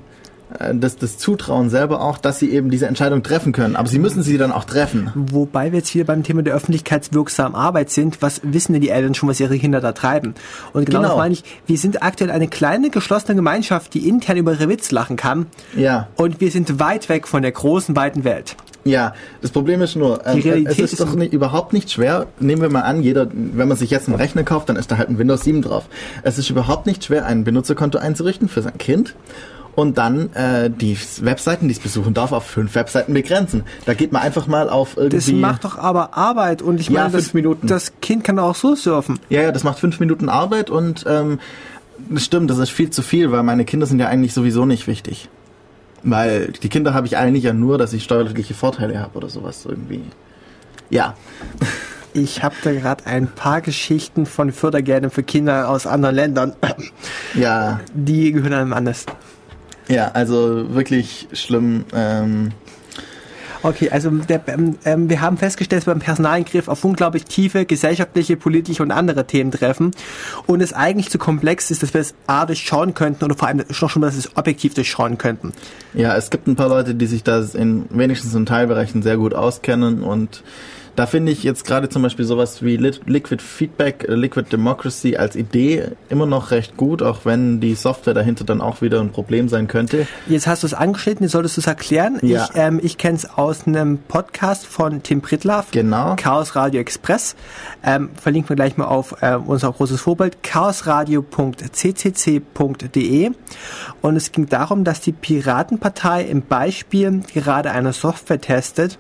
äh, 0.59 0.74
das, 0.74 0.97
das 0.97 1.18
zutrauen 1.18 1.68
selber 1.68 2.01
auch, 2.01 2.16
dass 2.18 2.39
sie 2.39 2.51
eben 2.51 2.70
diese 2.70 2.86
Entscheidung 2.86 3.22
treffen 3.22 3.52
können. 3.52 3.77
Aber 3.77 3.89
sie 3.89 3.98
müssen 3.98 4.22
sie 4.22 4.39
dann 4.39 4.52
auch 4.52 4.64
treffen. 4.64 5.10
Wobei 5.14 5.70
wir 5.72 5.81
jetzt 5.81 5.89
hier 5.89 6.06
beim 6.06 6.22
Thema 6.22 6.43
der 6.43 6.55
öffentlichkeitswirksamen 6.55 7.55
Arbeit 7.55 7.90
sind, 7.90 8.22
was 8.22 8.40
wissen 8.43 8.72
denn 8.72 8.81
die 8.82 8.89
Eltern 8.89 9.14
schon, 9.14 9.28
was 9.28 9.39
ihre 9.39 9.59
Kinder 9.59 9.81
da 9.81 9.93
treiben? 9.93 10.35
Und 10.72 10.86
genau, 10.86 11.01
Genau. 11.01 11.09
das 11.10 11.18
meine 11.18 11.35
ich, 11.35 11.44
wir 11.66 11.77
sind 11.78 12.02
aktuell 12.02 12.31
eine 12.31 12.48
kleine, 12.48 12.90
geschlossene 12.90 13.36
Gemeinschaft, 13.36 13.93
die 13.94 14.09
intern 14.09 14.39
über 14.39 14.52
ihre 14.52 14.68
Witz 14.68 14.90
lachen 14.90 15.16
kann. 15.16 15.47
Ja. 15.77 16.09
Und 16.16 16.40
wir 16.40 16.51
sind 16.51 16.78
weit 16.81 17.09
weg 17.09 17.28
von 17.28 17.43
der 17.43 17.52
großen, 17.52 17.94
weiten 17.97 18.24
Welt. 18.24 18.56
Ja, 18.85 19.12
das 19.43 19.51
Problem 19.51 19.82
ist 19.82 19.94
nur, 19.97 20.27
ähm, 20.27 20.39
es 20.66 20.78
ist, 20.78 20.93
ist- 20.94 21.01
doch 21.01 21.15
nicht, 21.15 21.32
überhaupt 21.35 21.73
nicht 21.73 21.90
schwer. 21.90 22.27
Nehmen 22.39 22.62
wir 22.62 22.70
mal 22.70 22.81
an, 22.82 23.02
jeder, 23.02 23.27
wenn 23.32 23.69
man 23.69 23.77
sich 23.77 23.90
jetzt 23.90 24.09
einen 24.09 24.16
Rechner 24.16 24.43
kauft, 24.43 24.69
dann 24.70 24.77
ist 24.77 24.90
da 24.90 24.97
halt 24.98 25.11
ein 25.11 25.19
Windows 25.19 25.43
7 25.43 25.61
drauf. 25.62 25.85
Es 26.23 26.39
ist 26.39 26.48
überhaupt 26.51 26.86
nicht 26.86 27.05
schwer, 27.05 27.27
ein 27.27 27.44
Benutzerkonto 27.44 27.98
einzurichten 27.98 28.48
für 28.48 28.62
sein 28.62 28.78
Kind 28.78 29.15
und 29.77 29.98
dann 29.98 30.32
äh, 30.35 30.70
die 30.70 30.97
Webseiten, 31.20 31.69
die 31.69 31.74
es 31.74 31.78
besuchen 31.81 32.15
darf, 32.15 32.32
auf 32.32 32.44
fünf 32.44 32.74
Webseiten 32.74 33.12
begrenzen. 33.15 33.65
Da 33.85 33.94
geht 33.94 34.12
man 34.12 34.23
einfach 34.23 34.47
mal 34.47 34.69
auf 34.70 34.94
Das 34.94 35.28
irgendwie. 35.28 35.35
macht 35.35 35.65
doch 35.65 35.77
aber 35.78 36.16
Arbeit 36.16 36.62
und 36.62 36.81
ich 36.81 36.89
Ja, 36.89 37.09
meine, 37.09 37.12
das, 37.12 37.32
das 37.62 37.93
Kind 38.01 38.24
kann 38.24 38.39
auch 38.39 38.55
so 38.55 38.74
surfen. 38.74 39.20
Ja, 39.28 39.43
ja, 39.43 39.52
das 39.52 39.62
macht 39.62 39.78
fünf 39.78 40.01
Minuten 40.01 40.28
Arbeit 40.31 40.70
und 40.70 41.05
ähm, 41.07 41.39
das 42.09 42.24
stimmt, 42.24 42.48
das 42.51 42.57
ist 42.59 42.70
viel 42.70 42.89
zu 42.90 43.02
viel, 43.02 43.31
weil 43.31 43.43
meine 43.43 43.66
Kinder 43.66 43.85
sind 43.86 43.98
ja 44.01 44.09
eigentlich 44.09 44.32
sowieso 44.32 44.65
nicht 44.65 44.86
wichtig. 44.86 45.28
Weil 46.02 46.52
die 46.62 46.68
Kinder 46.68 46.94
habe 46.94 47.06
ich 47.06 47.16
eigentlich 47.16 47.44
ja 47.44 47.52
nur, 47.52 47.77
dass 47.78 47.93
ich 47.93 48.05
steuerliche 48.05 48.55
Vorteile 48.55 48.98
habe 49.01 49.16
oder 49.18 49.28
sowas 49.28 49.64
irgendwie. 49.66 50.02
Ja. 50.90 51.14
Ich 52.12 52.43
habe 52.43 52.56
da 52.64 52.72
gerade 52.72 53.06
ein 53.06 53.28
paar 53.28 53.60
Geschichten 53.60 54.27
von 54.27 54.51
Fördergeldern 54.51 55.12
für 55.12 55.22
Kinder 55.22 55.68
aus 55.68 55.86
anderen 55.86 56.16
Ländern. 56.16 56.55
Ja, 57.35 57.78
Die 57.94 58.32
gehören 58.32 58.52
einem 58.52 58.72
anders. 58.72 59.06
ja, 59.86 60.09
also 60.09 60.74
wirklich 60.74 61.28
schlimm. 61.32 61.85
Ähm, 61.94 62.51
Okay, 63.62 63.90
also 63.90 64.10
der, 64.10 64.40
ähm, 64.48 64.78
ähm, 64.84 65.10
wir 65.10 65.20
haben 65.20 65.36
festgestellt, 65.36 65.82
dass 65.82 65.86
wir 65.86 65.94
beim 65.94 66.00
Personalingriff 66.00 66.68
auf 66.68 66.84
unglaublich 66.84 67.24
tiefe 67.24 67.64
gesellschaftliche, 67.66 68.36
politische 68.36 68.82
und 68.82 68.90
andere 68.90 69.26
Themen 69.26 69.50
treffen 69.50 69.90
und 70.46 70.60
es 70.60 70.72
eigentlich 70.72 71.10
zu 71.10 71.18
komplex 71.18 71.70
ist, 71.70 71.82
dass 71.82 71.92
wir 71.92 72.00
es 72.00 72.14
A 72.26 72.46
durchschauen 72.46 72.94
könnten 72.94 73.24
oder 73.24 73.34
vor 73.34 73.48
allem 73.48 73.58
noch 73.58 73.74
schon, 73.90 74.02
dass 74.02 74.14
wir 74.14 74.20
es 74.20 74.36
objektiv 74.36 74.74
durchschauen 74.74 75.18
könnten. 75.18 75.52
ja, 75.94 76.16
es 76.16 76.30
gibt 76.30 76.46
ein 76.46 76.56
paar 76.56 76.68
Leute, 76.68 76.94
die 76.94 77.06
sich 77.06 77.22
da 77.22 77.40
in 77.54 77.84
wenigstens 77.90 78.34
in 78.34 78.46
Teilbereichen 78.46 79.02
sehr 79.02 79.16
gut 79.16 79.34
auskennen 79.34 80.02
und 80.02 80.42
da 80.96 81.06
finde 81.06 81.32
ich 81.32 81.42
jetzt 81.42 81.64
gerade 81.64 81.88
zum 81.88 82.02
Beispiel 82.02 82.24
sowas 82.24 82.62
wie 82.62 82.76
Liquid 82.76 83.42
Feedback, 83.42 84.06
Liquid 84.08 84.50
Democracy 84.50 85.16
als 85.16 85.36
Idee 85.36 85.92
immer 86.08 86.26
noch 86.26 86.50
recht 86.50 86.76
gut, 86.76 87.02
auch 87.02 87.24
wenn 87.24 87.60
die 87.60 87.74
Software 87.74 88.14
dahinter 88.14 88.44
dann 88.44 88.60
auch 88.60 88.82
wieder 88.82 89.00
ein 89.00 89.10
Problem 89.10 89.48
sein 89.48 89.68
könnte. 89.68 90.06
Jetzt 90.26 90.46
hast 90.46 90.62
du 90.62 90.66
es 90.66 90.74
angeschnitten, 90.74 91.24
jetzt 91.24 91.32
solltest 91.32 91.56
du 91.56 91.62
es 91.62 91.66
erklären. 91.66 92.18
Ja. 92.22 92.44
Ich, 92.44 92.50
ähm, 92.56 92.80
ich 92.82 92.98
kenne 92.98 93.16
es 93.16 93.28
aus 93.28 93.66
einem 93.66 93.98
Podcast 93.98 94.66
von 94.66 95.02
Tim 95.02 95.20
Pritlaff. 95.20 95.70
Genau. 95.70 96.16
Chaos 96.16 96.56
Radio 96.56 96.80
Express. 96.80 97.36
Ähm, 97.82 98.10
verlinken 98.20 98.50
wir 98.50 98.56
gleich 98.56 98.76
mal 98.76 98.86
auf 98.86 99.22
äh, 99.22 99.36
unser 99.36 99.72
großes 99.72 100.00
Vorbild, 100.00 100.42
chaosradio.ccc.de. 100.42 103.30
Und 104.02 104.16
es 104.16 104.32
ging 104.32 104.46
darum, 104.46 104.84
dass 104.84 105.00
die 105.00 105.12
Piratenpartei 105.12 106.24
im 106.24 106.42
Beispiel 106.42 107.22
gerade 107.32 107.70
eine 107.70 107.92
Software 107.92 108.40
testet, 108.40 108.98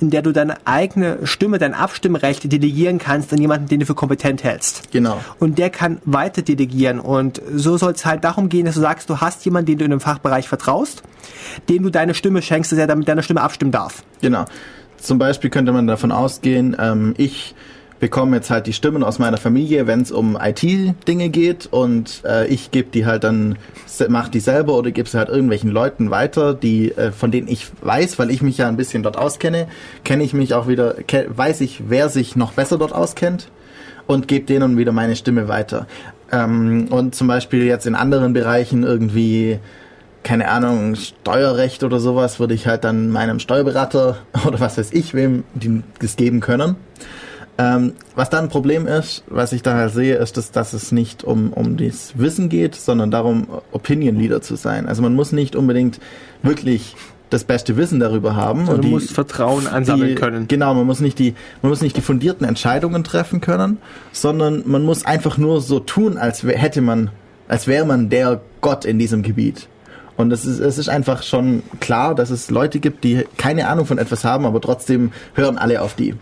in 0.00 0.10
der 0.10 0.22
du 0.22 0.32
deine 0.32 0.56
eigene 0.66 1.18
Stimme, 1.24 1.58
dein 1.58 1.74
Abstimmrecht 1.74 2.50
delegieren 2.50 2.98
kannst 2.98 3.32
an 3.32 3.40
jemanden, 3.40 3.68
den 3.68 3.80
du 3.80 3.86
für 3.86 3.94
kompetent 3.94 4.44
hältst. 4.44 4.90
Genau. 4.92 5.20
Und 5.38 5.58
der 5.58 5.70
kann 5.70 5.98
weiter 6.04 6.42
delegieren. 6.42 7.00
Und 7.00 7.40
so 7.54 7.76
soll 7.76 7.92
es 7.92 8.04
halt 8.04 8.24
darum 8.24 8.48
gehen, 8.48 8.66
dass 8.66 8.74
du 8.74 8.80
sagst, 8.80 9.10
du 9.10 9.20
hast 9.20 9.44
jemanden, 9.44 9.66
den 9.66 9.78
du 9.78 9.84
in 9.84 9.92
einem 9.92 10.00
Fachbereich 10.00 10.48
vertraust, 10.48 11.02
dem 11.68 11.82
du 11.82 11.90
deine 11.90 12.14
Stimme 12.14 12.42
schenkst, 12.42 12.72
dass 12.72 12.78
er 12.78 12.86
dann 12.86 12.98
mit 12.98 13.08
deiner 13.08 13.22
Stimme 13.22 13.42
abstimmen 13.42 13.72
darf. 13.72 14.02
Genau. 14.20 14.44
Zum 14.98 15.18
Beispiel 15.18 15.50
könnte 15.50 15.72
man 15.72 15.86
davon 15.86 16.12
ausgehen, 16.12 16.76
ähm, 16.78 17.14
ich 17.16 17.54
bekomme 18.00 18.36
jetzt 18.36 18.50
halt 18.50 18.66
die 18.66 18.72
Stimmen 18.72 19.04
aus 19.04 19.18
meiner 19.18 19.36
Familie, 19.36 19.86
wenn 19.86 20.00
es 20.00 20.10
um 20.10 20.36
IT-Dinge 20.40 21.28
geht 21.28 21.68
und 21.70 22.22
äh, 22.24 22.46
ich 22.46 22.70
gebe 22.70 22.90
die 22.90 23.06
halt 23.06 23.22
dann, 23.24 23.56
mach 24.08 24.28
die 24.28 24.40
selber 24.40 24.74
oder 24.74 24.90
gebe 24.90 25.08
sie 25.08 25.18
halt 25.18 25.28
irgendwelchen 25.28 25.70
Leuten 25.70 26.10
weiter, 26.10 26.54
die 26.54 26.92
äh, 26.92 27.12
von 27.12 27.30
denen 27.30 27.46
ich 27.46 27.68
weiß, 27.82 28.18
weil 28.18 28.30
ich 28.30 28.42
mich 28.42 28.58
ja 28.58 28.68
ein 28.68 28.76
bisschen 28.76 29.02
dort 29.02 29.18
auskenne, 29.18 29.68
kenne 30.02 30.24
ich 30.24 30.32
mich 30.32 30.54
auch 30.54 30.66
wieder, 30.66 30.96
weiß 31.28 31.60
ich, 31.60 31.82
wer 31.88 32.08
sich 32.08 32.34
noch 32.34 32.52
besser 32.52 32.78
dort 32.78 32.94
auskennt 32.94 33.48
und 34.06 34.26
gebe 34.26 34.46
denen 34.46 34.78
wieder 34.78 34.92
meine 34.92 35.14
Stimme 35.14 35.46
weiter. 35.46 35.86
Ähm, 36.32 36.88
und 36.90 37.14
zum 37.14 37.28
Beispiel 37.28 37.64
jetzt 37.64 37.86
in 37.86 37.94
anderen 37.94 38.32
Bereichen 38.32 38.82
irgendwie 38.82 39.60
keine 40.22 40.48
Ahnung, 40.48 40.96
Steuerrecht 40.96 41.82
oder 41.82 41.98
sowas, 41.98 42.40
würde 42.40 42.52
ich 42.52 42.66
halt 42.66 42.84
dann 42.84 43.08
meinem 43.10 43.38
Steuerberater 43.38 44.18
oder 44.46 44.60
was 44.60 44.78
weiß 44.78 44.92
ich, 44.92 45.14
wem 45.14 45.44
das 45.98 46.16
geben 46.16 46.40
können. 46.40 46.76
Ähm, 47.60 47.92
was 48.14 48.30
dann 48.30 48.44
ein 48.44 48.48
Problem 48.48 48.86
ist, 48.86 49.22
was 49.26 49.52
ich 49.52 49.62
da 49.62 49.74
halt 49.74 49.92
sehe, 49.92 50.16
ist, 50.16 50.36
dass, 50.36 50.50
dass 50.50 50.72
es 50.72 50.92
nicht 50.92 51.24
um, 51.24 51.52
um 51.52 51.76
das 51.76 52.12
Wissen 52.16 52.48
geht, 52.48 52.74
sondern 52.74 53.10
darum, 53.10 53.48
Opinion 53.72 54.16
Leader 54.16 54.40
zu 54.40 54.56
sein. 54.56 54.86
Also 54.86 55.02
man 55.02 55.14
muss 55.14 55.32
nicht 55.32 55.54
unbedingt 55.56 56.00
wirklich 56.42 56.94
das 57.28 57.44
beste 57.44 57.76
Wissen 57.76 58.00
darüber 58.00 58.34
haben. 58.34 58.60
Also 58.60 58.72
und 58.72 58.78
du 58.78 58.88
die- 58.88 58.94
musst 58.94 59.12
Vertrauen 59.12 59.66
ansammeln 59.66 60.10
die, 60.10 60.14
können. 60.14 60.48
Genau, 60.48 60.74
man 60.74 60.86
muss 60.86 61.00
nicht 61.00 61.18
die, 61.18 61.34
man 61.60 61.70
muss 61.70 61.82
nicht 61.82 61.96
die 61.96 62.00
fundierten 62.00 62.46
Entscheidungen 62.46 63.04
treffen 63.04 63.40
können, 63.40 63.78
sondern 64.12 64.62
man 64.66 64.82
muss 64.82 65.04
einfach 65.04 65.36
nur 65.36 65.60
so 65.60 65.80
tun, 65.80 66.16
als 66.18 66.42
hätte 66.42 66.80
man, 66.80 67.10
als 67.46 67.66
wäre 67.66 67.84
man 67.84 68.08
der 68.08 68.40
Gott 68.62 68.84
in 68.84 68.98
diesem 68.98 69.22
Gebiet. 69.22 69.68
Und 70.16 70.32
es 70.32 70.44
ist, 70.44 70.60
es 70.60 70.78
ist 70.78 70.88
einfach 70.88 71.22
schon 71.22 71.62
klar, 71.80 72.14
dass 72.14 72.30
es 72.30 72.50
Leute 72.50 72.78
gibt, 72.80 73.04
die 73.04 73.24
keine 73.36 73.68
Ahnung 73.68 73.86
von 73.86 73.98
etwas 73.98 74.24
haben, 74.24 74.44
aber 74.44 74.60
trotzdem 74.60 75.12
hören 75.34 75.56
alle 75.58 75.82
auf 75.82 75.94
die. 75.94 76.14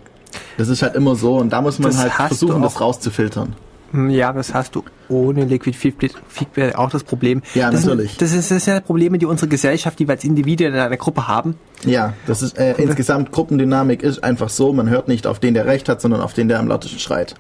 Das 0.57 0.69
ist 0.69 0.83
halt 0.83 0.95
immer 0.95 1.15
so 1.17 1.37
und 1.37 1.51
da 1.51 1.61
muss 1.61 1.79
man 1.79 1.91
Das 1.91 2.01
halt 2.03 2.13
versuchen, 2.13 2.63
das 2.63 2.81
rauszufiltern. 2.81 3.55
Hm, 3.93 4.11
Ja, 4.11 4.33
das 4.33 4.53
hast 4.53 4.75
du 4.75 4.85
ohne 5.09 5.45
Liquid 5.45 5.75
Feedback 5.77 6.75
auch 6.75 6.91
das 6.91 7.05
Problem. 7.05 7.43
Ja, 7.55 7.71
das 7.71 7.85
natürlich. 7.85 8.11
Sind, 8.11 8.23
das, 8.23 8.33
ist, 8.33 8.51
das 8.51 8.65
sind 8.65 8.75
ja 8.75 8.81
Probleme, 8.81 9.19
die 9.19 9.25
unsere 9.27 9.49
Gesellschaft, 9.49 9.99
die 9.99 10.07
wir 10.07 10.13
als 10.13 10.25
Individuen 10.25 10.75
in 10.75 10.79
einer 10.81 10.97
Gruppe 10.97 11.27
haben. 11.27 11.57
Ja, 11.85 12.13
das 12.27 12.43
ist 12.43 12.59
äh, 12.59 12.75
insgesamt 12.77 13.33
Gruppendynamik 13.33 14.03
ist 14.03 14.23
einfach 14.23 14.51
so, 14.51 14.73
man 14.73 14.91
hört 14.91 15.09
nicht 15.09 15.27
auf 15.27 15.39
den, 15.39 15.55
der 15.55 15.67
recht 15.67 15.89
hat, 15.89 16.01
sondern 16.03 16.21
auf 16.21 16.35
den, 16.35 16.49
der 16.49 16.59
am 16.59 16.69
lautesten 16.69 16.99
schreit. 16.99 17.35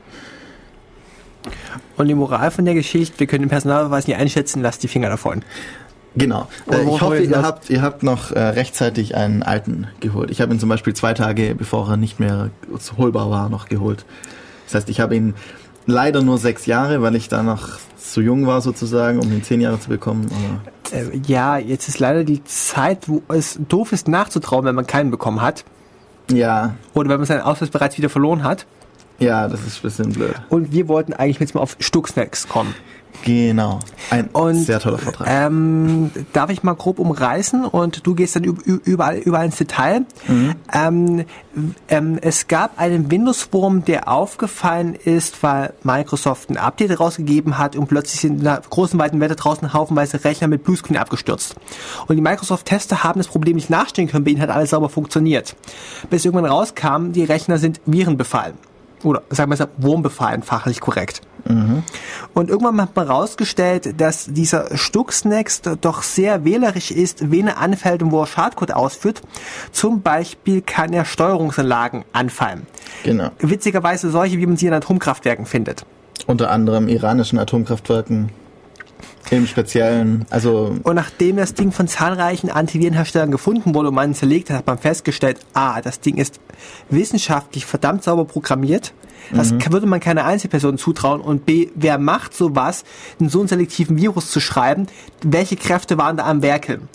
Und 1.96 2.08
die 2.08 2.14
Moral 2.14 2.50
von 2.50 2.64
der 2.64 2.74
Geschichte, 2.74 3.18
wir 3.18 3.26
können 3.26 3.44
den 3.44 3.48
Personalbeweis 3.50 4.06
nicht 4.06 4.16
einschätzen, 4.16 4.62
lasst 4.62 4.82
die 4.82 4.88
Finger 4.88 5.08
davon. 5.08 5.42
Genau. 6.18 6.48
Äh, 6.70 6.82
ich 6.82 7.00
hoffe, 7.00 7.18
ihr 7.20 7.42
habt, 7.42 7.70
ihr 7.70 7.80
habt 7.82 8.02
noch 8.02 8.32
äh, 8.32 8.40
rechtzeitig 8.40 9.14
einen 9.14 9.42
alten 9.42 9.86
geholt. 10.00 10.30
Ich 10.30 10.40
habe 10.40 10.52
ihn 10.52 10.60
zum 10.60 10.68
Beispiel 10.68 10.94
zwei 10.94 11.14
Tage, 11.14 11.54
bevor 11.54 11.88
er 11.88 11.96
nicht 11.96 12.18
mehr 12.20 12.50
holbar 12.96 13.30
war, 13.30 13.48
noch 13.48 13.68
geholt. 13.68 14.04
Das 14.66 14.74
heißt, 14.74 14.88
ich 14.90 15.00
habe 15.00 15.16
ihn 15.16 15.34
leider 15.86 16.22
nur 16.22 16.38
sechs 16.38 16.66
Jahre, 16.66 17.00
weil 17.02 17.14
ich 17.14 17.28
da 17.28 17.42
noch 17.42 17.78
zu 17.96 18.20
jung 18.20 18.46
war 18.46 18.60
sozusagen, 18.60 19.18
um 19.20 19.30
ihn 19.32 19.42
zehn 19.42 19.60
Jahre 19.60 19.78
zu 19.80 19.88
bekommen. 19.88 20.26
Aber 20.30 20.96
Äh, 20.98 21.20
ja, 21.26 21.58
jetzt 21.58 21.88
ist 21.88 21.98
leider 22.00 22.24
die 22.24 22.42
Zeit, 22.44 23.08
wo 23.08 23.22
es 23.28 23.58
doof 23.68 23.92
ist 23.92 24.08
nachzutrauen, 24.08 24.64
wenn 24.64 24.74
man 24.74 24.86
keinen 24.86 25.10
bekommen 25.10 25.40
hat. 25.40 25.64
ja, 26.30 26.74
Oder 26.94 27.08
wenn 27.10 27.18
man 27.18 27.26
seinen 27.26 27.42
Ausweis 27.42 27.70
bereits 27.70 27.96
wieder 27.96 28.08
verloren 28.10 28.42
hat. 28.44 28.66
ja, 29.18 29.48
das 29.48 29.60
ist 29.66 29.78
ein 29.78 29.82
bisschen 29.82 30.12
blöd. 30.12 30.34
Und 30.48 30.72
wir 30.72 30.88
wollten 30.88 31.12
eigentlich 31.12 31.38
jetzt 31.40 31.54
mal 31.54 31.60
auf 31.60 31.76
Stuxnex 31.80 32.48
kommen. 32.48 32.74
Genau. 33.24 33.80
Ein 34.10 34.28
Und, 34.28 34.54
sehr 34.54 34.80
toller 34.80 34.98
Vortrag. 34.98 35.26
Ähm, 35.28 36.10
darf 36.32 36.50
ich 36.50 36.62
mal 36.62 36.74
grob 36.74 36.98
umreißen 36.98 37.64
und 37.64 38.06
du 38.06 38.14
gehst 38.14 38.36
dann 38.36 38.44
üb- 38.44 38.62
üb- 38.64 38.80
überall, 38.84 39.16
überall 39.18 39.46
ins 39.46 39.56
Detail. 39.56 40.06
Ähm, 40.72 41.18
w- 41.18 41.24
ähm, 41.88 42.18
es 42.22 42.48
gab 42.48 42.78
einen 42.78 43.10
Windows-Wurm, 43.10 43.84
der 43.84 44.08
aufgefallen 44.08 44.94
ist, 44.94 45.42
weil 45.42 45.74
Microsoft 45.82 46.48
ein 46.48 46.56
Update 46.56 46.98
rausgegeben 46.98 47.58
hat 47.58 47.76
und 47.76 47.88
plötzlich 47.88 48.20
sind 48.20 48.38
in 48.38 48.44
der 48.44 48.62
großen, 48.70 48.98
weiten 48.98 49.20
Welt 49.20 49.34
draußen 49.36 49.72
haufenweise 49.74 50.24
Rechner 50.24 50.48
mit 50.48 50.64
Bluescreen 50.64 50.96
abgestürzt. 50.96 51.54
Und 52.06 52.16
die 52.16 52.22
Microsoft-Tester 52.22 53.04
haben 53.04 53.18
das 53.20 53.28
Problem 53.28 53.56
nicht 53.56 53.68
nachstellen 53.68 54.08
können, 54.08 54.24
bei 54.24 54.30
ihnen 54.30 54.40
hat 54.40 54.50
alles 54.50 54.70
sauber 54.70 54.88
funktioniert. 54.88 55.54
Bis 56.08 56.24
irgendwann 56.24 56.50
rauskam, 56.50 57.12
die 57.12 57.24
Rechner 57.24 57.58
sind 57.58 57.80
virenbefallen. 57.84 58.54
Oder 59.02 59.22
sagen 59.30 59.50
wir 59.50 59.60
es 59.60 59.68
Wurmbefallen, 59.78 60.42
fachlich 60.42 60.80
korrekt. 60.80 61.22
Und 62.34 62.50
irgendwann 62.50 62.80
hat 62.80 62.94
man 62.94 63.06
rausgestellt, 63.06 63.98
dass 64.00 64.26
dieser 64.26 64.76
Stuxnext 64.76 65.70
doch 65.80 66.02
sehr 66.02 66.44
wählerisch 66.44 66.90
ist, 66.90 67.30
wen 67.30 67.46
er 67.46 67.58
anfällt 67.58 68.02
und 68.02 68.12
wo 68.12 68.20
er 68.20 68.26
Schadcode 68.26 68.72
ausführt. 68.72 69.22
Zum 69.72 70.02
Beispiel 70.02 70.60
kann 70.60 70.92
er 70.92 71.04
Steuerungsanlagen 71.04 72.04
anfallen. 72.12 72.66
genau. 73.02 73.30
Witzigerweise 73.38 74.10
solche, 74.10 74.38
wie 74.38 74.46
man 74.46 74.56
sie 74.56 74.66
in 74.66 74.74
Atomkraftwerken 74.74 75.46
findet. 75.46 75.86
Unter 76.26 76.50
anderem 76.50 76.88
iranischen 76.88 77.38
Atomkraftwerken. 77.38 78.30
Im 79.30 79.46
Speziellen, 79.46 80.24
also 80.30 80.76
Und 80.82 80.94
nachdem 80.94 81.36
das 81.36 81.52
Ding 81.54 81.70
von 81.70 81.86
zahlreichen 81.86 82.50
Antivirenherstellern 82.50 83.30
gefunden 83.30 83.74
wurde 83.74 83.88
und 83.88 83.94
man 83.94 84.12
es 84.12 84.18
zerlegt 84.18 84.48
hat, 84.50 84.56
hat 84.58 84.66
man 84.66 84.78
festgestellt, 84.78 85.38
A, 85.52 85.80
das 85.82 86.00
Ding 86.00 86.16
ist 86.16 86.40
wissenschaftlich 86.88 87.66
verdammt 87.66 88.04
sauber 88.04 88.24
programmiert. 88.24 88.92
Das 89.32 89.52
Mhm. 89.52 89.58
würde 89.72 89.86
man 89.86 90.00
keiner 90.00 90.24
Einzelperson 90.24 90.78
zutrauen. 90.78 91.20
Und 91.20 91.44
B, 91.44 91.68
wer 91.74 91.98
macht 91.98 92.32
sowas, 92.34 92.84
einen 93.20 93.28
so 93.28 93.40
einen 93.40 93.48
selektiven 93.48 93.98
Virus 93.98 94.30
zu 94.30 94.40
schreiben? 94.40 94.86
Welche 95.22 95.56
Kräfte 95.56 95.98
waren 95.98 96.16
da 96.16 96.24
am 96.24 96.40
Werkeln? 96.40 96.88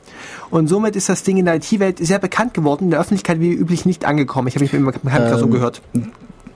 Und 0.49 0.67
somit 0.67 0.95
ist 0.95 1.09
das 1.09 1.21
Ding 1.21 1.37
in 1.37 1.45
der 1.45 1.55
IT-Welt 1.55 1.99
sehr 1.99 2.17
bekannt 2.19 2.55
geworden, 2.55 2.85
in 2.85 2.91
der 2.91 2.99
Öffentlichkeit 3.01 3.39
wie 3.39 3.51
üblich 3.51 3.85
nicht 3.85 4.05
angekommen. 4.05 4.47
Ich 4.47 4.55
habe 4.55 4.63
mich 4.63 4.73
mit 4.73 5.03
meinem 5.03 5.37
so 5.37 5.45
Ähm, 5.45 5.51
gehört. 5.51 5.81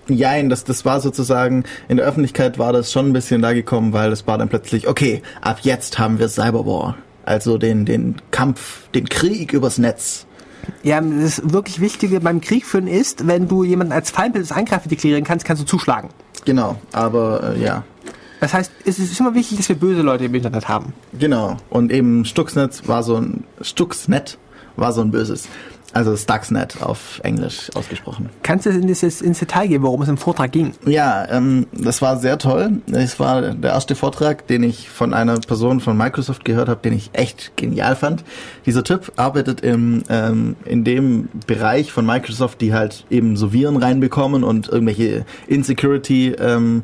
Jein, 0.09 0.49
das, 0.49 0.63
das 0.63 0.85
war 0.85 0.99
sozusagen, 1.01 1.63
in 1.87 1.97
der 1.97 2.05
Öffentlichkeit 2.05 2.57
war 2.57 2.73
das 2.73 2.91
schon 2.91 3.09
ein 3.09 3.13
bisschen 3.13 3.41
da 3.41 3.53
gekommen, 3.53 3.93
weil 3.93 4.11
es 4.11 4.25
war 4.27 4.37
dann 4.37 4.49
plötzlich, 4.49 4.87
okay, 4.87 5.21
ab 5.41 5.59
jetzt 5.61 5.99
haben 5.99 6.19
wir 6.19 6.29
Cyberwar. 6.29 6.97
Also 7.25 7.57
den, 7.57 7.85
den 7.85 8.15
Kampf, 8.31 8.89
den 8.95 9.09
Krieg 9.09 9.51
übers 9.53 9.77
Netz. 9.77 10.25
Ja, 10.83 11.01
das 11.01 11.41
wirklich 11.51 11.81
Wichtige 11.81 12.19
beim 12.21 12.41
Krieg 12.41 12.65
führen 12.65 12.87
ist, 12.87 13.27
wenn 13.27 13.47
du 13.47 13.63
jemanden 13.63 13.93
als 13.93 14.11
Feindbild 14.11 14.45
des 14.45 14.51
Angreifer 14.51 14.87
deklarieren 14.89 15.23
kannst, 15.23 15.45
kannst 15.45 15.61
du 15.61 15.65
zuschlagen. 15.65 16.09
Genau, 16.45 16.77
aber 16.93 17.55
äh, 17.55 17.61
ja, 17.61 17.83
Das 18.39 18.53
heißt, 18.53 18.71
es 18.85 18.99
ist 18.99 19.19
immer 19.19 19.33
wichtig, 19.33 19.57
dass 19.57 19.69
wir 19.69 19.75
böse 19.75 20.01
Leute 20.01 20.25
im 20.25 20.35
Internet 20.35 20.67
haben. 20.69 20.93
genau. 21.17 21.57
Und 21.69 21.91
eben 21.91 22.23
Stuxnet 22.25 22.87
war 22.87 23.03
so 23.03 23.15
ein, 23.15 23.43
Stuxnet 23.61 24.37
war 24.75 24.93
so 24.93 25.01
ein 25.01 25.11
böses. 25.11 25.47
Also 25.93 26.15
Stuxnet 26.17 26.81
auf 26.81 27.21
Englisch 27.23 27.71
ausgesprochen. 27.73 28.29
Kannst 28.43 28.65
du 28.65 28.71
in 28.71 28.87
das, 28.87 29.03
ins 29.03 29.39
Detail 29.39 29.67
gehen, 29.67 29.83
worum 29.83 30.01
es 30.01 30.09
im 30.09 30.17
Vortrag 30.17 30.51
ging? 30.51 30.73
Ja, 30.85 31.27
ähm, 31.29 31.65
das 31.71 32.01
war 32.01 32.17
sehr 32.17 32.37
toll. 32.37 32.81
Es 32.91 33.19
war 33.19 33.41
der 33.41 33.71
erste 33.71 33.95
Vortrag, 33.95 34.47
den 34.47 34.63
ich 34.63 34.89
von 34.89 35.13
einer 35.13 35.39
Person 35.39 35.79
von 35.79 35.95
Microsoft 35.97 36.43
gehört 36.43 36.67
habe, 36.67 36.81
den 36.81 36.93
ich 36.93 37.11
echt 37.13 37.55
genial 37.55 37.95
fand. 37.95 38.25
Dieser 38.65 38.83
Typ 38.83 39.13
arbeitet 39.15 39.61
im, 39.61 40.03
ähm, 40.09 40.57
in 40.65 40.83
dem 40.83 41.29
Bereich 41.47 41.91
von 41.91 42.05
Microsoft, 42.05 42.59
die 42.59 42.73
halt 42.73 43.05
eben 43.09 43.37
so 43.37 43.53
Viren 43.53 43.77
reinbekommen 43.77 44.43
und 44.43 44.67
irgendwelche 44.67 45.25
Insecurity 45.47 46.35
ähm, 46.37 46.83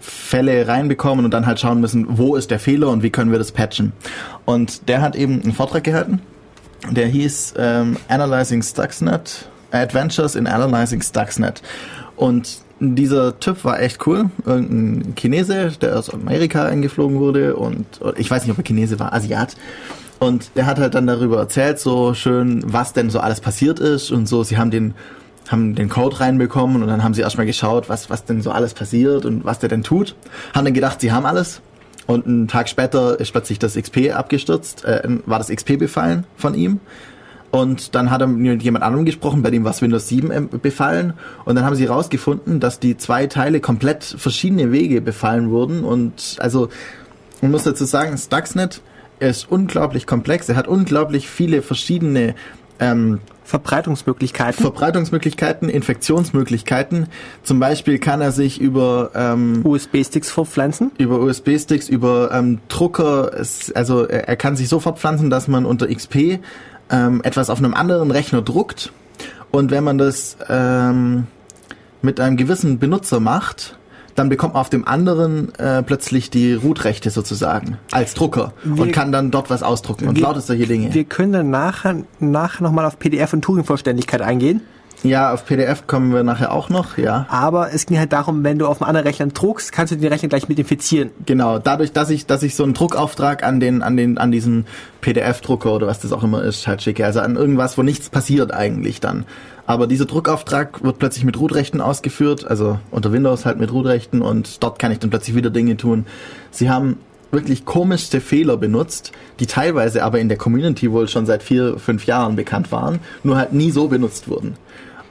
Fälle 0.00 0.66
reinbekommen 0.66 1.24
und 1.24 1.32
dann 1.32 1.46
halt 1.46 1.60
schauen 1.60 1.80
müssen, 1.80 2.06
wo 2.18 2.36
ist 2.36 2.50
der 2.50 2.58
Fehler 2.58 2.88
und 2.88 3.02
wie 3.02 3.10
können 3.10 3.30
wir 3.30 3.38
das 3.38 3.52
patchen. 3.52 3.92
Und 4.44 4.88
der 4.88 5.02
hat 5.02 5.14
eben 5.14 5.42
einen 5.42 5.52
Vortrag 5.52 5.84
gehalten, 5.84 6.20
der 6.90 7.06
hieß 7.06 7.54
ähm, 7.56 7.96
Analyzing 8.08 8.62
Stuxnet, 8.62 9.48
Adventures 9.70 10.34
in 10.34 10.46
Analyzing 10.46 11.02
Stuxnet. 11.02 11.62
Und 12.16 12.58
dieser 12.80 13.38
Typ 13.38 13.64
war 13.64 13.80
echt 13.80 14.06
cool. 14.06 14.30
Irgendein 14.44 15.14
Chinese, 15.14 15.72
der 15.80 15.98
aus 15.98 16.10
Amerika 16.10 16.64
eingeflogen 16.66 17.18
wurde 17.18 17.56
und 17.56 17.86
ich 18.16 18.30
weiß 18.30 18.42
nicht, 18.42 18.50
ob 18.50 18.58
er 18.58 18.64
Chinese 18.64 18.98
war, 18.98 19.12
Asiat. 19.12 19.56
Und 20.18 20.50
der 20.56 20.66
hat 20.66 20.78
halt 20.78 20.94
dann 20.94 21.06
darüber 21.06 21.38
erzählt, 21.38 21.80
so 21.80 22.14
schön, 22.14 22.62
was 22.64 22.92
denn 22.92 23.10
so 23.10 23.18
alles 23.18 23.40
passiert 23.40 23.80
ist 23.80 24.10
und 24.10 24.28
so. 24.28 24.44
Sie 24.44 24.56
haben 24.56 24.70
den 24.70 24.94
haben 25.48 25.74
den 25.74 25.88
Code 25.88 26.20
reinbekommen 26.20 26.82
und 26.82 26.88
dann 26.88 27.02
haben 27.02 27.14
sie 27.14 27.22
erstmal 27.22 27.46
geschaut, 27.46 27.88
was, 27.88 28.10
was 28.10 28.24
denn 28.24 28.42
so 28.42 28.52
alles 28.52 28.74
passiert 28.74 29.24
und 29.24 29.44
was 29.44 29.58
der 29.58 29.68
denn 29.68 29.82
tut. 29.82 30.14
Haben 30.54 30.64
dann 30.64 30.74
gedacht, 30.74 31.00
sie 31.00 31.12
haben 31.12 31.26
alles. 31.26 31.60
Und 32.12 32.26
einen 32.26 32.46
Tag 32.46 32.68
später 32.68 33.18
ist 33.18 33.32
plötzlich 33.32 33.58
das 33.58 33.74
XP 33.74 34.12
abgestürzt, 34.14 34.84
äh, 34.84 35.02
war 35.24 35.38
das 35.38 35.48
XP 35.48 35.78
befallen 35.78 36.26
von 36.36 36.54
ihm. 36.54 36.80
Und 37.50 37.94
dann 37.94 38.10
hat 38.10 38.20
er 38.20 38.26
mit 38.26 38.62
jemand 38.62 38.84
anderem 38.84 39.06
gesprochen, 39.06 39.42
bei 39.42 39.50
dem 39.50 39.64
war 39.64 39.70
es 39.70 39.80
Windows 39.80 40.08
7 40.08 40.30
ähm, 40.30 40.48
befallen. 40.48 41.14
Und 41.46 41.54
dann 41.54 41.64
haben 41.64 41.74
sie 41.74 41.84
herausgefunden, 41.84 42.60
dass 42.60 42.80
die 42.80 42.98
zwei 42.98 43.26
Teile 43.26 43.60
komplett 43.60 44.04
verschiedene 44.04 44.72
Wege 44.72 45.00
befallen 45.00 45.50
wurden. 45.50 45.84
Und 45.84 46.36
also, 46.38 46.68
man 47.40 47.50
muss 47.50 47.62
dazu 47.62 47.86
sagen, 47.86 48.16
Stuxnet 48.18 48.82
ist 49.18 49.50
unglaublich 49.50 50.06
komplex. 50.06 50.48
Er 50.48 50.56
hat 50.56 50.68
unglaublich 50.68 51.28
viele 51.28 51.62
verschiedene 51.62 52.34
ähm, 52.82 53.20
Verbreitungsmöglichkeiten. 53.44 54.62
Verbreitungsmöglichkeiten, 54.62 55.68
Infektionsmöglichkeiten. 55.68 57.06
Zum 57.42 57.60
Beispiel 57.60 57.98
kann 57.98 58.20
er 58.20 58.32
sich 58.32 58.60
über 58.60 59.10
ähm, 59.14 59.60
USB-Sticks 59.64 60.30
verpflanzen. 60.30 60.92
über 60.98 61.20
USB-Sticks, 61.20 61.88
über 61.88 62.30
ähm, 62.32 62.60
Drucker, 62.68 63.32
es, 63.38 63.72
also 63.72 64.06
er, 64.06 64.28
er 64.28 64.36
kann 64.36 64.56
sich 64.56 64.68
so 64.68 64.80
fortpflanzen, 64.80 65.30
dass 65.30 65.48
man 65.48 65.66
unter 65.66 65.88
XP 65.88 66.40
ähm, 66.90 67.20
etwas 67.24 67.50
auf 67.50 67.58
einem 67.58 67.74
anderen 67.74 68.10
Rechner 68.10 68.42
druckt 68.42 68.92
und 69.52 69.70
wenn 69.70 69.84
man 69.84 69.98
das 69.98 70.36
ähm, 70.48 71.26
mit 72.00 72.18
einem 72.18 72.36
gewissen 72.36 72.78
Benutzer 72.78 73.20
macht, 73.20 73.78
dann 74.14 74.28
bekommt 74.28 74.54
man 74.54 74.60
auf 74.60 74.70
dem 74.70 74.86
anderen 74.86 75.54
äh, 75.56 75.82
plötzlich 75.82 76.30
die 76.30 76.52
Root-Rechte 76.54 77.10
sozusagen 77.10 77.78
als 77.90 78.14
Drucker 78.14 78.52
Wir- 78.64 78.82
und 78.82 78.92
kann 78.92 79.12
dann 79.12 79.30
dort 79.30 79.50
was 79.50 79.62
ausdrucken 79.62 80.08
und 80.08 80.16
wir- 80.16 80.22
lauter 80.22 80.40
solche 80.40 80.66
Dinge. 80.66 80.92
Wir 80.92 81.04
können 81.04 81.32
dann 81.32 81.50
nachher, 81.50 81.96
nachher 82.20 82.62
nochmal 82.62 82.84
auf 82.84 82.98
PDF 82.98 83.32
und 83.32 83.42
Turing-Vollständigkeit 83.42 84.20
eingehen. 84.22 84.60
Ja, 85.02 85.32
auf 85.32 85.46
PDF 85.46 85.86
kommen 85.88 86.12
wir 86.12 86.22
nachher 86.22 86.52
auch 86.52 86.68
noch, 86.68 86.96
ja. 86.96 87.26
Aber 87.28 87.72
es 87.72 87.86
ging 87.86 87.98
halt 87.98 88.12
darum, 88.12 88.44
wenn 88.44 88.58
du 88.58 88.66
auf 88.66 88.80
einem 88.80 88.88
anderen 88.88 89.06
Rechner 89.06 89.26
druckst, 89.26 89.72
kannst 89.72 89.92
du 89.92 89.96
den 89.96 90.12
Rechner 90.12 90.28
gleich 90.28 90.48
mit 90.48 90.58
infizieren. 90.58 91.10
Genau, 91.26 91.58
dadurch, 91.58 91.92
dass 91.92 92.08
ich, 92.10 92.26
dass 92.26 92.42
ich 92.42 92.54
so 92.54 92.62
einen 92.62 92.74
Druckauftrag 92.74 93.42
an 93.42 93.58
den, 93.58 93.82
an 93.82 93.96
den, 93.96 94.16
an 94.18 94.30
diesen 94.30 94.66
PDF-Drucker 95.00 95.72
oder 95.72 95.88
was 95.88 96.00
das 96.00 96.12
auch 96.12 96.22
immer 96.22 96.42
ist, 96.44 96.66
halt 96.68 96.82
schicke. 96.82 97.04
Also 97.04 97.20
an 97.20 97.34
irgendwas, 97.34 97.76
wo 97.76 97.82
nichts 97.82 98.10
passiert 98.10 98.52
eigentlich 98.52 99.00
dann. 99.00 99.24
Aber 99.66 99.86
dieser 99.86 100.06
Druckauftrag 100.06 100.82
wird 100.84 100.98
plötzlich 100.98 101.24
mit 101.24 101.38
Root-Rechten 101.38 101.80
ausgeführt, 101.80 102.46
also 102.46 102.78
unter 102.90 103.12
Windows 103.12 103.44
halt 103.44 103.58
mit 103.58 103.72
Root-Rechten 103.72 104.22
und 104.22 104.62
dort 104.62 104.78
kann 104.78 104.92
ich 104.92 104.98
dann 104.98 105.10
plötzlich 105.10 105.34
wieder 105.34 105.50
Dinge 105.50 105.76
tun. 105.76 106.06
Sie 106.50 106.70
haben 106.70 106.98
wirklich 107.32 107.64
komischste 107.64 108.20
Fehler 108.20 108.56
benutzt, 108.56 109.12
die 109.40 109.46
teilweise 109.46 110.04
aber 110.04 110.20
in 110.20 110.28
der 110.28 110.36
Community 110.36 110.92
wohl 110.92 111.08
schon 111.08 111.26
seit 111.26 111.42
vier, 111.42 111.78
fünf 111.78 112.06
Jahren 112.06 112.36
bekannt 112.36 112.70
waren, 112.70 113.00
nur 113.24 113.36
halt 113.36 113.52
nie 113.52 113.70
so 113.70 113.88
benutzt 113.88 114.28
wurden. 114.28 114.56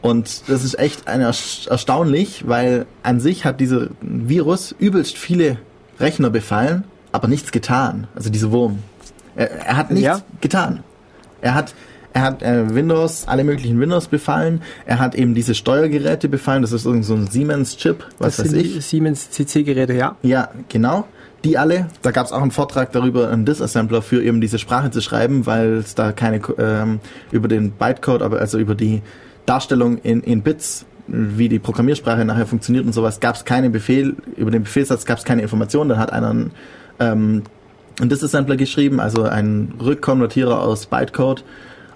Und 0.01 0.43
das 0.49 0.63
ist 0.63 0.79
echt 0.79 1.03
erstaunlich, 1.07 2.47
weil 2.47 2.85
an 3.03 3.19
sich 3.19 3.45
hat 3.45 3.59
dieser 3.59 3.87
Virus 4.01 4.73
übelst 4.79 5.17
viele 5.17 5.57
Rechner 5.99 6.29
befallen, 6.29 6.85
aber 7.11 7.27
nichts 7.27 7.51
getan. 7.51 8.07
Also 8.15 8.29
dieser 8.29 8.51
Wurm. 8.51 8.79
Er, 9.35 9.51
er 9.51 9.77
hat 9.77 9.91
nichts 9.91 10.05
Ja. 10.05 10.21
getan. 10.41 10.79
Er 11.41 11.53
hat, 11.53 11.73
er 12.13 12.23
hat 12.23 12.41
äh, 12.41 12.73
Windows, 12.73 13.27
alle 13.27 13.43
möglichen 13.43 13.79
Windows 13.79 14.07
befallen. 14.07 14.61
Er 14.85 14.99
hat 14.99 15.13
eben 15.15 15.35
diese 15.35 15.53
Steuergeräte 15.53 16.29
befallen. 16.29 16.63
Das 16.63 16.71
ist 16.71 16.85
irgend 16.85 17.05
so 17.05 17.13
ein 17.13 17.27
Siemens-Chip, 17.27 18.03
was 18.17 18.37
das 18.37 18.45
weiß 18.45 18.51
sind 18.53 18.65
ich. 18.77 18.85
Siemens 18.85 19.29
CC-Geräte, 19.29 19.93
ja. 19.93 20.15
Ja, 20.23 20.49
genau. 20.69 21.07
Die 21.43 21.57
alle. 21.57 21.87
Da 22.01 22.11
gab 22.11 22.25
es 22.25 22.31
auch 22.31 22.41
einen 22.41 22.51
Vortrag 22.51 22.91
darüber, 22.91 23.29
einen 23.29 23.45
Disassembler 23.45 24.01
für 24.01 24.23
eben 24.23 24.41
diese 24.41 24.59
Sprache 24.59 24.91
zu 24.91 25.01
schreiben, 25.01 25.45
weil 25.45 25.73
es 25.77 25.95
da 25.95 26.11
keine 26.11 26.39
ähm, 26.59 26.99
über 27.31 27.47
den 27.47 27.71
Bytecode, 27.71 28.21
aber 28.21 28.39
also 28.39 28.59
über 28.59 28.75
die 28.75 29.01
Darstellung 29.45 29.97
in, 29.99 30.21
in 30.21 30.41
Bits, 30.41 30.85
wie 31.07 31.49
die 31.49 31.59
Programmiersprache 31.59 32.23
nachher 32.25 32.45
funktioniert 32.45 32.85
und 32.85 32.93
sowas, 32.93 33.19
gab 33.19 33.35
es 33.35 33.45
keine 33.45 33.69
Befehl, 33.69 34.15
über 34.37 34.51
den 34.51 34.63
Befehlssatz 34.63 35.05
gab 35.05 35.17
es 35.17 35.25
keine 35.25 35.41
Informationen. 35.41 35.89
Dann 35.89 35.99
hat 35.99 36.13
einer 36.13 36.29
einen, 36.29 36.51
ähm, 36.99 37.43
Disassembler 37.99 38.55
geschrieben, 38.55 38.99
also 38.99 39.23
einen 39.23 39.73
Rückkonvertierer 39.79 40.61
aus 40.61 40.85
Bytecode 40.85 41.43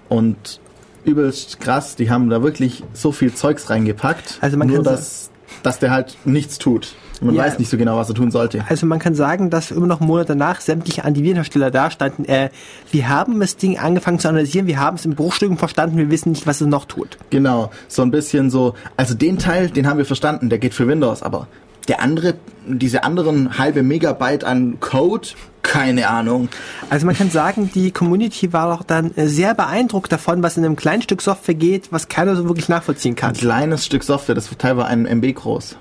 und 0.08 0.60
übelst 1.04 1.60
krass, 1.60 1.96
die 1.96 2.10
haben 2.10 2.28
da 2.28 2.42
wirklich 2.42 2.84
so 2.92 3.12
viel 3.12 3.32
Zeugs 3.32 3.70
reingepackt, 3.70 4.38
Also 4.40 4.56
man 4.56 4.68
nur 4.68 4.82
dass, 4.82 5.30
dass 5.62 5.78
der 5.78 5.90
halt 5.90 6.16
nichts 6.24 6.58
tut. 6.58 6.94
Man 7.20 7.34
Ja. 7.34 7.44
weiß 7.44 7.58
nicht 7.58 7.70
so 7.70 7.76
genau, 7.78 7.96
was 7.96 8.08
er 8.08 8.14
tun 8.14 8.30
sollte. 8.30 8.64
Also 8.68 8.86
man 8.86 8.98
kann 8.98 9.14
sagen, 9.14 9.48
dass 9.50 9.70
immer 9.70 9.86
noch 9.86 10.00
Monate 10.00 10.28
danach 10.28 10.60
sämtliche 10.60 11.04
Antivirenhersteller 11.04 11.70
da 11.70 11.90
standen. 11.90 12.24
Äh, 12.26 12.50
wir 12.92 13.08
haben 13.08 13.40
das 13.40 13.56
Ding 13.56 13.78
angefangen 13.78 14.18
zu 14.18 14.28
analysieren, 14.28 14.66
wir 14.66 14.78
haben 14.78 14.96
es 14.96 15.04
in 15.06 15.14
Bruchstücken 15.14 15.56
verstanden, 15.56 15.96
wir 15.96 16.10
wissen 16.10 16.30
nicht, 16.30 16.46
was 16.46 16.60
es 16.60 16.66
noch 16.66 16.84
tut. 16.84 17.16
Genau, 17.30 17.70
so 17.88 18.02
ein 18.02 18.10
bisschen 18.10 18.50
so, 18.50 18.74
also 18.96 19.14
den 19.14 19.38
Teil, 19.38 19.70
den 19.70 19.88
haben 19.88 19.98
wir 19.98 20.04
verstanden, 20.04 20.50
der 20.50 20.58
geht 20.58 20.74
für 20.74 20.86
Windows, 20.88 21.22
aber 21.22 21.48
der 21.88 22.02
andere, 22.02 22.34
diese 22.66 23.04
anderen 23.04 23.58
halbe 23.58 23.82
Megabyte 23.82 24.42
an 24.44 24.78
Code, 24.80 25.28
keine 25.62 26.08
Ahnung. 26.08 26.48
Also 26.90 27.06
man 27.06 27.16
kann 27.16 27.30
sagen, 27.30 27.70
die 27.74 27.92
Community 27.92 28.52
war 28.52 28.76
doch 28.76 28.82
dann 28.82 29.12
äh, 29.16 29.26
sehr 29.28 29.54
beeindruckt 29.54 30.10
davon, 30.12 30.42
was 30.42 30.56
in 30.56 30.64
einem 30.64 30.76
kleinen 30.76 31.02
Stück 31.02 31.22
Software 31.22 31.54
geht, 31.54 31.92
was 31.92 32.08
keiner 32.08 32.36
so 32.36 32.44
wirklich 32.48 32.68
nachvollziehen 32.68 33.14
kann. 33.14 33.30
Ein 33.30 33.36
kleines 33.36 33.86
Stück 33.86 34.02
Software, 34.04 34.34
das 34.34 34.50
ist 34.50 34.58
teilweise 34.58 34.88
ein 34.88 35.06
MB 35.06 35.32
groß. 35.34 35.76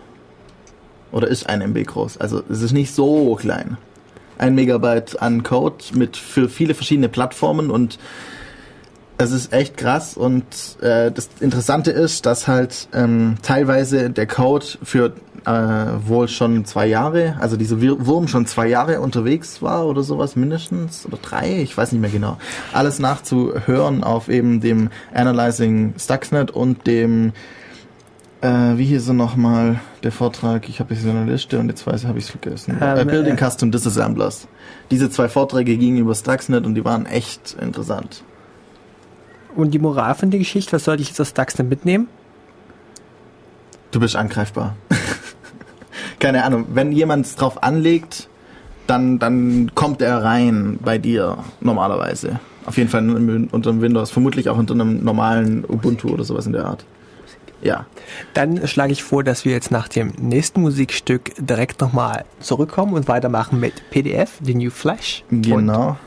Oder 1.12 1.28
ist 1.28 1.48
ein 1.48 1.62
MB 1.62 1.86
groß. 1.86 2.18
Also 2.18 2.42
es 2.50 2.62
ist 2.62 2.74
nicht 2.74 2.94
so 2.94 3.36
klein. 3.36 3.78
Ein 4.38 4.56
Megabyte 4.56 5.22
an 5.22 5.44
Code 5.44 5.78
mit 5.94 6.18
für 6.18 6.50
viele 6.50 6.74
verschiedene 6.74 7.08
Plattformen 7.10 7.72
und 7.72 7.98
es 9.18 9.32
ist 9.32 9.54
echt 9.54 9.78
krass 9.78 10.18
und 10.18 10.44
äh, 10.82 11.10
das 11.10 11.30
Interessante 11.40 11.92
ist, 11.92 12.26
dass 12.26 12.50
halt 12.50 12.90
ähm, 12.94 13.36
teilweise 13.42 14.10
der 14.10 14.28
Code 14.28 14.66
für 14.84 15.14
äh, 15.46 15.52
wohl 16.06 16.28
schon 16.28 16.66
zwei 16.66 16.88
Jahre, 16.88 17.38
also 17.40 17.56
dieser 17.56 17.80
Wir- 17.80 18.06
Wurm 18.06 18.28
schon 18.28 18.46
zwei 18.46 18.68
Jahre 18.68 19.00
unterwegs 19.00 19.62
war 19.62 19.86
oder 19.88 20.04
sowas 20.04 20.36
mindestens 20.36 21.06
oder 21.06 21.18
drei, 21.22 21.62
ich 21.62 21.78
weiß 21.78 21.94
nicht 21.94 22.02
mehr 22.02 22.10
genau. 22.10 22.38
Alles 22.74 23.00
nachzuhören 23.00 24.04
auf 24.04 24.28
eben 24.28 24.60
dem 24.60 24.90
Analyzing 25.14 25.94
Stuxnet 25.98 26.52
und 26.52 26.86
dem 26.86 27.32
äh, 28.46 28.78
wie 28.78 28.86
hieß 28.86 29.08
er 29.08 29.14
nochmal 29.14 29.80
der 30.04 30.12
Vortrag? 30.12 30.70
Ich 30.70 30.80
habe 30.80 30.94
jetzt 30.94 31.04
so 31.04 31.10
eine 31.10 31.26
Liste 31.26 31.60
und 31.60 31.70
jetzt 31.70 31.86
weiß 31.86 32.04
ich, 32.04 32.08
habe 32.08 32.20
ich 32.20 32.26
es 32.26 32.30
vergessen. 32.30 32.78
Ähm, 32.80 32.98
äh, 32.98 33.06
Building 33.06 33.38
äh, 33.38 33.50
Custom 33.50 33.72
Disassemblers. 33.72 34.48
Diese 34.92 35.10
zwei 35.10 35.28
Vorträge 35.28 35.76
gingen 35.78 35.98
über 35.98 36.14
Stuxnet 36.14 36.66
und 36.66 36.76
die 36.76 36.86
waren 36.86 37.06
echt 37.06 37.56
interessant. 37.60 38.24
Und 39.56 39.74
die 39.74 39.80
Moral 39.80 40.16
von 40.16 40.30
der 40.30 40.40
Geschichte, 40.40 40.74
was 40.74 40.84
sollte 40.84 41.02
ich 41.02 41.10
jetzt 41.10 41.22
aus 41.22 41.30
Stuxnet 41.30 41.70
mitnehmen? 41.70 42.08
Du 43.92 44.00
bist 44.00 44.16
angreifbar. 44.16 44.76
Keine 46.20 46.44
Ahnung. 46.44 46.66
Wenn 46.74 46.92
jemand 46.92 47.26
es 47.26 47.36
drauf 47.36 47.64
anlegt, 47.64 48.30
dann, 48.88 49.18
dann 49.18 49.72
kommt 49.74 50.02
er 50.02 50.24
rein 50.24 50.78
bei 50.84 50.98
dir 50.98 51.38
normalerweise. 51.62 52.40
Auf 52.66 52.78
jeden 52.78 52.90
Fall 52.90 53.08
unter 53.52 53.70
einem 53.70 53.82
Windows, 53.82 54.12
vermutlich 54.12 54.50
auch 54.50 54.58
unter 54.58 54.74
einem 54.74 55.04
normalen 55.04 55.64
Ubuntu 55.66 56.10
oder 56.10 56.24
sowas 56.24 56.46
in 56.46 56.54
der 56.54 56.66
Art. 56.66 56.86
Ja. 57.66 57.88
Dann 58.36 58.68
schlage 58.68 58.94
ich 58.94 59.04
vor, 59.04 59.24
dass 59.24 59.44
wir 59.44 59.52
jetzt 59.52 59.72
nach 59.72 59.88
dem 59.88 60.14
nächsten 60.20 60.62
Musikstück 60.62 61.32
direkt 61.40 61.82
nochmal 61.82 62.26
zurückkommen 62.40 62.94
und 62.94 63.08
weitermachen 63.08 63.60
mit 63.60 63.90
PDF, 63.90 64.34
The 64.44 64.54
New 64.54 64.70
Flash. 64.70 65.24
Genau. 65.32 65.98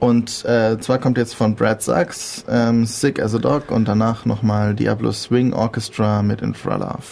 Und 0.00 0.44
äh, 0.44 0.78
zwar 0.80 0.98
kommt 0.98 1.18
jetzt 1.18 1.36
von 1.36 1.54
Brad 1.54 1.80
Sachs, 1.82 2.44
ähm, 2.48 2.84
Sick 2.84 3.22
as 3.22 3.32
a 3.36 3.38
Dog 3.38 3.70
und 3.70 3.86
danach 3.86 4.24
nochmal 4.24 4.74
Diablo 4.74 5.12
Swing 5.12 5.52
Orchestra 5.52 6.20
mit 6.24 6.42
Infralove. 6.42 7.04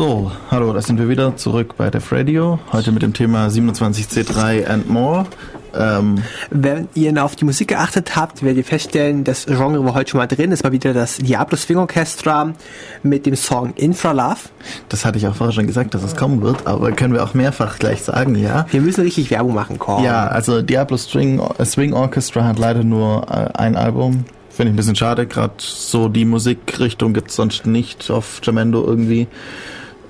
So, 0.00 0.32
hallo, 0.50 0.72
da 0.72 0.80
sind 0.80 0.98
wir 0.98 1.10
wieder 1.10 1.36
zurück 1.36 1.74
bei 1.76 1.90
Def 1.90 2.10
Radio. 2.10 2.58
Heute 2.72 2.90
mit 2.90 3.02
dem 3.02 3.12
Thema 3.12 3.48
27C3 3.48 4.66
and 4.66 4.88
more. 4.88 5.26
Ähm, 5.74 6.22
Wenn 6.48 6.88
ihr 6.94 7.22
auf 7.22 7.36
die 7.36 7.44
Musik 7.44 7.68
geachtet 7.68 8.16
habt, 8.16 8.42
werdet 8.42 8.56
ihr 8.56 8.64
feststellen, 8.64 9.24
das 9.24 9.44
Genre 9.44 9.84
war 9.84 9.92
heute 9.92 10.12
schon 10.12 10.16
mal 10.16 10.26
drin. 10.26 10.52
Es 10.52 10.64
war 10.64 10.72
wieder 10.72 10.94
das 10.94 11.18
Diablo 11.18 11.58
Swing 11.58 11.76
Orchestra 11.76 12.54
mit 13.02 13.26
dem 13.26 13.36
Song 13.36 13.74
Infra 13.76 14.12
Love. 14.12 14.38
das 14.88 15.04
hatte 15.04 15.18
ich 15.18 15.26
auch 15.26 15.34
vorher 15.34 15.52
schon 15.52 15.66
gesagt, 15.66 15.92
dass 15.92 16.02
es 16.02 16.16
kommen 16.16 16.40
wird, 16.40 16.66
aber 16.66 16.92
können 16.92 17.12
wir 17.12 17.22
auch 17.22 17.34
mehrfach 17.34 17.78
gleich 17.78 18.00
sagen, 18.00 18.36
ja. 18.36 18.64
Wir 18.70 18.80
müssen 18.80 19.02
richtig 19.02 19.30
Werbung 19.30 19.52
machen, 19.52 19.78
Korn. 19.78 20.02
Ja, 20.02 20.28
also 20.28 20.62
Diablo 20.62 20.96
String, 20.96 21.42
äh, 21.58 21.64
Swing 21.66 21.92
Orchestra 21.92 22.44
hat 22.44 22.58
leider 22.58 22.84
nur 22.84 23.26
äh, 23.30 23.50
ein 23.52 23.76
Album. 23.76 24.24
Finde 24.48 24.70
ich 24.70 24.72
ein 24.72 24.76
bisschen 24.76 24.96
schade, 24.96 25.26
gerade 25.26 25.54
so 25.58 26.08
die 26.08 26.24
Musikrichtung 26.24 27.12
gibt's 27.12 27.36
sonst 27.36 27.66
nicht 27.66 28.10
auf 28.10 28.40
Jamendo 28.42 28.82
irgendwie. 28.82 29.28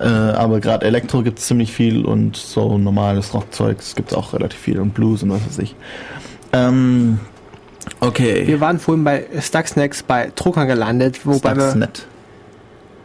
Äh, 0.01 0.07
aber 0.07 0.59
gerade 0.59 0.85
Elektro 0.85 1.21
gibt's 1.21 1.45
ziemlich 1.45 1.71
viel 1.71 2.05
und 2.05 2.35
so 2.35 2.77
normales 2.79 3.35
Rockzeugs 3.35 3.93
gibt's 3.95 4.15
auch 4.15 4.33
relativ 4.33 4.59
viel 4.59 4.79
und 4.79 4.95
Blues 4.95 5.21
und 5.21 5.29
was 5.29 5.45
weiß 5.45 5.59
ich. 5.59 5.75
Ähm, 6.53 7.19
okay. 7.99 8.47
Wir 8.47 8.59
waren 8.59 8.79
vorhin 8.79 9.03
bei 9.03 9.25
Stuxnex 9.39 10.01
bei 10.01 10.31
Drucker 10.35 10.65
gelandet, 10.65 11.23
wobei 11.25 11.53
nett. 11.75 12.07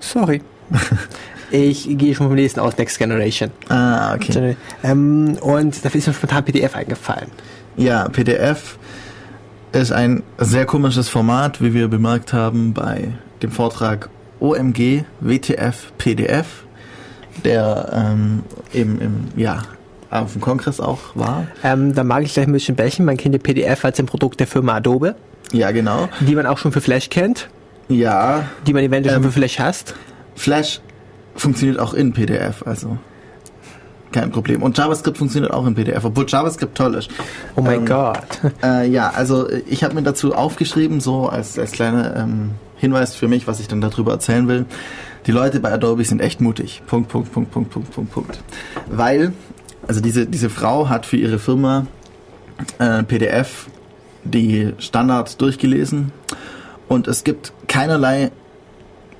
Sorry. 0.00 0.40
ich 1.50 1.86
gehe 1.98 2.14
schon 2.14 2.28
vom 2.28 2.34
nächsten 2.34 2.60
aus, 2.60 2.78
Next 2.78 2.98
Generation. 2.98 3.50
Ah, 3.68 4.14
okay. 4.14 4.56
Ähm, 4.82 5.36
und 5.42 5.84
da 5.84 5.90
ist 5.90 6.06
mir 6.06 6.14
spontan 6.14 6.44
PDF 6.44 6.74
eingefallen. 6.74 7.30
Ja, 7.76 8.08
PDF 8.08 8.78
ist 9.72 9.92
ein 9.92 10.22
sehr 10.38 10.64
komisches 10.64 11.10
Format, 11.10 11.60
wie 11.60 11.74
wir 11.74 11.88
bemerkt 11.88 12.32
haben 12.32 12.72
bei 12.72 13.12
dem 13.42 13.50
Vortrag 13.50 14.08
OMG 14.40 15.04
WTF 15.20 15.92
PDF, 15.98 16.65
der 17.44 17.90
ähm, 17.92 18.42
eben 18.72 19.00
im, 19.00 19.28
ja, 19.36 19.62
auf 20.10 20.32
dem 20.32 20.40
Kongress 20.40 20.80
auch 20.80 21.00
war. 21.14 21.46
Ähm, 21.64 21.94
da 21.94 22.04
mag 22.04 22.22
ich 22.22 22.32
gleich 22.34 22.46
ein 22.46 22.52
bisschen 22.52 22.76
bächen. 22.76 23.04
Man 23.04 23.16
kennt 23.16 23.34
die 23.34 23.38
PDF 23.38 23.84
als 23.84 23.98
ein 23.98 24.06
Produkt 24.06 24.40
der 24.40 24.46
Firma 24.46 24.74
Adobe, 24.76 25.14
Ja, 25.52 25.70
genau. 25.72 26.08
die 26.20 26.34
man 26.34 26.46
auch 26.46 26.58
schon 26.58 26.72
für 26.72 26.80
Flash 26.80 27.10
kennt, 27.10 27.48
Ja, 27.88 28.44
die 28.66 28.72
man 28.72 28.82
eventuell 28.84 29.16
Ähm, 29.16 29.22
schon 29.22 29.32
für 29.32 29.38
Flash 29.38 29.58
hasst. 29.58 29.94
Flash 30.34 30.80
funktioniert 31.34 31.78
auch 31.78 31.92
in 31.94 32.12
PDF, 32.12 32.62
also 32.66 32.98
kein 34.12 34.30
Problem. 34.30 34.62
Und 34.62 34.78
JavaScript 34.78 35.18
funktioniert 35.18 35.52
auch 35.52 35.66
in 35.66 35.74
PDF, 35.74 36.04
obwohl 36.04 36.24
JavaScript 36.26 36.74
toll 36.76 36.94
ist. 36.94 37.10
Oh 37.56 37.60
mein 37.60 37.80
Ähm, 37.80 37.86
Gott. 37.86 38.18
Äh, 38.62 38.88
ja, 38.88 39.10
also 39.10 39.48
ich 39.68 39.84
habe 39.84 39.94
mir 39.94 40.02
dazu 40.02 40.34
aufgeschrieben, 40.34 41.00
so 41.00 41.28
als, 41.28 41.58
als 41.58 41.72
kleiner 41.72 42.16
ähm, 42.16 42.52
Hinweis 42.76 43.14
für 43.14 43.28
mich, 43.28 43.46
was 43.46 43.60
ich 43.60 43.68
dann 43.68 43.80
darüber 43.80 44.12
erzählen 44.12 44.48
will. 44.48 44.64
Die 45.26 45.32
Leute 45.32 45.58
bei 45.60 45.72
Adobe 45.72 46.04
sind 46.04 46.20
echt 46.20 46.40
mutig. 46.40 46.82
Punkt, 46.86 47.08
Punkt, 47.08 47.32
Punkt, 47.32 47.50
Punkt, 47.50 47.70
Punkt, 47.70 47.90
Punkt, 47.90 48.12
Punkt. 48.12 48.40
Weil, 48.88 49.32
also 49.86 50.00
diese, 50.00 50.26
diese 50.26 50.50
Frau 50.50 50.88
hat 50.88 51.04
für 51.04 51.16
ihre 51.16 51.38
Firma 51.38 51.86
äh, 52.78 53.02
PDF 53.02 53.66
die 54.24 54.72
Standards 54.78 55.36
durchgelesen 55.36 56.12
und 56.88 57.08
es 57.08 57.24
gibt 57.24 57.52
keinerlei 57.68 58.30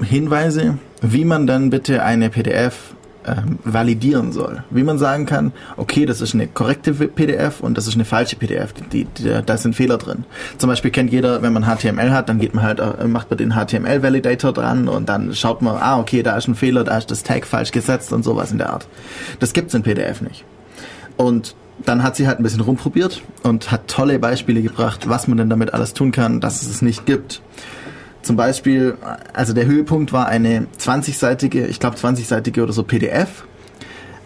Hinweise, 0.00 0.78
wie 1.00 1.24
man 1.24 1.46
dann 1.46 1.70
bitte 1.70 2.02
eine 2.02 2.30
PDF 2.30 2.94
ähm, 3.26 3.58
validieren 3.64 4.32
soll. 4.32 4.64
Wie 4.70 4.82
man 4.82 4.98
sagen 4.98 5.26
kann, 5.26 5.52
okay, 5.76 6.06
das 6.06 6.20
ist 6.20 6.34
eine 6.34 6.46
korrekte 6.46 6.92
PDF 6.92 7.60
und 7.60 7.76
das 7.76 7.86
ist 7.86 7.94
eine 7.94 8.04
falsche 8.04 8.36
PDF. 8.36 8.72
Die, 8.72 9.04
die, 9.04 9.42
da 9.44 9.56
sind 9.56 9.74
Fehler 9.74 9.98
drin. 9.98 10.24
Zum 10.58 10.68
Beispiel 10.68 10.90
kennt 10.90 11.12
jeder, 11.12 11.42
wenn 11.42 11.52
man 11.52 11.64
HTML 11.64 12.10
hat, 12.10 12.28
dann 12.28 12.38
geht 12.38 12.54
man 12.54 12.64
halt, 12.64 12.80
äh, 12.80 13.06
macht 13.06 13.30
man 13.30 13.38
den 13.38 13.52
HTML-Validator 13.52 14.52
dran 14.52 14.88
und 14.88 15.08
dann 15.08 15.34
schaut 15.34 15.62
man, 15.62 15.76
ah, 15.76 15.98
okay, 15.98 16.22
da 16.22 16.36
ist 16.36 16.48
ein 16.48 16.54
Fehler, 16.54 16.84
da 16.84 16.98
ist 16.98 17.10
das 17.10 17.22
Tag 17.22 17.46
falsch 17.46 17.72
gesetzt 17.72 18.12
und 18.12 18.22
sowas 18.22 18.52
in 18.52 18.58
der 18.58 18.70
Art. 18.70 18.86
Das 19.40 19.52
gibt's 19.52 19.74
in 19.74 19.82
PDF 19.82 20.20
nicht. 20.20 20.44
Und 21.16 21.54
dann 21.84 22.02
hat 22.02 22.16
sie 22.16 22.26
halt 22.26 22.40
ein 22.40 22.42
bisschen 22.42 22.60
rumprobiert 22.60 23.22
und 23.42 23.70
hat 23.70 23.88
tolle 23.88 24.18
Beispiele 24.18 24.62
gebracht, 24.62 25.08
was 25.08 25.28
man 25.28 25.38
denn 25.38 25.50
damit 25.50 25.74
alles 25.74 25.92
tun 25.92 26.12
kann, 26.12 26.40
dass 26.40 26.62
es 26.62 26.68
es 26.68 26.82
nicht 26.82 27.06
gibt. 27.06 27.42
Zum 28.26 28.34
Beispiel, 28.34 28.98
also 29.34 29.52
der 29.52 29.66
Höhepunkt 29.66 30.12
war 30.12 30.26
eine 30.26 30.66
20-seitige, 30.80 31.66
ich 31.66 31.78
glaube 31.78 31.96
20-seitige 31.96 32.60
oder 32.60 32.72
so 32.72 32.82
PDF, 32.82 33.44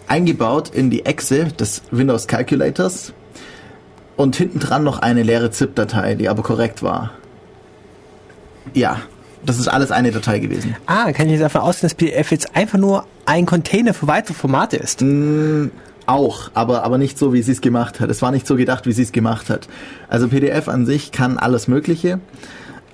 eingebaut 0.09 0.71
in 0.71 0.89
die 0.89 1.05
Exe 1.05 1.45
des 1.49 1.83
Windows 1.91 2.27
Calculators 2.27 3.13
und 4.17 4.37
hinten 4.37 4.59
dran 4.59 4.85
noch 4.85 5.01
eine 5.01 5.23
leere 5.23 5.51
ZIP-Datei, 5.51 6.15
die 6.15 6.31
aber 6.31 6.43
korrekt 6.43 6.83
war. 6.83 7.11
Ja, 8.73 9.03
das 9.45 9.59
ist 9.59 9.69
alles 9.69 9.91
eine 9.91 10.13
Datei 10.13 10.39
gewesen. 10.39 10.75
Ah, 10.87 11.13
kann 11.13 11.27
ich 11.27 11.33
jetzt 11.33 11.43
davon 11.43 11.61
ausgehen, 11.61 11.91
dass 11.91 11.95
PDF 11.95 12.31
jetzt 12.31 12.57
einfach 12.57 12.79
nur 12.79 13.05
ein 13.27 13.45
Container 13.45 13.93
für 13.93 14.07
weitere 14.07 14.33
Formate 14.33 14.79
ist? 14.79 15.05
Auch, 16.07 16.51
aber, 16.55 16.85
aber 16.85 16.97
nicht 16.97 17.19
so, 17.19 17.35
wie 17.35 17.43
sie 17.43 17.53
es 17.53 17.61
gemacht 17.61 18.01
hat. 18.01 18.09
Es 18.09 18.23
war 18.23 18.31
nicht 18.31 18.47
so 18.47 18.57
gedacht, 18.57 18.87
wie 18.87 18.93
sie 18.93 19.03
es 19.03 19.13
gemacht 19.13 19.51
hat. 19.51 19.69
Also 20.09 20.29
PDF 20.29 20.69
an 20.69 20.87
sich 20.87 21.13
kann 21.13 21.37
alles 21.37 21.69
Mögliche. 21.69 22.19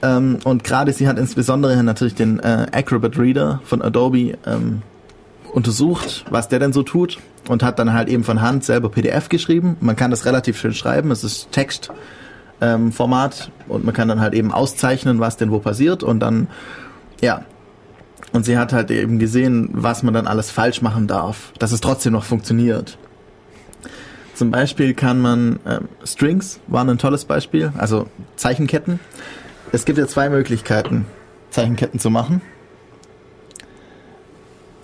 Ähm, 0.03 0.39
und 0.45 0.65
gerade 0.65 0.93
sie 0.93 1.09
hat 1.09 1.19
insbesondere 1.19 1.83
natürlich 1.83 2.15
den 2.15 2.39
äh, 2.41 2.67
Acrobat 2.73 3.19
Reader 3.19 3.61
von 3.65 3.83
Adobe 3.83 4.37
ähm, 4.47 4.83
untersucht, 5.53 6.25
was 6.31 6.49
der 6.49 6.59
denn 6.59 6.73
so 6.73 6.83
tut 6.83 7.19
und 7.49 7.63
hat 7.63 7.79
dann 7.79 7.93
halt 7.93 8.09
eben 8.09 8.25
von 8.25 8.41
Hand 8.41 8.65
selber 8.65 8.91
PDF 8.91 9.29
geschrieben. 9.29 9.77
Man 9.81 9.97
kann 9.97 10.11
das 10.11 10.27
relativ 10.27 10.59
schön 10.59 10.75
schreiben. 10.75 11.11
Es 11.11 11.25
ist 11.25 11.51
Textformat 11.53 11.95
ähm, 12.61 13.73
und 13.73 13.85
man 13.85 13.95
kann 13.95 14.09
dann 14.09 14.21
halt 14.21 14.35
eben 14.35 14.53
auszeichnen, 14.53 15.21
was 15.21 15.37
denn 15.37 15.51
wo 15.51 15.59
passiert 15.59 16.03
und 16.03 16.21
dann, 16.21 16.49
ja, 17.23 17.43
und 18.33 18.45
sie 18.45 18.59
hat 18.59 18.73
halt 18.73 18.91
eben 18.91 19.19
gesehen, 19.19 19.71
was 19.73 20.03
man 20.03 20.13
dann 20.13 20.27
alles 20.27 20.51
falsch 20.51 20.83
machen 20.83 21.07
darf, 21.07 21.53
dass 21.59 21.73
es 21.73 21.81
trotzdem 21.81 22.13
noch 22.13 22.25
funktioniert. 22.25 22.99
Zum 24.35 24.51
Beispiel 24.51 24.93
kann 24.93 25.19
man 25.21 25.61
ähm, 25.67 25.89
Strings 26.05 26.61
waren 26.67 26.91
ein 26.91 26.99
tolles 26.99 27.25
Beispiel, 27.25 27.73
also 27.79 28.07
Zeichenketten. 28.37 29.01
Es 29.73 29.85
gibt 29.85 29.99
ja 29.99 30.07
zwei 30.07 30.29
Möglichkeiten, 30.29 31.07
Zeichenketten 31.51 32.01
zu 32.01 32.11
machen. 32.11 32.41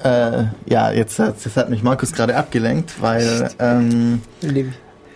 Äh, 0.02 0.44
ja, 0.66 0.90
jetzt 0.90 1.18
hat, 1.18 1.36
jetzt 1.44 1.56
hat 1.56 1.70
mich 1.70 1.82
Markus 1.82 2.12
gerade 2.12 2.36
abgelenkt, 2.36 3.00
weil 3.00 3.50
ähm, 3.60 4.20
äh, 4.42 4.64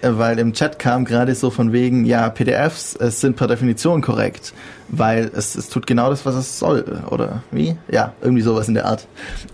weil 0.03 0.39
im 0.39 0.53
Chat 0.53 0.79
kam 0.79 1.05
gerade 1.05 1.35
so 1.35 1.51
von 1.51 1.73
wegen, 1.73 2.05
ja, 2.05 2.29
PDFs 2.29 2.95
es 2.95 3.21
sind 3.21 3.37
per 3.37 3.49
Definition 3.49 4.01
korrekt, 4.01 4.55
weil 4.89 5.31
es, 5.35 5.57
es 5.57 5.69
tut 5.69 5.87
genau 5.89 6.11
das, 6.11 6.25
was 6.25 6.37
es 6.37 6.59
soll, 6.59 7.03
oder 7.11 7.43
wie? 7.51 7.77
Ja, 7.89 8.13
irgendwie 8.23 8.43
sowas 8.43 8.69
in 8.69 8.75
der 8.75 8.87
Art. 8.87 9.07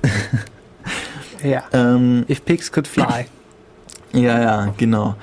Ja. 1.42 1.64
Ähm, 1.72 2.24
If 2.28 2.44
pigs 2.44 2.70
could 2.70 2.86
fly. 2.86 3.26
ja, 4.12 4.40
ja, 4.40 4.74
genau. 4.76 5.16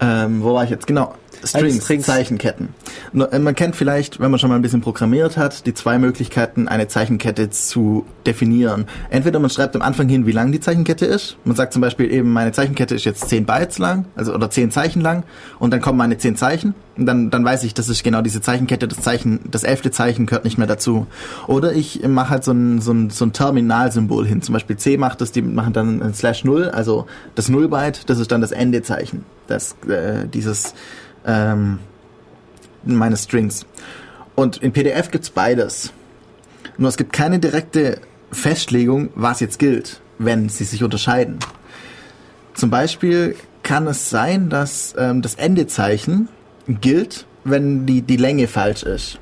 Ähm, 0.00 0.42
wo 0.42 0.54
war 0.54 0.64
ich 0.64 0.70
jetzt? 0.70 0.86
Genau. 0.86 1.14
Strings, 1.44 1.84
Strings. 1.84 2.06
Zeichenketten. 2.06 2.68
Äh, 3.14 3.38
Man 3.38 3.54
kennt 3.54 3.76
vielleicht, 3.76 4.20
wenn 4.20 4.30
man 4.30 4.38
schon 4.38 4.50
mal 4.50 4.56
ein 4.56 4.62
bisschen 4.62 4.80
programmiert 4.80 5.36
hat, 5.36 5.66
die 5.66 5.74
zwei 5.74 5.98
Möglichkeiten, 5.98 6.68
eine 6.68 6.88
Zeichenkette 6.88 7.50
zu 7.50 8.06
definieren. 8.26 8.86
Entweder 9.10 9.38
man 9.38 9.50
schreibt 9.50 9.74
am 9.76 9.82
Anfang 9.82 10.08
hin, 10.08 10.26
wie 10.26 10.32
lang 10.32 10.52
die 10.52 10.60
Zeichenkette 10.60 11.06
ist. 11.06 11.36
Man 11.44 11.56
sagt 11.56 11.72
zum 11.72 11.82
Beispiel 11.82 12.12
eben, 12.12 12.32
meine 12.32 12.52
Zeichenkette 12.52 12.94
ist 12.94 13.04
jetzt 13.04 13.28
10 13.28 13.46
Bytes 13.46 13.78
lang, 13.78 14.06
also 14.14 14.34
oder 14.34 14.50
10 14.50 14.70
Zeichen 14.70 15.00
lang, 15.00 15.24
und 15.58 15.72
dann 15.72 15.80
kommen 15.80 15.98
meine 15.98 16.18
10 16.18 16.36
Zeichen. 16.36 16.74
Und 16.96 17.06
dann, 17.06 17.30
dann 17.30 17.44
weiß 17.44 17.64
ich, 17.64 17.72
das 17.72 17.88
ist 17.88 18.04
genau 18.04 18.20
diese 18.20 18.40
Zeichenkette, 18.42 18.86
das 18.86 19.00
Zeichen, 19.00 19.40
das 19.50 19.64
elfte 19.64 19.90
Zeichen 19.90 20.26
gehört 20.26 20.44
nicht 20.44 20.58
mehr 20.58 20.66
dazu. 20.66 21.06
Oder 21.46 21.72
ich 21.72 22.06
mache 22.06 22.30
halt 22.30 22.44
so 22.44 22.52
ein, 22.52 22.80
so 22.80 22.92
ein, 22.92 23.08
so 23.10 23.24
ein 23.24 23.32
Terminalsymbol 23.32 24.26
hin. 24.26 24.42
Zum 24.42 24.52
Beispiel 24.52 24.76
C 24.76 24.98
macht 24.98 25.20
das, 25.22 25.32
die 25.32 25.40
machen 25.40 25.72
dann 25.72 26.02
ein 26.02 26.12
Slash 26.14 26.44
Null, 26.44 26.68
also 26.68 27.06
das 27.34 27.48
Null-Byte, 27.48 28.08
das 28.10 28.18
ist 28.18 28.30
dann 28.30 28.42
das 28.42 28.52
Endezeichen. 28.52 29.24
Das, 29.46 29.74
äh, 29.88 30.28
dieses, 30.32 30.74
ähm, 31.26 31.78
meine 32.84 33.16
Strings. 33.16 33.66
Und 34.34 34.58
in 34.58 34.72
PDF 34.72 35.10
gibt's 35.10 35.30
beides. 35.30 35.92
Nur 36.78 36.88
es 36.88 36.96
gibt 36.96 37.12
keine 37.12 37.38
direkte 37.38 38.00
Festlegung, 38.30 39.10
was 39.14 39.40
jetzt 39.40 39.58
gilt, 39.58 40.00
wenn 40.18 40.48
sie 40.48 40.64
sich 40.64 40.82
unterscheiden. 40.82 41.38
Zum 42.54 42.70
Beispiel 42.70 43.36
kann 43.62 43.86
es 43.86 44.10
sein, 44.10 44.48
dass 44.48 44.94
ähm, 44.98 45.22
das 45.22 45.34
Endezeichen 45.34 46.28
gilt, 46.66 47.26
wenn 47.44 47.86
die, 47.86 48.02
die 48.02 48.16
Länge 48.16 48.48
falsch 48.48 48.82
ist. 48.82 49.18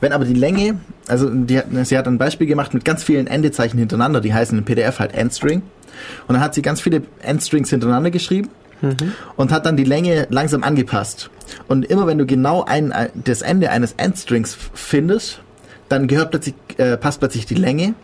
Wenn 0.00 0.12
aber 0.12 0.24
die 0.24 0.34
Länge, 0.34 0.78
also 1.06 1.30
die, 1.30 1.60
sie 1.84 1.96
hat 1.96 2.06
ein 2.06 2.18
Beispiel 2.18 2.46
gemacht 2.46 2.74
mit 2.74 2.84
ganz 2.84 3.02
vielen 3.02 3.26
Endezeichen 3.26 3.78
hintereinander, 3.78 4.20
die 4.20 4.34
heißen 4.34 4.58
im 4.58 4.64
PDF 4.64 4.98
halt 4.98 5.14
Endstring. 5.14 5.62
Und 6.26 6.34
dann 6.34 6.40
hat 6.40 6.54
sie 6.54 6.62
ganz 6.62 6.80
viele 6.80 7.02
Endstrings 7.22 7.70
hintereinander 7.70 8.10
geschrieben 8.10 8.50
und 9.36 9.52
hat 9.52 9.66
dann 9.66 9.76
die 9.76 9.84
Länge 9.84 10.26
langsam 10.30 10.62
angepasst. 10.62 11.30
Und 11.68 11.84
immer 11.84 12.06
wenn 12.06 12.18
du 12.18 12.26
genau 12.26 12.64
ein, 12.64 12.92
das 13.14 13.42
Ende 13.42 13.70
eines 13.70 13.92
Endstrings 13.92 14.56
findest, 14.74 15.40
dann 15.88 16.06
gehört 16.06 16.30
plötzlich, 16.30 16.54
äh, 16.78 16.96
passt 16.96 17.20
plötzlich 17.20 17.46
die 17.46 17.54
Länge. 17.54 17.94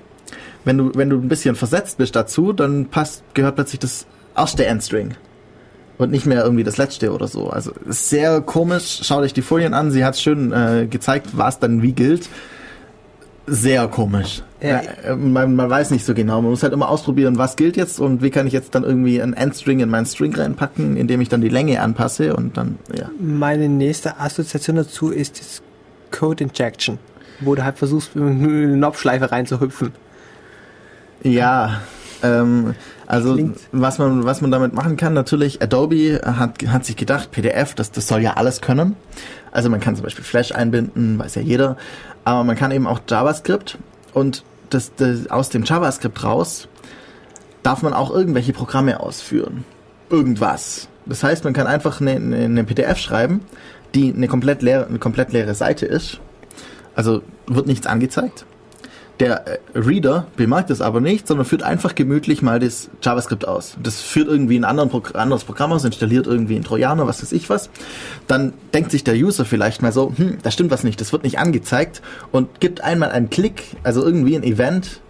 Wenn 0.64 0.78
du, 0.78 0.90
wenn 0.94 1.08
du 1.08 1.16
ein 1.16 1.28
bisschen 1.28 1.54
versetzt 1.54 1.98
bist 1.98 2.16
dazu, 2.16 2.52
dann 2.52 2.86
passt, 2.86 3.22
gehört 3.34 3.54
plötzlich 3.54 3.78
das 3.78 4.06
erste 4.36 4.66
Endstring. 4.66 5.14
Und 5.98 6.10
nicht 6.10 6.26
mehr 6.26 6.42
irgendwie 6.42 6.64
das 6.64 6.76
letzte 6.76 7.12
oder 7.12 7.26
so. 7.26 7.48
Also 7.48 7.72
sehr 7.86 8.42
komisch. 8.42 9.00
Schau 9.02 9.22
dich 9.22 9.32
die 9.32 9.40
Folien 9.40 9.72
an. 9.72 9.90
Sie 9.90 10.04
hat 10.04 10.18
schön 10.18 10.52
äh, 10.52 10.86
gezeigt, 10.90 11.28
was 11.32 11.58
dann 11.58 11.80
wie 11.80 11.92
gilt. 11.92 12.28
Sehr 13.46 13.86
komisch. 13.88 14.42
Ja. 14.60 14.80
Äh, 15.04 15.14
man, 15.16 15.54
man 15.54 15.70
weiß 15.70 15.90
nicht 15.90 16.04
so 16.04 16.14
genau. 16.14 16.40
Man 16.42 16.50
muss 16.50 16.62
halt 16.62 16.72
immer 16.72 16.88
ausprobieren, 16.88 17.38
was 17.38 17.56
gilt 17.56 17.76
jetzt 17.76 18.00
und 18.00 18.22
wie 18.22 18.30
kann 18.30 18.46
ich 18.46 18.52
jetzt 18.52 18.74
dann 18.74 18.82
irgendwie 18.84 19.20
einen 19.22 19.34
Endstring 19.34 19.80
in 19.80 19.88
meinen 19.88 20.06
String 20.06 20.34
reinpacken, 20.34 20.96
indem 20.96 21.20
ich 21.20 21.28
dann 21.28 21.40
die 21.40 21.48
Länge 21.48 21.80
anpasse 21.80 22.34
und 22.34 22.56
dann, 22.56 22.78
ja. 22.96 23.08
Meine 23.20 23.68
nächste 23.68 24.18
Assoziation 24.18 24.76
dazu 24.76 25.10
ist 25.10 25.38
das 25.40 25.62
Code 26.10 26.44
Injection, 26.44 26.98
wo 27.40 27.54
du 27.54 27.64
halt 27.64 27.78
versuchst, 27.78 28.16
in 28.16 28.22
eine 28.26 28.74
Knopfschleife 28.76 29.30
reinzuhüpfen. 29.30 29.92
Ja, 31.22 31.80
ähm, 32.22 32.74
also 33.06 33.34
Klingt- 33.34 33.58
was 33.72 33.98
man, 33.98 34.24
was 34.24 34.40
man 34.40 34.50
damit 34.50 34.74
machen 34.74 34.96
kann, 34.96 35.12
natürlich, 35.12 35.62
Adobe 35.62 36.20
hat, 36.24 36.66
hat 36.68 36.84
sich 36.84 36.96
gedacht, 36.96 37.30
PDF, 37.30 37.74
das, 37.74 37.90
das 37.90 38.08
soll 38.08 38.20
ja 38.22 38.34
alles 38.34 38.60
können. 38.60 38.96
Also 39.56 39.70
man 39.70 39.80
kann 39.80 39.96
zum 39.96 40.04
Beispiel 40.04 40.22
Flash 40.22 40.52
einbinden, 40.52 41.18
weiß 41.18 41.36
ja 41.36 41.40
jeder, 41.40 41.78
aber 42.24 42.44
man 42.44 42.56
kann 42.56 42.72
eben 42.72 42.86
auch 42.86 43.00
JavaScript 43.08 43.78
und 44.12 44.44
das, 44.68 44.94
das, 44.96 45.30
aus 45.30 45.48
dem 45.48 45.64
JavaScript 45.64 46.22
raus 46.22 46.68
darf 47.62 47.80
man 47.80 47.94
auch 47.94 48.10
irgendwelche 48.10 48.52
Programme 48.52 49.00
ausführen. 49.00 49.64
Irgendwas. 50.10 50.90
Das 51.06 51.22
heißt, 51.22 51.44
man 51.44 51.54
kann 51.54 51.66
einfach 51.66 52.02
eine, 52.02 52.16
eine, 52.16 52.64
PDF 52.64 52.98
schreiben, 52.98 53.40
die 53.94 54.12
eine 54.12 54.28
komplett 54.28 54.60
leere, 54.60 54.88
eine 54.88 54.98
komplett 54.98 55.32
leere 55.32 55.54
Seite 55.54 55.86
ist. 55.86 56.20
Also 56.94 57.22
wird 57.46 57.66
nichts 57.66 57.86
angezeigt. 57.86 58.44
Der 59.20 59.46
äh, 59.46 59.58
Reader 59.74 60.26
bemerkt 60.36 60.70
es 60.70 60.80
aber 60.80 61.00
nicht, 61.00 61.26
sondern 61.26 61.46
führt 61.46 61.62
einfach 61.62 61.94
gemütlich 61.94 62.42
mal 62.42 62.60
das 62.60 62.90
JavaScript 63.02 63.48
aus. 63.48 63.76
Das 63.82 64.02
führt 64.02 64.28
irgendwie 64.28 64.58
ein 64.58 64.64
anderes 64.64 65.44
Programm 65.44 65.72
aus, 65.72 65.84
installiert 65.84 66.26
irgendwie 66.26 66.56
einen 66.56 66.64
Trojaner, 66.64 67.06
was 67.06 67.22
weiß 67.22 67.32
ich 67.32 67.48
was. 67.48 67.70
Dann 68.26 68.52
denkt 68.74 68.90
sich 68.90 69.04
der 69.04 69.14
User 69.14 69.44
vielleicht 69.44 69.80
mal 69.80 69.92
so, 69.92 70.12
hm, 70.14 70.38
da 70.42 70.50
stimmt 70.50 70.70
was 70.70 70.84
nicht, 70.84 71.00
das 71.00 71.12
wird 71.12 71.22
nicht 71.22 71.38
angezeigt 71.38 72.02
und 72.30 72.60
gibt 72.60 72.82
einmal 72.82 73.10
einen 73.10 73.30
Klick, 73.30 73.76
also 73.82 74.04
irgendwie 74.04 74.36
ein 74.36 74.42
Event 74.42 75.00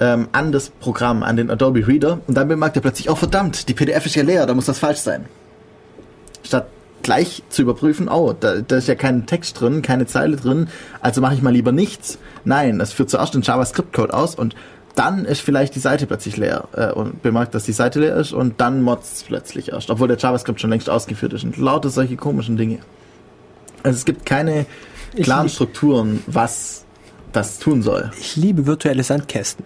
ähm, 0.00 0.28
an 0.32 0.52
das 0.52 0.70
Programm, 0.70 1.22
an 1.22 1.36
den 1.36 1.50
Adobe 1.50 1.86
Reader 1.86 2.20
und 2.26 2.34
dann 2.34 2.48
bemerkt 2.48 2.76
er 2.76 2.82
plötzlich, 2.82 3.10
oh 3.10 3.14
verdammt, 3.14 3.68
die 3.68 3.74
PDF 3.74 4.06
ist 4.06 4.14
ja 4.14 4.22
leer, 4.22 4.46
da 4.46 4.54
muss 4.54 4.66
das 4.66 4.78
falsch 4.78 5.00
sein. 5.00 5.26
Statt 6.42 6.68
gleich 7.02 7.42
zu 7.48 7.62
überprüfen, 7.62 8.08
oh, 8.08 8.34
da, 8.38 8.56
da 8.60 8.76
ist 8.76 8.88
ja 8.88 8.94
kein 8.94 9.26
Text 9.26 9.60
drin, 9.60 9.82
keine 9.82 10.06
Zeile 10.06 10.36
drin, 10.36 10.68
also 11.00 11.20
mache 11.20 11.34
ich 11.34 11.42
mal 11.42 11.52
lieber 11.52 11.72
nichts. 11.72 12.18
Nein, 12.44 12.78
das 12.78 12.92
führt 12.92 13.10
zuerst 13.10 13.34
den 13.34 13.42
JavaScript-Code 13.42 14.12
aus 14.14 14.34
und 14.34 14.54
dann 14.96 15.24
ist 15.24 15.40
vielleicht 15.40 15.74
die 15.76 15.80
Seite 15.80 16.06
plötzlich 16.06 16.36
leer 16.36 16.68
äh, 16.72 16.90
und 16.92 17.22
bemerkt, 17.22 17.54
dass 17.54 17.64
die 17.64 17.72
Seite 17.72 18.00
leer 18.00 18.16
ist 18.16 18.32
und 18.32 18.60
dann 18.60 18.82
modzt 18.82 19.16
es 19.18 19.22
plötzlich 19.22 19.70
erst, 19.72 19.88
obwohl 19.90 20.08
der 20.08 20.18
JavaScript 20.18 20.60
schon 20.60 20.70
längst 20.70 20.90
ausgeführt 20.90 21.32
ist 21.32 21.44
und 21.44 21.56
lauter 21.56 21.90
solche 21.90 22.16
komischen 22.16 22.56
Dinge. 22.56 22.78
Also 23.82 23.96
es 23.96 24.04
gibt 24.04 24.26
keine 24.26 24.66
klaren 25.22 25.46
Ich- 25.46 25.54
Strukturen, 25.54 26.22
was 26.26 26.84
das 27.32 27.58
tun 27.60 27.82
soll. 27.82 28.10
Ich 28.20 28.36
liebe 28.36 28.66
virtuelle 28.66 29.02
Sandkästen. 29.04 29.64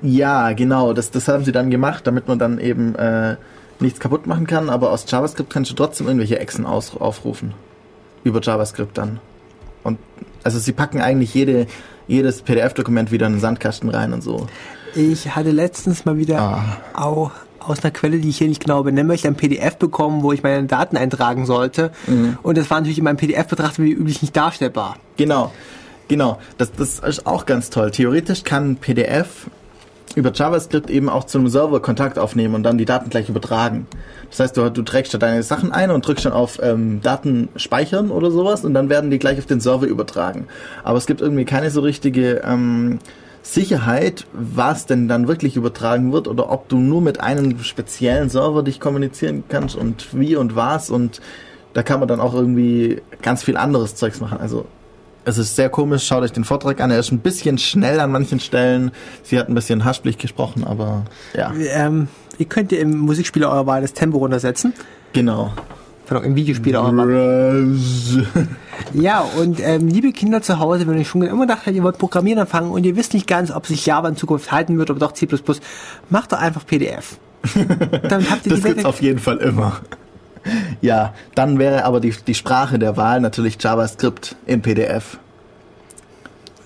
Ja, 0.00 0.52
genau, 0.52 0.94
das, 0.94 1.10
das 1.12 1.28
haben 1.28 1.44
sie 1.44 1.52
dann 1.52 1.70
gemacht, 1.70 2.06
damit 2.06 2.26
man 2.26 2.38
dann 2.38 2.58
eben 2.58 2.94
äh, 2.96 3.36
nichts 3.82 4.00
kaputt 4.00 4.26
machen 4.26 4.46
kann, 4.46 4.70
aber 4.70 4.90
aus 4.90 5.04
JavaScript 5.08 5.50
kannst 5.50 5.70
du 5.70 5.74
trotzdem 5.74 6.06
irgendwelche 6.06 6.38
Echsen 6.38 6.64
aufrufen. 6.66 7.54
Über 8.24 8.40
JavaScript 8.40 8.96
dann. 8.96 9.20
Und 9.82 9.98
also 10.44 10.58
sie 10.58 10.72
packen 10.72 11.00
eigentlich 11.00 11.34
jede, 11.34 11.66
jedes 12.06 12.42
PDF-Dokument 12.42 13.10
wieder 13.10 13.26
in 13.26 13.34
den 13.34 13.40
Sandkasten 13.40 13.88
rein 13.90 14.12
und 14.12 14.22
so. 14.22 14.46
Ich 14.94 15.34
hatte 15.34 15.50
letztens 15.50 16.04
mal 16.04 16.16
wieder 16.16 16.40
Ah. 16.40 16.64
auch 16.94 17.30
aus 17.58 17.82
einer 17.82 17.92
Quelle, 17.92 18.18
die 18.18 18.28
ich 18.28 18.38
hier 18.38 18.48
nicht 18.48 18.62
genau 18.62 18.82
benennen 18.82 19.06
möchte, 19.06 19.28
ein 19.28 19.36
PDF 19.36 19.76
bekommen, 19.76 20.22
wo 20.22 20.32
ich 20.32 20.42
meine 20.42 20.66
Daten 20.66 20.96
eintragen 20.96 21.46
sollte. 21.46 21.92
Mhm. 22.06 22.38
Und 22.42 22.58
das 22.58 22.68
war 22.70 22.78
natürlich 22.80 22.98
in 22.98 23.04
meinem 23.04 23.16
PDF 23.16 23.46
betrachtet 23.46 23.84
wie 23.84 23.92
üblich 23.92 24.20
nicht 24.20 24.36
darstellbar. 24.36 24.96
Genau, 25.16 25.52
genau. 26.08 26.38
Das, 26.58 26.72
das 26.72 26.98
ist 26.98 27.26
auch 27.26 27.46
ganz 27.46 27.70
toll. 27.70 27.90
Theoretisch 27.92 28.42
kann 28.44 28.76
PDF 28.76 29.46
über 30.16 30.32
JavaScript 30.32 30.90
eben 30.90 31.08
auch 31.08 31.24
zu 31.24 31.38
einem 31.38 31.48
Server 31.48 31.80
Kontakt 31.80 32.18
aufnehmen 32.18 32.54
und 32.54 32.62
dann 32.62 32.78
die 32.78 32.84
Daten 32.84 33.10
gleich 33.10 33.28
übertragen. 33.28 33.86
Das 34.30 34.40
heißt, 34.40 34.56
du, 34.56 34.70
du 34.70 34.82
trägst 34.82 35.12
da 35.14 35.18
deine 35.18 35.42
Sachen 35.42 35.72
ein 35.72 35.90
und 35.90 36.06
drückst 36.06 36.26
dann 36.26 36.32
auf 36.32 36.58
ähm, 36.62 37.00
Daten 37.02 37.48
speichern 37.56 38.10
oder 38.10 38.30
sowas 38.30 38.64
und 38.64 38.74
dann 38.74 38.88
werden 38.88 39.10
die 39.10 39.18
gleich 39.18 39.38
auf 39.38 39.46
den 39.46 39.60
Server 39.60 39.86
übertragen. 39.86 40.46
Aber 40.84 40.98
es 40.98 41.06
gibt 41.06 41.20
irgendwie 41.20 41.44
keine 41.44 41.70
so 41.70 41.80
richtige 41.80 42.42
ähm, 42.44 42.98
Sicherheit, 43.42 44.26
was 44.32 44.86
denn 44.86 45.08
dann 45.08 45.28
wirklich 45.28 45.56
übertragen 45.56 46.12
wird 46.12 46.28
oder 46.28 46.50
ob 46.50 46.68
du 46.68 46.78
nur 46.78 47.02
mit 47.02 47.20
einem 47.20 47.58
speziellen 47.60 48.30
Server 48.30 48.62
dich 48.62 48.80
kommunizieren 48.80 49.44
kannst 49.48 49.76
und 49.76 50.18
wie 50.18 50.36
und 50.36 50.54
was 50.54 50.90
und 50.90 51.20
da 51.72 51.82
kann 51.82 52.00
man 52.00 52.08
dann 52.08 52.20
auch 52.20 52.34
irgendwie 52.34 53.00
ganz 53.22 53.42
viel 53.42 53.56
anderes 53.56 53.94
Zeugs 53.94 54.20
machen. 54.20 54.38
Also 54.38 54.66
es 55.24 55.38
ist 55.38 55.56
sehr 55.56 55.68
komisch, 55.68 56.06
schaut 56.06 56.22
euch 56.22 56.32
den 56.32 56.44
Vortrag 56.44 56.80
an. 56.80 56.90
Er 56.90 56.98
ist 56.98 57.12
ein 57.12 57.18
bisschen 57.20 57.58
schnell 57.58 58.00
an 58.00 58.10
manchen 58.10 58.40
Stellen. 58.40 58.90
Sie 59.22 59.38
hat 59.38 59.48
ein 59.48 59.54
bisschen 59.54 59.84
haspelig 59.84 60.18
gesprochen, 60.18 60.64
aber 60.64 61.04
ja, 61.34 61.52
Ähm, 61.72 62.08
ihr 62.38 62.46
könnt 62.46 62.72
ihr 62.72 62.80
im 62.80 62.96
Musikspieler 62.98 63.48
eurer 63.50 63.66
Wahl 63.66 63.82
das 63.82 63.92
Tempo 63.92 64.18
runtersetzen. 64.18 64.72
genau. 65.12 65.52
Pardon, 66.04 66.24
Im 66.30 66.34
Videospieler 66.36 66.82
eurer 66.82 66.96
Wahl. 66.96 67.76
Ja, 68.92 69.20
und 69.38 69.60
ähm, 69.62 69.86
liebe 69.88 70.12
Kinder 70.12 70.42
zu 70.42 70.58
Hause, 70.58 70.86
wenn 70.86 70.98
ihr 70.98 71.04
schon 71.04 71.22
immer 71.22 71.42
gedacht 71.46 71.60
habt, 71.64 71.74
ihr 71.76 71.82
wollt 71.84 71.96
Programmieren 71.98 72.40
anfangen 72.40 72.70
und 72.72 72.84
ihr 72.84 72.96
wisst 72.96 73.14
nicht 73.14 73.26
ganz, 73.28 73.50
ob 73.52 73.66
sich 73.66 73.86
Java 73.86 74.08
in 74.08 74.16
Zukunft 74.16 74.50
halten 74.52 74.76
wird 74.78 74.90
oder 74.90 74.98
doch 74.98 75.12
C++, 75.12 75.26
macht 76.10 76.32
doch 76.32 76.38
einfach 76.38 76.66
PDF. 76.66 77.18
Dann 78.08 78.28
habt 78.30 78.46
ihr 78.46 78.50
Das 78.50 78.60
die 78.60 78.66
gibt's 78.66 78.76
Welt. 78.78 78.84
auf 78.84 79.00
jeden 79.00 79.20
Fall 79.20 79.38
immer. 79.38 79.80
Ja, 80.80 81.14
dann 81.34 81.58
wäre 81.58 81.84
aber 81.84 82.00
die, 82.00 82.12
die 82.26 82.34
Sprache 82.34 82.78
der 82.78 82.96
Wahl 82.96 83.20
natürlich 83.20 83.56
JavaScript 83.60 84.36
in 84.46 84.62
PDF. 84.62 85.18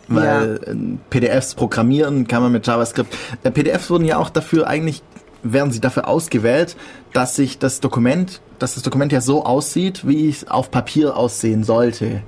Weil 0.09 0.61
äh, 0.65 0.75
PDFs 1.11 1.55
programmieren 1.55 2.29
kann 2.29 2.43
man 2.43 2.53
mit 2.53 2.67
JavaScript. 2.67 3.15
Äh, 3.43 3.51
PDFs 3.51 3.91
wurden 3.91 4.05
ja 4.05 4.19
auch 4.19 4.31
dafür 4.31 4.69
eigentlich, 4.69 5.03
werden 5.43 5.73
sie 5.73 5.81
dafür 5.81 6.09
ausgewählt, 6.09 6.77
dass 7.13 7.35
sich 7.35 7.59
das 7.59 7.81
Dokument, 7.81 8.41
dass 8.59 8.75
das 8.75 8.83
Dokument 8.83 9.13
ja 9.13 9.21
so 9.21 9.45
aussieht, 9.45 10.07
wie 10.07 10.29
es 10.29 10.49
auf 10.49 10.71
Papier 10.71 11.17
aussehen 11.17 11.65
sollte. 11.65 12.23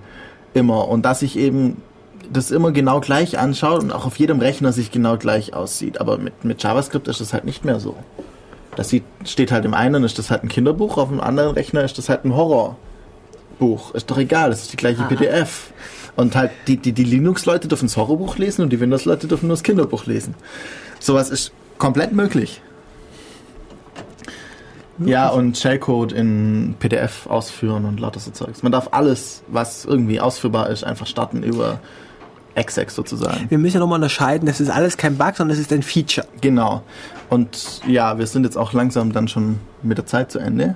Immer. 0.55 0.89
Und 0.89 1.05
dass 1.05 1.23
ich 1.23 1.39
eben 1.39 1.81
das 2.33 2.51
immer 2.51 2.73
genau 2.73 3.01
gleich 3.01 3.39
anschaue 3.39 3.79
und 3.79 3.93
auch 3.93 4.07
auf 4.07 4.19
jedem 4.19 4.41
Rechner 4.41 4.73
sich 4.73 4.91
genau 4.91 5.17
gleich 5.17 5.55
aussieht. 5.55 6.01
Aber 6.01 6.19
mit, 6.19 6.45
mit 6.45 6.63
JavaScript 6.63 7.07
ist 7.07 7.21
das 7.21 7.33
halt 7.33 7.45
nicht 7.45 7.65
mehr 7.65 7.79
so. 7.79 7.97
Das 8.79 8.91
sieht, 8.91 9.03
steht 9.25 9.51
halt 9.51 9.65
im 9.65 9.75
einen, 9.75 10.05
ist 10.05 10.21
das 10.21 10.31
halt 10.31 10.45
ein 10.45 10.49
Kinderbuch, 10.49 10.99
auf 10.99 11.09
dem 11.09 11.21
anderen 11.21 11.51
Rechner 11.51 11.83
ist 11.83 11.99
das 11.99 12.09
halt 12.09 12.25
ein 12.25 12.37
Horrorbuch. 12.37 13.93
Ist 13.93 14.09
doch 14.09 14.19
egal, 14.19 14.51
das 14.51 14.63
ist 14.63 14.73
die 14.73 14.77
gleiche 14.77 15.03
PDF. 15.03 15.73
Und 16.15 16.37
halt 16.37 16.53
die, 16.69 16.77
die, 16.77 16.93
die 16.93 17.03
Linux-Leute 17.03 17.67
dürfen 17.67 17.87
das 17.87 17.97
Horrorbuch 17.97 18.39
lesen 18.39 18.63
und 18.63 18.71
die 18.71 18.79
Windows-Leute 18.79 19.27
dürfen 19.27 19.49
nur 19.49 19.57
das 19.57 19.65
Kinderbuch 19.65 20.07
lesen. 20.07 20.37
Sowas 21.01 21.29
ist 21.29 21.51
komplett 21.79 22.13
möglich. 22.13 22.63
Ja, 25.01 25.29
und 25.29 25.59
Shellcode 25.59 26.13
in 26.13 26.77
PDF 26.79 27.27
ausführen 27.27 27.85
und 27.85 27.99
lauter 27.99 28.21
so 28.21 28.31
Zeugs. 28.31 28.63
Man 28.63 28.71
darf 28.71 28.91
alles, 28.93 29.43
was 29.49 29.87
irgendwie 29.87 30.21
ausführbar 30.21 30.71
ist, 30.71 30.85
einfach 30.85 31.09
starten 31.09 31.43
über 31.43 31.81
exec 32.59 32.91
sozusagen. 32.91 33.47
Wir 33.49 33.59
müssen 33.59 33.75
ja 33.75 33.81
nochmal 33.81 33.97
unterscheiden, 33.97 34.47
das 34.47 34.61
ist 34.61 34.71
alles 34.71 34.97
kein 34.97 35.17
Bug, 35.17 35.37
sondern 35.37 35.57
es 35.57 35.61
ist 35.61 35.73
ein 35.73 35.83
Feature. 35.83 36.27
Genau. 36.41 36.83
Und 37.31 37.81
ja, 37.87 38.19
wir 38.19 38.27
sind 38.27 38.45
jetzt 38.45 38.57
auch 38.57 38.73
langsam 38.73 39.13
dann 39.13 39.29
schon 39.29 39.61
mit 39.83 39.99
der 39.99 40.07
Zeit 40.07 40.31
zu 40.33 40.39
Ende. 40.39 40.75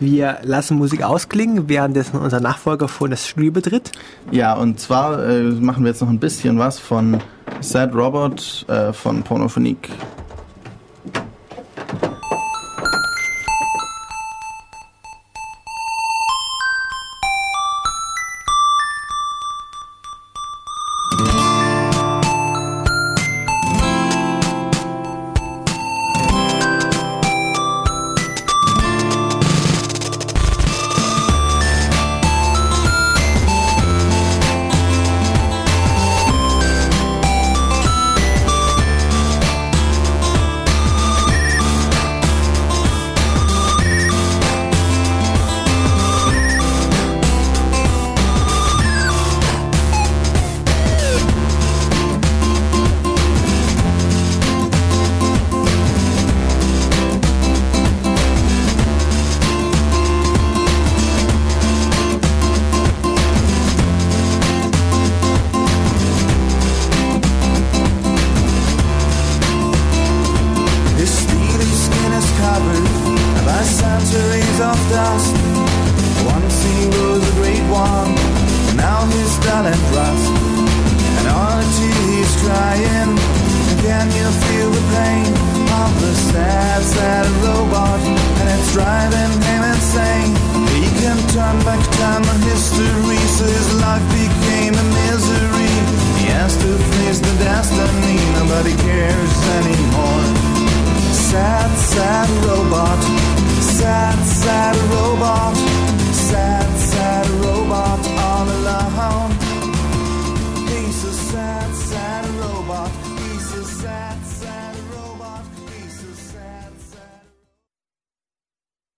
Wir 0.00 0.38
lassen 0.42 0.76
Musik 0.78 1.02
ausklingen, 1.02 1.68
währenddessen 1.68 2.18
unser 2.18 2.40
Nachfolger 2.40 2.88
vor 2.88 3.08
das 3.08 3.26
Studio 3.26 3.52
betritt. 3.52 3.92
Ja, 4.30 4.54
und 4.54 4.80
zwar 4.80 5.24
äh, 5.26 5.42
machen 5.42 5.84
wir 5.84 5.90
jetzt 5.90 6.00
noch 6.00 6.08
ein 6.08 6.18
bisschen 6.18 6.58
was 6.58 6.78
von 6.78 7.18
Sad 7.60 7.94
Robot 7.94 8.64
äh, 8.68 8.92
von 8.92 9.22
Pornophonique. 9.22 9.90